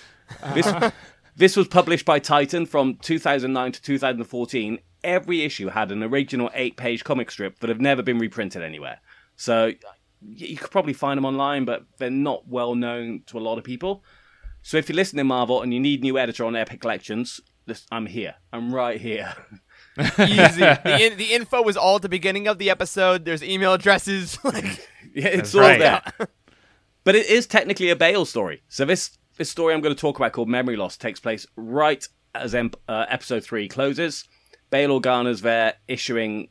This, 0.53 0.71
this 1.37 1.57
was 1.57 1.69
published 1.69 2.05
by 2.05 2.19
Titan 2.19 2.67
from 2.67 2.97
2009 2.97 3.73
to 3.73 3.83
2014. 3.83 4.79
Every 5.03 5.43
issue 5.43 5.69
had 5.69 5.91
an 5.93 6.03
original 6.03 6.51
eight 6.53 6.77
page 6.77 7.05
comic 7.05 7.31
strip 7.31 7.61
that 7.61 7.71
have 7.71 7.81
never 7.81 8.03
been 8.03 8.19
reprinted 8.19 8.63
anywhere. 8.63 9.01
So 9.37 9.73
you 10.21 10.57
could 10.57 10.71
probably 10.71 10.93
find 10.93 11.17
them 11.17 11.25
online, 11.25 11.65
but 11.65 11.85
they're 11.99 12.11
not 12.11 12.49
well 12.49 12.75
known 12.75 13.23
to 13.27 13.39
a 13.39 13.41
lot 13.41 13.59
of 13.59 13.65
people. 13.65 14.03
So 14.67 14.79
if 14.79 14.89
you're 14.89 14.97
listening, 14.97 15.29
Marvel, 15.29 15.63
and 15.63 15.73
you 15.73 15.79
need 15.79 16.03
new 16.03 16.19
editor 16.19 16.45
on 16.45 16.57
Epic 16.57 16.81
Collections, 16.81 17.41
I'm 17.93 18.05
here. 18.07 18.35
I'm 18.53 18.75
right 18.75 19.01
here. 19.01 19.33
Easy. 20.19 20.59
the, 20.59 20.99
in, 21.01 21.17
the 21.17 21.35
info 21.35 21.63
was 21.63 21.77
all 21.77 21.95
at 21.97 22.03
the 22.03 22.09
beginning 22.09 22.49
of 22.49 22.59
the 22.59 22.69
episode. 22.69 23.25
There's 23.25 23.45
email 23.45 23.75
addresses. 23.75 24.37
like, 24.45 24.65
Yeah, 25.15 25.29
it's 25.29 25.53
That's 25.53 25.55
all 25.55 25.61
right. 25.61 25.79
there. 25.79 26.29
but 27.05 27.15
it 27.15 27.27
is 27.27 27.47
technically 27.47 27.91
a 27.91 27.97
Bail 27.97 28.25
story. 28.25 28.65
So 28.69 28.85
this 28.85 29.17
this 29.37 29.49
story 29.49 29.73
I'm 29.73 29.83
going 29.83 29.95
to 29.95 30.01
talk 30.01 30.17
about 30.17 30.33
called 30.33 30.49
Memory 30.49 30.75
Loss 30.75 30.97
takes 30.97 31.21
place 31.21 31.47
right 31.55 32.05
as 32.35 32.53
em- 32.53 32.73
uh, 32.89 33.07
episode 33.09 33.45
three 33.45 33.69
closes. 33.69 34.25
Bail 34.71 35.01
Organa's 35.01 35.43
there 35.43 35.75
issuing 35.87 36.49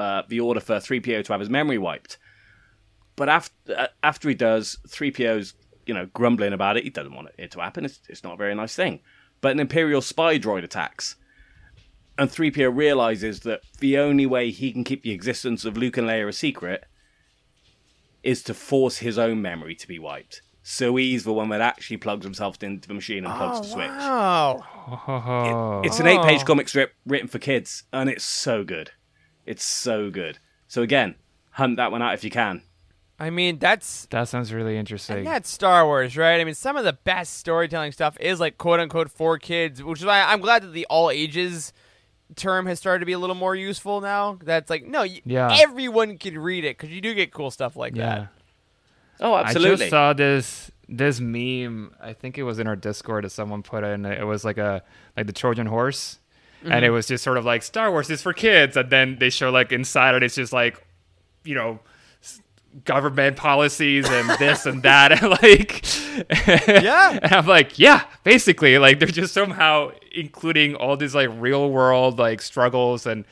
uh, 0.00 0.22
the 0.28 0.40
order 0.40 0.58
for 0.58 0.78
3PO 0.80 1.26
to 1.26 1.32
have 1.32 1.38
his 1.38 1.48
memory 1.48 1.78
wiped. 1.78 2.18
But 3.14 3.28
after 3.28 3.54
uh, 3.78 3.86
after 4.02 4.28
he 4.28 4.34
does, 4.34 4.78
3PO's 4.88 5.54
you 5.86 5.94
know 5.94 6.06
grumbling 6.12 6.52
about 6.52 6.76
it. 6.76 6.84
He 6.84 6.90
doesn't 6.90 7.14
want 7.14 7.28
it 7.38 7.50
to 7.52 7.60
happen. 7.60 7.84
It's, 7.84 8.00
it's 8.08 8.24
not 8.24 8.34
a 8.34 8.36
very 8.36 8.54
nice 8.54 8.74
thing. 8.74 9.00
But 9.40 9.52
an 9.52 9.60
Imperial 9.60 10.02
spy 10.02 10.38
droid 10.38 10.64
attacks. 10.64 11.16
And 12.18 12.28
3PO 12.28 12.76
realizes 12.76 13.40
that 13.40 13.62
the 13.80 13.98
only 13.98 14.26
way 14.26 14.50
he 14.50 14.70
can 14.72 14.84
keep 14.84 15.02
the 15.02 15.12
existence 15.12 15.64
of 15.64 15.78
Luke 15.78 15.96
and 15.96 16.06
Leia 16.06 16.28
a 16.28 16.32
secret 16.32 16.84
is 18.22 18.42
to 18.44 18.54
force 18.54 18.98
his 18.98 19.18
own 19.18 19.40
memory 19.42 19.74
to 19.74 19.88
be 19.88 19.98
wiped. 19.98 20.42
So 20.62 20.94
he's 20.96 21.24
the 21.24 21.32
one 21.32 21.48
that 21.48 21.60
actually 21.60 21.96
plugs 21.96 22.24
himself 22.24 22.62
into 22.62 22.86
the 22.86 22.94
machine 22.94 23.24
and 23.24 23.34
plugs 23.34 23.60
the 23.60 23.66
oh, 23.66 23.76
switch. 23.76 23.88
wow. 23.88 24.64
Oh, 25.08 25.80
It's 25.84 25.98
an 25.98 26.06
eight 26.06 26.22
page 26.22 26.44
comic 26.44 26.68
strip 26.68 26.92
written 27.04 27.26
for 27.26 27.38
kids, 27.38 27.84
and 27.92 28.08
it's 28.08 28.24
so 28.24 28.62
good. 28.62 28.92
It's 29.44 29.64
so 29.64 30.10
good. 30.10 30.38
So 30.68 30.82
again, 30.82 31.16
hunt 31.50 31.78
that 31.78 31.90
one 31.90 32.02
out 32.02 32.14
if 32.14 32.22
you 32.22 32.30
can. 32.30 32.62
I 33.22 33.30
mean, 33.30 33.60
that's 33.60 34.06
that 34.06 34.24
sounds 34.24 34.52
really 34.52 34.76
interesting. 34.76 35.18
And 35.18 35.26
that's 35.28 35.48
Star 35.48 35.86
Wars, 35.86 36.16
right? 36.16 36.40
I 36.40 36.44
mean, 36.44 36.56
some 36.56 36.76
of 36.76 36.82
the 36.82 36.92
best 36.92 37.38
storytelling 37.38 37.92
stuff 37.92 38.16
is 38.18 38.40
like 38.40 38.58
quote 38.58 38.80
unquote 38.80 39.12
for 39.12 39.38
kids, 39.38 39.80
which 39.80 40.00
is 40.00 40.04
why 40.04 40.22
I'm 40.22 40.40
glad 40.40 40.64
that 40.64 40.72
the 40.72 40.86
all 40.90 41.08
ages 41.08 41.72
term 42.34 42.66
has 42.66 42.80
started 42.80 42.98
to 42.98 43.06
be 43.06 43.12
a 43.12 43.20
little 43.20 43.36
more 43.36 43.54
useful 43.54 44.00
now. 44.00 44.40
That's 44.42 44.68
like, 44.68 44.84
no, 44.84 45.04
Yeah. 45.24 45.56
everyone 45.60 46.18
can 46.18 46.36
read 46.36 46.64
it 46.64 46.76
because 46.76 46.92
you 46.92 47.00
do 47.00 47.14
get 47.14 47.32
cool 47.32 47.52
stuff 47.52 47.76
like 47.76 47.94
yeah. 47.94 48.06
that. 48.06 48.28
Oh, 49.20 49.36
absolutely. 49.36 49.36
I 49.36 49.40
absolutely. 49.44 49.76
just 49.76 49.90
saw 49.90 50.12
this 50.14 50.70
this 50.88 51.20
meme. 51.20 51.94
I 52.00 52.14
think 52.14 52.38
it 52.38 52.42
was 52.42 52.58
in 52.58 52.66
our 52.66 52.74
Discord 52.74 53.22
that 53.22 53.30
someone 53.30 53.62
put 53.62 53.84
in. 53.84 54.04
It 54.04 54.26
was 54.26 54.44
like 54.44 54.58
a 54.58 54.82
like 55.16 55.28
the 55.28 55.32
Trojan 55.32 55.68
horse, 55.68 56.18
and 56.62 56.72
mm-hmm. 56.72 56.84
it 56.86 56.88
was 56.88 57.06
just 57.06 57.22
sort 57.22 57.38
of 57.38 57.44
like 57.44 57.62
Star 57.62 57.88
Wars 57.92 58.10
is 58.10 58.20
for 58.20 58.32
kids, 58.32 58.76
and 58.76 58.90
then 58.90 59.18
they 59.20 59.30
show 59.30 59.50
like 59.50 59.70
inside 59.70 60.16
it, 60.16 60.24
it's 60.24 60.34
just 60.34 60.52
like, 60.52 60.84
you 61.44 61.54
know. 61.54 61.78
Government 62.84 63.36
policies 63.36 64.08
and 64.08 64.28
this 64.38 64.66
and 64.66 64.82
that, 64.82 65.12
and 65.12 65.30
like, 65.42 65.84
Yeah. 66.68 67.18
and 67.22 67.32
I'm 67.32 67.46
like, 67.46 67.78
yeah, 67.78 68.04
basically, 68.24 68.78
like 68.78 68.98
they're 68.98 69.08
just 69.08 69.34
somehow 69.34 69.92
including 70.12 70.74
all 70.74 70.96
these 70.96 71.14
like 71.14 71.30
real 71.34 71.70
world 71.70 72.18
like 72.18 72.40
struggles 72.40 73.06
and 73.06 73.24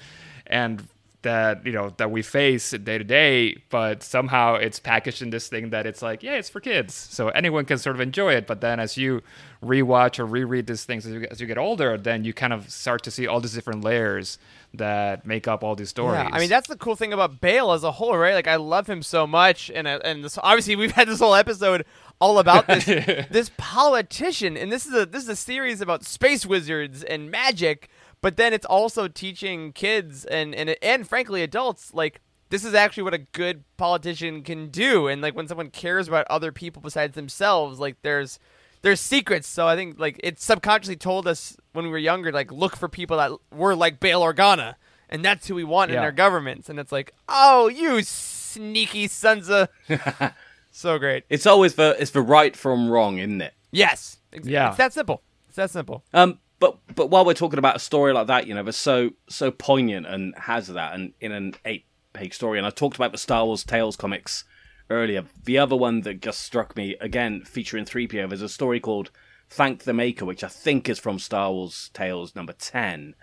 and 0.47 0.87
that 1.23 1.67
you 1.67 1.73
know 1.73 1.93
that 1.99 2.11
we 2.11 2.23
face 2.23 2.71
day 2.71 2.99
to 2.99 3.05
day, 3.05 3.63
but 3.69 4.03
somehow 4.03 4.55
it's 4.55 4.79
packaged 4.81 5.23
in 5.23 5.31
this 5.31 5.49
thing 5.49 5.71
that 5.71 5.87
it's 5.87 6.03
like, 6.03 6.23
yeah, 6.23 6.35
it's 6.35 6.49
for 6.49 6.61
kids, 6.61 6.95
so 6.95 7.29
anyone 7.31 7.65
can 7.65 7.79
sort 7.79 7.97
of 7.97 8.01
enjoy 8.01 8.35
it. 8.35 8.47
But 8.47 8.61
then 8.61 8.81
as 8.81 8.97
you 8.97 9.23
rewatch 9.63 10.19
or 10.19 10.27
reread 10.27 10.67
these 10.67 10.85
things 10.85 11.07
as 11.07 11.13
you, 11.13 11.27
as 11.31 11.41
you 11.41 11.47
get 11.47 11.59
older, 11.59 11.99
then 11.99 12.25
you 12.25 12.33
kind 12.33 12.53
of 12.53 12.71
start 12.71 13.03
to 13.05 13.11
see 13.11 13.27
all 13.27 13.41
these 13.41 13.55
different 13.55 13.85
layers 13.85 14.39
that 14.73 15.27
make 15.27 15.47
up 15.49 15.63
all 15.63 15.75
these 15.75 15.91
stories. 15.91 16.19
Yeah, 16.19 16.31
I 16.33 16.39
mean 16.39 16.49
that's 16.49 16.69
the 16.69 16.77
cool 16.77 16.97
thing 16.97 17.13
about 17.13 17.41
Bail 17.41 17.73
as 17.73 17.85
a 17.85 17.93
whole, 17.93 18.17
right? 18.17 18.35
Like 18.35 18.49
I 18.49 18.57
love 18.57 18.89
him 18.89 19.03
so 19.03 19.27
much, 19.27 19.71
and 19.75 19.87
uh, 19.87 20.01
and 20.05 20.25
this, 20.25 20.39
obviously 20.43 20.77
we've 20.77 20.93
had 20.93 21.09
this 21.09 21.21
whole 21.21 21.35
episode 21.35 21.85
all 22.21 22.39
about 22.39 22.67
this 22.67 22.85
this 23.31 23.51
politician, 23.57 24.57
and 24.57 24.71
this 24.71 24.87
is 24.87 24.95
a 24.95 25.07
this 25.07 25.25
is 25.25 25.29
a 25.29 25.37
series 25.37 25.81
about 25.81 26.05
space 26.05 26.47
wizards 26.47 27.03
and 27.03 27.31
magic, 27.31 27.91
but 28.23 28.37
then 28.37 28.53
it's 28.53 28.67
also 28.67 29.09
teaching 29.09 29.73
kids 29.73 30.25
and 30.25 30.55
and 30.55 30.77
and 30.83 31.09
frankly 31.09 31.43
adults 31.43 31.93
like 31.95 32.21
this 32.51 32.65
is 32.65 32.75
actually 32.75 33.05
what 33.05 33.15
a 33.15 33.19
good 33.19 33.63
politician 33.77 34.43
can 34.43 34.69
do, 34.71 35.07
and 35.07 35.23
like 35.23 35.37
when 35.37 35.47
someone 35.47 35.71
cares 35.71 36.09
about 36.09 36.27
other 36.29 36.51
people 36.51 36.83
besides 36.83 37.15
themselves, 37.15 37.79
like 37.79 37.97
there's 38.03 38.41
there's 38.83 39.01
secrets. 39.01 39.47
So 39.47 39.69
I 39.69 39.77
think 39.77 40.01
like 40.01 40.19
it 40.25 40.41
subconsciously 40.41 40.97
told 40.97 41.29
us 41.29 41.57
when 41.75 41.85
we 41.85 41.91
were 41.93 41.99
younger, 41.99 42.33
like 42.33 42.51
look 42.51 42.75
for 42.77 42.89
people 42.89 43.19
that 43.19 43.31
were 43.57 43.77
like 43.77 44.01
Bail 44.01 44.21
Organa, 44.23 44.75
and 45.09 45.25
that's 45.25 45.47
who 45.47 45.55
we 45.55 45.63
want 45.63 45.93
in 45.93 45.99
our 45.99 46.11
governments. 46.11 46.69
And 46.69 46.81
it's 46.81 46.91
like, 46.91 47.13
oh, 47.29 47.69
you 47.69 48.03
sneaky 48.03 49.07
sons 49.07 49.49
of, 49.49 49.69
so 50.73 50.99
great. 50.99 51.23
It's 51.29 51.47
always 51.47 51.73
for 51.73 51.95
it's 52.01 52.11
for 52.11 52.23
right 52.23 52.57
from 52.57 52.91
wrong, 52.91 53.19
isn't 53.19 53.41
it? 53.43 53.55
Yes, 53.71 54.19
Yeah. 54.43 54.69
it's 54.71 54.79
that 54.79 54.93
simple. 54.93 55.23
It's 55.47 55.57
that 55.57 55.71
simple. 55.71 56.03
Um, 56.13 56.41
but 56.61 56.79
but 56.95 57.09
while 57.11 57.25
we're 57.25 57.35
talking 57.35 57.59
about 57.59 57.77
a 57.77 57.81
story 57.81 58.13
like 58.13 58.29
that, 58.29 58.47
you 58.47 58.55
know, 58.55 58.63
that's 58.63 58.77
so 58.77 59.11
so 59.29 59.51
poignant 59.51 60.07
and 60.07 60.35
has 60.37 60.69
that, 60.69 60.95
and 60.95 61.15
in 61.21 61.33
an 61.33 61.55
eight 61.65 61.87
page 62.13 62.35
story, 62.35 62.59
and 62.59 62.67
I 62.67 62.71
talked 62.71 62.97
about 62.97 63.13
the 63.13 63.19
Star 63.19 63.47
Wars 63.47 63.65
Tales 63.65 63.97
comics 63.97 64.45
earlier. 64.91 65.25
The 65.45 65.59
other 65.59 65.75
one 65.75 66.03
that 66.03 66.21
just 66.21 66.43
struck 66.43 66.77
me 66.77 66.97
again, 67.01 67.43
featuring 67.45 67.87
three 67.87 68.07
PO, 68.07 68.29
there's 68.29 68.43
a 68.43 68.49
story 68.49 68.79
called 68.79 69.11
"Thank 69.49 69.85
the 69.85 69.95
Maker," 69.95 70.27
which 70.27 70.45
I 70.45 70.49
think 70.49 70.89
is 70.89 70.99
from 70.99 71.19
Star 71.19 71.51
Wars 71.51 71.91
Tales 71.95 72.37
number 72.37 72.53
ten, 72.53 73.15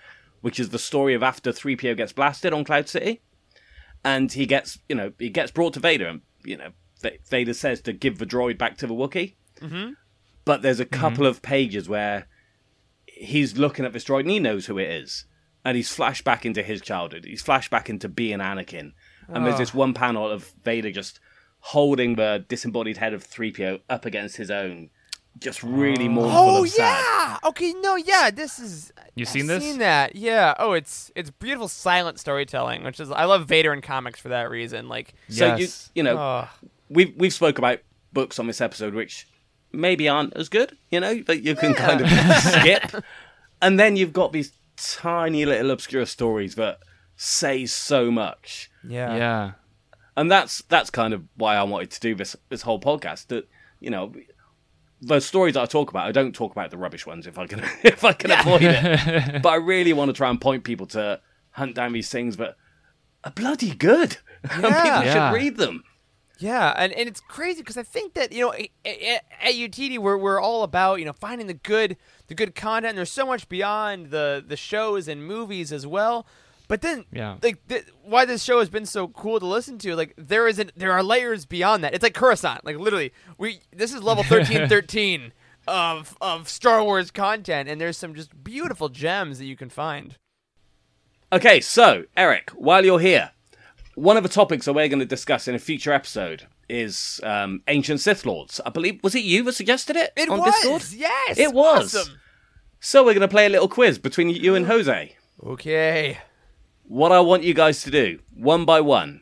which 0.41 0.59
is 0.59 0.69
the 0.69 0.79
story 0.79 1.13
of 1.13 1.21
after 1.21 1.51
three 1.51 1.75
PO 1.75 1.93
gets 1.93 2.13
blasted 2.13 2.53
on 2.53 2.63
Cloud 2.63 2.89
City, 2.89 3.21
and 4.03 4.33
he 4.33 4.47
gets 4.47 4.79
you 4.89 4.95
know 4.95 5.13
he 5.19 5.29
gets 5.29 5.51
brought 5.51 5.75
to 5.75 5.79
Vader, 5.79 6.07
and 6.07 6.21
you 6.43 6.57
know 6.57 6.71
Vader 7.29 7.53
says 7.53 7.81
to 7.81 7.93
give 7.93 8.17
the 8.17 8.25
droid 8.25 8.57
back 8.57 8.77
to 8.77 8.87
the 8.87 8.95
Wookiee. 8.95 9.35
Mm-hmm. 9.61 9.91
But 10.43 10.63
there's 10.63 10.79
a 10.79 10.85
couple 10.85 11.27
of 11.27 11.43
pages 11.43 11.87
where 11.87 12.27
he's 13.19 13.57
looking 13.57 13.85
at 13.85 13.93
this 13.93 14.05
droid 14.05 14.21
and 14.21 14.31
he 14.31 14.39
knows 14.39 14.65
who 14.65 14.77
it 14.77 14.89
is. 14.89 15.25
And 15.65 15.75
he's 15.75 15.91
flashed 15.91 16.23
back 16.23 16.45
into 16.45 16.63
his 16.63 16.81
childhood. 16.81 17.25
He's 17.25 17.41
flashed 17.41 17.69
back 17.71 17.89
into 17.89 18.07
being 18.07 18.39
Anakin. 18.39 18.93
And 19.27 19.45
there's 19.45 19.55
ah. 19.55 19.59
this 19.59 19.73
one 19.73 19.93
panel 19.93 20.29
of 20.29 20.53
Vader 20.63 20.91
just 20.91 21.19
holding 21.59 22.15
the 22.15 22.45
disembodied 22.47 22.97
head 22.97 23.13
of 23.13 23.27
3PO 23.27 23.81
up 23.89 24.05
against 24.05 24.37
his 24.37 24.49
own. 24.49 24.89
Just 25.37 25.61
really 25.61 26.07
oh. 26.07 26.11
mournful 26.11 26.39
Oh 26.39 26.63
and 26.63 26.71
sad. 26.71 27.03
yeah. 27.43 27.49
Okay. 27.49 27.73
No. 27.73 27.95
Yeah. 27.95 28.31
This 28.31 28.59
is. 28.59 28.93
You 29.15 29.23
I've 29.23 29.29
seen 29.29 29.47
this? 29.47 29.61
Seen 29.61 29.79
that? 29.79 30.15
Yeah. 30.15 30.55
Oh, 30.57 30.73
it's 30.73 31.11
it's 31.15 31.29
beautiful 31.29 31.67
silent 31.67 32.19
storytelling, 32.19 32.83
which 32.83 32.99
is 32.99 33.11
I 33.11 33.25
love 33.25 33.45
Vader 33.45 33.73
in 33.73 33.81
comics 33.81 34.19
for 34.19 34.29
that 34.29 34.49
reason. 34.49 34.87
Like, 34.87 35.13
So 35.29 35.55
Yes. 35.55 35.91
you 35.93 35.99
you 35.99 36.03
know 36.03 36.17
oh, 36.17 36.49
we've 36.89 37.13
we've 37.17 37.33
spoke 37.33 37.57
about 37.57 37.79
books 38.13 38.39
on 38.39 38.47
this 38.47 38.61
episode 38.61 38.95
which 38.95 39.27
maybe 39.77 40.09
aren't 40.09 40.35
as 40.35 40.49
good, 40.49 40.75
you 40.91 40.99
know, 40.99 41.21
that 41.23 41.41
you 41.43 41.55
can 41.55 41.73
kind 41.73 42.01
of 42.01 42.09
skip. 42.41 43.03
And 43.61 43.79
then 43.79 43.95
you've 43.95 44.13
got 44.13 44.33
these 44.33 44.51
tiny 44.75 45.43
little 45.43 45.71
obscure 45.71 46.05
stories 46.05 46.53
that 46.55 46.77
say 47.15 47.65
so 47.65 48.11
much. 48.11 48.69
yeah. 48.87 49.15
yeah. 49.15 49.51
And 50.15 50.29
that's 50.31 50.61
that's 50.69 50.89
kind 50.91 51.11
of 51.13 51.23
why 51.35 51.55
I 51.55 51.63
wanted 51.63 51.89
to 51.91 51.99
do 51.99 52.13
this 52.13 52.35
this 52.49 52.61
whole 52.61 52.79
podcast. 52.79 53.27
That 53.27 53.47
you 53.79 53.89
know, 53.89 54.13
the 55.01 55.19
stories 55.21 55.57
I 55.57 55.65
talk 55.65 55.89
about, 55.89 56.05
I 56.07 56.11
don't 56.11 56.33
talk 56.35 56.51
about 56.51 56.69
the 56.71 56.77
rubbish 56.77 57.05
ones 57.07 57.25
if 57.25 57.37
I 57.39 57.47
can 57.47 57.59
if 57.83 58.03
I 58.03 58.13
can 58.13 58.29
avoid 58.31 58.61
it. 58.63 59.41
But 59.41 59.49
I 59.49 59.55
really 59.55 59.93
want 59.93 60.09
to 60.09 60.13
try 60.13 60.29
and 60.29 60.39
point 60.39 60.63
people 60.63 60.85
to 60.87 61.19
hunt 61.51 61.73
down 61.75 61.93
these 61.93 62.09
things 62.09 62.37
that 62.37 62.55
are 63.23 63.31
bloody 63.31 63.73
good. 63.73 64.17
and 64.43 64.51
people 64.61 64.69
Yeah. 64.71 65.31
should 65.31 65.35
read 65.35 65.57
them. 65.57 65.83
Yeah, 66.39 66.73
and, 66.77 66.93
and 66.93 67.07
it's 67.09 67.19
crazy 67.21 67.61
because 67.61 67.77
I 67.77 67.83
think 67.83 68.13
that 68.13 68.31
you 68.31 68.41
know 68.45 68.53
a- 68.53 68.71
a- 68.85 69.21
at 69.41 69.53
UTD 69.55 69.97
we're 69.99 70.17
we're 70.17 70.39
all 70.41 70.63
about 70.63 70.99
you 70.99 71.05
know 71.05 71.13
finding 71.13 71.47
the 71.47 71.53
good 71.55 71.97
the 72.27 72.35
good 72.35 72.53
content. 72.55 72.89
And 72.89 72.97
there's 72.97 73.11
so 73.11 73.25
much 73.25 73.49
beyond 73.49 74.11
the 74.11 74.43
the 74.45 74.57
shows 74.57 75.07
and 75.07 75.25
movies 75.25 75.71
as 75.73 75.87
well. 75.87 76.25
But 76.69 76.81
then, 76.81 77.05
Yeah. 77.13 77.37
like 77.41 77.65
th- 77.69 77.85
why 78.03 78.25
this 78.25 78.43
show 78.43 78.59
has 78.59 78.69
been 78.69 78.85
so 78.85 79.07
cool 79.07 79.39
to 79.39 79.45
listen 79.45 79.77
to, 79.79 79.95
like 79.95 80.13
there 80.17 80.47
is 80.49 80.59
an, 80.59 80.69
there 80.75 80.91
are 80.91 81.01
layers 81.01 81.45
beyond 81.45 81.81
that. 81.85 81.93
It's 81.93 82.03
like 82.03 82.13
Coruscant, 82.13 82.65
like 82.65 82.77
literally 82.77 83.13
we 83.37 83.61
this 83.71 83.93
is 83.93 84.03
level 84.03 84.23
thirteen 84.23 84.67
thirteen 84.69 85.31
of 85.65 86.17
of 86.21 86.49
Star 86.49 86.83
Wars 86.83 87.09
content, 87.09 87.69
and 87.69 87.79
there's 87.79 87.97
some 87.97 88.13
just 88.13 88.43
beautiful 88.43 88.89
gems 88.89 89.39
that 89.39 89.45
you 89.45 89.55
can 89.55 89.69
find. 89.69 90.15
Okay, 91.31 91.59
so 91.59 92.05
Eric, 92.15 92.51
while 92.51 92.85
you're 92.85 92.99
here, 92.99 93.31
one 93.97 94.15
of 94.15 94.21
the 94.23 94.29
topics 94.29 94.65
that 94.65 94.73
we're 94.73 94.87
going 94.87 94.99
to 94.99 95.05
discuss 95.05 95.47
in 95.47 95.55
a 95.55 95.59
future 95.59 95.91
episode 95.91 96.45
is 96.69 97.19
um, 97.23 97.63
ancient 97.67 97.99
Sith 97.99 98.25
lords. 98.25 98.61
I 98.65 98.69
believe 98.69 98.99
was 99.03 99.15
it 99.15 99.23
you 99.23 99.43
that 99.43 99.53
suggested 99.53 99.95
it, 99.95 100.13
It 100.15 100.29
on 100.29 100.39
was 100.39 100.53
Discord? 100.53 100.83
yes, 100.99 101.37
It 101.39 101.51
was. 101.53 101.95
awesome. 101.95 102.19
So 102.79 103.03
we're 103.03 103.13
going 103.15 103.21
to 103.21 103.27
play 103.27 103.47
a 103.47 103.49
little 103.49 103.67
quiz 103.67 103.97
between 103.97 104.29
you 104.29 104.53
and 104.53 104.67
Jose. 104.67 105.15
Okay, 105.43 106.19
What 106.83 107.11
I 107.11 107.19
want 107.21 107.41
you 107.43 107.53
guys 107.55 107.81
to 107.83 107.91
do, 107.91 108.19
one 108.35 108.65
by 108.65 108.81
one, 108.81 109.21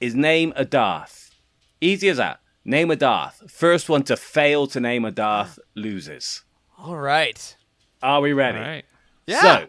is 0.00 0.14
name 0.14 0.52
a 0.56 0.64
Darth. 0.64 1.34
Easy 1.80 2.08
as 2.08 2.18
that. 2.18 2.40
Name 2.64 2.90
a 2.92 2.96
Darth. 2.96 3.50
First 3.50 3.88
one 3.88 4.02
to 4.04 4.16
fail 4.16 4.66
to 4.68 4.78
name 4.80 5.04
a 5.04 5.10
Darth 5.10 5.58
loses. 5.74 6.42
all 6.78 6.96
right, 6.96 7.56
Are 8.02 8.20
we 8.20 8.32
ready? 8.32 8.58
All 8.58 8.64
right. 8.64 8.84
yeah. 9.26 9.40
So 9.40 9.66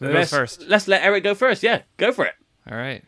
Who 0.00 0.06
goes 0.06 0.14
let's, 0.14 0.30
first? 0.30 0.62
let's 0.68 0.88
let 0.88 1.02
Eric 1.02 1.24
go 1.24 1.34
first. 1.34 1.62
Yeah, 1.62 1.82
go 1.96 2.12
for 2.12 2.26
it. 2.26 2.34
All 2.70 2.76
right. 2.76 3.02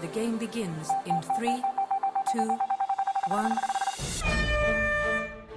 The 0.00 0.06
game 0.08 0.38
begins 0.38 0.88
in 1.04 1.20
three, 1.36 1.62
two, 2.32 2.58
one. 3.28 3.56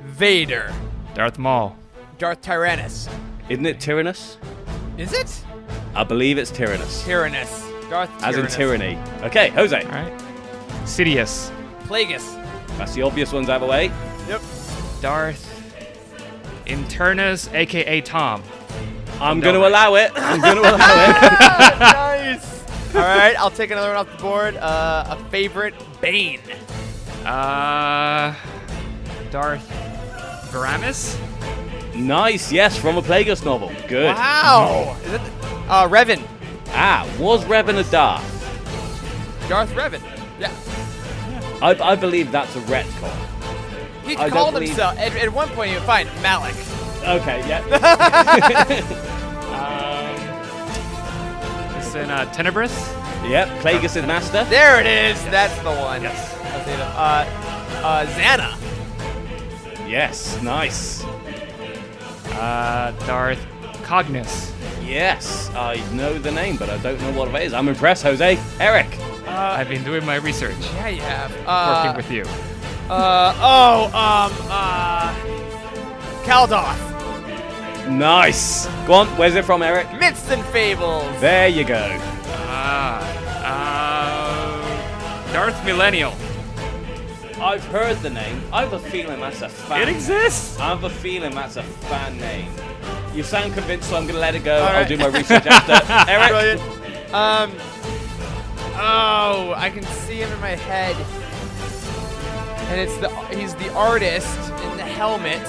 Vader, 0.02 0.74
Darth 1.14 1.38
Maul. 1.38 1.78
Darth 2.18 2.42
Tyrannus. 2.42 3.08
Isn't 3.48 3.66
it 3.66 3.80
Tyrannus? 3.80 4.38
Is 4.98 5.14
it? 5.14 5.44
I 5.96 6.04
believe 6.04 6.38
it's 6.38 6.52
Tyrannus. 6.52 7.06
Tyrannus. 7.06 7.66
Darth 7.90 8.12
As 8.22 8.36
in 8.36 8.48
tyranny. 8.48 8.98
Okay, 9.22 9.50
Jose. 9.50 9.82
All 9.82 9.92
right. 9.92 10.14
Sidious. 10.84 11.52
Plagueis. 11.84 12.36
That's 12.78 12.94
the 12.94 13.04
obvious 13.04 13.32
ones 13.32 13.48
out 13.48 13.56
of 13.56 13.62
the 13.62 13.68
way. 13.68 13.92
Yep. 14.28 14.42
Darth 15.02 15.58
Internus, 16.68 17.54
aka 17.54 18.02
Tom. 18.02 18.44
I'm 19.20 19.40
going 19.40 19.56
to 19.56 19.68
allow 19.68 19.96
it. 19.96 20.12
I'm 20.16 20.40
going 20.42 20.56
to 20.58 20.62
allow 20.62 20.76
it. 20.76 21.22
nice. 21.80 22.64
All 22.96 23.02
right, 23.02 23.36
I'll 23.38 23.52
take 23.52 23.72
another 23.72 23.90
one 23.90 23.98
off 23.98 24.12
the 24.16 24.22
board. 24.22 24.56
Uh, 24.58 25.06
a 25.18 25.30
favorite, 25.30 25.76
Bane. 26.02 26.40
Uh, 27.26 28.34
Darth 29.32 29.68
Venamis. 30.52 31.18
Nice, 31.96 32.52
yes, 32.52 32.78
from 32.78 32.98
a 32.98 33.02
Plagueis 33.02 33.44
novel. 33.44 33.72
Good. 33.88 34.16
Wow. 34.16 34.96
Is 35.04 35.14
it? 35.14 35.22
Uh, 35.68 35.88
Revan. 35.88 36.26
Ah, 36.70 37.08
was 37.20 37.44
Revan 37.46 37.78
a 37.80 37.90
Darth? 37.92 38.24
Darth 39.50 39.72
Revan. 39.74 40.02
Yeah. 40.40 40.52
I, 41.62 41.76
I 41.92 41.96
believe 41.96 42.32
that's 42.32 42.56
a 42.56 42.60
retcon. 42.62 43.14
He 44.06 44.16
I 44.16 44.22
don't 44.22 44.32
called 44.32 44.54
believe- 44.54 44.70
himself 44.70 44.98
at, 45.00 45.16
at 45.16 45.34
one 45.34 45.50
point. 45.50 45.72
You 45.72 45.80
find 45.82 46.08
Malak. 46.22 46.56
Okay, 47.04 47.48
yeah. 47.48 47.64
It's 51.78 51.96
in 51.96 52.10
uh, 52.10 52.26
Tenebrous. 52.34 52.74
yep, 53.24 53.48
Plagueis' 53.62 53.96
is 53.96 54.06
master. 54.06 54.44
There 54.46 54.80
it 54.82 54.86
is. 54.86 55.24
That's 55.26 55.58
the 55.60 55.72
one. 55.74 56.02
Yes. 56.04 56.34
Uh, 56.36 57.26
uh, 57.84 58.06
Zannah. 58.08 58.58
Yes, 59.88 60.42
nice. 60.42 61.04
Uh, 62.34 62.92
Darth 63.06 63.40
Cognus. 63.84 64.52
Yes, 64.84 65.50
I 65.56 65.76
know 65.94 66.18
the 66.18 66.32
name, 66.32 66.58
but 66.58 66.70
I 66.70 66.78
don't 66.80 67.00
know 67.02 67.12
what 67.18 67.30
it 67.34 67.42
is. 67.44 67.54
I'm 67.54 67.70
impressed, 67.70 68.04
Jose. 68.04 68.38
Eric. 68.60 68.88
I've 69.28 69.70
been 69.70 69.84
doing 69.84 70.06
my 70.06 70.16
research, 70.16 70.56
Yeah, 70.74 70.88
you 70.90 71.02
have. 71.02 71.32
Uh, 71.46 71.84
working 71.86 71.98
with 71.98 72.12
you. 72.12 72.24
Uh 72.90 73.34
oh, 73.40 73.86
um, 73.88 74.32
uh, 74.50 75.14
Caldoth, 76.28 77.88
Nice. 77.90 78.68
Go 78.86 78.96
on. 78.96 79.08
Where's 79.16 79.36
it 79.36 79.46
from, 79.46 79.62
Eric? 79.64 79.88
Myths 79.98 80.30
and 80.30 80.44
Fables. 80.48 81.06
There 81.22 81.48
you 81.48 81.64
go. 81.64 81.98
Ah, 82.50 83.00
uh, 85.24 85.32
Darth 85.32 85.64
Millennial. 85.64 86.14
I've 87.40 87.64
heard 87.68 87.96
the 88.00 88.10
name. 88.10 88.42
I 88.52 88.64
have 88.64 88.74
a 88.74 88.80
feeling 88.80 89.22
that's 89.22 89.42
a 89.42 89.48
fan. 89.48 89.84
It 89.84 89.88
exists. 89.88 90.60
I 90.60 90.68
have 90.68 90.84
a 90.84 90.90
feeling 90.90 91.34
that's 91.34 91.56
a 91.56 91.64
fan 91.64 92.18
name. 92.18 92.52
You 93.16 93.24
sound 93.24 93.54
convinced, 93.54 93.90
so 93.90 93.96
I'm 93.96 94.06
gonna 94.06 94.20
let 94.20 94.36
it 94.36 94.44
go. 94.44 94.58
All 94.62 94.68
I'll 94.68 94.86
do 94.86 94.98
my 94.98 95.08
research 95.08 95.46
after. 95.46 95.80
Eric. 96.12 96.30
Brilliant. 96.30 96.62
Um. 97.14 97.54
Oh, 98.76 99.54
I 99.56 99.70
can 99.74 99.84
see 99.84 100.16
him 100.16 100.30
in 100.34 100.42
my 100.42 100.56
head, 100.58 100.98
and 102.70 102.82
it's 102.82 102.98
the 102.98 103.08
he's 103.34 103.56
the 103.56 103.72
artist 103.74 104.38
in 104.50 104.76
the 104.76 104.84
helmet. 104.84 105.42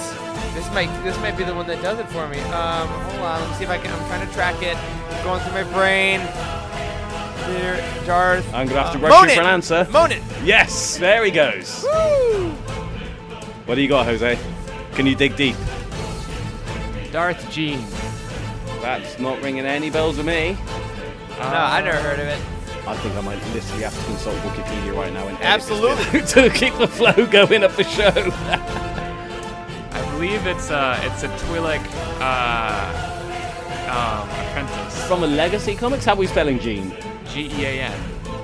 This 0.53 0.69
might 0.71 0.89
this 1.03 1.17
might 1.19 1.37
be 1.37 1.43
the 1.43 1.53
one 1.53 1.67
that 1.67 1.81
does 1.81 1.99
it 1.99 2.07
for 2.09 2.27
me. 2.27 2.39
Um, 2.39 2.87
hold 2.87 3.21
on, 3.21 3.41
let 3.41 3.49
me 3.49 3.55
see 3.55 3.63
if 3.63 3.69
I 3.69 3.77
can. 3.77 3.91
I'm 3.93 4.07
trying 4.07 4.27
to 4.27 4.33
track 4.33 4.61
it. 4.61 4.77
Going 5.23 5.41
through 5.41 5.53
my 5.53 5.63
brain. 5.73 6.19
There, 7.47 8.05
Darth. 8.05 8.45
I'm 8.53 8.67
gonna 8.67 8.83
have 8.83 8.93
to 8.93 8.99
uh, 8.99 9.09
rush 9.09 9.29
you 9.29 9.35
for 9.35 9.41
an 9.41 9.47
answer. 9.47 9.87
Momin. 9.91 10.21
Yes, 10.43 10.97
there 10.97 11.23
he 11.25 11.31
goes. 11.31 11.83
Woo! 11.83 12.49
What 13.65 13.75
do 13.75 13.81
you 13.81 13.87
got, 13.87 14.05
Jose? 14.05 14.37
Can 14.93 15.05
you 15.05 15.15
dig 15.15 15.35
deep? 15.35 15.55
Darth 17.11 17.49
Gean. 17.51 17.83
That's 18.81 19.19
not 19.19 19.41
ringing 19.41 19.65
any 19.65 19.89
bells 19.89 20.17
with 20.17 20.25
me. 20.25 20.57
no, 21.37 21.45
I 21.45 21.81
never 21.81 21.97
heard 21.97 22.19
of 22.19 22.27
it. 22.27 22.41
I 22.87 22.95
think 22.97 23.15
I 23.15 23.21
might 23.21 23.43
literally 23.53 23.83
have 23.83 23.97
to 23.97 24.05
consult 24.05 24.35
Wikipedia 24.37 24.95
right 24.95 25.13
now 25.13 25.27
and 25.27 25.37
Absolutely. 25.41 26.21
to 26.27 26.49
keep 26.49 26.75
the 26.77 26.87
flow 26.87 27.25
going 27.27 27.63
of 27.63 27.75
the 27.77 27.83
show. 27.83 28.09
I 29.99 30.11
believe 30.13 30.45
it's 30.47 30.71
uh 30.71 30.99
it's 31.03 31.23
a 31.23 31.27
Twi'lek 31.27 31.83
uh 32.21 33.15
um 33.89 34.29
apprentice. 34.29 35.07
From 35.07 35.23
a 35.23 35.27
Legacy 35.27 35.75
Comics, 35.75 36.05
how 36.05 36.13
are 36.13 36.17
we 36.17 36.27
spelling 36.27 36.59
Gean? 36.59 36.93
G 37.31 37.49
E 37.53 37.65
A 37.65 37.81
N. 37.83 37.99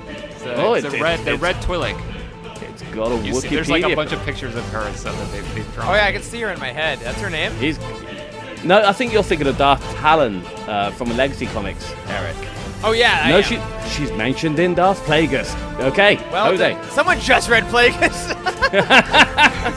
It's 0.10 0.44
a, 0.44 0.56
Oh, 0.56 0.74
it's 0.74 0.86
it- 0.86 0.94
a 0.94 0.98
it- 0.98 1.02
red 1.02 1.20
the 1.26 1.38
red 1.38 1.56
Twi'lek. 1.58 2.00
It's 2.62 2.82
got 2.96 3.12
a 3.12 3.16
You 3.18 3.34
Wikipedia. 3.34 3.42
see, 3.42 3.48
there's 3.50 3.70
like 3.70 3.84
a 3.84 3.96
bunch 3.96 4.12
of 4.12 4.20
pictures 4.24 4.56
of 4.56 4.68
her 4.70 4.82
and 4.82 4.96
stuff 4.98 5.16
that 5.18 5.32
they, 5.32 5.42
they've 5.54 5.74
drawn. 5.76 5.90
Oh 5.90 5.94
yeah, 5.96 6.06
I 6.08 6.12
can 6.12 6.22
see 6.22 6.42
her 6.42 6.50
in 6.50 6.60
my 6.60 6.72
head. 6.72 7.00
That's 7.00 7.20
her 7.22 7.30
name. 7.30 7.52
He's. 7.54 7.80
No, 8.64 8.82
I 8.84 8.94
think 8.94 9.14
you're 9.14 9.22
thinking 9.24 9.48
of 9.48 9.58
Darth 9.58 9.82
Talon 9.96 10.44
uh, 10.68 10.90
from 10.92 11.12
a 11.12 11.14
Legacy 11.14 11.46
Comics, 11.46 11.94
Eric. 12.08 12.36
Oh 12.84 12.92
yeah. 12.94 13.22
I 13.24 13.30
no, 13.30 13.38
am. 13.38 13.44
she 13.44 13.60
she's 13.90 14.12
mentioned 14.14 14.58
in 14.60 14.74
Darth 14.74 15.00
Plagueis. 15.06 15.54
Okay, 15.80 16.16
Well, 16.32 16.46
Jose. 16.48 16.74
then, 16.74 16.84
someone 16.90 17.20
just 17.20 17.48
read 17.50 17.64
Plagueis. 17.66 18.34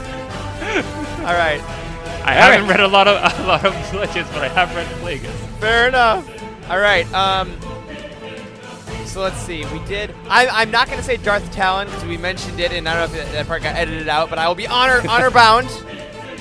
All 1.29 1.35
right. 1.35 1.61
I 2.25 2.33
haven't 2.33 2.71
read 2.71 2.81
a 2.81 2.89
lot 2.89 3.07
of 3.07 3.17
a 3.41 3.47
lot 3.47 3.63
of 3.63 3.75
legends, 3.93 4.31
but 4.31 4.45
I 4.45 4.49
have 4.49 4.75
read 4.75 4.87
Plagueis. 5.03 5.59
Fair 5.61 5.87
enough. 5.87 6.27
All 6.71 6.79
right. 6.79 7.05
Um. 7.13 7.55
So 9.05 9.21
let's 9.21 9.37
see. 9.37 9.67
We 9.67 9.85
did. 9.85 10.15
I, 10.31 10.47
I'm 10.47 10.71
not 10.71 10.87
going 10.87 10.97
to 10.97 11.05
say 11.05 11.19
Darth 11.19 11.53
Talon 11.53 11.87
because 11.87 12.07
we 12.07 12.17
mentioned 12.17 12.59
it, 12.61 12.73
and 12.73 12.89
I 12.89 12.99
don't 12.99 13.13
know 13.13 13.21
if 13.21 13.33
that, 13.33 13.47
part 13.47 13.63
got 13.63 13.77
edited 13.77 14.09
out, 14.09 14.31
but 14.31 14.39
I 14.39 14.49
will 14.49 14.55
be 14.55 14.67
honor 14.67 15.03
honor 15.09 15.31
bound. 15.31 15.69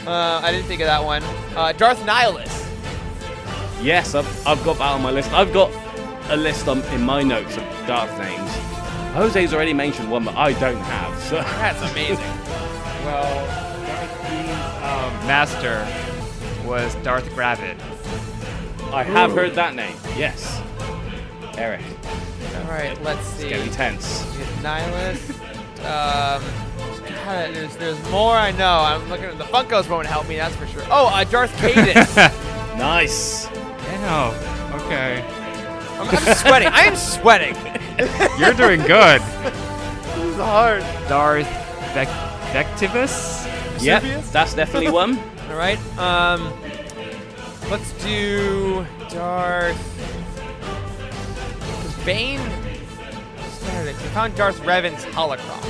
Uh, 0.08 0.40
I 0.42 0.54
didn't 0.54 0.68
think 0.68 0.80
of 0.80 0.88
that 0.88 1.04
one. 1.04 1.22
Uh, 1.54 1.74
Darth 1.74 2.00
Nihilus. 2.04 2.66
Yes, 3.84 4.16
I've, 4.16 4.48
I've 4.48 4.64
got 4.64 4.78
that 4.78 4.94
on 4.94 5.02
my 5.02 5.12
list. 5.12 5.34
I've 5.34 5.52
got 5.52 5.70
a 6.32 6.38
list 6.38 6.70
on, 6.70 6.82
in 6.94 7.02
my 7.02 7.24
notes 7.24 7.58
of 7.58 7.64
Darth 7.88 8.18
names. 8.20 8.52
Jose's 9.14 9.54
already 9.54 9.74
mentioned 9.74 10.10
one 10.10 10.24
that 10.24 10.38
I 10.38 10.54
don't 10.54 10.78
have. 10.78 11.22
So 11.24 11.36
That's 11.42 11.92
amazing. 11.92 12.24
Well, 13.08 13.67
um, 14.98 15.14
master 15.28 15.88
was 16.68 16.96
Darth 17.04 17.30
Gravid. 17.36 17.80
I 18.94 19.04
have 19.04 19.32
heard 19.34 19.54
that 19.56 19.76
name. 19.76 19.96
Yes, 20.18 20.62
Eric. 21.58 21.82
All 22.56 22.64
right. 22.70 23.02
Let's 23.04 23.26
see. 23.28 23.50
Getting 23.50 23.72
tense. 23.72 24.26
We 24.32 24.38
get 24.44 24.48
Nihilus. 24.64 25.30
Um. 25.86 26.44
God, 27.28 27.54
there's, 27.54 27.76
there's 27.78 28.10
more 28.12 28.36
I 28.36 28.52
know. 28.52 28.80
I'm 28.80 29.08
looking 29.10 29.26
at 29.26 29.38
the 29.38 29.44
Funkos 29.46 29.90
won't 29.90 30.08
help 30.08 30.28
me, 30.30 30.38
that's 30.38 30.56
for 30.56 30.66
sure. 30.68 30.84
Oh, 30.90 31.08
uh, 31.14 31.24
Darth 31.26 31.52
Caedus. 31.58 32.34
Nice. 32.78 33.48
Damn. 33.48 34.34
Okay. 34.82 35.26
I'm, 36.00 36.08
I'm 36.10 36.36
sweating. 36.36 36.68
I 36.68 36.82
am 36.82 36.96
sweating. 36.96 37.56
You're 38.40 38.54
doing 38.54 38.82
good. 38.88 39.22
This 40.18 40.26
is 40.34 40.36
hard. 40.38 40.82
Darth 41.10 41.48
Vec- 41.94 42.08
Vectivus? 42.54 43.46
Yep, 43.82 44.24
that's 44.32 44.54
definitely 44.54 44.92
one. 44.92 45.18
All 45.50 45.56
right. 45.56 45.80
Um, 45.98 46.54
let's 47.70 47.92
do 48.04 48.86
Darth. 49.10 49.78
Because 51.60 52.06
Bane 52.06 52.42
started. 53.50 53.96
We 53.96 54.08
found 54.10 54.36
Darth 54.36 54.60
Revan's 54.66 55.04
Holocron. 55.06 55.62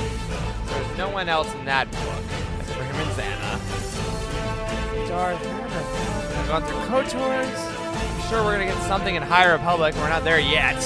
So 0.68 0.74
there's 0.74 0.98
no 0.98 1.10
one 1.10 1.28
else 1.28 1.52
in 1.54 1.64
that 1.66 1.90
book 1.90 2.24
except 2.60 2.78
for 2.78 2.84
him 2.84 2.96
and 2.96 3.10
Zannah. 3.12 5.08
Darth. 5.08 5.46
I've 5.46 6.48
gone 6.48 6.62
through 6.62 7.20
KOTORs. 7.20 7.74
I'm 8.20 8.28
sure 8.28 8.42
we're 8.44 8.52
gonna 8.52 8.66
get 8.66 8.82
something 8.84 9.14
in 9.14 9.22
High 9.22 9.50
Republic. 9.50 9.94
We're 9.96 10.08
not 10.08 10.24
there 10.24 10.40
yet. 10.40 10.76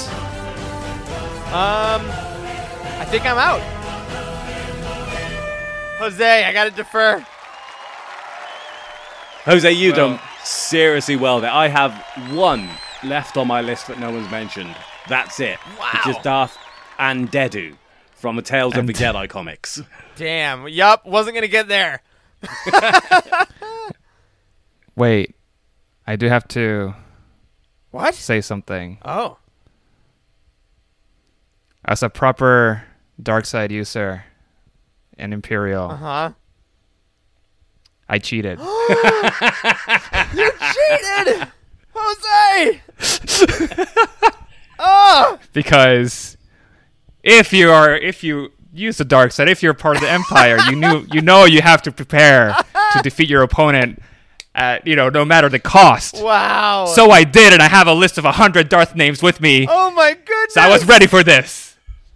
Um, 1.49 2.03
I 2.99 3.05
think 3.09 3.27
I'm 3.27 3.39
out. 3.39 3.82
Jose, 6.03 6.45
I 6.45 6.53
gotta 6.53 6.73
defer. 6.73 7.25
Jose, 9.45 9.71
you 9.71 9.93
Well- 9.93 10.09
done 10.11 10.21
seriously 10.43 11.15
well 11.15 11.41
there. 11.41 11.53
I 11.53 11.69
have 11.69 11.93
one 12.33 12.69
left 13.05 13.37
on 13.37 13.47
my 13.47 13.61
list 13.61 13.87
that 13.87 14.01
no 14.01 14.11
one's 14.11 14.29
mentioned. 14.29 14.75
That's 15.09 15.39
it. 15.39 15.59
Which 15.61 16.17
is 16.17 16.23
Darth 16.25 16.59
Andeddu 16.99 17.77
from 18.17 18.35
the 18.35 18.43
Tales 18.43 18.77
of 18.77 18.87
the 18.89 18.93
Jedi 18.93 19.29
comics. 19.29 19.81
Damn. 20.17 20.67
Yup. 20.67 21.07
Wasn't 21.07 21.35
gonna 21.37 21.47
get 21.47 21.69
there. 21.69 22.03
Wait. 24.97 25.37
I 26.05 26.17
do 26.17 26.27
have 26.29 26.49
to 26.49 26.95
What? 27.93 28.15
say 28.17 28.41
something. 28.41 28.99
Oh. 29.05 29.39
As 31.85 32.03
a 32.03 32.09
proper 32.11 32.85
dark 33.23 33.47
side 33.47 33.71
user 33.71 34.25
in 35.19 35.33
Imperial, 35.33 35.91
Uh 35.91 35.97
huh. 35.97 36.31
I 38.09 38.19
cheated. 38.19 38.59
You 40.35 40.51
cheated, 40.73 41.49
Jose. 41.95 42.81
oh. 44.79 45.39
because 45.53 46.37
if 47.23 47.53
you 47.53 47.71
are 47.71 47.95
if 47.95 48.25
you 48.25 48.51
use 48.73 48.97
the 48.99 49.05
dark 49.05 49.33
side, 49.33 49.49
if 49.49 49.63
you're 49.63 49.75
part 49.75 49.97
of 49.97 50.03
the 50.03 50.11
empire, 50.11 50.59
you 50.69 50.77
knew 50.77 51.07
you 51.13 51.21
know 51.21 51.45
you 51.45 51.61
have 51.61 51.83
to 51.83 51.93
prepare 51.93 52.55
to 52.93 53.01
defeat 53.03 53.29
your 53.29 53.43
opponent 53.43 54.01
at 54.55 54.87
you 54.87 54.97
know 54.97 55.09
no 55.09 55.25
matter 55.25 55.49
the 55.49 55.59
cost. 55.59 56.23
Wow. 56.23 56.87
So 56.87 57.11
I 57.11 57.25
did, 57.25 57.53
and 57.53 57.63
I 57.63 57.69
have 57.69 57.87
a 57.87 57.95
list 57.95 58.19
of 58.19 58.25
hundred 58.25 58.69
Darth 58.69 58.95
names 58.97 59.23
with 59.23 59.41
me. 59.41 59.67
Oh 59.69 59.91
my 59.91 60.15
goodness. 60.15 60.55
So 60.55 60.61
I 60.61 60.69
was 60.69 60.85
ready 60.87 61.07
for 61.07 61.23
this. 61.23 61.72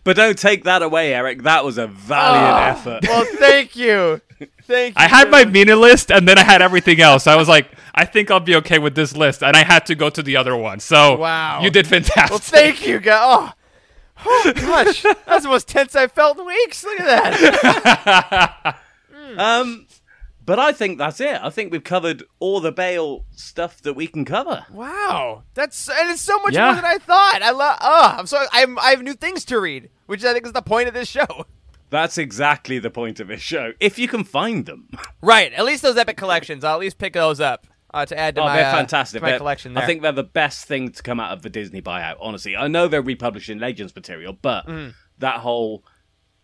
But 0.07 0.15
don't 0.17 0.39
take 0.39 0.63
that 0.65 0.83
away, 0.83 1.13
Eric. 1.13 1.43
That 1.43 1.65
was 1.65 1.79
a 1.79 1.89
valiant 1.89 2.55
Oh, 2.87 2.91
effort. 2.93 3.03
Well, 3.09 3.25
thank 3.39 3.75
you. 3.75 4.21
Thank 4.63 4.95
you. 4.97 5.03
I 5.05 5.09
had 5.09 5.31
my 5.31 5.39
Jose. 5.45 5.51
Mina 5.51 5.77
list, 5.77 6.11
and 6.13 6.29
then 6.29 6.39
I 6.39 6.43
had 6.45 6.61
everything 6.63 7.01
else. 7.01 7.27
I 7.27 7.37
was 7.37 7.49
like, 7.49 7.71
I 7.95 8.05
think 8.05 8.31
I'll 8.31 8.39
be 8.41 8.55
okay 8.57 8.79
with 8.79 8.95
this 8.95 9.17
list, 9.17 9.43
and 9.43 9.57
I 9.57 9.65
had 9.65 9.87
to 9.87 9.95
go 9.95 10.11
to 10.11 10.23
the 10.23 10.37
other 10.37 10.55
one. 10.57 10.79
So 10.81 11.17
Wow. 11.17 11.61
you 11.63 11.71
did 11.71 11.87
fantastic. 11.87 12.31
Well, 12.31 12.39
thank 12.39 12.87
you, 12.87 13.01
guys. 13.01 13.19
Oh. 13.23 13.53
Oh 14.27 14.53
gosh, 14.55 15.03
that's 15.27 15.43
the 15.45 15.49
most 15.49 15.67
tense 15.69 15.97
I've 15.97 16.13
felt 16.13 16.39
in 16.39 16.47
weeks. 16.47 16.85
Look 16.85 17.01
at 17.01 17.07
that. 18.05 18.79
Um, 19.39 19.86
but 20.47 20.59
I 20.59 20.73
think 20.73 20.97
that's 20.99 21.21
it. 21.21 21.39
I 21.43 21.51
think 21.51 21.71
we've 21.73 21.85
covered 21.85 22.23
all 22.39 22.61
the 22.61 22.73
Bail 22.73 23.25
stuff 23.33 23.83
that 23.83 23.93
we 23.95 24.07
can 24.07 24.25
cover. 24.25 24.65
Wow, 24.73 25.43
that's 25.55 25.89
and 25.89 26.09
it's 26.11 26.23
so 26.23 26.39
much 26.39 26.55
Yeah. 26.55 26.67
more 26.67 26.77
than 26.77 26.85
I 26.87 26.99
thought. 26.99 27.41
I 27.43 27.51
love. 27.51 27.79
Oh, 27.81 28.15
I'm 28.19 28.27
so 28.27 28.43
I'm 28.53 28.79
I 28.79 28.91
have 28.91 29.03
new 29.03 29.15
things 29.15 29.45
to 29.47 29.61
read, 29.61 29.91
which 30.07 30.25
I 30.25 30.33
think 30.33 30.47
is 30.47 30.53
the 30.53 30.63
point 30.63 30.89
of 30.89 30.95
this 30.95 31.09
show. 31.09 31.27
That's 31.91 32.19
exactly 32.19 32.81
the 32.81 32.91
point 32.91 33.21
of 33.21 33.29
this 33.29 33.41
show. 33.43 33.73
If 33.79 33.97
you 33.97 34.09
can 34.09 34.25
find 34.25 34.67
them. 34.67 34.89
Right. 35.23 35.53
At 35.53 35.65
least 35.65 35.83
those 35.83 35.97
epic 35.97 36.17
collections. 36.17 36.65
I'll 36.65 36.75
at 36.75 36.81
least 36.81 36.99
pick 36.99 37.13
those 37.13 37.41
up 37.41 37.67
uh, 37.95 38.05
to 38.07 38.19
add 38.19 38.35
to 38.35 38.41
Oh, 38.43 38.45
my, 38.47 38.57
they're 38.57 38.67
uh, 38.67 38.73
fantastic. 38.77 39.21
to 39.21 39.25
my 39.25 39.31
They're- 39.31 39.39
collection. 39.39 39.75
There. 39.75 39.83
I 39.83 39.87
think 39.87 40.03
they're 40.03 40.11
the 40.13 40.25
best 40.25 40.67
thing 40.67 40.91
to 40.91 41.03
come 41.03 41.21
out 41.21 41.33
of 41.33 41.43
the 41.43 41.49
Disney 41.51 41.81
buyout, 41.81 42.17
honestly. 42.21 42.57
I 42.57 42.67
know 42.69 42.89
they're 42.89 43.03
republishing 43.03 43.59
Legends 43.61 43.95
material, 43.95 44.37
but 44.41 44.67
Mm. 44.67 44.95
that 45.19 45.37
whole 45.41 45.85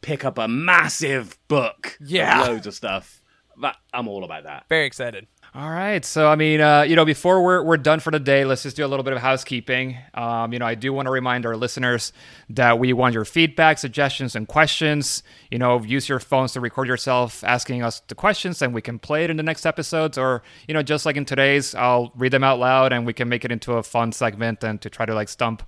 pick 0.01 0.25
up 0.25 0.39
a 0.39 0.47
massive 0.49 1.39
book, 1.49 1.97
Yeah. 2.01 2.43
loads 2.43 2.67
of 2.67 2.75
stuff, 2.75 3.21
that 3.61 3.77
I'm 3.93 4.09
all 4.09 4.25
about 4.25 4.45
that. 4.45 4.65
very 4.69 4.87
excited. 4.87 5.27
All 5.55 5.69
right. 5.69 6.03
So, 6.03 6.29
I 6.29 6.37
mean, 6.37 6.63
uh, 6.63 6.81
you 6.81 6.97
know, 6.97 7.05
before 7.05 7.45
we're, 7.45 7.63
we're 7.63 7.77
done 7.77 8.01
for 8.01 8.11
the 8.11 8.19
day, 8.19 8.47
let's 8.47 8.63
just 8.63 8.75
do 8.75 8.87
a 8.87 8.89
little 8.89 9.03
bit 9.03 9.13
of 9.13 9.19
housekeeping. 9.19 9.99
Um, 10.15 10.55
you 10.55 10.59
know, 10.59 10.65
I 10.65 10.75
do 10.75 10.95
want 10.95 11.05
to 11.07 11.11
remind 11.13 11.45
our 11.45 11.59
listeners 11.59 12.15
that 12.49 12.79
we 12.79 12.95
want 12.95 13.13
your 13.13 13.27
feedback, 13.27 13.77
suggestions, 13.77 14.35
and 14.35 14.49
questions. 14.49 15.23
You 15.51 15.59
know, 15.59 15.83
use 15.83 16.09
your 16.09 16.21
phones 16.21 16.55
to 16.55 16.61
record 16.61 16.89
yourself 16.89 17.45
asking 17.45 17.83
us 17.83 18.01
the 18.01 18.15
questions 18.15 18.63
and 18.63 18.73
we 18.73 18.81
can 18.81 18.99
play 18.99 19.25
it 19.25 19.31
in 19.31 19.37
the 19.37 19.43
next 19.43 19.67
episodes. 19.67 20.17
Or, 20.17 20.43
you 20.67 20.73
know, 20.73 20.83
just 20.83 21.05
like 21.05 21.19
in 21.19 21.27
today's, 21.27 21.75
I'll 21.75 22.13
read 22.17 22.33
them 22.33 22.45
out 22.45 22.59
loud 22.59 22.95
and 22.95 23.05
we 23.05 23.13
can 23.13 23.29
make 23.29 23.45
it 23.45 23.53
into 23.53 23.75
a 23.75 23.83
fun 23.83 24.13
segment 24.13 24.65
and 24.65 24.81
to 24.81 24.89
try 24.89 25.05
to 25.05 25.15
like 25.15 25.29
stump 25.29 25.63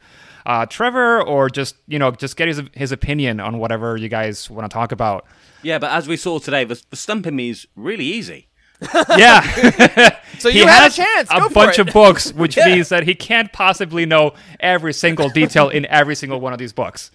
uh, 0.47 0.66
Trevor 0.66 1.23
or 1.23 1.49
just, 1.49 1.77
you 1.87 1.99
know, 1.99 2.11
just 2.11 2.37
get 2.37 2.49
his, 2.49 2.62
his 2.73 2.93
opinion 2.93 3.41
on 3.41 3.59
whatever 3.59 3.97
you 3.97 4.09
guys 4.09 4.51
want 4.51 4.71
to 4.71 4.73
talk 4.73 4.93
about. 4.93 5.25
Yeah, 5.62 5.79
but 5.79 5.91
as 5.91 6.07
we 6.07 6.16
saw 6.16 6.39
today, 6.39 6.65
the, 6.65 6.83
the 6.91 6.97
stumping 6.97 7.35
me 7.37 7.51
is 7.51 7.66
really 7.77 8.05
easy. 8.05 8.49
Yeah. 9.16 10.11
So 10.39 10.51
he 10.51 10.59
you 10.59 10.66
had 10.66 10.91
a 10.91 10.95
chance. 10.95 11.31
A 11.31 11.39
Go 11.39 11.49
for 11.49 11.55
bunch 11.55 11.79
it. 11.79 11.87
of 11.87 11.95
books, 11.95 12.33
which 12.33 12.57
means 12.66 12.89
that 12.89 13.05
he 13.05 13.15
can't 13.15 13.53
possibly 13.53 14.05
know 14.05 14.35
every 14.59 14.93
single 14.93 15.29
detail 15.29 15.69
in 15.69 15.87
every 15.87 16.16
single 16.16 16.41
one 16.41 16.53
of 16.53 16.59
these 16.59 16.73
books. 16.73 17.12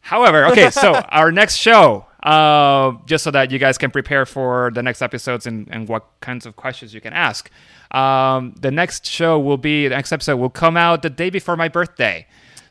However, 0.00 0.46
okay, 0.46 0.70
so 0.70 0.94
our 0.94 1.30
next 1.30 1.56
show, 1.56 2.06
uh, 2.22 2.92
just 3.06 3.22
so 3.22 3.30
that 3.30 3.50
you 3.50 3.58
guys 3.58 3.76
can 3.78 3.90
prepare 3.90 4.24
for 4.26 4.70
the 4.74 4.82
next 4.82 5.02
episodes 5.02 5.46
and, 5.46 5.68
and 5.70 5.88
what 5.88 6.06
kinds 6.20 6.46
of 6.46 6.56
questions 6.56 6.94
you 6.94 7.00
can 7.02 7.12
ask. 7.12 7.50
Um, 7.90 8.54
the 8.58 8.70
next 8.70 9.06
show 9.06 9.38
will 9.38 9.58
be, 9.58 9.86
the 9.86 9.94
next 9.94 10.10
episode 10.10 10.36
will 10.36 10.50
come 10.50 10.76
out 10.76 11.02
the 11.02 11.10
day 11.10 11.30
before 11.30 11.56
my 11.56 11.68
birthday. 11.68 12.26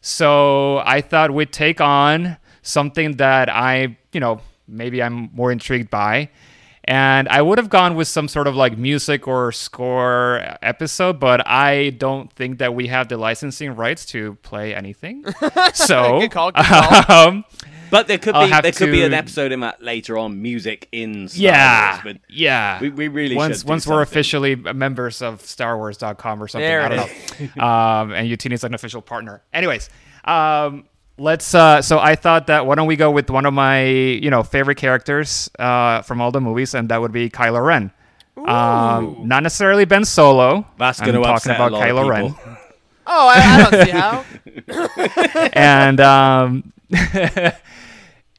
So 0.06 0.80
I 0.80 1.00
thought 1.00 1.32
we'd 1.32 1.54
take 1.54 1.80
on 1.80 2.36
something 2.62 3.14
that 3.18 3.48
I, 3.48 3.98
you 4.12 4.20
know, 4.20 4.42
maybe 4.68 5.02
I'm 5.02 5.30
more 5.34 5.50
intrigued 5.50 5.90
by. 5.90 6.30
And 6.86 7.30
I 7.30 7.42
would 7.42 7.58
have 7.58 7.70
gone 7.70 7.96
with 7.96 8.10
some 8.10 8.28
sort 8.28 8.46
of 8.46 8.54
like 8.58 8.78
music 8.78 9.30
or 9.30 9.54
score 9.54 10.58
episode, 10.62 11.22
but 11.22 11.48
I 11.48 11.92
don't 11.92 12.30
think 12.34 12.60
that 12.60 12.76
we 12.76 12.88
have 12.88 13.08
the 13.08 13.16
licensing 13.16 13.78
rights 13.78 14.06
to 14.08 14.36
play 14.44 14.76
anything. 14.76 15.24
So, 15.74 16.20
Good 16.20 16.32
call, 16.32 16.52
good 16.52 16.66
call. 16.66 17.06
um, 17.28 17.46
But 17.94 18.08
there 18.08 18.18
could 18.18 18.34
I'll 18.34 18.48
be 18.48 18.52
have 18.52 18.64
there 18.64 18.72
could 18.72 18.90
be 18.90 19.04
an 19.04 19.14
episode 19.14 19.52
in 19.52 19.60
that 19.60 19.84
later 19.84 20.18
on, 20.18 20.42
music 20.42 20.90
in 20.92 21.28
Star 21.28 21.44
yeah, 21.44 21.92
Wars, 21.92 22.02
but 22.04 22.22
yeah. 22.28 22.82
we, 22.82 22.90
we 22.90 23.08
really 23.08 23.36
once 23.36 23.60
should 23.60 23.68
do 23.68 23.70
once 23.70 23.86
we're 23.86 24.02
officially 24.02 24.56
members 24.56 25.22
of 25.22 25.44
StarWars.com 25.44 26.42
or 26.42 26.48
something. 26.48 26.68
There 26.68 26.82
I 26.82 26.86
it 26.88 26.96
don't 26.96 27.56
know. 27.56 27.64
um, 27.64 28.12
and 28.14 28.28
Utini's 28.28 28.64
an 28.64 28.74
official 28.74 29.04
partner. 29.04 29.44
Anyways, 29.54 29.92
um, 30.26 30.86
let's. 31.20 31.54
Uh, 31.54 31.84
so 31.84 32.00
I 32.00 32.16
thought 32.16 32.48
that 32.48 32.66
why 32.66 32.74
don't 32.74 32.88
we 32.88 32.96
go 32.96 33.12
with 33.12 33.30
one 33.30 33.46
of 33.46 33.54
my 33.54 33.84
you 33.84 34.32
know 34.32 34.42
favorite 34.42 34.78
characters 34.80 35.52
uh, 35.60 36.02
from 36.02 36.20
all 36.20 36.32
the 36.32 36.42
movies, 36.42 36.74
and 36.74 36.90
that 36.90 37.00
would 37.00 37.12
be 37.12 37.30
Kylo 37.30 37.64
Ren. 37.64 37.92
Um, 38.38 39.28
not 39.28 39.44
necessarily 39.44 39.86
Ben 39.86 40.04
Solo. 40.04 40.66
That's 40.80 41.00
I'm 41.00 41.06
going 41.06 41.22
to 41.22 41.22
talking 41.22 41.52
upset 41.52 41.56
about 41.58 41.72
a 41.74 41.76
lot 41.76 41.88
Kylo 41.88 42.02
of 42.02 42.08
Ren. 42.08 42.34
people. 42.34 42.58
Oh, 43.06 43.28
I, 43.28 43.36
I 43.36 43.70
don't 43.70 43.86
see 43.86 43.92
how. 43.92 45.50
and 45.54 46.00
um, 46.00 46.74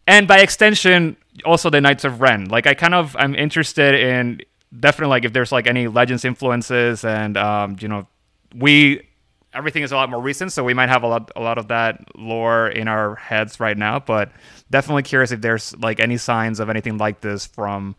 and 0.07 0.29
by 0.29 0.39
extension, 0.41 1.17
also 1.45 1.71
the 1.71 1.81
Knights 1.81 2.05
of 2.05 2.21
Ren. 2.21 2.47
Like 2.47 2.67
I 2.67 2.75
kind 2.75 2.95
of 2.95 3.17
I'm 3.19 3.35
interested 3.35 3.95
in 3.95 4.41
definitely 4.79 5.11
like 5.11 5.25
if 5.25 5.33
there's 5.33 5.53
like 5.53 5.67
any 5.67 5.89
Legends 5.89 6.25
influences, 6.25 7.05
and 7.05 7.37
um, 7.37 7.77
you 7.81 7.89
know, 7.89 8.07
we 8.55 9.07
everything 9.53 9.83
is 9.83 9.93
a 9.93 9.97
lot 9.97 10.11
more 10.11 10.21
recent, 10.21 10.53
so 10.53 10.65
we 10.65 10.75
might 10.75 10.89
have 10.89 11.03
a 11.03 11.07
lot 11.07 11.31
a 11.37 11.41
lot 11.41 11.59
of 11.59 11.69
that 11.69 12.17
lore 12.17 12.69
in 12.69 12.89
our 12.89 13.15
heads 13.17 13.61
right 13.61 13.77
now. 13.77 13.99
But 13.99 14.33
definitely 14.71 15.03
curious 15.05 15.33
if 15.33 15.41
there's 15.41 15.77
like 15.79 16.01
any 16.01 16.17
signs 16.17 16.61
of 16.61 16.69
anything 16.69 16.99
like 16.99 17.21
this 17.21 17.47
from 17.47 17.97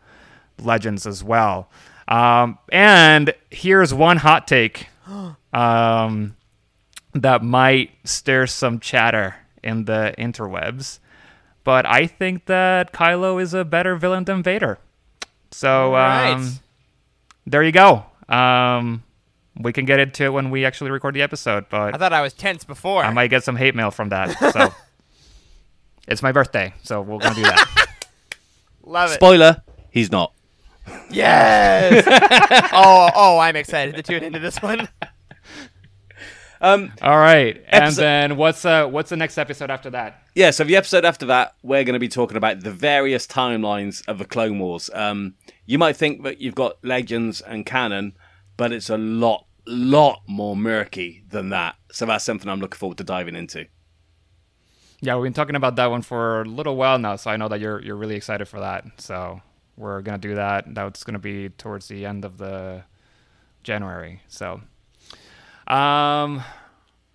Legends 0.61 1.07
as 1.07 1.23
well. 1.23 1.69
Um, 2.07 2.59
and 2.71 3.33
here's 3.49 3.93
one 3.93 4.17
hot 4.17 4.47
take. 4.47 4.87
Um, 5.53 6.35
that 7.13 7.41
might 7.41 7.91
stir 8.03 8.45
some 8.45 8.81
chatter 8.81 9.35
in 9.63 9.85
the 9.85 10.13
interwebs. 10.17 10.99
But 11.65 11.85
I 11.85 12.07
think 12.07 12.45
that 12.45 12.93
Kylo 12.93 13.41
is 13.41 13.53
a 13.53 13.65
better 13.65 13.97
villain 13.97 14.23
than 14.23 14.41
Vader. 14.41 14.77
So 15.51 15.91
Right. 15.93 16.31
um, 16.31 16.51
there 17.45 17.63
you 17.63 17.73
go. 17.73 18.05
Um, 18.29 19.03
we 19.59 19.73
can 19.73 19.83
get 19.85 19.99
into 19.99 20.23
it 20.25 20.29
when 20.33 20.51
we 20.51 20.63
actually 20.63 20.91
record 20.91 21.15
the 21.15 21.21
episode, 21.21 21.65
But 21.69 21.93
I 21.93 21.97
thought 21.97 22.13
I 22.13 22.21
was 22.21 22.33
tense 22.33 22.63
before. 22.63 23.03
I 23.03 23.11
might 23.11 23.29
get 23.29 23.43
some 23.43 23.55
hate 23.55 23.75
mail 23.75 23.91
from 23.91 24.09
that. 24.09 24.31
So 24.53 24.73
it's 26.07 26.21
my 26.21 26.31
birthday, 26.31 26.73
so 26.83 27.01
we're 27.01 27.17
gonna 27.19 27.35
do 27.35 27.41
that. 27.43 27.87
Love 28.83 29.11
it. 29.11 29.15
Spoiler: 29.15 29.61
He's 29.89 30.11
not. 30.11 30.33
Yes. 31.09 32.05
oh, 32.73 33.09
oh, 33.15 33.39
I'm 33.39 33.55
excited 33.55 33.95
to 33.95 34.03
tune 34.03 34.23
into 34.23 34.37
this 34.39 34.61
one. 34.61 34.87
Um, 36.65 36.91
All 37.03 37.17
right, 37.19 37.57
and 37.67 37.83
Episode- 37.83 38.01
then 38.01 38.37
what's 38.37 38.65
uh 38.65 38.87
what's 38.87 39.11
the 39.11 39.17
next 39.17 39.37
episode 39.37 39.69
after 39.69 39.91
that? 39.91 40.23
yeah, 40.33 40.49
so 40.49 40.63
the 40.63 40.75
episode 40.75 41.05
after 41.05 41.27
that, 41.27 41.53
we're 41.61 41.83
going 41.83 41.93
to 41.93 41.99
be 41.99 42.07
talking 42.07 42.37
about 42.37 42.61
the 42.61 42.71
various 42.71 43.27
timelines 43.27 44.03
of 44.07 44.17
the 44.17 44.25
Clone 44.25 44.57
Wars. 44.57 44.89
Um, 44.93 45.35
you 45.67 45.77
might 45.77 45.95
think 45.95 46.23
that 46.23 46.41
you've 46.41 46.55
got 46.55 46.83
legends 46.83 47.39
and 47.41 47.65
canon, 47.67 48.17
but 48.57 48.71
it's 48.71 48.89
a 48.89 48.97
lot, 48.97 49.45
lot 49.67 50.23
more 50.27 50.55
murky 50.55 51.23
than 51.29 51.49
that. 51.49 51.75
So 51.91 52.07
that's 52.07 52.25
something 52.25 52.49
I'm 52.49 52.59
looking 52.59 52.77
forward 52.79 52.97
to 52.97 53.03
diving 53.03 53.35
into. 53.35 53.67
Yeah, 55.01 55.15
we've 55.17 55.23
been 55.25 55.33
talking 55.33 55.55
about 55.55 55.75
that 55.75 55.91
one 55.91 56.01
for 56.01 56.41
a 56.41 56.45
little 56.45 56.75
while 56.77 56.97
now, 56.97 57.15
so 57.15 57.29
I 57.29 57.37
know 57.37 57.47
that 57.49 57.59
you're 57.59 57.79
you're 57.81 57.95
really 57.95 58.15
excited 58.15 58.47
for 58.47 58.59
that. 58.61 58.85
So 58.97 59.39
we're 59.77 60.01
gonna 60.01 60.17
do 60.17 60.33
that. 60.33 60.73
That's 60.73 61.03
gonna 61.03 61.19
be 61.19 61.49
towards 61.49 61.87
the 61.89 62.07
end 62.07 62.25
of 62.25 62.37
the 62.39 62.83
January. 63.63 64.21
So, 64.27 64.61
um, 65.67 66.43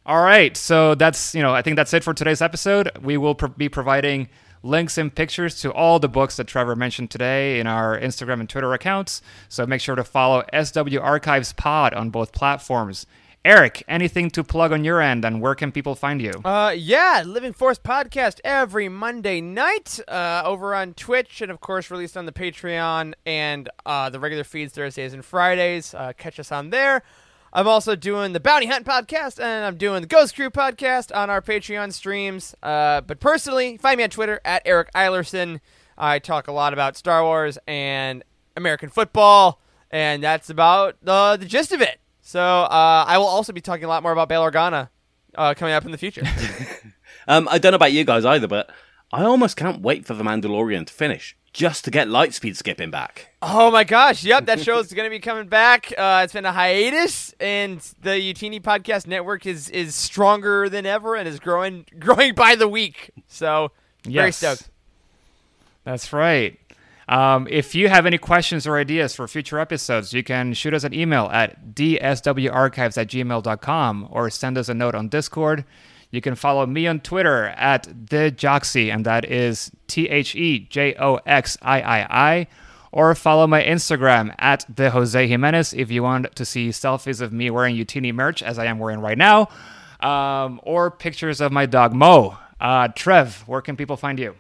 all 0.07 0.23
right. 0.23 0.57
So 0.57 0.95
that's 0.95 1.35
you 1.35 1.43
know 1.43 1.55
I 1.55 1.63
think 1.63 1.77
that's 1.77 1.95
it 1.95 2.05
for 2.05 2.15
today's 2.15 2.43
episode. 2.43 2.91
We 3.03 3.17
will 3.17 3.35
pro- 3.35 3.49
be 3.49 3.69
providing 3.69 4.29
links 4.63 4.99
and 4.99 5.15
pictures 5.15 5.61
to 5.61 5.73
all 5.73 5.99
the 5.99 6.09
books 6.09 6.37
that 6.37 6.47
Trevor 6.47 6.77
mentioned 6.77 7.11
today 7.11 7.61
in 7.61 7.67
our 7.67 7.99
Instagram 7.99 8.41
and 8.41 8.49
Twitter 8.49 8.73
accounts. 8.75 9.23
So 9.49 9.67
make 9.67 9.81
sure 9.81 9.95
to 9.95 10.05
follow 10.05 10.45
SW 10.63 10.99
Archives 11.01 11.53
Pod 11.53 11.95
on 11.95 12.11
both 12.11 12.33
platforms. 12.33 13.07
Eric, 13.43 13.83
anything 13.89 14.31
to 14.33 14.45
plug 14.45 14.71
on 14.71 14.85
your 14.85 15.01
end, 15.01 15.25
and 15.25 15.41
where 15.41 15.55
can 15.55 15.73
people 15.73 15.95
find 15.95 16.21
you? 16.21 16.33
Uh, 16.45 16.75
yeah, 16.77 17.23
Living 17.25 17.55
Force 17.55 17.79
podcast 17.79 18.39
every 18.45 18.91
Monday 18.91 19.41
night 19.41 19.99
uh, 20.09 20.43
over 20.45 20.75
on 20.75 20.93
Twitch, 20.93 21.41
and 21.41 21.51
of 21.51 21.59
course 21.61 21.91
released 21.91 22.19
on 22.19 22.27
the 22.27 22.33
Patreon 22.33 23.15
and 23.25 23.71
uh, 23.87 24.11
the 24.11 24.21
regular 24.21 24.45
feeds 24.45 24.75
Thursdays 24.75 25.15
and 25.15 25.25
Fridays. 25.25 25.95
Uh, 25.95 26.13
catch 26.19 26.39
us 26.39 26.53
on 26.53 26.69
there. 26.69 27.03
I'm 27.53 27.67
also 27.67 27.97
doing 27.97 28.33
the 28.33 28.41
Bounty 28.41 28.67
Hunt 28.67 28.87
podcast, 28.87 29.41
and 29.43 29.65
I'm 29.65 29.77
doing 29.77 30.03
the 30.03 30.07
Ghost 30.07 30.37
Crew 30.37 30.51
podcast 30.51 31.15
on 31.15 31.31
our 31.31 31.43
Patreon 31.43 31.93
streams. 31.93 32.55
Uh, 32.63 33.01
but 33.01 33.19
personally, 33.19 33.77
find 33.77 33.99
me 33.99 34.05
on 34.05 34.11
Twitter 34.11 34.41
at 34.45 34.63
Eric 34.65 34.93
Eilersen. 34.95 35.61
I 35.99 36.21
talk 36.21 36.47
a 36.47 36.53
lot 36.53 36.73
about 36.73 36.97
Star 36.97 37.25
Wars 37.25 37.59
and 37.67 38.23
American 38.57 38.89
football, 38.89 39.61
and 39.91 40.23
that's 40.23 40.49
about 40.49 40.97
the 41.03 41.37
the 41.39 41.47
gist 41.47 41.73
of 41.73 41.81
it. 41.81 41.99
So 42.21 42.41
uh, 42.41 43.05
I 43.07 43.19
will 43.19 43.27
also 43.27 43.53
be 43.53 43.61
talking 43.61 43.85
a 43.85 43.89
lot 43.89 44.03
more 44.03 44.13
about 44.13 44.29
Bail 44.29 44.43
Organa 44.43 44.91
uh, 45.35 45.55
coming 45.55 45.75
up 45.75 45.85
in 45.85 45.91
the 45.91 45.99
future. 45.99 46.23
Um, 47.29 47.49
I 47.49 47.59
don't 47.59 47.73
know 47.73 47.77
about 47.77 47.93
you 47.93 48.03
guys 48.03 48.25
either, 48.25 48.49
but 48.49 48.71
I 49.13 49.23
almost 49.23 49.57
can't 49.57 49.83
wait 49.83 50.05
for 50.05 50.15
the 50.15 50.25
Mandalorian 50.25 50.87
to 50.87 50.93
finish 50.93 51.37
just 51.53 51.85
to 51.85 51.91
get 51.91 52.09
Lightspeed 52.09 52.57
skipping 52.57 52.91
back. 52.91 53.35
Oh 53.43 53.71
my 53.71 53.85
gosh! 53.85 54.25
Yep, 54.25 54.47
that 54.47 54.61
show 54.61 54.79
is 54.79 54.93
going 54.93 55.07
to 55.07 55.11
be 55.11 55.21
coming 55.21 55.49
back. 55.49 55.93
Uh, 55.97 56.23
it's 56.25 56.33
been 56.33 56.45
a 56.45 56.53
hiatus, 56.53 57.35
and 57.41 57.81
the 58.03 58.11
Utini 58.11 58.61
Podcast 58.61 59.07
Network 59.07 59.47
is 59.47 59.69
is 59.71 59.95
stronger 59.95 60.69
than 60.69 60.87
ever 60.87 61.17
and 61.17 61.29
is 61.29 61.41
growing 61.41 61.87
growing 61.99 62.35
by 62.35 62.55
the 62.55 62.69
week. 62.69 63.11
So 63.27 63.73
very 64.05 64.33
stoked. 64.33 64.69
That's 65.85 66.13
right. 66.13 66.59
Um, 67.09 67.49
if 67.51 67.75
you 67.75 67.89
have 67.89 68.07
any 68.07 68.19
questions 68.19 68.69
or 68.69 68.79
ideas 68.79 69.17
for 69.17 69.27
future 69.27 69.59
episodes, 69.59 70.13
you 70.13 70.23
can 70.23 70.53
shoot 70.55 70.73
us 70.73 70.85
an 70.85 70.95
email 70.95 71.29
at 71.33 71.75
dswarchives 71.75 72.97
at 72.97 73.09
gmail.com 73.09 74.09
or 74.11 74.31
send 74.31 74.57
us 74.57 74.69
a 74.69 74.75
note 74.75 74.95
on 74.95 75.09
Discord. 75.09 75.65
You 76.11 76.21
can 76.21 76.35
follow 76.35 76.67
me 76.67 76.87
on 76.87 77.01
Twitter 77.01 77.47
at 77.57 77.85
the 77.85 78.33
Joxy, 78.37 78.93
and 78.93 79.05
that 79.07 79.25
is 79.25 79.71
T 79.87 80.09
H 80.09 80.35
E 80.35 80.61
J 80.61 80.95
O 80.99 81.21
X 81.27 81.57
I 81.63 81.81
I 81.81 82.07
I. 82.11 82.47
Or 82.93 83.15
follow 83.15 83.47
my 83.47 83.63
Instagram 83.63 84.35
at 84.41 84.65
the 84.69 84.91
Jose 84.91 85.27
Jimenez 85.29 85.73
if 85.75 85.93
you 85.93 86.03
want 86.03 86.35
to 86.35 86.45
see 86.45 86.71
selfies 86.71 87.21
of 87.21 87.33
me 87.33 87.49
wearing 87.49 87.77
Utini 87.77 88.13
merch, 88.13 88.43
as 88.43 88.59
I 88.59 88.65
am 88.65 88.81
wearing 88.81 88.99
right 88.99 89.17
now, 89.17 89.49
um, 90.01 90.61
or 90.65 90.91
pictures 90.91 91.41
of 91.41 91.53
my 91.53 91.67
dog 91.67 91.95
Mo. 91.95 92.37
Uh, 92.61 92.89
Trev, 92.89 93.45
where 93.47 93.63
can 93.63 93.77
people 93.77 93.97
find 93.97 94.19
you? 94.19 94.35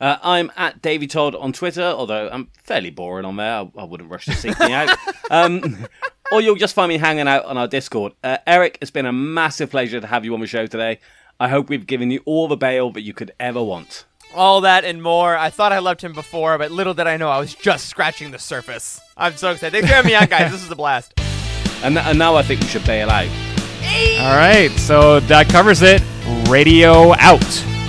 Uh, 0.00 0.16
I'm 0.22 0.50
at 0.56 0.80
Davy 0.80 1.06
Todd 1.06 1.34
on 1.34 1.52
Twitter, 1.52 1.82
although 1.82 2.30
I'm 2.32 2.48
fairly 2.64 2.88
boring 2.88 3.26
on 3.26 3.36
there. 3.36 3.52
I, 3.52 3.70
I 3.76 3.84
wouldn't 3.84 4.10
rush 4.10 4.24
to 4.24 4.32
seek 4.32 4.58
me 4.58 4.72
out. 4.72 4.88
Um, 5.32 5.86
or 6.30 6.40
you'll 6.40 6.56
just 6.56 6.74
find 6.74 6.88
me 6.88 6.98
hanging 6.98 7.28
out 7.28 7.44
on 7.44 7.56
our 7.56 7.68
Discord. 7.68 8.12
Uh, 8.22 8.38
Eric, 8.46 8.78
it's 8.80 8.90
been 8.90 9.06
a 9.06 9.12
massive 9.12 9.70
pleasure 9.70 10.00
to 10.00 10.06
have 10.06 10.24
you 10.24 10.34
on 10.34 10.40
the 10.40 10.46
show 10.46 10.66
today. 10.66 11.00
I 11.38 11.48
hope 11.48 11.68
we've 11.68 11.86
given 11.86 12.10
you 12.10 12.20
all 12.24 12.48
the 12.48 12.56
bail 12.56 12.90
that 12.92 13.02
you 13.02 13.14
could 13.14 13.32
ever 13.40 13.62
want. 13.62 14.04
All 14.34 14.60
that 14.60 14.84
and 14.84 15.02
more. 15.02 15.36
I 15.36 15.50
thought 15.50 15.72
I 15.72 15.78
loved 15.80 16.02
him 16.02 16.12
before, 16.12 16.56
but 16.58 16.70
little 16.70 16.94
did 16.94 17.06
I 17.06 17.16
know 17.16 17.28
I 17.30 17.38
was 17.40 17.54
just 17.54 17.86
scratching 17.86 18.30
the 18.30 18.38
surface. 18.38 19.00
I'm 19.16 19.36
so 19.36 19.50
excited. 19.50 19.72
Thanks 19.72 19.88
for 19.88 19.94
having 19.94 20.10
me 20.10 20.16
on, 20.16 20.26
guys. 20.26 20.52
This 20.52 20.62
is 20.62 20.70
a 20.70 20.76
blast. 20.76 21.14
And, 21.82 21.98
and 21.98 22.18
now 22.18 22.36
I 22.36 22.42
think 22.42 22.60
we 22.60 22.66
should 22.66 22.84
bail 22.84 23.10
out. 23.10 23.28
All 24.20 24.36
right, 24.36 24.70
so 24.76 25.18
that 25.20 25.48
covers 25.48 25.82
it. 25.82 26.02
Radio 26.48 27.14
out. 27.14 27.79